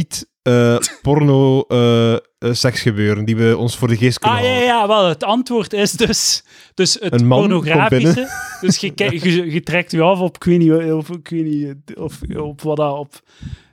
niet-porno 0.45 1.61
eh 1.69 2.17
seksgebeuren 2.53 3.25
die 3.25 3.37
we 3.37 3.57
ons 3.57 3.77
voor 3.77 3.89
de 3.89 3.97
geest 3.97 4.19
kunnen 4.19 4.39
Ah, 4.39 4.45
ja, 4.45 4.51
halen. 4.51 4.65
ja, 4.67 4.87
wel, 4.89 5.09
het 5.09 5.25
antwoord 5.25 5.73
is 5.73 5.93
dus, 5.93 6.45
dus 6.75 6.97
het 7.01 7.13
Een 7.21 7.27
man 7.27 7.39
pornografische. 7.39 8.29
Dus 8.61 8.77
je, 8.79 8.93
je, 8.95 9.51
je 9.53 9.63
trekt 9.63 9.91
je 9.91 10.01
af 10.03 10.21
op, 10.21 10.37
ik 10.37 10.45
weet 10.45 10.59
niet, 10.59 10.73
of, 10.93 11.11
ik 11.11 11.29
weet 11.29 11.45
niet, 11.45 11.75
of, 11.99 12.21
op 12.37 12.61
wat 12.63 12.77
dat, 12.77 12.99
op, 12.99 13.15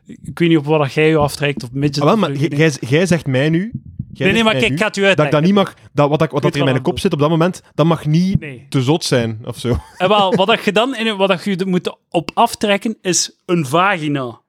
ik 0.05 0.39
weet 0.39 0.49
niet 0.49 0.57
op 0.57 0.65
wat 0.65 0.79
dat 0.79 0.93
jij 0.93 1.07
je 1.09 1.17
aftrekt, 1.17 1.63
op 1.63 1.69
midget. 1.73 1.99
Ah, 1.99 2.07
wel, 2.07 2.17
maar 2.17 2.31
jij- 2.79 3.05
zegt 3.05 3.27
mij 3.27 3.49
nu... 3.49 3.71
jij. 4.13 4.25
Nee, 4.25 4.33
nee, 4.35 4.43
maar 4.43 4.55
kijk, 4.55 4.71
ik 4.71 4.79
ga 4.79 4.85
het 4.85 4.97
u 4.97 5.01
dat 5.01 5.19
ik 5.25 5.31
dat 5.31 5.41
niet 5.41 5.53
mag... 5.53 5.73
Dat, 5.93 6.09
wat, 6.09 6.21
ik, 6.21 6.29
wat 6.31 6.41
dat 6.41 6.53
er 6.53 6.59
in 6.59 6.65
mijn 6.65 6.81
kop 6.81 6.99
zit 6.99 7.13
op 7.13 7.19
dat 7.19 7.29
moment, 7.29 7.61
dat 7.73 7.85
mag 7.85 8.05
niet 8.05 8.39
Nee. 8.39 8.65
te 8.69 8.81
zot 8.81 9.03
zijn, 9.03 9.39
of 9.45 9.57
zo. 9.57 9.77
En 9.97 10.09
wel, 10.09 10.35
wat 10.35 10.47
dat 10.47 10.63
je 10.65 10.71
dan 10.71 10.95
in, 10.95 11.17
wat 11.17 11.27
dat 11.27 11.43
je 11.43 11.65
moet 11.65 11.97
op 12.09 12.31
aftrekken 12.33 12.97
is 13.01 13.39
een 13.45 13.65
vagina. 13.65 14.41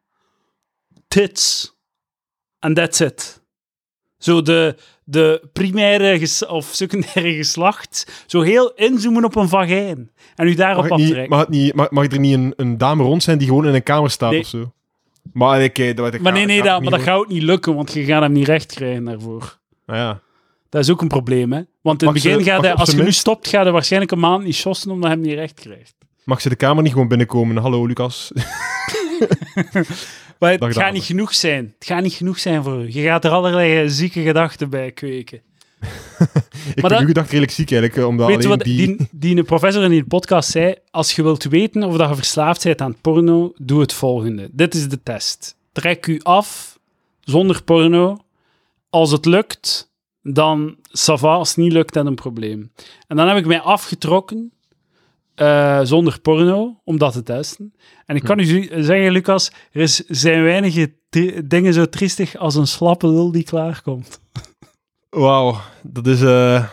Tits. 1.08 1.71
And 2.62 2.76
that's 2.76 3.00
it. 3.00 3.40
Zo 4.18 4.42
de, 4.42 4.76
de 5.04 5.48
primaire 5.52 6.18
ges- 6.18 6.46
of 6.46 6.64
secundaire 6.72 7.34
geslacht. 7.42 8.24
Zo 8.26 8.40
heel 8.40 8.72
inzoomen 8.74 9.24
op 9.24 9.36
een 9.36 9.48
vagijn. 9.48 10.10
En 10.34 10.46
u 10.46 10.54
daarop 10.54 10.88
Mag, 10.88 10.98
niet, 10.98 11.06
aftrekken. 11.06 11.30
mag, 11.36 11.40
het 11.40 11.48
niet, 11.48 11.74
mag, 11.74 11.90
mag 11.90 12.06
er 12.12 12.18
niet 12.18 12.34
een, 12.34 12.52
een 12.56 12.78
dame 12.78 13.02
rond 13.02 13.22
zijn 13.22 13.38
die 13.38 13.46
gewoon 13.48 13.66
in 13.66 13.74
een 13.74 13.82
kamer 13.82 14.10
staat 14.10 14.30
Nee. 14.30 14.40
of 14.40 14.46
zo? 14.46 14.72
Maar 15.32 15.62
oké, 15.64 15.94
dat, 15.94 16.18
Maar 16.18 16.32
nee, 16.32 16.46
nee, 16.46 16.62
dat, 16.62 16.80
maar 16.82 16.90
dat 16.90 17.00
gaat... 17.00 17.08
gaat 17.08 17.18
ook 17.18 17.28
niet 17.28 17.42
lukken, 17.42 17.74
want 17.74 17.92
je 17.92 18.04
gaat 18.04 18.22
hem 18.22 18.32
niet 18.32 18.46
recht 18.46 18.72
krijgen 18.74 19.04
daarvoor. 19.04 19.58
Ah, 19.86 19.96
ja. 19.96 20.20
Dat 20.68 20.82
is 20.82 20.90
ook 20.90 21.00
een 21.02 21.08
probleem, 21.08 21.52
hè. 21.52 21.60
Want 21.80 22.00
in 22.02 22.06
Mag 22.06 22.14
het 22.14 22.22
ze- 22.22 22.28
begin 22.30 22.44
gaat 22.44 22.56
mag 22.62 22.66
hij, 22.70 22.74
als 22.74 22.90
je 22.90 23.02
nu 23.02 23.12
stopt, 23.12 23.48
gaat 23.48 23.62
hij 23.62 23.72
waarschijnlijk 23.72 24.12
een 24.12 24.18
maand 24.18 24.44
niet 24.44 24.54
shossen 24.54 24.90
omdat 24.90 25.08
hij 25.10 25.18
hem 25.18 25.26
niet 25.28 25.34
recht 25.38 25.60
krijgt. 25.60 25.94
Mag 26.24 26.40
ze 26.40 26.48
de 26.48 26.56
kamer 26.56 26.82
niet 26.82 26.92
gewoon 26.92 27.08
binnenkomen? 27.08 27.56
Hallo, 27.56 27.86
Lucas. 27.86 28.30
Maar 30.42 30.50
het 30.50 30.60
Dag, 30.60 30.84
gaat 30.84 30.92
niet 30.92 31.04
genoeg 31.04 31.34
zijn. 31.34 31.74
Het 31.78 31.88
gaat 31.88 32.02
niet 32.02 32.12
genoeg 32.12 32.38
zijn 32.38 32.62
voor 32.62 32.82
u. 32.82 32.86
Je 32.92 33.02
gaat 33.02 33.24
er 33.24 33.30
allerlei 33.30 33.90
zieke 33.90 34.22
gedachten 34.22 34.70
bij 34.70 34.92
kweken. 34.92 35.40
Ik 36.74 36.82
Maar 36.82 37.00
uw 37.00 37.06
gedacht 37.06 37.26
redelijk 37.26 37.52
ziek 37.52 37.70
eigenlijk, 37.70 38.00
eh, 38.00 38.08
omdat 38.08 38.26
Weet 38.26 38.42
je 38.42 38.48
wat 38.48 38.60
die... 38.60 39.08
die, 39.10 39.42
professor 39.42 39.82
in 39.82 39.90
die 39.90 40.04
podcast 40.04 40.50
zei? 40.50 40.74
Als 40.90 41.12
je 41.12 41.22
wilt 41.22 41.44
weten 41.44 41.82
of 41.82 41.96
dat 41.96 42.08
je 42.08 42.14
verslaafd 42.14 42.64
bent 42.64 42.80
aan 42.80 42.96
porno, 43.00 43.52
doe 43.56 43.80
het 43.80 43.92
volgende. 43.92 44.48
Dit 44.52 44.74
is 44.74 44.88
de 44.88 45.02
test. 45.02 45.56
Trek 45.72 46.06
u 46.06 46.20
af 46.22 46.78
zonder 47.20 47.62
porno. 47.62 48.18
Als 48.90 49.10
het 49.10 49.24
lukt, 49.24 49.90
dan 50.22 50.76
ça 50.88 51.14
va. 51.14 51.34
Als 51.34 51.48
het 51.48 51.56
niet 51.56 51.72
lukt, 51.72 51.94
dan 51.94 52.06
een 52.06 52.14
probleem. 52.14 52.72
En 53.06 53.16
dan 53.16 53.28
heb 53.28 53.36
ik 53.36 53.46
mij 53.46 53.60
afgetrokken 53.60 54.52
eh, 55.34 55.80
zonder 55.82 56.20
porno, 56.20 56.80
om 56.84 56.98
dat 56.98 57.12
te 57.12 57.22
testen. 57.22 57.74
En 58.06 58.16
ik 58.16 58.22
kan 58.22 58.38
u 58.38 58.44
zi- 58.44 58.68
zeggen, 58.82 59.12
Lucas, 59.12 59.50
er 59.72 59.80
is, 59.80 59.96
zijn 60.06 60.42
weinige 60.42 60.92
tri- 61.08 61.40
dingen 61.46 61.72
zo 61.72 61.88
triestig 61.88 62.36
als 62.36 62.54
een 62.54 62.66
slappe 62.66 63.06
lul 63.08 63.32
die 63.32 63.44
klaarkomt. 63.44 64.20
Wauw, 65.10 65.56
dat 65.82 66.06
is, 66.06 66.22
eh, 66.22 66.66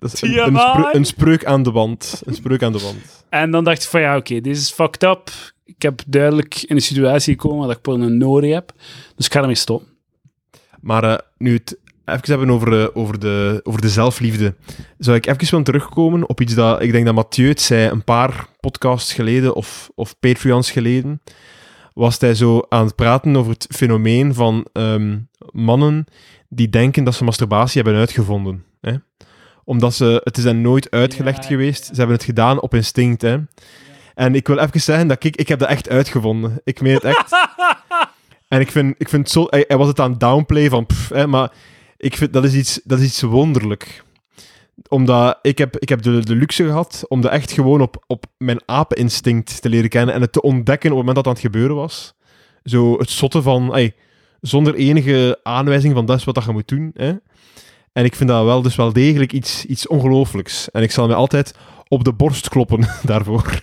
dat 0.00 0.12
is 0.12 0.22
een, 0.22 0.38
een, 0.38 0.44
TMI. 0.54 0.58
spreu- 0.70 0.92
een 0.92 1.04
spreuk 1.04 1.44
aan 1.44 1.62
de 1.62 1.70
wand. 1.70 2.22
Een 2.24 2.34
spreuk 2.34 2.62
aan 2.62 2.72
de 2.72 2.78
wand. 2.80 3.24
En 3.28 3.50
dan 3.50 3.64
dacht 3.64 3.82
ik 3.82 3.88
van 3.88 4.00
ja, 4.00 4.16
oké, 4.16 4.40
dit 4.40 4.56
is 4.56 4.70
fucked 4.72 5.02
up. 5.02 5.30
Ik 5.64 5.82
heb 5.82 6.00
duidelijk 6.06 6.62
in 6.62 6.76
een 6.76 6.82
situatie 6.82 7.32
gekomen 7.32 7.66
dat 7.66 7.76
ik 7.76 7.82
porno 7.82 8.08
nodig 8.08 8.52
heb. 8.52 8.72
Dus 9.16 9.26
ik 9.26 9.32
ga 9.32 9.40
ermee 9.40 9.54
stoppen. 9.54 9.88
Maar 10.80 11.04
eh, 11.04 11.18
nu 11.38 11.52
het 11.54 11.78
even 12.12 12.28
hebben 12.28 12.50
over, 12.50 12.80
eh, 12.80 12.88
over, 12.94 13.18
de, 13.18 13.60
over 13.62 13.80
de 13.80 13.88
zelfliefde, 13.88 14.54
zou 14.98 15.16
ik 15.16 15.26
even 15.26 15.50
willen 15.50 15.64
terugkomen 15.64 16.28
op 16.28 16.40
iets 16.40 16.54
dat 16.54 16.82
ik 16.82 16.92
denk 16.92 17.04
dat 17.04 17.14
Mathieu 17.14 17.48
het 17.48 17.60
zei 17.60 17.90
een 17.90 18.04
paar 18.04 18.46
podcasts 18.60 19.12
geleden 19.12 19.54
of, 19.54 19.90
of 19.94 20.18
Patreons 20.20 20.70
geleden. 20.70 21.22
Was 21.94 22.18
hij 22.18 22.34
zo 22.34 22.66
aan 22.68 22.84
het 22.84 22.94
praten 22.94 23.36
over 23.36 23.52
het 23.52 23.66
fenomeen 23.70 24.34
van 24.34 24.66
ehm, 24.72 25.18
mannen 25.50 26.04
die 26.48 26.68
denken 26.68 27.04
dat 27.04 27.14
ze 27.14 27.24
masturbatie 27.24 27.82
hebben 27.82 28.00
uitgevonden. 28.00 28.64
Hè? 28.80 28.94
Omdat 29.64 29.94
ze, 29.94 30.20
het 30.24 30.36
is 30.36 30.44
hen 30.44 30.60
nooit 30.60 30.90
uitgelegd 30.90 31.42
Ja, 31.42 31.48
geweest. 31.48 31.84
Ze 31.84 31.94
hebben 31.94 32.16
het 32.16 32.24
gedaan 32.24 32.60
op 32.60 32.74
instinct. 32.74 33.22
Hè? 33.22 33.38
En 34.14 34.34
ik 34.34 34.46
wil 34.46 34.58
even 34.58 34.80
zeggen 34.80 35.08
dat 35.08 35.24
ik, 35.24 35.36
ik 35.36 35.48
heb 35.48 35.58
dat 35.58 35.68
echt 35.68 35.88
uitgevonden. 35.88 36.60
Ik 36.64 36.80
meen 36.80 36.94
het 36.94 37.04
echt. 37.04 37.30
En 38.52 38.60
ik 38.60 38.70
vind, 38.70 38.94
ik 38.98 39.08
vind 39.08 39.22
het 39.22 39.32
zo... 39.32 39.46
Hij, 39.50 39.64
hij 39.68 39.76
was 39.76 39.88
het 39.88 40.00
aan 40.00 40.10
het 40.10 40.20
downplay 40.20 40.68
van... 40.68 40.86
Pff, 40.86 41.08
hè, 41.08 41.26
maar 41.26 41.52
ik 42.02 42.16
vind, 42.16 42.32
dat 42.32 42.44
is 42.44 42.54
iets, 42.54 42.80
dat 42.84 42.98
is 42.98 43.06
iets 43.06 43.20
wonderlijk. 43.20 44.04
Omdat 44.88 45.38
ik 45.42 45.58
heb, 45.58 45.76
ik 45.78 45.88
heb 45.88 46.02
de, 46.02 46.24
de 46.24 46.34
luxe 46.34 46.64
gehad 46.64 47.04
om 47.08 47.20
dat 47.20 47.30
echt 47.30 47.52
gewoon 47.52 47.80
op, 47.80 48.04
op 48.06 48.26
mijn 48.38 48.60
apeninstinct 48.66 49.62
te 49.62 49.68
leren 49.68 49.88
kennen 49.88 50.14
en 50.14 50.20
het 50.20 50.32
te 50.32 50.42
ontdekken 50.42 50.90
op 50.90 50.96
het 50.96 51.06
moment 51.06 51.24
dat 51.24 51.24
het 51.24 51.26
aan 51.26 51.42
het 51.42 51.52
gebeuren 51.52 51.76
was. 51.76 52.14
Zo 52.62 52.98
het 52.98 53.10
zotte 53.10 53.42
van... 53.42 53.90
zonder 54.40 54.74
enige 54.74 55.40
aanwijzing 55.42 55.94
van 55.94 56.06
dat 56.06 56.18
is 56.18 56.24
wat 56.24 56.34
dat 56.34 56.44
je 56.44 56.52
moet 56.52 56.68
doen. 56.68 56.90
Hè. 56.94 57.14
En 57.92 58.04
ik 58.04 58.14
vind 58.14 58.28
dat 58.28 58.44
wel 58.44 58.62
dus 58.62 58.76
wel 58.76 58.92
degelijk 58.92 59.32
iets, 59.32 59.64
iets 59.64 59.86
ongelooflijks. 59.86 60.70
En 60.70 60.82
ik 60.82 60.90
zal 60.90 61.06
me 61.06 61.14
altijd 61.14 61.54
op 61.88 62.04
de 62.04 62.12
borst 62.12 62.48
kloppen 62.48 62.88
daarvoor. 63.02 63.62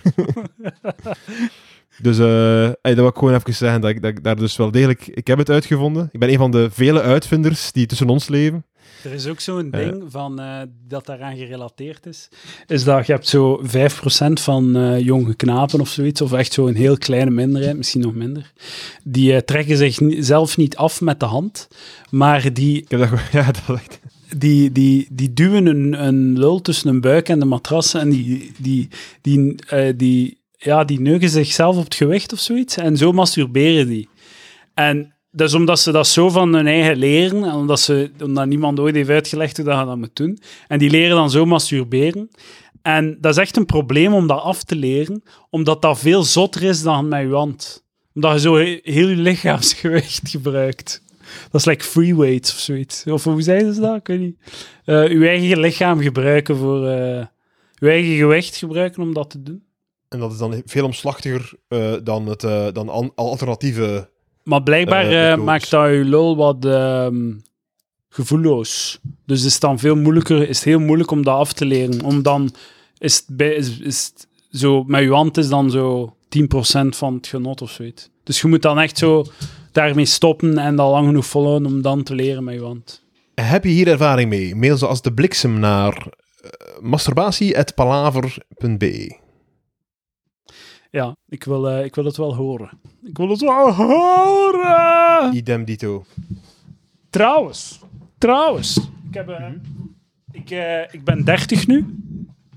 Dus 2.02 2.18
eh, 2.18 2.70
dat 2.82 2.94
wil 2.94 3.06
ik 3.06 3.16
gewoon 3.16 3.34
even 3.34 3.54
zeggen, 3.54 3.80
dat 3.80 3.90
ik, 3.90 4.02
dat 4.02 4.10
ik 4.10 4.24
daar 4.24 4.36
dus 4.36 4.56
wel 4.56 4.70
degelijk... 4.70 5.06
Ik 5.06 5.26
heb 5.26 5.38
het 5.38 5.50
uitgevonden. 5.50 6.08
Ik 6.12 6.20
ben 6.20 6.30
een 6.30 6.38
van 6.38 6.50
de 6.50 6.68
vele 6.72 7.00
uitvinders 7.02 7.72
die 7.72 7.86
tussen 7.86 8.08
ons 8.08 8.28
leven. 8.28 8.64
Er 9.04 9.12
is 9.12 9.26
ook 9.26 9.40
zo'n 9.40 9.72
Eh. 9.72 9.80
ding 9.80 10.04
van, 10.08 10.40
eh, 10.40 10.60
dat 10.88 11.06
daaraan 11.06 11.36
gerelateerd 11.36 12.06
is. 12.06 12.28
Is 12.66 12.84
dat 12.84 13.06
je 13.06 13.12
hebt 13.12 13.28
zo 13.28 13.60
5% 13.62 14.40
van 14.40 14.76
eh, 14.76 15.00
jonge 15.00 15.34
knapen 15.34 15.80
of 15.80 15.88
zoiets, 15.88 16.20
of 16.20 16.32
echt 16.32 16.52
zo'n 16.52 16.74
heel 16.74 16.98
kleine 16.98 17.30
minderheid, 17.30 17.76
misschien 17.76 18.00
nog 18.00 18.14
minder. 18.14 18.52
Die 19.04 19.44
trekken 19.44 19.76
zich 19.76 20.00
ni- 20.00 20.22
zelf 20.22 20.56
niet 20.56 20.76
af 20.76 21.00
met 21.00 21.20
de 21.20 21.26
hand, 21.26 21.68
maar 22.10 22.52
die 22.52 22.80
Ik 22.82 22.90
heb 22.90 23.00
dat. 23.00 23.10
Ja, 23.32 23.44
dat 23.52 23.76
echt... 23.76 24.00
die, 24.36 24.72
die, 24.72 25.08
die 25.12 25.32
duwen 25.32 25.66
een, 25.66 26.04
een 26.06 26.38
lul 26.38 26.60
tussen 26.60 26.88
een 26.88 27.00
buik 27.00 27.28
en 27.28 27.38
de 27.38 27.44
matras 27.44 27.94
en 27.94 28.10
die, 28.10 28.52
die, 28.58 28.88
die, 29.20 29.54
die, 29.96 30.38
ja, 30.64 30.84
die 30.84 31.00
neuken 31.00 31.28
zichzelf 31.28 31.76
op 31.76 31.84
het 31.84 31.94
gewicht 31.94 32.32
of 32.32 32.38
zoiets 32.38 32.76
en 32.76 32.96
zo 32.96 33.12
masturberen 33.12 33.88
die. 33.88 34.08
En 34.74 35.14
dat 35.30 35.48
is 35.48 35.54
omdat 35.54 35.80
ze 35.80 35.92
dat 35.92 36.06
zo 36.06 36.28
van 36.28 36.54
hun 36.54 36.66
eigen 36.66 36.96
leren 36.96 37.44
en 37.44 37.54
omdat, 37.54 37.80
ze, 37.80 38.10
omdat 38.22 38.46
niemand 38.46 38.80
ooit 38.80 38.94
heeft 38.94 39.08
uitgelegd 39.08 39.56
hoe 39.56 39.66
dat 39.66 39.78
je 39.78 39.84
dat 39.84 39.96
moet 39.96 40.16
doen. 40.16 40.38
En 40.68 40.78
die 40.78 40.90
leren 40.90 41.16
dan 41.16 41.30
zo 41.30 41.46
masturberen. 41.46 42.28
En 42.82 43.18
dat 43.20 43.32
is 43.32 43.40
echt 43.40 43.56
een 43.56 43.66
probleem 43.66 44.12
om 44.14 44.26
dat 44.26 44.40
af 44.42 44.62
te 44.64 44.76
leren, 44.76 45.22
omdat 45.50 45.82
dat 45.82 45.98
veel 45.98 46.22
zotter 46.22 46.62
is 46.62 46.82
dan 46.82 47.08
met 47.08 47.20
je 47.20 47.34
hand. 47.34 47.84
Omdat 48.14 48.32
je 48.32 48.40
zo 48.40 48.56
he- 48.56 48.80
heel 48.82 49.08
je 49.08 49.16
lichaamsgewicht 49.16 50.28
gebruikt. 50.28 51.02
Dat 51.50 51.60
is 51.60 51.66
like 51.66 51.84
free 51.84 52.16
weights 52.16 52.52
of 52.52 52.58
zoiets. 52.58 53.04
Of 53.06 53.24
hoe 53.24 53.42
zeiden 53.42 53.74
ze 53.74 53.80
dat? 53.80 53.96
Ik 53.96 54.06
weet 54.06 54.20
niet. 54.20 54.36
Eh 54.84 55.04
uw 55.04 55.22
eigen 55.22 55.60
lichaam 55.60 56.00
gebruiken 56.00 56.56
voor... 56.56 56.86
eh 56.88 57.26
uw 57.78 57.88
eigen 57.88 58.16
gewicht 58.16 58.56
gebruiken 58.56 59.02
om 59.02 59.14
dat 59.14 59.30
te 59.30 59.42
doen. 59.42 59.62
En 60.10 60.18
dat 60.18 60.32
is 60.32 60.38
dan 60.38 60.62
veel 60.64 60.84
omslachtiger 60.84 61.52
eh, 61.68 61.92
dan, 62.02 62.26
het, 62.26 62.44
eh, 62.44 62.66
dan 62.72 62.88
an- 62.88 63.12
alternatieve... 63.14 64.08
Maar 64.42 64.62
blijkbaar 64.62 65.10
Eh, 65.32 65.36
maakt 65.36 65.70
dat 65.70 65.90
je 65.90 66.04
lul 66.04 66.36
wat 66.36 66.64
ehm, 66.64 67.32
gevoelloos. 68.08 69.00
Dus 69.26 69.44
is 69.44 69.52
het 69.52 69.60
dan 69.60 69.78
veel 69.78 69.96
moeilijker, 69.96 70.48
is 70.48 70.56
het 70.56 70.64
heel 70.64 70.78
moeilijk 70.78 71.10
om 71.10 71.24
dat 71.24 71.34
af 71.34 71.52
te 71.52 71.64
leren. 71.64 72.02
Om 72.02 72.22
dan... 72.22 72.54
Is 72.98 73.16
het, 73.16 73.24
bij, 73.36 73.54
is, 73.54 73.78
is 73.78 74.12
het 74.14 74.26
zo... 74.60 74.84
Met 74.84 75.02
je 75.02 75.12
hand 75.12 75.36
is 75.36 75.48
dan 75.48 75.70
zo 75.70 76.16
10% 76.38 76.42
van 76.88 77.14
het 77.14 77.26
genot 77.26 77.62
of 77.62 77.70
zoiets. 77.70 78.10
Dus 78.24 78.40
je 78.40 78.48
moet 78.48 78.62
dan 78.62 78.78
echt 78.78 78.98
zo 78.98 79.24
daarmee 79.72 80.04
stoppen 80.04 80.58
en 80.58 80.76
dat 80.76 80.90
lang 80.90 81.06
genoeg 81.06 81.26
volhouden 81.26 81.72
om 81.72 81.82
dan 81.82 82.02
te 82.02 82.14
leren 82.14 82.44
met 82.44 82.54
je 82.54 82.62
hand. 82.62 83.04
Heb 83.34 83.64
je 83.64 83.70
hier 83.70 83.88
ervaring 83.88 84.28
mee? 84.28 84.54
Mail 84.54 84.76
ze 84.76 84.86
als 84.86 85.02
de 85.02 85.12
bliksem 85.12 85.58
naar 85.58 86.06
masturbatie.palaver.be 86.80 89.18
Ja, 90.90 91.16
ik 91.28 91.44
wil, 91.44 91.68
eh, 91.68 91.84
ik 91.84 91.94
wil 91.94 92.04
het 92.04 92.16
wel 92.16 92.34
horen. 92.34 92.70
Ik 93.02 93.16
wil 93.16 93.28
het 93.28 93.40
wel 93.40 93.72
horen! 93.72 95.34
Idem 95.34 95.64
dito. 95.64 96.04
Trouwens, 97.10 97.80
trouwens. 98.18 98.76
Ik, 99.08 99.14
heb, 99.14 99.28
eh, 99.28 99.52
ik, 100.32 100.50
eh, 100.50 100.94
ik 100.94 101.04
ben 101.04 101.24
30 101.24 101.66
nu. 101.66 101.86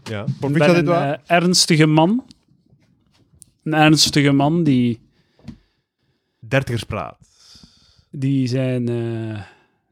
Ja. 0.04 0.26
Ik 0.42 0.54
ben 0.54 0.78
een 0.78 0.86
waar? 0.86 1.22
ernstige 1.26 1.86
man. 1.86 2.24
Een 3.64 3.74
ernstige 3.74 4.32
man 4.32 4.64
die, 4.64 5.00
Dertigerspraat. 6.40 7.18
die, 8.12 8.48
zijn, 8.48 8.90
eh, 8.90 9.42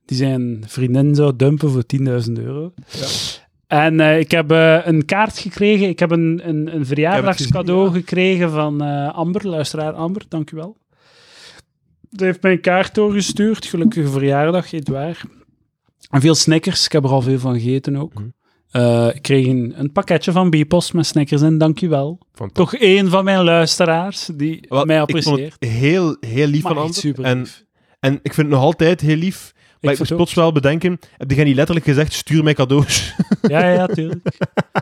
die 0.06 0.18
zijn 0.18 0.64
vriendin 0.68 1.16
zou 1.16 1.36
dumpen 1.36 1.72
voor 1.72 1.86
10.000 1.86 2.38
euro. 2.38 2.74
Ja. 2.92 3.08
En 3.72 4.00
eh, 4.00 4.20
ik 4.20 4.32
heb 4.32 4.52
eh, 4.52 4.86
een 4.86 5.06
kaart 5.06 5.38
gekregen. 5.38 5.88
Ik 5.88 6.00
heb 6.00 6.12
een, 6.12 6.42
een, 6.44 6.76
een 6.76 6.86
verjaardagscadeau 6.86 7.88
gezien, 7.88 8.02
gekregen 8.02 8.52
van 8.52 8.82
eh, 8.82 9.14
Amber, 9.14 9.48
luisteraar 9.48 9.94
Amber, 9.94 10.22
dankjewel. 10.28 10.78
Ze 12.12 12.26
heeft 12.26 12.42
mij 12.42 12.52
een 12.52 12.62
kaart 12.62 12.96
doorgestuurd. 12.96 13.66
Gelukkige 13.66 14.10
verjaardag, 14.10 14.72
Edouard. 14.72 15.24
En 16.10 16.22
veel 16.22 16.36
Snickers. 16.36 16.86
Ik 16.86 16.92
heb 16.92 17.04
er 17.04 17.10
al 17.10 17.22
veel 17.22 17.40
van 17.40 17.54
gegeten 17.54 17.96
ook. 17.96 18.14
Mhm. 18.14 19.08
Ik 19.16 19.22
kreeg 19.22 19.48
een, 19.48 19.74
een 19.76 19.92
pakketje 19.92 20.32
van 20.32 20.50
Bpost 20.50 20.94
met 20.94 21.06
Snickers 21.06 21.42
in, 21.42 21.58
dankjewel. 21.58 22.20
Toch 22.54 22.76
één 22.76 23.10
van 23.10 23.24
mijn 23.24 23.44
luisteraars 23.44 24.30
die 24.36 24.66
Wel, 24.70 24.86
mij 24.86 25.02
ik 25.02 25.10
vond 25.10 25.26
apprecieert. 25.26 25.56
het 25.60 25.70
heel, 25.70 26.18
heel 26.20 26.48
lief 26.48 26.64
Maar 26.64 26.74
van 26.74 26.82
Amber. 26.82 27.00
super 27.00 27.24
En, 27.24 27.46
en 28.00 28.14
ik 28.14 28.34
vind 28.34 28.48
het 28.48 28.56
nog 28.56 28.62
altijd 28.66 29.02
heel 29.02 29.16
lief. 29.16 29.54
Ik, 29.82 29.98
moest 29.98 30.16
plots 30.16 30.34
wel 30.34 30.52
bedenken, 30.52 31.00
heb 31.18 31.32
jij 31.32 31.44
niet 31.44 31.56
letterlijk 31.56 31.86
gezegd, 31.86 32.14
stuur 32.14 32.44
mij 32.44 32.54
cadeaus? 32.54 33.16
Ja, 33.42 33.68
ja, 33.68 33.86
tuurlijk. 33.88 34.28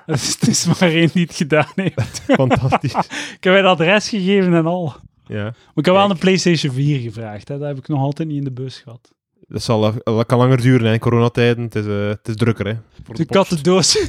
het, 0.05 0.21
is, 0.21 0.35
het 0.39 0.47
is 0.47 0.65
maar 0.65 0.89
één 0.91 1.09
die 1.13 1.25
het 1.25 1.35
gedaan 1.35 1.71
heeft. 1.75 2.21
Fantastisch. 2.41 2.93
Ik 3.33 3.43
heb 3.43 3.55
het 3.55 3.65
adres 3.65 4.09
gegeven 4.09 4.53
en 4.53 4.65
al. 4.65 4.95
Ja. 5.25 5.43
Maar 5.43 5.53
ik 5.75 5.85
heb 5.85 5.95
wel 5.95 6.09
een 6.09 6.17
PlayStation 6.17 6.73
4 6.73 6.99
gevraagd. 6.99 7.47
Hè. 7.47 7.57
Dat 7.57 7.67
heb 7.67 7.77
ik 7.77 7.87
nog 7.87 8.01
altijd 8.01 8.27
niet 8.27 8.37
in 8.37 8.43
de 8.43 8.51
bus 8.51 8.77
gehad. 8.77 9.13
Dat, 9.47 9.63
zal, 9.63 9.93
dat 10.03 10.25
kan 10.25 10.37
langer 10.37 10.61
duren, 10.61 10.87
hè. 10.87 10.93
in 10.93 10.99
coronatijden. 10.99 11.63
Het 11.63 11.75
is, 11.75 11.85
eh, 11.85 12.07
het 12.07 12.27
is 12.27 12.35
drukker, 12.35 12.67
hè. 12.67 12.73
Voor 13.03 13.15
de 13.15 13.23
ik 13.23 13.33
had 13.33 13.49
de 13.49 13.61
doos... 13.61 14.07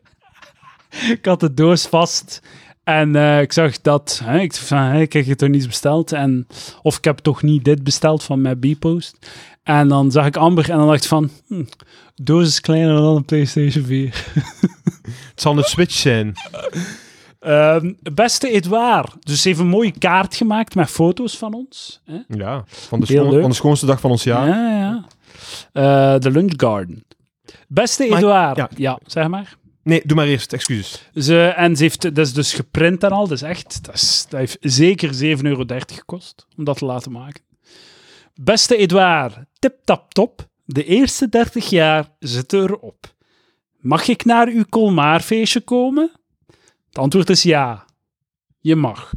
ik 1.16 1.24
had 1.24 1.40
de 1.40 1.54
doos 1.54 1.86
vast. 1.86 2.42
En 2.84 3.16
eh, 3.16 3.40
ik 3.40 3.52
zag 3.52 3.80
dat... 3.80 4.20
Hè, 4.24 4.38
ik 4.40 4.54
van, 4.54 4.92
ik 4.94 5.12
heb 5.12 5.36
toch 5.36 5.48
niets 5.48 5.66
besteld. 5.66 6.12
En, 6.12 6.46
of 6.82 6.96
ik 6.98 7.04
heb 7.04 7.18
toch 7.18 7.42
niet 7.42 7.64
dit 7.64 7.82
besteld 7.84 8.22
van 8.22 8.40
mijn 8.40 8.58
B-post. 8.58 9.18
En 9.62 9.88
dan 9.88 10.10
zag 10.10 10.26
ik 10.26 10.36
Amber 10.36 10.70
en 10.70 10.76
dan 10.78 10.86
dacht 10.86 11.02
ik 11.02 11.08
van... 11.08 11.30
Hm, 11.48 11.64
doos 12.14 12.46
is 12.48 12.60
kleiner 12.60 12.94
dan 12.96 13.16
een 13.16 13.24
PlayStation 13.24 13.84
4. 13.84 14.24
Het 15.30 15.40
zal 15.40 15.56
een 15.58 15.64
Switch 15.64 15.94
zijn. 15.94 16.32
Ehm, 17.40 17.92
beste 18.12 18.50
Edouard. 18.50 19.14
Dus 19.20 19.42
ze 19.42 19.48
heeft 19.48 19.60
een 19.60 19.66
mooie 19.68 19.92
kaart 19.98 20.36
gemaakt 20.36 20.74
met 20.74 20.90
foto's 20.90 21.38
van 21.38 21.54
ons. 21.54 22.00
Hè? 22.04 22.18
Ja, 22.28 22.64
van 22.66 23.00
de, 23.00 23.06
Heel 23.08 23.18
schoon- 23.20 23.30
leuk. 23.32 23.40
van 23.40 23.50
de 23.50 23.56
schoonste 23.56 23.86
dag 23.86 24.00
van 24.00 24.10
ons 24.10 24.22
jaar. 24.22 24.48
Ja, 24.48 24.78
ja. 24.78 25.04
Eh, 26.14 26.20
De 26.20 26.30
Lunch 26.30 26.52
Garden. 26.56 27.04
Beste 27.68 28.04
Edouard. 28.04 28.56
ja. 28.56 28.68
Ja. 28.76 28.98
zeg 29.06 29.28
maar. 29.28 29.56
Nee, 29.84 30.02
doe 30.04 30.16
maar 30.16 30.26
eerst, 30.26 30.52
excuses. 30.52 31.10
Ze, 31.14 31.46
en 31.46 31.76
ze 31.76 31.82
heeft, 31.82 32.02
dat 32.02 32.26
is 32.26 32.32
dus 32.32 32.52
geprint 32.52 33.02
en 33.02 33.10
al. 33.10 33.28
Dus 33.28 33.42
echt, 33.42 33.84
dat, 33.84 33.94
is, 33.94 34.26
dat 34.28 34.40
heeft 34.40 34.56
zeker 34.60 35.36
7,30 35.36 35.42
euro 35.42 35.64
gekost 35.86 36.46
om 36.56 36.64
dat 36.64 36.78
te 36.78 36.84
laten 36.84 37.12
maken. 37.12 37.42
Beste 38.34 38.76
Edouard, 38.76 39.36
tip 39.58 39.74
tap 39.84 40.14
top. 40.14 40.48
De 40.64 40.84
eerste 40.84 41.28
30 41.28 41.68
jaar 41.70 42.08
zitten 42.18 42.60
erop. 42.62 43.14
Mag 43.78 44.08
ik 44.08 44.24
naar 44.24 44.48
uw 44.48 44.64
Colmaarfeestje 44.68 45.60
komen? 45.60 46.10
Het 46.86 46.98
antwoord 46.98 47.30
is 47.30 47.42
ja. 47.42 47.84
Je 48.60 48.76
mag. 48.76 49.12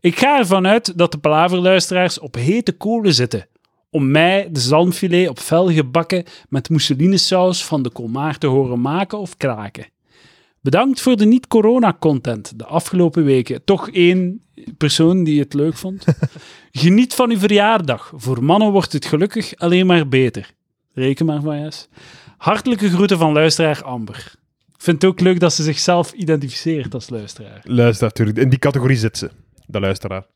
Ik 0.00 0.18
ga 0.18 0.38
ervan 0.38 0.66
uit 0.66 0.98
dat 0.98 1.12
de 1.12 1.18
palaverluisteraars 1.18 2.18
op 2.18 2.34
hete 2.34 2.72
kolen 2.72 3.14
zitten 3.14 3.48
om 3.94 4.10
mij 4.10 4.48
de 4.50 4.60
zalmfilet 4.60 5.28
op 5.28 5.38
vel 5.40 5.70
gebakken 5.70 6.24
met 6.48 6.68
mousseline-saus 6.68 7.64
van 7.64 7.82
de 7.82 7.92
Colmar 7.92 8.38
te 8.38 8.46
horen 8.46 8.80
maken 8.80 9.18
of 9.18 9.36
kraken. 9.36 9.86
Bedankt 10.60 11.00
voor 11.00 11.16
de 11.16 11.24
niet-corona-content 11.24 12.58
de 12.58 12.64
afgelopen 12.64 13.24
weken. 13.24 13.64
Toch 13.64 13.90
één 13.90 14.42
persoon 14.76 15.24
die 15.24 15.40
het 15.40 15.54
leuk 15.54 15.76
vond. 15.76 16.04
Geniet 16.72 17.14
van 17.14 17.30
uw 17.30 17.38
verjaardag. 17.38 18.12
Voor 18.16 18.44
mannen 18.44 18.72
wordt 18.72 18.92
het 18.92 19.04
gelukkig 19.04 19.56
alleen 19.56 19.86
maar 19.86 20.08
beter. 20.08 20.50
Reken 20.94 21.26
maar 21.26 21.40
van 21.40 21.60
yes. 21.60 21.88
Hartelijke 22.36 22.88
groeten 22.88 23.18
van 23.18 23.32
luisteraar 23.32 23.82
Amber. 23.82 24.32
Ik 24.74 24.82
vind 24.82 25.02
het 25.02 25.10
ook 25.10 25.20
leuk 25.20 25.40
dat 25.40 25.52
ze 25.52 25.62
zichzelf 25.62 26.12
identificeert 26.12 26.94
als 26.94 27.10
luisteraar. 27.10 27.60
Luister, 27.62 28.06
natuurlijk. 28.06 28.38
In 28.38 28.48
die 28.48 28.58
categorie 28.58 28.96
zit 28.96 29.18
ze, 29.18 29.30
de 29.66 29.80
luisteraar. 29.80 30.26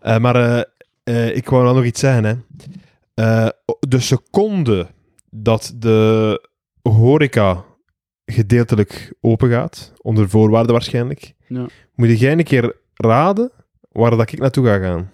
Eh, 0.00 0.18
maar 0.18 0.36
eh, 0.36 0.62
eh, 1.04 1.36
ik 1.36 1.48
wou 1.48 1.64
wel 1.64 1.74
nog 1.74 1.84
iets 1.84 2.00
zeggen. 2.00 2.24
Hè. 2.24 2.34
Eh, 3.14 3.48
de 3.88 4.00
seconde 4.00 4.86
dat 5.30 5.72
de 5.76 6.48
horeca 6.82 7.64
gedeeltelijk 8.26 9.14
open 9.20 9.50
gaat, 9.50 9.92
onder 10.00 10.28
voorwaarden 10.28 10.72
waarschijnlijk, 10.72 11.34
Ja. 11.48 11.66
moet 11.94 12.18
jij 12.20 12.32
een 12.32 12.44
keer 12.44 12.76
raden 12.94 13.50
waar 13.92 14.10
dat 14.10 14.32
ik 14.32 14.38
naartoe 14.38 14.66
ga 14.66 14.78
gaan. 14.78 15.10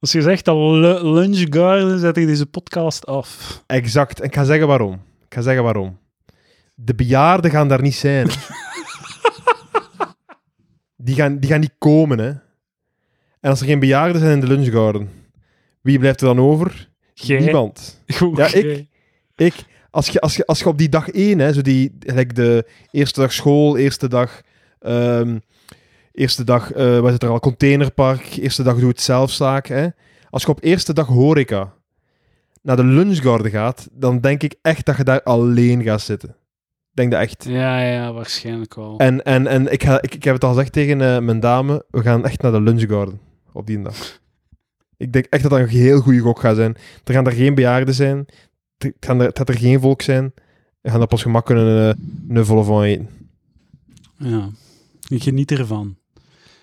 Als 0.00 0.12
je 0.12 0.22
zegt 0.22 0.44
dat 0.44 0.56
Lu- 0.56 1.08
Lunch 1.12 1.46
Garden, 1.50 1.98
zet 1.98 2.16
ik 2.16 2.26
deze 2.26 2.46
podcast 2.46 3.06
af. 3.06 3.62
Exact. 3.66 4.20
En 4.20 4.26
ik 4.26 4.34
ga 4.34 4.44
zeggen 4.44 4.66
waarom. 4.66 4.92
Ik 5.26 5.34
ga 5.34 5.40
zeggen 5.40 5.62
waarom. 5.64 5.98
De 6.74 6.94
bejaarden 6.94 7.50
gaan 7.50 7.68
daar 7.68 7.82
niet 7.82 7.94
zijn. 7.94 8.28
die, 10.96 11.14
gaan, 11.14 11.38
die 11.38 11.50
gaan 11.50 11.60
niet 11.60 11.74
komen, 11.78 12.18
hè. 12.18 12.32
En 13.44 13.50
als 13.50 13.60
er 13.60 13.66
geen 13.66 13.78
bejaarden 13.78 14.20
zijn 14.20 14.32
in 14.32 14.40
de 14.40 14.46
lunchgarden, 14.46 15.10
wie 15.80 15.98
blijft 15.98 16.20
er 16.20 16.26
dan 16.26 16.40
over? 16.40 16.88
Jij? 17.14 17.38
Niemand. 17.38 18.02
Goed, 18.14 18.36
Ja, 18.36 18.54
ik-. 18.54 18.86
Ik, 19.36 19.54
als 19.90 20.08
je, 20.08 20.20
als 20.20 20.36
je, 20.36 20.46
als 20.46 20.58
je 20.58 20.68
op 20.68 20.78
die 20.78 20.88
dag 20.88 21.08
één, 21.08 21.38
hè, 21.38 21.52
zo 21.52 21.60
die, 21.60 21.96
gelijk 21.98 22.34
de 22.34 22.66
eerste 22.90 23.20
dag 23.20 23.32
school, 23.32 23.76
eerste 23.76 24.08
dag, 24.08 24.40
ehm, 24.80 25.38
eerste 26.12 26.44
dag, 26.44 26.68
wat 26.68 27.06
is 27.06 27.12
het 27.12 27.22
er 27.22 27.28
al, 27.28 27.40
containerpark, 27.40 28.36
eerste 28.36 28.62
dag 28.62 28.78
doe 28.78 28.88
het 28.88 29.00
zelfzaak, 29.00 29.66
hè. 29.66 29.88
Als 30.30 30.42
je 30.42 30.48
op 30.48 30.62
eerste 30.62 30.92
dag 30.92 31.06
horeca 31.06 31.72
naar 32.62 32.76
de 32.76 32.84
lunchgarden 32.84 33.50
gaat, 33.50 33.88
dan 33.92 34.20
denk 34.20 34.42
ik 34.42 34.54
echt 34.62 34.86
dat 34.86 34.96
je 34.96 35.04
daar 35.04 35.22
alleen 35.22 35.82
gaat 35.82 36.02
zitten. 36.02 36.28
Ik 36.28 36.96
denk 37.00 37.10
dat 37.10 37.20
echt. 37.20 37.44
Ja, 37.48 37.80
ja, 37.80 38.12
waarschijnlijk 38.12 38.74
wel. 38.74 38.98
En, 38.98 39.24
en, 39.24 39.46
en 39.46 39.72
ik, 39.72 39.82
ga, 39.82 40.02
ik, 40.02 40.14
ik 40.14 40.24
heb 40.24 40.34
het 40.34 40.44
al 40.44 40.50
gezegd 40.50 40.72
tegen 40.72 41.00
eh, 41.00 41.18
mijn 41.18 41.40
dame, 41.40 41.84
we 41.90 42.02
gaan 42.02 42.24
echt 42.24 42.42
naar 42.42 42.52
de 42.52 42.60
lunchgarden 42.60 43.32
op 43.54 43.66
die 43.66 43.82
dag. 43.82 44.20
Ik 44.96 45.12
denk 45.12 45.24
echt 45.24 45.42
dat 45.42 45.50
dat 45.50 45.60
een 45.60 45.68
heel 45.68 46.00
goede 46.00 46.18
gok 46.18 46.40
gaat 46.40 46.56
zijn. 46.56 46.76
Er 47.04 47.14
gaan 47.14 47.26
er 47.26 47.32
geen 47.32 47.54
bejaarden 47.54 47.94
zijn, 47.94 48.26
er 48.78 48.92
gaan 49.00 49.20
er, 49.20 49.32
dat 49.32 49.48
er 49.48 49.58
geen 49.58 49.80
volk 49.80 50.02
zijn. 50.02 50.32
We 50.80 50.90
gaan 50.90 51.02
op 51.02 51.12
ons 51.12 51.22
gemak 51.22 51.46
kunnen 51.46 51.96
eh, 51.96 52.36
een 52.36 52.46
volle 52.46 52.64
van 52.64 52.82
eten. 52.82 53.08
Ja, 54.18 54.50
ik 55.08 55.22
geniet 55.22 55.50
ervan. 55.50 55.96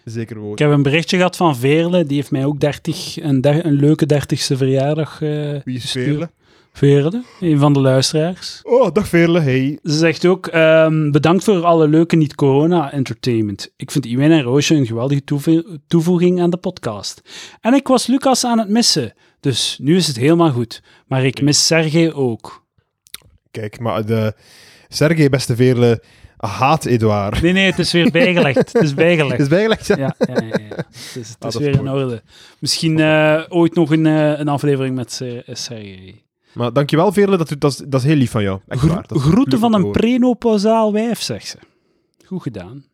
Zeker 0.06 0.52
Ik 0.52 0.60
heb 0.60 0.72
een 0.72 0.84
berichtje 0.84 1.18
gehad 1.18 1.36
van 1.36 1.56
Veerle, 1.56 2.06
die 2.06 2.16
heeft 2.16 2.32
mij 2.32 2.46
ook 2.46 2.60
30, 2.60 3.22
een, 3.22 3.68
een 3.68 3.74
leuke 3.74 4.06
dertigste 4.06 4.58
verjaardag 4.58 5.22
eh 5.22 5.62
Wie 5.64 5.76
is. 5.76 5.92
Veerle? 5.92 6.30
Veerle, 6.74 7.24
een 7.40 7.60
van 7.60 7.74
de 7.74 7.80
luisteraars. 7.80 8.60
Oh, 8.64 8.92
dag 8.94 9.08
Veerle, 9.08 9.40
hey. 9.40 9.80
Ze 9.84 9.92
zegt 9.98 10.26
ook, 10.26 10.48
ehm, 10.48 11.12
bedankt 11.12 11.44
voor 11.44 11.64
alle 11.66 11.88
leuke 11.88 12.16
niet-corona-entertainment. 12.16 13.74
Ik 13.76 13.92
vind 13.92 14.06
Iwijn 14.06 14.32
en 14.32 14.42
Roosje 14.42 14.76
een 14.76 14.86
geweldige 14.86 15.24
toevoeging 15.88 16.42
aan 16.42 16.50
de 16.50 16.58
podcast. 16.58 17.22
En 17.62 17.74
ik 17.74 17.88
was 17.88 18.08
Lucas 18.08 18.46
aan 18.46 18.60
het 18.60 18.70
missen, 18.70 19.14
dus 19.40 19.78
nu 19.82 19.96
is 19.96 20.08
het 20.08 20.16
helemaal 20.18 20.52
goed. 20.52 20.82
Maar 21.08 21.26
ik 21.26 21.42
mis 21.42 21.66
Sergej 21.68 22.12
ook. 22.14 22.66
Kijk, 23.52 23.80
maar 23.80 24.06
de 24.06 24.34
Sergej, 24.88 25.30
beste 25.30 25.56
Veerle, 25.56 26.04
haat 26.38 26.86
Edouard. 26.86 27.42
Nee, 27.42 27.52
nee, 27.54 27.66
het 27.66 27.80
is 27.80 27.92
weer 27.92 28.12
bijgelegd. 28.12 28.74
Het 28.74 28.84
is 28.84 28.94
bijgelegd. 28.94 29.40
Is 29.40 29.48
bijgelegd, 29.48 29.88
ja. 29.88 29.96
Ja, 29.98 30.16
ja. 30.28 30.42
Het 30.76 31.16
is, 31.20 31.30
het 31.30 31.36
Ah, 31.40 31.50
is 31.50 31.56
weer 31.56 31.74
in 31.80 31.90
orde. 31.90 32.22
Misschien 32.60 33.00
eh, 33.00 33.42
ooit 33.50 33.76
nog 33.76 33.92
een, 33.92 34.06
eh, 34.06 34.40
een 34.40 34.48
aflevering 34.48 34.96
met 34.96 35.12
Ser- 35.12 35.44
Sergej. 35.48 36.24
Maar 36.54 36.74
dankjewel 36.74 37.12
Veerle, 37.12 37.38
dat, 37.38 37.56
dat, 37.58 37.72
is, 37.72 37.78
dat 37.78 38.02
is 38.02 38.08
heel 38.08 38.16
lief 38.16 38.32
van 38.32 38.44
jou. 38.44 38.60
Echt 38.68 38.88
waar. 38.88 39.06
Groeten 39.08 39.60
van 39.60 39.74
een 39.74 39.92
prenopausaal 39.92 40.94
wijf, 40.94 41.22
zegt 41.22 41.48
ze. 41.48 41.58
Goed 42.26 42.42
gedaan. 42.42 42.86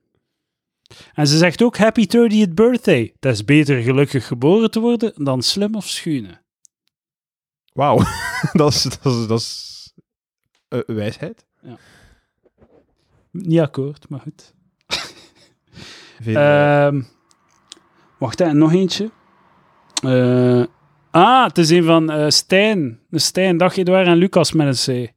En 1.14 1.28
ze 1.28 1.38
zegt 1.38 1.62
ook 1.62 1.78
happy 1.78 2.06
30th 2.06 2.54
birthday. 2.54 3.14
Het 3.20 3.34
is 3.34 3.46
beter 3.46 3.82
gelukkig 3.82 4.28
geboren 4.28 4.72
te 4.72 4.80
worden 4.80 5.14
dan 5.16 5.42
slim 5.42 5.76
of 5.76 5.88
schuine. 5.88 6.42
Wauw, 7.74 7.98
dat 8.54 8.74
is, 8.74 8.84
dat 8.84 9.14
is, 9.14 9.28
dat 9.28 9.40
is 9.40 9.94
eh, 10.68 10.80
wijsheid. 10.86 11.46
Niet 13.32 13.60
akkoord, 13.60 14.10
maar 14.10 14.20
goed. 14.20 14.54
Ehm, 16.26 17.02
wacht, 18.18 18.42
en 18.42 18.58
nog 18.58 18.74
eentje. 18.74 19.12
Eh, 20.04 20.64
ah, 21.12 21.48
het 21.48 21.58
is 21.58 21.70
een 21.70 21.84
van 21.84 22.12
eh, 22.12 22.26
Stijn. 22.30 23.00
Stijn, 23.12 23.58
dag 23.58 23.78
Edouard 23.78 24.08
en 24.08 24.18
Lucas 24.18 24.52
met 24.52 24.88
een 24.88 25.06
C. 25.06 25.12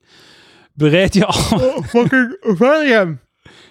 Bereid 0.73 1.15
je 1.15 1.25
al... 1.27 1.59
Oh, 1.59 1.85
fucking 1.87 2.37
William. 2.59 3.19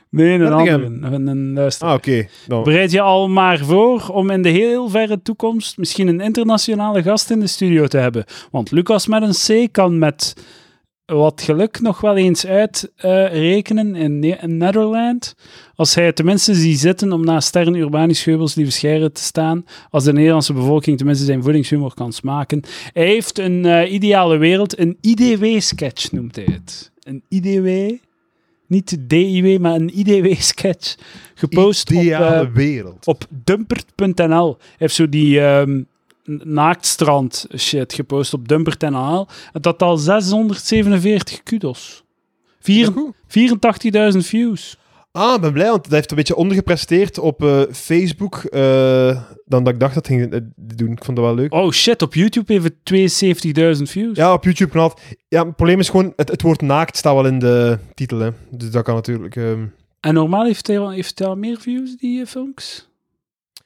Nee, 0.09 0.39
een 0.39 0.53
andere. 0.53 0.86
Een, 0.86 1.28
een 1.28 1.53
luisteraar. 1.53 1.91
Ah, 1.91 1.97
oké. 1.97 2.28
Nou, 2.47 2.63
Bereid 2.63 2.91
je 2.91 3.01
al 3.01 3.30
maar 3.30 3.57
voor 3.57 4.07
om 4.07 4.30
in 4.30 4.41
de 4.41 4.49
heel 4.49 4.89
verre 4.89 5.22
toekomst 5.22 5.78
misschien 5.78 6.07
een 6.07 6.22
internationale 6.22 7.03
gast 7.03 7.30
in 7.30 7.39
de 7.39 7.47
studio 7.47 7.88
te 7.88 7.97
hebben. 7.97 8.26
Want 8.51 8.72
Lucas 8.72 9.07
met 9.07 9.22
een 9.22 9.67
C 9.67 9.72
kan 9.72 9.97
met 9.97 10.34
wat 11.10 11.41
geluk 11.41 11.82
nog 11.82 12.01
wel 12.01 12.18
eens 12.18 12.45
uitrekenen 12.45 13.95
in, 13.95 14.20
Ne- 14.20 14.38
in 14.41 14.57
Nederland. 14.57 15.36
Als 15.76 15.95
hij 15.95 16.14
tenminste 16.14 16.53
ziet 16.53 16.80
zitten 16.80 17.12
om 17.12 17.26
naast 17.26 17.47
Stern 17.47 17.76
Urbanus 17.76 18.24
Geubels 18.24 18.55
lieve 18.55 18.72
Scheire 18.72 19.12
te 19.12 19.22
staan. 19.22 19.66
Als 19.89 20.03
de 20.03 20.14
Nederlandse 20.14 20.53
bevolking 20.53 20.97
tenminste 20.97 21.26
zijn 21.26 21.43
voedingshumor 21.43 21.93
kan 21.93 22.14
smaken. 22.14 22.62
Hij 22.93 23.05
heeft 23.05 23.39
een 23.39 23.66
eh, 23.66 23.93
ideale 23.93 24.38
wereld, 24.38 24.80
een 24.80 24.97
IDW-sketch 25.01 26.12
noemt 26.12 26.36
hij 26.36 26.47
het. 26.51 26.91
Een 26.99 27.24
IDW, 27.28 27.91
niet 28.68 28.97
DIW, 28.99 29.60
maar 29.60 29.76
een 29.76 29.99
IDW-sketch. 29.99 30.95
Gepost 31.34 31.89
op, 31.89 31.95
ideale 31.95 32.47
eh, 32.47 32.53
wereld. 32.53 33.07
op 33.07 33.26
dumpert.nl. 33.43 34.57
Hij 34.60 34.68
heeft 34.78 34.95
zo 34.95 35.10
die 35.10 35.41
ehm, 35.41 35.82
naaktstrand 36.43 37.47
shit 37.57 37.93
gepost 37.93 38.34
op 38.34 38.47
dumpert.nl. 38.47 39.27
En 39.53 39.61
dat 39.61 39.82
al 39.82 39.97
647 39.97 41.43
kudos. 41.43 42.03
Vier- 42.59 42.91
Goed. 42.91 43.13
84.000 44.13 44.17
views. 44.17 44.77
Ah, 45.11 45.36
ik 45.36 45.41
ben 45.41 45.53
blij, 45.53 45.69
want 45.69 45.84
dat 45.84 45.91
heeft 45.91 46.09
een 46.11 46.17
beetje 46.17 46.36
ondergepresteerd 46.36 47.17
op 47.19 47.43
eh, 47.43 47.61
Facebook 47.71 48.36
eh, 48.43 49.21
dan 49.45 49.63
dat 49.63 49.73
ik 49.73 49.80
dacht 49.80 49.93
dat 49.93 50.07
het 50.07 50.15
ging 50.17 50.34
eh, 50.34 50.39
doen. 50.55 50.91
Ik 50.91 51.03
vond 51.05 51.17
dat 51.17 51.25
wel 51.25 51.36
leuk. 51.36 51.53
Oh 51.53 51.71
shit, 51.71 52.01
op 52.01 52.13
YouTube 52.13 52.53
het 52.53 52.73
72.000 53.77 53.84
views. 53.84 54.17
Ja, 54.17 54.34
op 54.34 54.43
YouTube 54.43 54.71
kanaal. 54.71 54.99
Ja, 55.27 55.45
het 55.45 55.55
probleem 55.55 55.80
is 55.80 55.89
gewoon, 55.89 56.13
het, 56.15 56.30
het 56.30 56.41
woord 56.41 56.61
naakt 56.61 56.97
staat 56.97 57.13
wel 57.13 57.25
in 57.25 57.39
de 57.39 57.77
titel, 57.93 58.19
hè. 58.19 58.30
Dus 58.51 58.71
dat 58.71 58.84
kan 58.84 58.95
natuurlijk... 58.95 59.36
ehm, 59.36 59.65
En 59.99 60.13
normaal 60.13 60.45
heeft 60.45 60.67
hij, 60.67 60.80
al- 60.80 60.91
heeft 60.91 61.19
hij 61.19 61.27
al 61.27 61.36
meer 61.36 61.57
views, 61.59 61.95
die 61.97 62.25
films? 62.27 62.88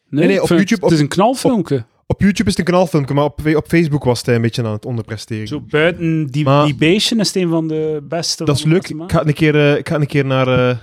Nee, 0.09 0.27
nee, 0.27 0.41
op 0.41 0.47
YouTube- 0.49 0.83
Het 0.83 0.91
is 0.93 0.99
een 0.99 1.07
knalfilmpje. 1.07 1.85
Op 2.07 2.21
YouTube 2.21 2.49
is 2.49 2.57
het 2.57 2.67
een 2.67 2.73
kanaalfilmpje, 2.73 3.13
maar 3.13 3.23
op, 3.23 3.41
op 3.55 3.67
Facebook 3.67 4.03
was 4.03 4.25
hij 4.25 4.35
een 4.35 4.41
beetje 4.41 4.63
aan 4.63 4.71
het 4.71 4.85
onderpresteren. 4.85 5.47
Zo 5.47 5.61
buiten 5.61 6.27
die, 6.27 6.43
Maar- 6.43 6.65
die 6.65 6.75
Beestje 6.75 7.15
is 7.15 7.27
het 7.27 7.35
een 7.35 7.49
van 7.49 7.67
de 7.67 8.03
beste. 8.09 8.45
dat 8.45 8.57
is 8.57 8.63
leuk. 8.63 8.87
Ik 8.89 9.11
ga 9.11 9.25
een 9.25 9.33
keer, 9.33 9.55
eh, 9.55 9.77
ik 9.77 9.89
ga 9.89 9.95
een 9.95 10.07
keer 10.07 10.25
naar... 10.25 10.47
eh, 10.47 10.77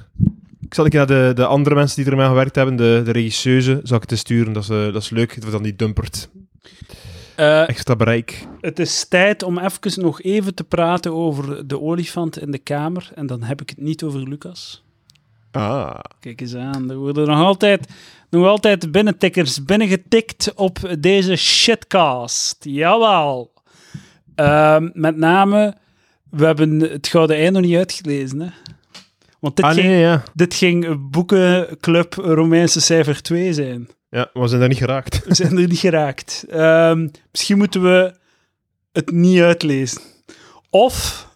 ik 0.61 0.75
zal 0.75 0.85
een 0.85 0.91
keer 0.91 1.07
naar 1.07 1.29
de, 1.29 1.33
de 1.35 1.47
andere 1.47 1.75
mensen 1.75 2.03
die 2.03 2.11
ermee 2.12 2.27
gewerkt 2.27 2.55
hebben, 2.57 2.77
de, 2.77 3.01
de 3.05 3.11
regisseuse, 3.11 3.81
zal 3.83 3.97
ik 4.03 4.11
het 4.11 4.18
sturen. 4.18 4.53
Dat 4.53 4.62
is, 4.62 4.68
eh, 4.68 4.85
dat 4.85 5.03
is 5.03 5.11
leuk. 5.11 5.51
Dan 5.51 5.62
die 5.62 5.77
dumpert. 5.77 6.29
Extra 7.37 7.97
bereik. 7.97 8.47
Het 8.61 8.79
is 8.79 9.07
tijd 9.09 9.43
om 9.43 9.59
even 9.59 10.03
nog 10.03 10.23
even 10.23 10.55
te 10.55 10.64
praten 10.64 11.14
over 11.14 11.66
de 11.68 11.81
olifant 11.81 12.41
in 12.41 12.51
de 12.51 12.59
kamer. 12.59 13.11
En 13.14 13.27
dan 13.27 13.43
heb 13.43 13.61
ik 13.62 13.68
het 13.71 13.81
niet 13.81 14.03
over 14.03 14.29
Lucas. 14.29 14.83
Ah. 15.51 15.98
Kijk 16.20 16.40
eens 16.40 16.55
aan, 16.55 16.90
er 16.90 16.96
worden 16.96 17.26
nog 17.26 17.38
altijd, 17.38 17.88
nog 18.30 18.46
altijd 18.46 18.92
binnentikkers 18.92 19.64
binnengetikt 19.64 20.55
op 20.55 20.78
deze 20.98 21.36
shitcast. 21.36 22.57
Jawel. 22.64 23.53
Ehm, 24.34 24.88
met 24.92 25.16
name, 25.16 25.74
we 26.30 26.44
hebben 26.46 26.80
het 26.80 27.09
Gouden 27.09 27.36
Ei 27.36 27.51
nog 27.51 27.62
niet 27.62 27.76
uitgelezen. 27.76 28.40
Hè? 28.40 28.48
Want 29.40 29.57
dit, 29.57 29.64
Ah, 29.64 29.74
nee, 29.74 29.82
ging, 29.84 30.01
ja. 30.01 30.22
dit 30.34 30.55
ging 30.55 31.11
boekenclub 31.11 32.14
Romeinse 32.14 32.80
cijfer 32.80 33.22
2 33.22 33.53
zijn. 33.53 33.88
Ja, 34.11 34.30
we 34.32 34.48
zijn 34.48 34.61
daar 34.61 34.68
niet 34.68 34.78
geraakt. 34.78 35.24
We 35.26 35.34
zijn 35.34 35.59
er 35.59 35.68
niet 35.68 35.78
geraakt. 35.78 36.44
Ehm, 36.48 37.09
misschien 37.30 37.59
moeten 37.59 37.82
we 37.82 38.14
het 38.92 39.11
niet 39.11 39.40
uitlezen. 39.40 40.01
Of 40.70 41.26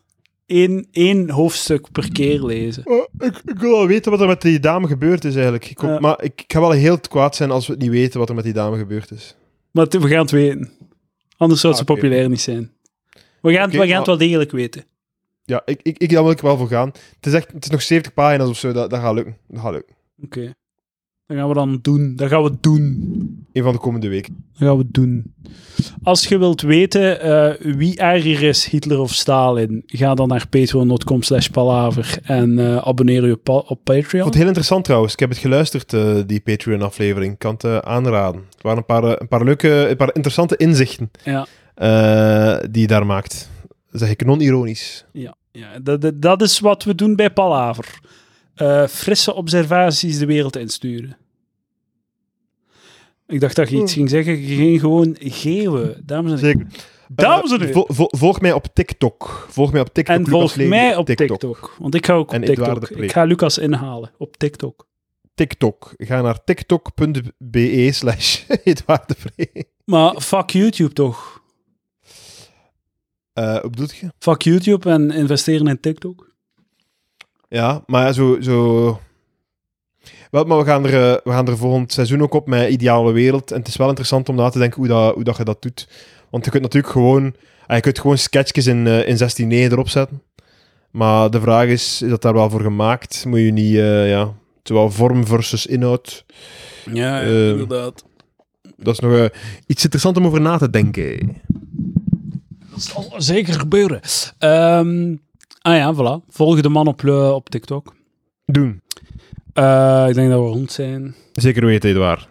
één, 0.46 0.88
één 0.90 1.30
hoofdstuk 1.30 1.90
per 1.92 2.12
keer 2.12 2.42
lezen. 2.44 2.86
Oh, 2.86 3.04
ik, 3.18 3.40
ik 3.44 3.58
wil 3.58 3.70
wel 3.70 3.86
weten 3.86 4.10
wat 4.10 4.20
er 4.20 4.26
met 4.26 4.42
die 4.42 4.60
dame 4.60 4.86
gebeurd 4.86 5.24
is, 5.24 5.34
eigenlijk. 5.34 5.70
Ik 5.70 5.80
Ja. 5.80 6.00
Maar 6.00 6.22
ik, 6.22 6.40
ik 6.40 6.52
ga 6.52 6.60
wel 6.60 6.70
heel 6.70 6.98
kwaad 7.00 7.36
zijn 7.36 7.50
als 7.50 7.66
we 7.66 7.74
niet 7.78 7.90
weten 7.90 8.18
wat 8.18 8.28
er 8.28 8.34
met 8.34 8.44
die 8.44 8.52
dame 8.52 8.78
gebeurd 8.78 9.10
is. 9.10 9.36
Maar 9.70 9.86
we 9.88 10.08
gaan 10.08 10.18
het 10.18 10.30
weten. 10.30 10.72
Anders 11.36 11.60
zou 11.60 11.72
het 11.72 11.82
Ah, 11.82 11.88
zo 11.88 11.94
populair 11.94 12.28
niet 12.28 12.40
zijn. 12.40 12.72
We 13.40 13.52
gaan, 13.52 13.70
we 13.70 13.76
gaan 13.76 13.88
maar- 13.88 13.96
het 13.96 14.06
wel 14.06 14.16
degelijk 14.18 14.50
weten. 14.50 14.84
Ja, 15.44 15.62
ik, 15.64 15.80
ik, 15.82 15.98
ik, 15.98 16.10
daar 16.10 16.22
wil 16.22 16.32
ik 16.32 16.40
wel 16.40 16.56
voor 16.56 16.68
gaan. 16.68 16.88
Het 17.16 17.26
is, 17.26 17.32
echt, 17.32 17.52
het 17.52 17.64
is 17.64 17.70
nog 17.70 17.82
70 17.82 18.14
pagina's 18.14 18.48
of 18.48 18.58
zo, 18.58 18.72
dat, 18.72 18.90
dat 18.90 19.00
gaat 19.00 19.14
lukken. 19.14 19.36
Dat 19.48 19.60
gaat 19.60 19.72
lukken. 19.72 19.94
Oké. 20.22 20.54
Dat 21.26 21.36
gaan 21.36 21.48
we 21.48 21.54
dan 21.54 21.78
doen. 21.82 22.16
Dat 22.16 22.28
gaan 22.28 22.42
we 22.42 22.52
doen. 22.60 23.46
Een 23.52 23.62
van 23.62 23.72
de 23.72 23.78
komende 23.78 24.08
weken. 24.08 24.44
Dat 24.58 24.68
gaan 24.68 24.76
we 24.76 24.84
doen. 24.90 25.34
Als 26.02 26.26
je 26.26 26.38
wilt 26.38 26.60
weten 26.60 27.20
eh, 27.20 27.74
wie 27.76 27.96
erger 27.98 28.42
is, 28.42 28.64
Hitler 28.66 28.98
of 29.00 29.12
Stalin, 29.12 29.82
ga 29.86 30.14
dan 30.14 30.28
naar 30.28 30.46
patreon.com 30.48 31.22
slash 31.22 31.46
palaver 31.48 32.18
en 32.22 32.58
eh, 32.58 32.76
abonneer 32.76 33.26
je 33.26 33.36
pa- 33.36 33.52
op 33.52 33.70
Ik 33.78 33.82
Patreon. 33.84 34.04
vond 34.10 34.24
het 34.24 34.34
heel 34.34 34.46
interessant 34.46 34.84
trouwens. 34.84 35.12
Ik 35.12 35.18
heb 35.20 35.28
het 35.28 35.38
geluisterd, 35.38 35.92
eh, 35.92 36.14
die 36.26 36.40
Patreon-aflevering. 36.40 37.32
Ik 37.32 37.38
kan 37.38 37.54
het 37.58 37.84
aanraden. 37.84 38.40
Er 38.40 38.46
waren 38.62 38.78
een 38.78 38.84
paar, 38.86 39.20
een 39.20 39.28
paar 39.28 39.44
leuke, 39.44 39.88
een 39.88 39.96
paar 39.96 40.14
interessante 40.14 40.56
inzichten 40.56 41.10
Ja. 41.24 41.46
die 42.70 42.80
je 42.80 42.86
daar 42.86 43.06
maakt. 43.06 43.50
Dat 43.90 44.00
zeg 44.00 44.10
ik 44.10 44.24
non-ironisch. 44.24 45.04
Ja, 45.12 45.34
ja 45.52 45.78
dat, 45.82 46.12
dat 46.14 46.42
is 46.42 46.60
wat 46.60 46.84
we 46.84 46.94
doen 46.94 47.16
bij 47.16 47.30
Palaver. 47.30 47.98
Eh, 48.54 48.86
frisse 48.86 49.34
observaties 49.34 50.18
de 50.18 50.26
wereld 50.26 50.56
insturen. 50.56 51.16
Ik 53.26 53.40
dacht 53.40 53.56
dat 53.56 53.70
je 53.70 53.76
iets 53.82 53.92
ging 53.92 54.10
zeggen. 54.10 54.40
Je 54.40 54.54
ging 54.56 54.80
gewoon 54.80 55.16
geeuwen. 55.20 56.02
Dames 56.06 56.32
en 56.32 56.38
heren. 56.46 56.66
Zeker. 56.68 56.86
Dames 57.08 57.50
en 57.50 57.60
Eh, 57.60 57.66
heren. 57.66 57.74
vo- 57.74 57.94
vo- 57.94 58.08
volg 58.18 58.40
mij 58.40 58.52
op 58.52 58.66
TikTok. 58.72 59.46
Volg 59.50 59.72
mij 59.72 59.80
op 59.80 59.88
TikTok. 59.94 60.14
en 60.16 60.22
Lucas 60.22 60.38
volg 60.40 60.54
Lely 60.54 60.68
mij 60.68 60.96
op 60.96 61.06
TikTok. 61.06 61.74
Want 61.78 61.94
ik 61.94 62.06
ga 62.06 62.12
ook 62.14 62.28
op 62.28 62.34
En 62.34 62.44
TikTok. 62.44 62.88
Ik 62.90 63.12
ga 63.12 63.24
Lucas 63.24 63.58
inhalen 63.58 64.10
op 64.18 64.36
TikTok. 64.36 64.86
TikTok. 65.34 65.92
Ga 65.96 66.20
naar 66.20 66.44
tiktok.be 66.44 67.88
slash. 67.92 68.42
Maar 69.84 70.20
fuck 70.20 70.50
YouTube 70.50 70.92
toch? 70.92 71.42
Eh, 73.32 73.56
hoe 73.60 73.70
bedoel 73.70 73.86
je? 74.00 74.12
Fuck 74.18 74.42
YouTube 74.42 74.90
en 74.90 75.10
investeren 75.10 75.66
in 75.66 75.80
TikTok. 75.80 76.33
Ja, 77.54 77.82
maar 77.86 78.04
ja, 78.06 78.12
zo... 78.12 78.36
zo... 78.40 79.00
Wel, 80.30 80.44
maar 80.44 80.58
we 80.58 80.64
gaan, 80.64 80.84
er, 80.86 80.94
eh, 80.94 81.20
we 81.24 81.30
gaan 81.30 81.46
er 81.48 81.56
volgend 81.56 81.92
seizoen 81.92 82.22
ook 82.22 82.34
op 82.34 82.46
met 82.46 82.70
Ideale 82.70 83.12
Wereld. 83.12 83.50
En 83.50 83.58
het 83.58 83.68
is 83.68 83.76
wel 83.76 83.88
interessant 83.88 84.28
om 84.28 84.34
na 84.36 84.48
te 84.48 84.58
denken 84.58 84.78
hoe, 84.78 84.88
dat, 84.88 85.14
hoe 85.14 85.24
dat 85.24 85.36
je 85.36 85.44
dat 85.44 85.62
doet. 85.62 85.88
Want 86.30 86.44
je 86.44 86.50
kunt 86.50 86.62
natuurlijk 86.62 86.92
gewoon... 86.92 87.34
ah, 87.66 87.76
je 87.76 87.82
kunt 87.82 87.98
gewoon 87.98 88.18
sketchjes 88.18 88.66
in, 88.66 88.86
eh, 88.86 89.08
in 89.08 89.18
16.9 89.18 89.72
erop 89.72 89.88
zetten. 89.88 90.22
Maar 90.90 91.30
de 91.30 91.40
vraag 91.40 91.66
is, 91.66 92.02
is 92.02 92.08
dat 92.10 92.22
daar 92.22 92.34
wel 92.34 92.50
voor 92.50 92.60
gemaakt? 92.60 93.24
Moet 93.26 93.40
je 93.40 93.52
niet... 93.52 93.76
eh 93.76 94.08
ja, 94.08 94.32
zowel 94.62 94.90
vorm 94.90 95.26
versus 95.26 95.66
inhoud. 95.66 96.24
Ja, 96.92 97.20
Ehm, 97.22 97.48
inderdaad. 97.48 98.04
Dat 98.76 98.94
is 98.94 99.00
nog 99.00 99.28
iets 99.66 99.82
interessants 99.84 100.18
om 100.18 100.26
over 100.26 100.40
na 100.40 100.58
te 100.58 100.70
denken. 100.70 101.36
Dat 102.70 102.82
zal 102.82 103.14
zeker 103.16 103.54
gebeuren. 103.54 104.00
Ehm, 104.38 105.14
ah 105.64 105.76
ja, 105.76 105.94
voilà. 105.94 106.24
Volg 106.28 106.60
de 106.60 106.68
man 106.68 106.86
op, 106.86 107.04
eh, 107.04 107.30
op 107.30 107.48
TikTok. 107.48 107.94
Doen. 108.44 108.82
Eh, 109.52 110.06
ik 110.08 110.14
denk 110.14 110.30
dat 110.30 110.40
we 110.40 110.46
rond 110.46 110.72
zijn. 110.72 111.14
Zeker 111.32 111.66
weten, 111.66 111.90
Edouard. 111.90 112.28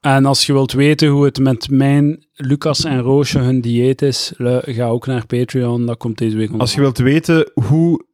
En 0.00 0.24
als 0.24 0.46
je 0.46 0.52
wilt 0.52 0.72
weten 0.72 1.08
hoe 1.08 1.24
het 1.24 1.38
met 1.38 1.70
mijn, 1.70 2.26
Lucas 2.32 2.84
en 2.84 3.00
Roosje 3.00 3.38
hun 3.38 3.60
dieet 3.60 4.02
is, 4.02 4.32
ga 4.62 4.86
ook 4.86 5.06
naar 5.06 5.26
Patreon. 5.26 5.86
Dat 5.86 5.96
komt 5.96 6.18
deze 6.18 6.36
week 6.36 6.46
online. 6.46 6.62
Als 6.62 6.74
je 6.74 6.80
wilt 6.80 6.98
weten 6.98 7.50
hoe 7.54 8.04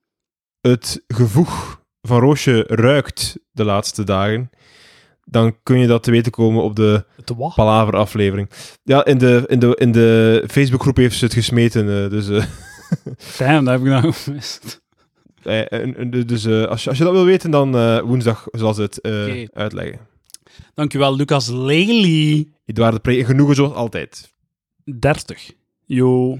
het 0.60 1.04
gevoeg 1.06 1.80
van 2.00 2.20
Roosje 2.20 2.64
ruikt 2.66 3.38
de 3.50 3.64
laatste 3.64 4.04
dagen, 4.04 4.50
dan 5.24 5.56
kun 5.62 5.78
je 5.78 5.86
dat 5.86 6.02
te 6.02 6.10
weten 6.10 6.32
komen 6.32 6.62
op 6.62 6.76
de? 6.76 7.04
Palaver-aflevering. 7.54 8.50
Ja, 8.82 9.04
in 9.04 9.18
de, 9.18 9.44
in 9.46 9.58
de, 9.58 9.76
in 9.76 9.92
de 9.92 10.44
Facebookgroep 10.46 10.96
heeft 10.96 11.16
ze 11.16 11.24
het 11.24 11.34
gesmeten. 11.34 12.04
eh, 12.04 12.10
dus 12.10 12.28
Damn, 13.38 13.64
dat 13.64 13.74
heb 13.74 13.80
ik 13.80 13.86
nou 14.02 14.12
gemist. 14.12 14.80
eh, 15.42 15.72
en- 15.72 15.96
en 15.96 16.10
dus 16.26 16.44
eh, 16.44 16.64
als, 16.64 16.82
je, 16.84 16.88
als 16.88 16.98
je 16.98 17.04
dat 17.04 17.12
wil 17.12 17.24
weten, 17.24 17.50
dan 17.50 17.76
eh, 17.76 18.00
woensdag 18.00 18.46
zal 18.50 18.74
ze 18.74 18.82
het 18.82 19.00
eh, 19.00 19.12
Oké. 19.22 19.46
uitleggen. 19.52 19.98
Dankjewel, 20.74 21.16
Lucas 21.16 21.48
Lely. 21.48 22.48
Edouard 22.66 22.94
de 22.94 23.00
Pre, 23.00 23.24
genoegen 23.24 23.54
zoals 23.54 23.72
altijd. 23.74 24.32
30. 24.84 25.50
Yo. 25.84 26.38